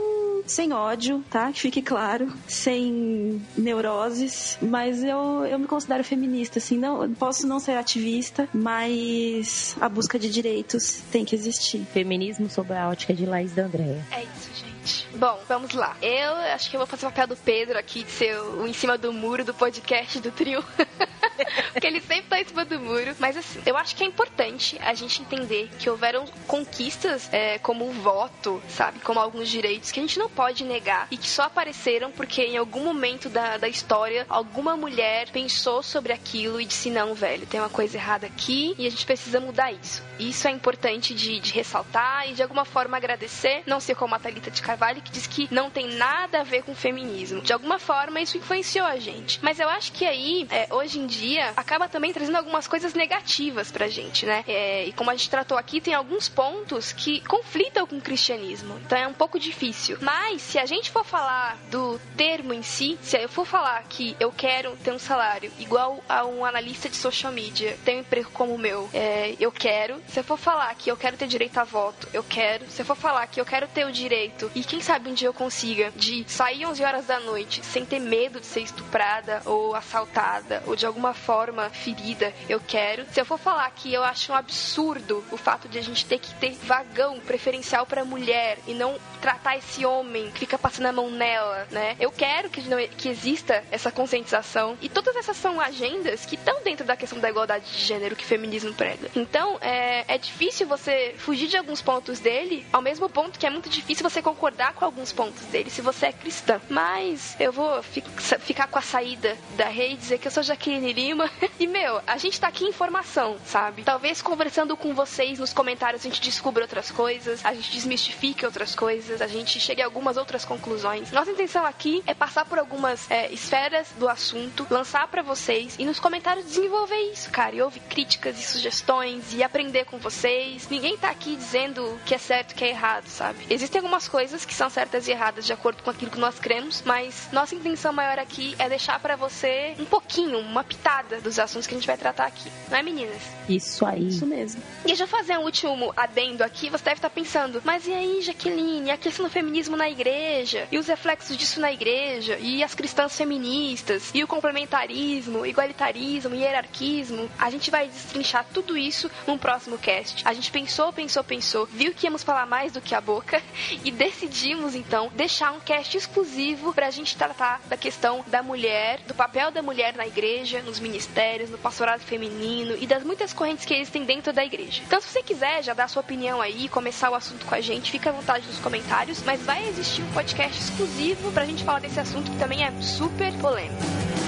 sem 0.46 0.74
ódio, 0.74 1.24
tá? 1.30 1.52
Que 1.52 1.62
fique 1.62 1.82
claro, 1.84 2.34
sem 2.48 3.40
neuroses, 3.56 4.58
mas 4.60 5.04
eu, 5.04 5.46
eu 5.46 5.60
me 5.60 5.68
considero 5.68 6.04
feminista, 6.04 6.58
assim, 6.58 6.78
não 6.78 7.14
posso 7.14 7.46
não 7.46 7.60
ser 7.60 7.78
ativista, 7.78 8.50
mas 8.54 9.78
a 9.80 9.88
busca 9.88 10.18
de 10.18 10.30
direitos 10.30 11.04
tem 11.12 11.24
que 11.24 11.36
existir. 11.36 11.86
Feminismo 11.94 12.50
sob 12.50 12.74
a 12.74 12.90
ótica 12.90 13.14
de 13.14 13.26
Laís 13.26 13.54
da 13.54 13.66
Andréia. 13.66 14.04
É 14.12 14.24
isso, 14.24 14.50
gente. 14.56 14.73
Bom, 15.16 15.40
vamos 15.48 15.74
lá. 15.74 15.96
Eu 16.02 16.36
acho 16.54 16.70
que 16.70 16.76
eu 16.76 16.80
vou 16.80 16.88
fazer 16.88 17.06
o 17.06 17.10
papel 17.10 17.28
do 17.28 17.36
Pedro 17.36 17.78
aqui, 17.78 18.04
de 18.04 18.12
ser 18.12 18.38
o 18.38 18.68
em 18.68 18.74
cima 18.74 18.98
do 18.98 19.14
muro 19.14 19.46
do 19.46 19.54
podcast 19.54 20.20
do 20.20 20.32
trio. 20.32 20.64
Porque 21.72 21.88
ele 21.88 22.02
sempre 22.02 22.24
tá 22.24 22.40
em 22.40 22.46
cima 22.46 22.66
do 22.66 22.80
muro. 22.80 23.16
Mas 23.20 23.38
assim, 23.38 23.62
eu 23.66 23.78
acho 23.78 23.96
que 23.96 24.04
é 24.04 24.08
importante 24.08 24.78
a 24.82 24.94
gente 24.94 25.22
entender 25.22 25.70
que 25.80 25.90
houveram 25.90 26.26
conquistas 26.48 27.30
é, 27.32 27.58
como 27.60 27.88
o 27.88 27.92
voto, 27.92 28.62
sabe? 28.70 29.00
Como 29.00 29.20
alguns 29.20 29.50
direitos 29.50 29.92
que 29.92 30.00
a 30.00 30.04
gente 30.04 30.20
não 30.20 30.30
pode 30.30 30.64
negar 30.64 31.08
e 31.10 31.18
que 31.18 31.30
só 31.30 31.44
apareceram 31.44 32.12
porque 32.12 32.44
em 32.44 32.58
algum 32.58 32.84
momento 32.84 33.30
da, 33.30 33.58
da 33.58 33.68
história 33.68 34.26
alguma 34.30 34.76
mulher 34.76 35.30
pensou 35.32 35.82
sobre 35.82 36.14
aquilo 36.14 36.60
e 36.60 36.66
disse: 36.66 36.90
não, 36.90 37.14
velho, 37.14 37.46
tem 37.48 37.60
uma 37.60 37.70
coisa 37.70 37.98
errada 37.98 38.28
aqui 38.28 38.76
e 38.78 38.86
a 38.86 38.90
gente 38.90 39.06
precisa 39.06 39.40
mudar 39.40 39.72
isso. 39.72 40.04
Isso 40.20 40.48
é 40.48 40.52
importante 40.52 41.14
de, 41.14 41.40
de 41.40 41.54
ressaltar 41.54 42.30
e 42.30 42.34
de 42.34 42.44
alguma 42.44 42.66
forma 42.66 42.98
agradecer, 42.98 43.64
não 43.66 43.80
ser 43.80 43.96
como 43.96 44.16
a 44.16 44.20
Thalita 44.20 44.52
de 44.52 44.62
Carvalho 44.74 45.04
que 45.04 45.12
diz 45.12 45.28
que 45.28 45.48
não 45.52 45.70
tem 45.70 45.88
nada 45.88 46.42
a 46.42 46.44
ver 46.44 46.64
com 46.64 46.74
feminismo. 46.74 47.42
De 47.42 47.54
alguma 47.54 47.78
forma 47.78 48.20
isso 48.20 48.38
influenciou 48.38 48.86
a 48.88 48.98
gente. 48.98 49.40
Mas 49.44 49.60
eu 49.60 49.70
acho 49.70 49.92
que 49.92 50.04
aí, 50.04 50.48
é, 50.50 50.68
hoje 50.74 51.00
em 51.00 51.06
dia, 51.06 51.54
acaba 51.56 51.88
também 51.88 52.12
trazendo 52.12 52.38
algumas 52.38 52.68
coisas 52.68 52.96
negativas 52.96 53.72
pra 53.72 53.88
gente, 53.88 54.26
né? 54.26 54.44
É, 54.48 54.86
e 54.86 54.94
como 54.94 55.12
a 55.12 55.16
gente 55.16 55.30
tratou 55.30 55.60
aqui, 55.60 55.80
tem 55.80 55.94
alguns 55.94 56.28
pontos 56.28 56.92
que 56.92 57.22
conflitam 57.22 57.86
com 57.86 57.98
o 57.98 58.02
cristianismo. 58.02 58.80
Então 58.84 58.98
é 58.98 59.08
um 59.08 59.14
pouco 59.14 59.38
difícil. 59.38 60.00
Mas 60.02 60.42
se 60.42 60.58
a 60.58 60.66
gente 60.66 60.90
for 60.90 61.06
falar 61.06 61.56
do 61.70 62.00
termo 62.18 62.52
em 62.52 62.64
si, 62.64 62.98
se 63.02 63.18
eu 63.18 63.30
for 63.30 63.46
falar 63.46 63.84
que 63.84 64.16
eu 64.20 64.32
quero 64.32 64.76
ter 64.78 64.92
um 64.92 65.00
salário 65.00 65.52
igual 65.60 66.04
a 66.10 66.26
um 66.26 66.44
analista 66.44 66.90
de 66.90 66.96
social 66.96 67.32
media, 67.32 67.78
ter 67.86 67.96
um 67.96 68.00
emprego 68.00 68.32
como 68.32 68.56
o 68.56 68.60
meu, 68.60 68.90
é, 68.92 69.36
eu 69.40 69.52
quero. 69.52 70.02
Se 70.08 70.20
eu 70.20 70.24
for 70.24 70.38
falar 70.38 70.74
que 70.74 70.90
eu 70.90 70.98
quero 70.98 71.16
ter 71.16 71.28
direito 71.28 71.60
a 71.60 71.64
voto, 71.64 72.08
eu 72.12 72.24
quero. 72.24 72.68
Se 72.72 72.82
eu 72.82 72.86
for 72.86 72.98
falar 72.98 73.28
que 73.28 73.40
eu 73.40 73.46
quero 73.46 73.68
ter 73.68 73.86
o 73.86 73.92
direito, 73.92 74.52
e 74.56 74.63
quem 74.66 74.82
sabe 74.82 75.10
um 75.10 75.14
dia 75.14 75.28
eu 75.28 75.34
consiga, 75.34 75.92
de 75.96 76.24
sair 76.28 76.66
11 76.66 76.84
horas 76.84 77.06
da 77.06 77.20
noite 77.20 77.64
sem 77.66 77.86
ter 77.86 78.00
medo 78.00 78.40
de 78.40 78.46
ser 78.46 78.62
estuprada 78.62 79.42
ou 79.46 79.76
assaltada 79.76 80.64
ou 80.66 80.76
de 80.76 80.86
alguma 80.86 81.14
forma 81.14 81.70
ferida, 81.70 82.34
eu 82.48 82.60
quero. 82.60 83.06
Se 83.12 83.20
eu 83.20 83.26
for 83.26 83.38
falar 83.38 83.70
que 83.72 83.94
eu 83.94 84.04
acho 84.04 84.32
um 84.32 84.36
absurdo 84.36 85.24
o 85.32 85.38
fato 85.38 85.68
de 85.68 85.78
a 85.78 85.82
gente 85.82 86.06
ter 86.06 86.20
que 86.20 86.34
ter 86.36 86.54
vagão 86.64 87.20
preferencial 87.20 87.86
para 87.86 88.06
mulher 88.06 88.58
e 88.68 88.74
não 88.74 88.98
tratar 89.22 89.58
esse 89.58 89.86
homem 89.86 90.30
que 90.32 90.40
fica 90.40 90.58
passando 90.58 90.88
a 90.88 90.92
mão 90.92 91.10
nela, 91.10 91.68
né? 91.72 91.96
Eu 92.00 92.12
quero 92.12 92.50
que, 92.50 92.62
não, 92.62 92.78
que 92.98 93.08
exista 93.10 93.64
essa 93.72 93.92
conscientização. 93.92 94.78
E 94.82 94.90
todas 94.90 95.16
essas 95.16 95.38
são 95.38 95.62
agendas 95.62 96.26
que 96.26 96.36
estão 96.36 96.62
dentro 96.62 96.86
da 96.86 96.96
questão 96.96 97.20
da 97.20 97.30
igualdade 97.30 97.66
de 97.72 97.80
gênero 97.80 98.16
que 98.16 98.24
o 98.24 98.28
feminismo 98.28 98.74
prega. 98.74 99.10
Então, 99.16 99.58
é, 99.62 100.04
é 100.08 100.18
difícil 100.18 100.68
você 100.68 101.16
fugir 101.18 101.48
de 101.48 101.58
alguns 101.58 101.82
pontos 101.82 102.20
dele, 102.20 102.66
ao 102.72 102.82
mesmo 102.82 103.08
ponto 103.10 103.40
que 103.40 103.46
é 103.46 103.50
muito 103.50 103.70
difícil 103.70 104.08
você 104.08 104.22
concordar 104.22 104.53
com 104.76 104.86
alguns 104.86 105.12
pontos 105.12 105.44
dele 105.48 105.70
se 105.70 105.82
você 105.82 106.08
é 106.08 106.14
cristã. 106.14 106.62
Mas 106.70 107.36
eu 107.40 107.52
vou 107.52 107.82
fi 107.84 108.04
ficar 108.40 108.68
com 108.68 108.80
a 108.80 108.82
saída 108.82 109.38
da 109.56 109.66
rede 109.66 109.94
e 109.94 109.98
dizer 109.98 110.18
que 110.20 110.28
eu 110.28 110.32
sou 110.32 110.44
Jaqueline 110.44 110.94
Lima. 110.94 111.30
E, 111.60 111.68
meu, 111.68 112.02
a 112.08 112.18
gente 112.18 112.40
tá 112.40 112.48
aqui 112.48 112.66
em 112.66 112.74
formação, 112.74 113.38
sabe? 113.46 113.84
Talvez 113.84 114.22
conversando 114.22 114.76
com 114.76 114.94
vocês 114.94 115.40
nos 115.40 115.54
comentários 115.54 116.02
a 116.02 116.10
gente 116.10 116.20
descubra 116.20 116.64
outras 116.64 116.92
coisas, 116.92 117.46
a 117.46 117.54
gente 117.54 117.72
desmistifique 117.72 118.46
outras 118.46 118.76
coisas, 118.76 119.22
a 119.22 119.28
gente 119.28 119.60
chegue 119.60 119.82
a 119.82 119.86
algumas 119.86 120.18
outras 120.18 120.44
conclusões. 120.44 121.12
Nossa 121.12 121.32
intenção 121.32 121.66
aqui 121.66 122.04
é 122.06 122.14
passar 122.14 122.46
por 122.46 122.60
algumas 122.60 123.10
é, 123.10 123.32
esferas 123.32 123.88
do 123.98 124.10
assunto, 124.10 124.68
lançar 124.70 125.08
para 125.08 125.22
vocês 125.22 125.76
e 125.80 125.86
nos 125.86 126.00
comentários 126.00 126.46
desenvolver 126.46 127.12
isso, 127.12 127.30
cara. 127.30 127.56
E 127.56 127.62
ouvir 127.62 127.82
críticas 127.82 128.38
e 128.40 128.44
sugestões 128.44 129.34
e 129.34 129.44
aprender 129.44 129.86
com 129.86 129.98
vocês. 129.98 130.68
Ninguém 130.70 130.98
tá 130.98 131.10
aqui 131.10 131.36
dizendo 131.36 132.00
que 132.06 132.16
é 132.16 132.18
certo 132.18 132.56
que 132.56 132.66
é 132.66 132.70
errado, 132.70 133.08
sabe? 133.08 133.46
Existem 133.50 133.80
algumas 133.80 134.08
coisas 134.08 134.43
que 134.46 134.54
são 134.54 134.70
certas 134.70 135.08
e 135.08 135.12
erradas 135.12 135.46
de 135.46 135.54
acordo 135.54 135.82
com 135.84 135.90
aquilo 135.90 136.12
que 136.12 136.20
nós 136.20 136.40
cremos, 136.40 136.82
mas 136.86 137.30
nossa 137.32 137.56
intenção 137.56 137.94
maior 137.94 138.20
aqui 138.20 138.56
é 138.60 138.68
deixar 138.68 139.00
para 139.00 139.16
você 139.16 139.76
um 139.80 139.86
pouquinho, 139.86 140.40
uma 140.40 140.64
pitada 140.64 141.22
dos 141.22 141.40
assuntos 141.40 141.68
que 141.68 141.74
a 141.74 141.78
gente 141.78 141.88
vai 141.88 141.98
tratar 141.98 142.26
aqui. 142.26 142.52
Não 142.70 142.78
é, 142.78 142.84
meninas? 142.84 143.22
Isso 143.48 143.86
aí. 143.86 144.08
Isso 144.08 144.26
mesmo. 144.26 144.62
E 144.84 144.88
deixa 144.88 145.04
eu 145.04 145.08
fazer 145.08 145.38
um 145.38 145.44
último 145.44 145.94
adendo 145.96 146.44
aqui. 146.44 146.70
Você 146.70 146.84
deve 146.84 146.98
estar 146.98 147.10
pensando, 147.10 147.62
mas 147.64 147.88
e 147.88 147.94
aí, 147.94 148.22
Jaqueline, 148.22 148.92
a 148.92 148.98
questão 148.98 149.26
do 149.26 149.32
feminismo 149.32 149.76
na 149.76 149.90
igreja? 149.90 150.68
E 150.72 150.78
os 150.78 150.88
reflexos 150.88 151.38
disso 151.38 151.60
na 151.60 151.72
igreja? 151.72 152.38
E 152.40 152.64
as 152.64 152.74
cristãs 152.74 153.16
feministas? 153.16 154.12
E 154.14 154.24
o 154.24 154.28
complementarismo, 154.28 155.46
igualitarismo, 155.46 156.36
hierarquismo? 156.36 157.30
A 157.38 157.50
gente 157.50 157.72
vai 157.72 157.88
destrinchar 157.88 158.46
tudo 158.54 158.78
isso 158.78 159.10
num 159.28 159.38
próximo 159.38 159.78
cast. 159.78 160.22
A 160.26 160.34
gente 160.34 160.52
pensou, 160.52 160.92
pensou, 160.92 161.24
pensou, 161.24 161.66
viu 161.66 161.94
que 161.94 162.08
íamos 162.08 162.24
falar 162.24 162.46
mais 162.46 162.72
do 162.72 162.82
que 162.82 162.96
a 162.96 163.02
boca 163.02 163.42
e 163.84 163.92
decidiu 163.92 164.33
decidimos 164.34 164.74
então 164.74 165.12
deixar 165.16 165.52
um 165.52 165.60
cast 165.60 165.96
exclusivo 165.96 166.74
pra 166.74 166.90
gente 166.90 167.16
tratar 167.16 167.62
da 167.68 167.78
questão 167.78 168.26
da 168.26 168.42
mulher, 168.42 169.00
do 169.08 169.14
papel 169.14 169.52
da 169.52 169.62
mulher 169.62 169.96
na 169.96 170.08
igreja, 170.08 170.62
nos 170.64 170.80
ministérios, 170.80 171.52
no 171.52 171.58
pastorado 171.58 172.02
feminino 172.02 172.76
e 172.80 172.88
das 172.88 173.04
muitas 173.04 173.32
correntes 173.32 173.64
que 173.64 173.76
existem 173.76 174.04
dentro 174.04 174.34
da 174.34 174.44
igreja. 174.44 174.82
Então, 174.86 175.00
se 175.00 175.08
você 175.08 175.22
quiser 175.22 175.64
já 175.64 175.74
dar 175.74 175.88
sua 175.88 176.02
opinião 176.02 176.42
aí, 176.42 176.68
começar 176.68 177.12
o 177.12 177.16
assunto 177.16 177.46
com 177.46 177.54
a 177.54 177.62
gente, 177.62 177.92
fica 177.92 178.10
à 178.10 178.14
vontade 178.14 178.48
nos 178.48 178.58
comentários, 178.58 179.22
mas 179.24 179.40
vai 179.44 179.68
existir 179.68 180.02
um 180.02 180.12
podcast 180.14 180.60
exclusivo 180.60 181.32
pra 181.32 181.46
gente 181.46 181.64
falar 181.64 181.80
desse 181.80 182.00
assunto 182.00 182.32
que 182.32 182.38
também 182.38 182.66
é 182.66 182.72
super 182.82 183.32
polêmico. 183.34 184.23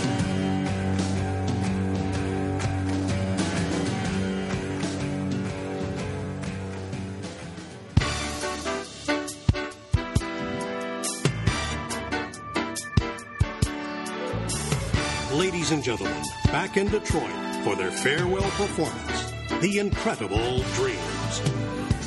Ladies 15.66 15.78
and 15.78 15.84
gentlemen, 15.84 16.24
back 16.52 16.78
in 16.78 16.86
Detroit 16.90 17.64
for 17.64 17.76
their 17.76 17.90
farewell 17.90 18.52
performance, 18.52 19.34
The 19.62 19.80
Incredible 19.80 20.60
Dreams. 20.76 21.65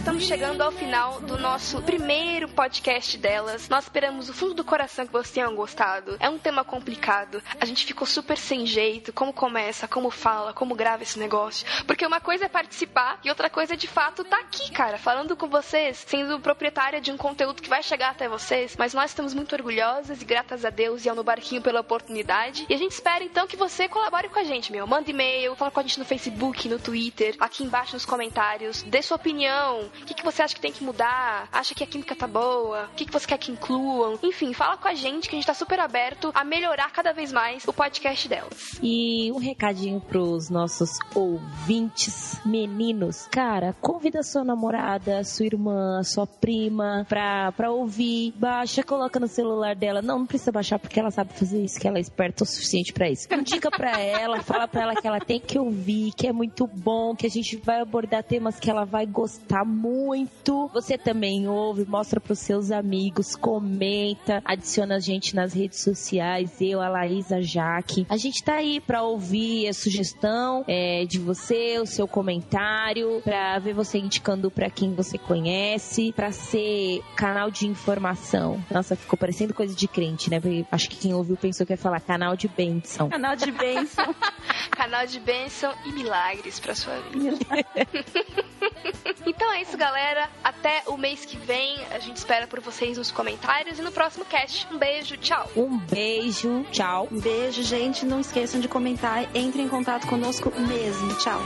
Estamos 0.09 0.27
chegando 0.27 0.63
ao 0.63 0.73
final 0.73 1.21
do 1.21 1.37
nosso 1.37 1.83
primeiro 1.83 2.49
podcast 2.49 3.19
delas. 3.19 3.69
Nós 3.69 3.85
esperamos 3.85 4.29
do 4.29 4.33
fundo 4.33 4.55
do 4.55 4.65
coração 4.65 5.05
que 5.07 5.13
vocês 5.13 5.35
tenham 5.35 5.55
gostado. 5.55 6.17
É 6.19 6.31
um 6.31 6.39
tema 6.39 6.65
complicado. 6.65 7.43
A 7.61 7.67
gente 7.67 7.85
ficou 7.85 8.07
super 8.07 8.39
sem 8.39 8.65
jeito. 8.65 9.13
Como 9.13 9.35
começa, 9.35 9.87
como 9.87 10.11
fala, 10.11 10.55
como 10.55 10.75
grava 10.75 11.03
esse 11.03 11.19
negócio. 11.19 11.67
Porque 11.87 12.07
uma 12.07 12.23
coisa 12.23 12.47
é 12.47 12.49
participar 12.49 13.21
e 13.23 13.29
outra 13.29 13.51
coisa 13.51 13.75
é 13.75 13.77
de 13.77 13.87
fato 13.87 14.25
tá 14.25 14.39
aqui, 14.39 14.73
cara, 14.73 14.97
falando 14.97 15.37
com 15.37 15.47
vocês, 15.47 16.07
sendo 16.09 16.41
proprietária 16.41 17.03
de 17.03 17.13
um 17.13 17.19
conteúdo 17.19 17.61
que 17.61 17.69
vai 17.69 17.83
chegar 17.83 18.13
até 18.13 18.31
vocês. 18.31 18.77
Mas 18.79 18.95
nós 18.95 19.11
estamos 19.11 19.35
muito 19.35 19.55
orgulhosas 19.55 20.23
e 20.23 20.25
gratas 20.25 20.65
a 20.65 20.71
Deus 20.71 21.05
e 21.05 21.11
ao 21.11 21.17
No 21.17 21.23
Barquinho 21.23 21.61
pela 21.61 21.81
oportunidade. 21.81 22.65
E 22.67 22.73
a 22.73 22.79
gente 22.79 22.93
espera 22.93 23.23
então 23.23 23.47
que 23.47 23.59
você 23.59 23.87
colabore 23.87 24.31
com 24.31 24.39
a 24.39 24.45
gente, 24.45 24.73
meu. 24.73 24.87
Manda 24.87 25.11
e-mail, 25.11 25.55
fala 25.55 25.71
com 25.71 25.81
a 25.81 25.83
gente 25.83 25.99
no 25.99 26.07
Facebook, 26.07 26.67
no 26.67 26.79
Twitter, 26.79 27.37
aqui 27.39 27.63
embaixo 27.63 27.93
nos 27.93 28.07
comentários. 28.07 28.83
Dê 28.85 29.03
sua 29.03 29.19
opinião. 29.19 29.91
O 30.03 30.07
que, 30.07 30.15
que 30.15 30.25
você 30.25 30.43
acha 30.43 30.55
que 30.55 30.61
tem 30.61 30.73
que 30.73 30.85
mudar? 30.85 31.49
Acha 31.53 31.75
que 31.75 31.83
a 31.83 31.87
química 31.87 32.15
tá 32.15 32.27
boa? 32.27 32.89
O 32.93 32.97
que, 32.97 33.05
que 33.05 33.13
você 33.13 33.27
quer 33.27 33.39
que 33.39 33.53
incluam? 33.53 34.19
Enfim, 34.23 34.53
fala 34.53 34.77
com 34.77 34.89
a 34.89 34.95
gente 34.95 35.29
que 35.29 35.35
a 35.35 35.39
gente 35.39 35.47
tá 35.47 35.55
super 35.55 35.81
aberto 35.81 36.31
a 36.35 36.45
melhorar 36.45 36.91
cada 36.93 37.13
vez 37.13 37.33
mais 37.33 37.67
o 37.67 37.73
podcast 37.73 38.29
delas. 38.29 38.79
E 38.83 39.31
um 39.33 39.39
recadinho 39.39 40.01
pros 40.01 40.49
nossos 40.49 40.99
ouvintes 41.15 42.41
meninos. 42.45 43.27
Cara, 43.31 43.75
convida 43.81 44.23
sua 44.23 44.45
namorada, 44.45 45.25
sua 45.25 45.47
irmã, 45.47 46.03
sua 46.03 46.27
prima 46.27 47.05
pra, 47.09 47.53
pra 47.53 47.71
ouvir. 47.71 48.33
Baixa, 48.37 48.83
coloca 48.83 49.19
no 49.19 49.29
celular 49.29 49.75
dela. 49.75 50.01
Não, 50.01 50.21
não 50.21 50.27
precisa 50.27 50.53
baixar 50.53 50.79
porque 50.79 50.99
ela 50.99 51.11
sabe 51.11 51.33
fazer 51.33 51.63
isso, 51.63 51.79
que 51.79 51.87
ela 51.87 51.99
é 51.99 52.01
esperta 52.01 52.45
o 52.45 52.47
suficiente 52.47 52.93
pra 52.93 53.09
isso. 53.11 53.27
Indica 53.33 53.71
pra 53.71 54.01
ela, 54.01 54.43
fala 54.45 54.67
pra 54.67 54.83
ela 54.83 54.95
que 54.95 55.07
ela 55.07 55.21
tem 55.21 55.41
que 55.41 55.59
ouvir, 55.59 56.13
que 56.13 56.27
é 56.27 56.33
muito 56.33 56.67
bom, 56.67 57.15
que 57.15 57.27
a 57.27 57.31
gente 57.31 57.57
vai 57.57 57.81
abordar 57.81 58.23
temas 58.23 58.59
que 58.59 58.71
ela 58.71 58.85
vai 58.85 59.07
gostar 59.07 59.65
muito 59.65 59.88
muito. 59.89 60.69
Você 60.75 60.99
também 60.99 61.49
ouve, 61.49 61.85
mostra 61.87 62.21
pros 62.21 62.39
seus 62.39 62.71
amigos, 62.71 63.35
comenta, 63.35 64.43
adiciona 64.45 64.97
a 64.97 65.01
gente 65.01 65.35
nas 65.35 65.55
redes 65.55 65.81
sociais, 65.81 66.61
eu, 66.61 66.81
a 66.81 66.89
Laís, 66.89 67.33
a 67.33 67.41
Jaque. 67.41 68.07
A 68.09 68.17
gente 68.17 68.45
tá 68.45 68.57
aí 68.57 68.81
pra 68.81 69.03
ouvir 69.03 69.69
a 69.69 69.73
sugestão 69.73 70.65
é, 70.69 71.05
de 71.07 71.19
você, 71.19 71.79
o 71.79 71.87
seu 71.87 72.07
comentário, 72.07 73.23
pra 73.23 73.59
ver 73.59 73.73
você 73.73 73.99
indicando 73.99 74.51
pra 74.51 74.69
quem 74.69 74.95
você 74.95 75.17
conhece, 75.17 76.13
pra 76.13 76.31
ser 76.31 77.03
canal 77.17 77.51
de 77.51 77.67
informação. 77.67 78.63
Nossa, 78.71 78.95
ficou 78.95 79.19
parecendo 79.19 79.55
coisa 79.55 79.75
de 79.75 79.89
crente, 79.89 80.31
né? 80.31 80.41
Porque 80.41 80.67
acho 80.71 80.91
que 80.91 80.97
quem 80.97 81.15
ouviu 81.15 81.37
pensou 81.37 81.67
que 81.67 81.73
ia 81.73 81.79
falar 81.79 82.01
canal 82.01 82.37
de 82.37 82.49
bênção. 82.49 83.09
Canal 83.09 83.35
de 83.37 83.51
bênção. 83.51 84.15
canal 84.71 85.07
de 85.07 85.19
bênção 85.21 85.73
e 85.85 85.93
milagres 85.93 86.61
pra 86.61 86.75
sua 86.75 86.99
vida. 87.11 87.39
então 89.27 89.53
é 89.53 89.63
isso, 89.63 89.68
galera. 89.77 90.29
Até 90.43 90.83
o 90.87 90.97
mês 90.97 91.25
que 91.25 91.37
vem. 91.37 91.79
A 91.91 91.99
gente 91.99 92.17
espera 92.17 92.47
por 92.47 92.61
vocês 92.61 92.99
nos 92.99 93.11
comentários 93.11 93.79
e 93.79 93.83
no 93.83 93.93
próximo 93.93 94.25
cast. 94.25 94.67
Um 94.73 94.79
beijo, 94.79 95.17
tchau. 95.17 95.51
Um 95.57 95.79
beijo, 95.79 96.65
tchau. 96.71 97.09
Um 97.11 97.21
beijo, 97.21 97.63
gente. 97.63 98.05
Não 98.05 98.21
esqueçam 98.21 98.61
de 98.61 98.69
comentar. 98.69 99.25
Entre 99.35 99.63
em 99.63 99.69
contato 99.69 100.07
conosco 100.07 100.53
mesmo. 100.61 101.15
Tchau. 101.15 101.41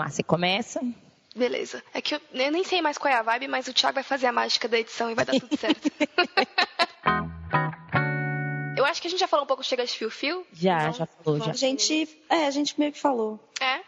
Lá, 0.00 0.08
você 0.08 0.22
começa. 0.22 0.80
Beleza. 1.34 1.82
É 1.94 2.00
que 2.00 2.14
eu, 2.14 2.20
eu, 2.32 2.50
nem 2.50 2.64
sei 2.64 2.82
mais 2.82 2.98
qual 2.98 3.12
é 3.12 3.16
a 3.16 3.22
vibe, 3.22 3.48
mas 3.48 3.68
o 3.68 3.72
Thiago 3.72 3.94
vai 3.94 4.02
fazer 4.02 4.26
a 4.26 4.32
mágica 4.32 4.68
da 4.68 4.78
edição 4.78 5.10
e 5.10 5.14
vai 5.14 5.24
dar 5.24 5.38
tudo 5.38 5.56
certo. 5.56 5.90
eu 8.76 8.84
acho 8.84 9.00
que 9.00 9.06
a 9.06 9.10
gente 9.10 9.20
já 9.20 9.28
falou 9.28 9.44
um 9.44 9.46
pouco 9.46 9.62
chega 9.62 9.84
de 9.84 9.92
fio-fio. 9.92 10.44
Já, 10.52 10.80
então, 10.80 10.92
já 10.94 11.06
falou, 11.06 11.38
já. 11.38 11.52
A 11.52 11.54
gente, 11.54 12.08
é, 12.28 12.46
a 12.46 12.50
gente 12.50 12.78
meio 12.78 12.92
que 12.92 12.98
falou. 12.98 13.38
É. 13.60 13.80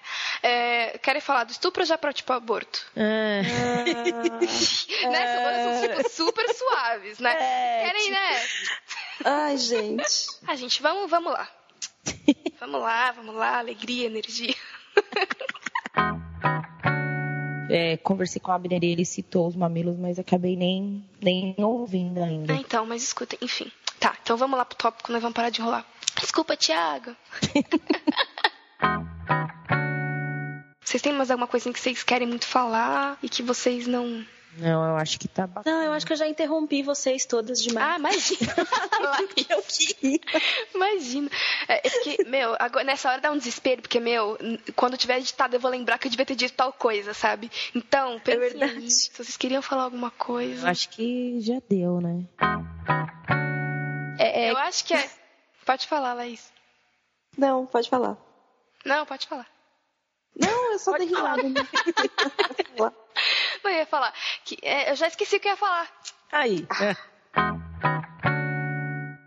é 0.43 0.99
querem 0.99 1.21
falar 1.21 1.45
do 1.45 1.51
estupro 1.51 1.83
ou 1.83 1.87
já 1.87 1.99
para 1.99 2.13
tipo 2.13 2.33
aborto? 2.33 2.87
Ah. 2.97 3.43
né? 5.11 5.65
São 5.65 5.97
tipo, 5.97 6.11
super 6.11 6.55
suaves, 6.55 7.19
né? 7.19 7.33
É, 7.33 7.85
querem, 7.87 8.03
tipo... 8.03 8.15
né? 8.15 8.41
Ai, 9.25 9.57
gente. 9.57 10.27
A 10.47 10.55
gente, 10.55 10.81
vamos, 10.81 11.11
vamos 11.11 11.33
lá. 11.33 11.49
vamos 12.61 12.81
lá, 12.81 13.13
vamos 13.13 13.35
lá, 13.35 13.59
alegria, 13.59 14.07
energia. 14.07 14.55
É, 17.75 17.97
conversei 17.97 18.39
com 18.39 18.51
o 18.51 18.55
Abner 18.55 18.85
e 18.85 18.93
ele 18.93 19.07
citou 19.07 19.49
os 19.49 19.57
mamilos, 19.57 19.97
mas 19.97 20.19
acabei 20.19 20.57
nem, 20.57 21.03
nem 21.23 21.55
ouvindo 21.57 22.23
ainda. 22.23 22.53
Ah, 22.53 22.57
então, 22.57 22.85
mas 22.85 23.03
escuta, 23.03 23.35
enfim. 23.41 23.73
Tá, 23.99 24.15
então 24.23 24.37
vamos 24.37 24.59
lá 24.59 24.65
pro 24.67 24.77
tópico, 24.77 25.11
nós 25.11 25.23
vamos 25.23 25.35
parar 25.35 25.49
de 25.49 25.63
enrolar. 25.63 25.87
Desculpa, 26.21 26.55
Thiago. 26.55 27.17
vocês 30.85 31.01
têm 31.01 31.15
mais 31.15 31.31
alguma 31.31 31.47
coisa 31.47 31.73
que 31.73 31.81
vocês 31.81 32.03
querem 32.03 32.29
muito 32.29 32.47
falar 32.47 33.17
e 33.23 33.29
que 33.31 33.43
vocês 33.43 33.87
não 33.87 34.23
não, 34.59 34.87
eu 34.87 34.97
acho 34.97 35.19
que 35.19 35.27
tá 35.27 35.47
bacana. 35.47 35.77
Não, 35.77 35.85
eu 35.85 35.93
acho 35.93 36.05
que 36.05 36.13
eu 36.13 36.17
já 36.17 36.29
interrompi 36.29 36.83
vocês 36.83 37.25
todas 37.25 37.63
demais. 37.63 37.95
Ah, 37.95 37.99
imagina. 37.99 38.55
eu 39.49 39.63
queria. 39.63 40.21
Imagina. 40.75 41.31
É, 41.67 41.87
é 41.87 41.91
porque, 41.91 42.25
meu, 42.25 42.55
agora, 42.59 42.85
nessa 42.85 43.11
hora 43.11 43.21
dá 43.21 43.31
um 43.31 43.39
desespero, 43.39 43.81
porque, 43.81 43.99
meu, 43.99 44.37
quando 44.77 44.99
tiver 44.99 45.19
editado 45.19 45.57
eu 45.57 45.61
vou 45.61 45.71
lembrar 45.71 45.99
que 45.99 46.07
eu 46.07 46.11
devia 46.11 46.27
ter 46.27 46.35
dito 46.35 46.55
tal 46.55 46.73
coisa, 46.73 47.15
sabe? 47.15 47.51
Então, 47.75 48.21
é 48.27 48.37
verdade. 48.37 48.77
Aí, 48.77 48.91
se 48.91 49.11
vocês 49.11 49.37
queriam 49.37 49.63
falar 49.63 49.85
alguma 49.85 50.11
coisa. 50.11 50.67
Eu 50.67 50.71
acho 50.71 50.89
que 50.91 51.41
já 51.41 51.61
deu, 51.69 52.01
né? 52.01 52.25
É, 54.19 54.45
é... 54.45 54.51
Eu 54.51 54.59
acho 54.59 54.85
que 54.85 54.93
é. 54.93 55.11
Pode 55.65 55.87
falar, 55.87 56.13
Laís. 56.13 56.53
Não, 57.39 57.65
pode 57.65 57.89
falar. 57.89 58.19
Não, 58.85 59.07
pode 59.07 59.27
falar. 59.27 59.47
Não, 60.37 60.73
eu 60.73 60.79
só 60.79 60.97
dei 60.97 61.07
risada. 61.07 61.43
Não, 61.43 61.53
eu 63.69 63.77
ia 63.77 63.87
falar. 63.87 64.13
Que, 64.45 64.59
é, 64.63 64.91
eu 64.91 64.97
já 64.97 65.07
esqueci 65.07 65.37
o 65.37 65.41
que 65.41 65.49
eu 65.49 65.53
ia 65.53 65.57
falar. 65.57 65.89
Aí. 66.31 66.67
É. 66.81 66.97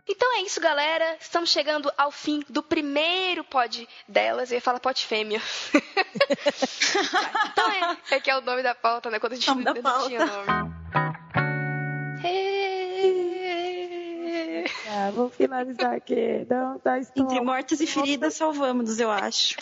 Então 0.07 0.37
é 0.37 0.41
isso, 0.41 0.61
galera. 0.61 1.17
Estamos 1.19 1.49
chegando 1.49 1.91
ao 1.97 2.11
fim 2.11 2.43
do 2.49 2.61
primeiro 2.61 3.43
pod 3.43 3.87
delas. 4.07 4.51
Eu 4.51 4.55
ia 4.55 4.61
falar 4.61 4.79
pod 4.79 5.05
fêmea. 5.05 5.41
então 7.51 7.71
é, 7.71 8.15
é 8.15 8.19
que 8.19 8.29
é 8.29 8.37
o 8.37 8.41
nome 8.41 8.61
da 8.61 8.75
pauta, 8.75 9.09
né? 9.09 9.19
Quando 9.19 9.33
a 9.33 9.35
gente 9.35 9.47
nome 9.47 9.63
não, 9.63 9.73
não 9.81 10.07
tinha 10.07 10.25
nome. 10.25 10.75
Ah, 14.97 15.11
vou 15.11 15.29
finalizar 15.29 15.93
aqui. 15.93 16.45
Não, 16.49 16.79
tá 16.79 16.97
Entre 16.97 17.41
mortes 17.41 17.81
e 17.81 17.87
feridas, 17.87 18.35
salvamos, 18.35 18.99
eu 18.99 19.11
acho. 19.11 19.57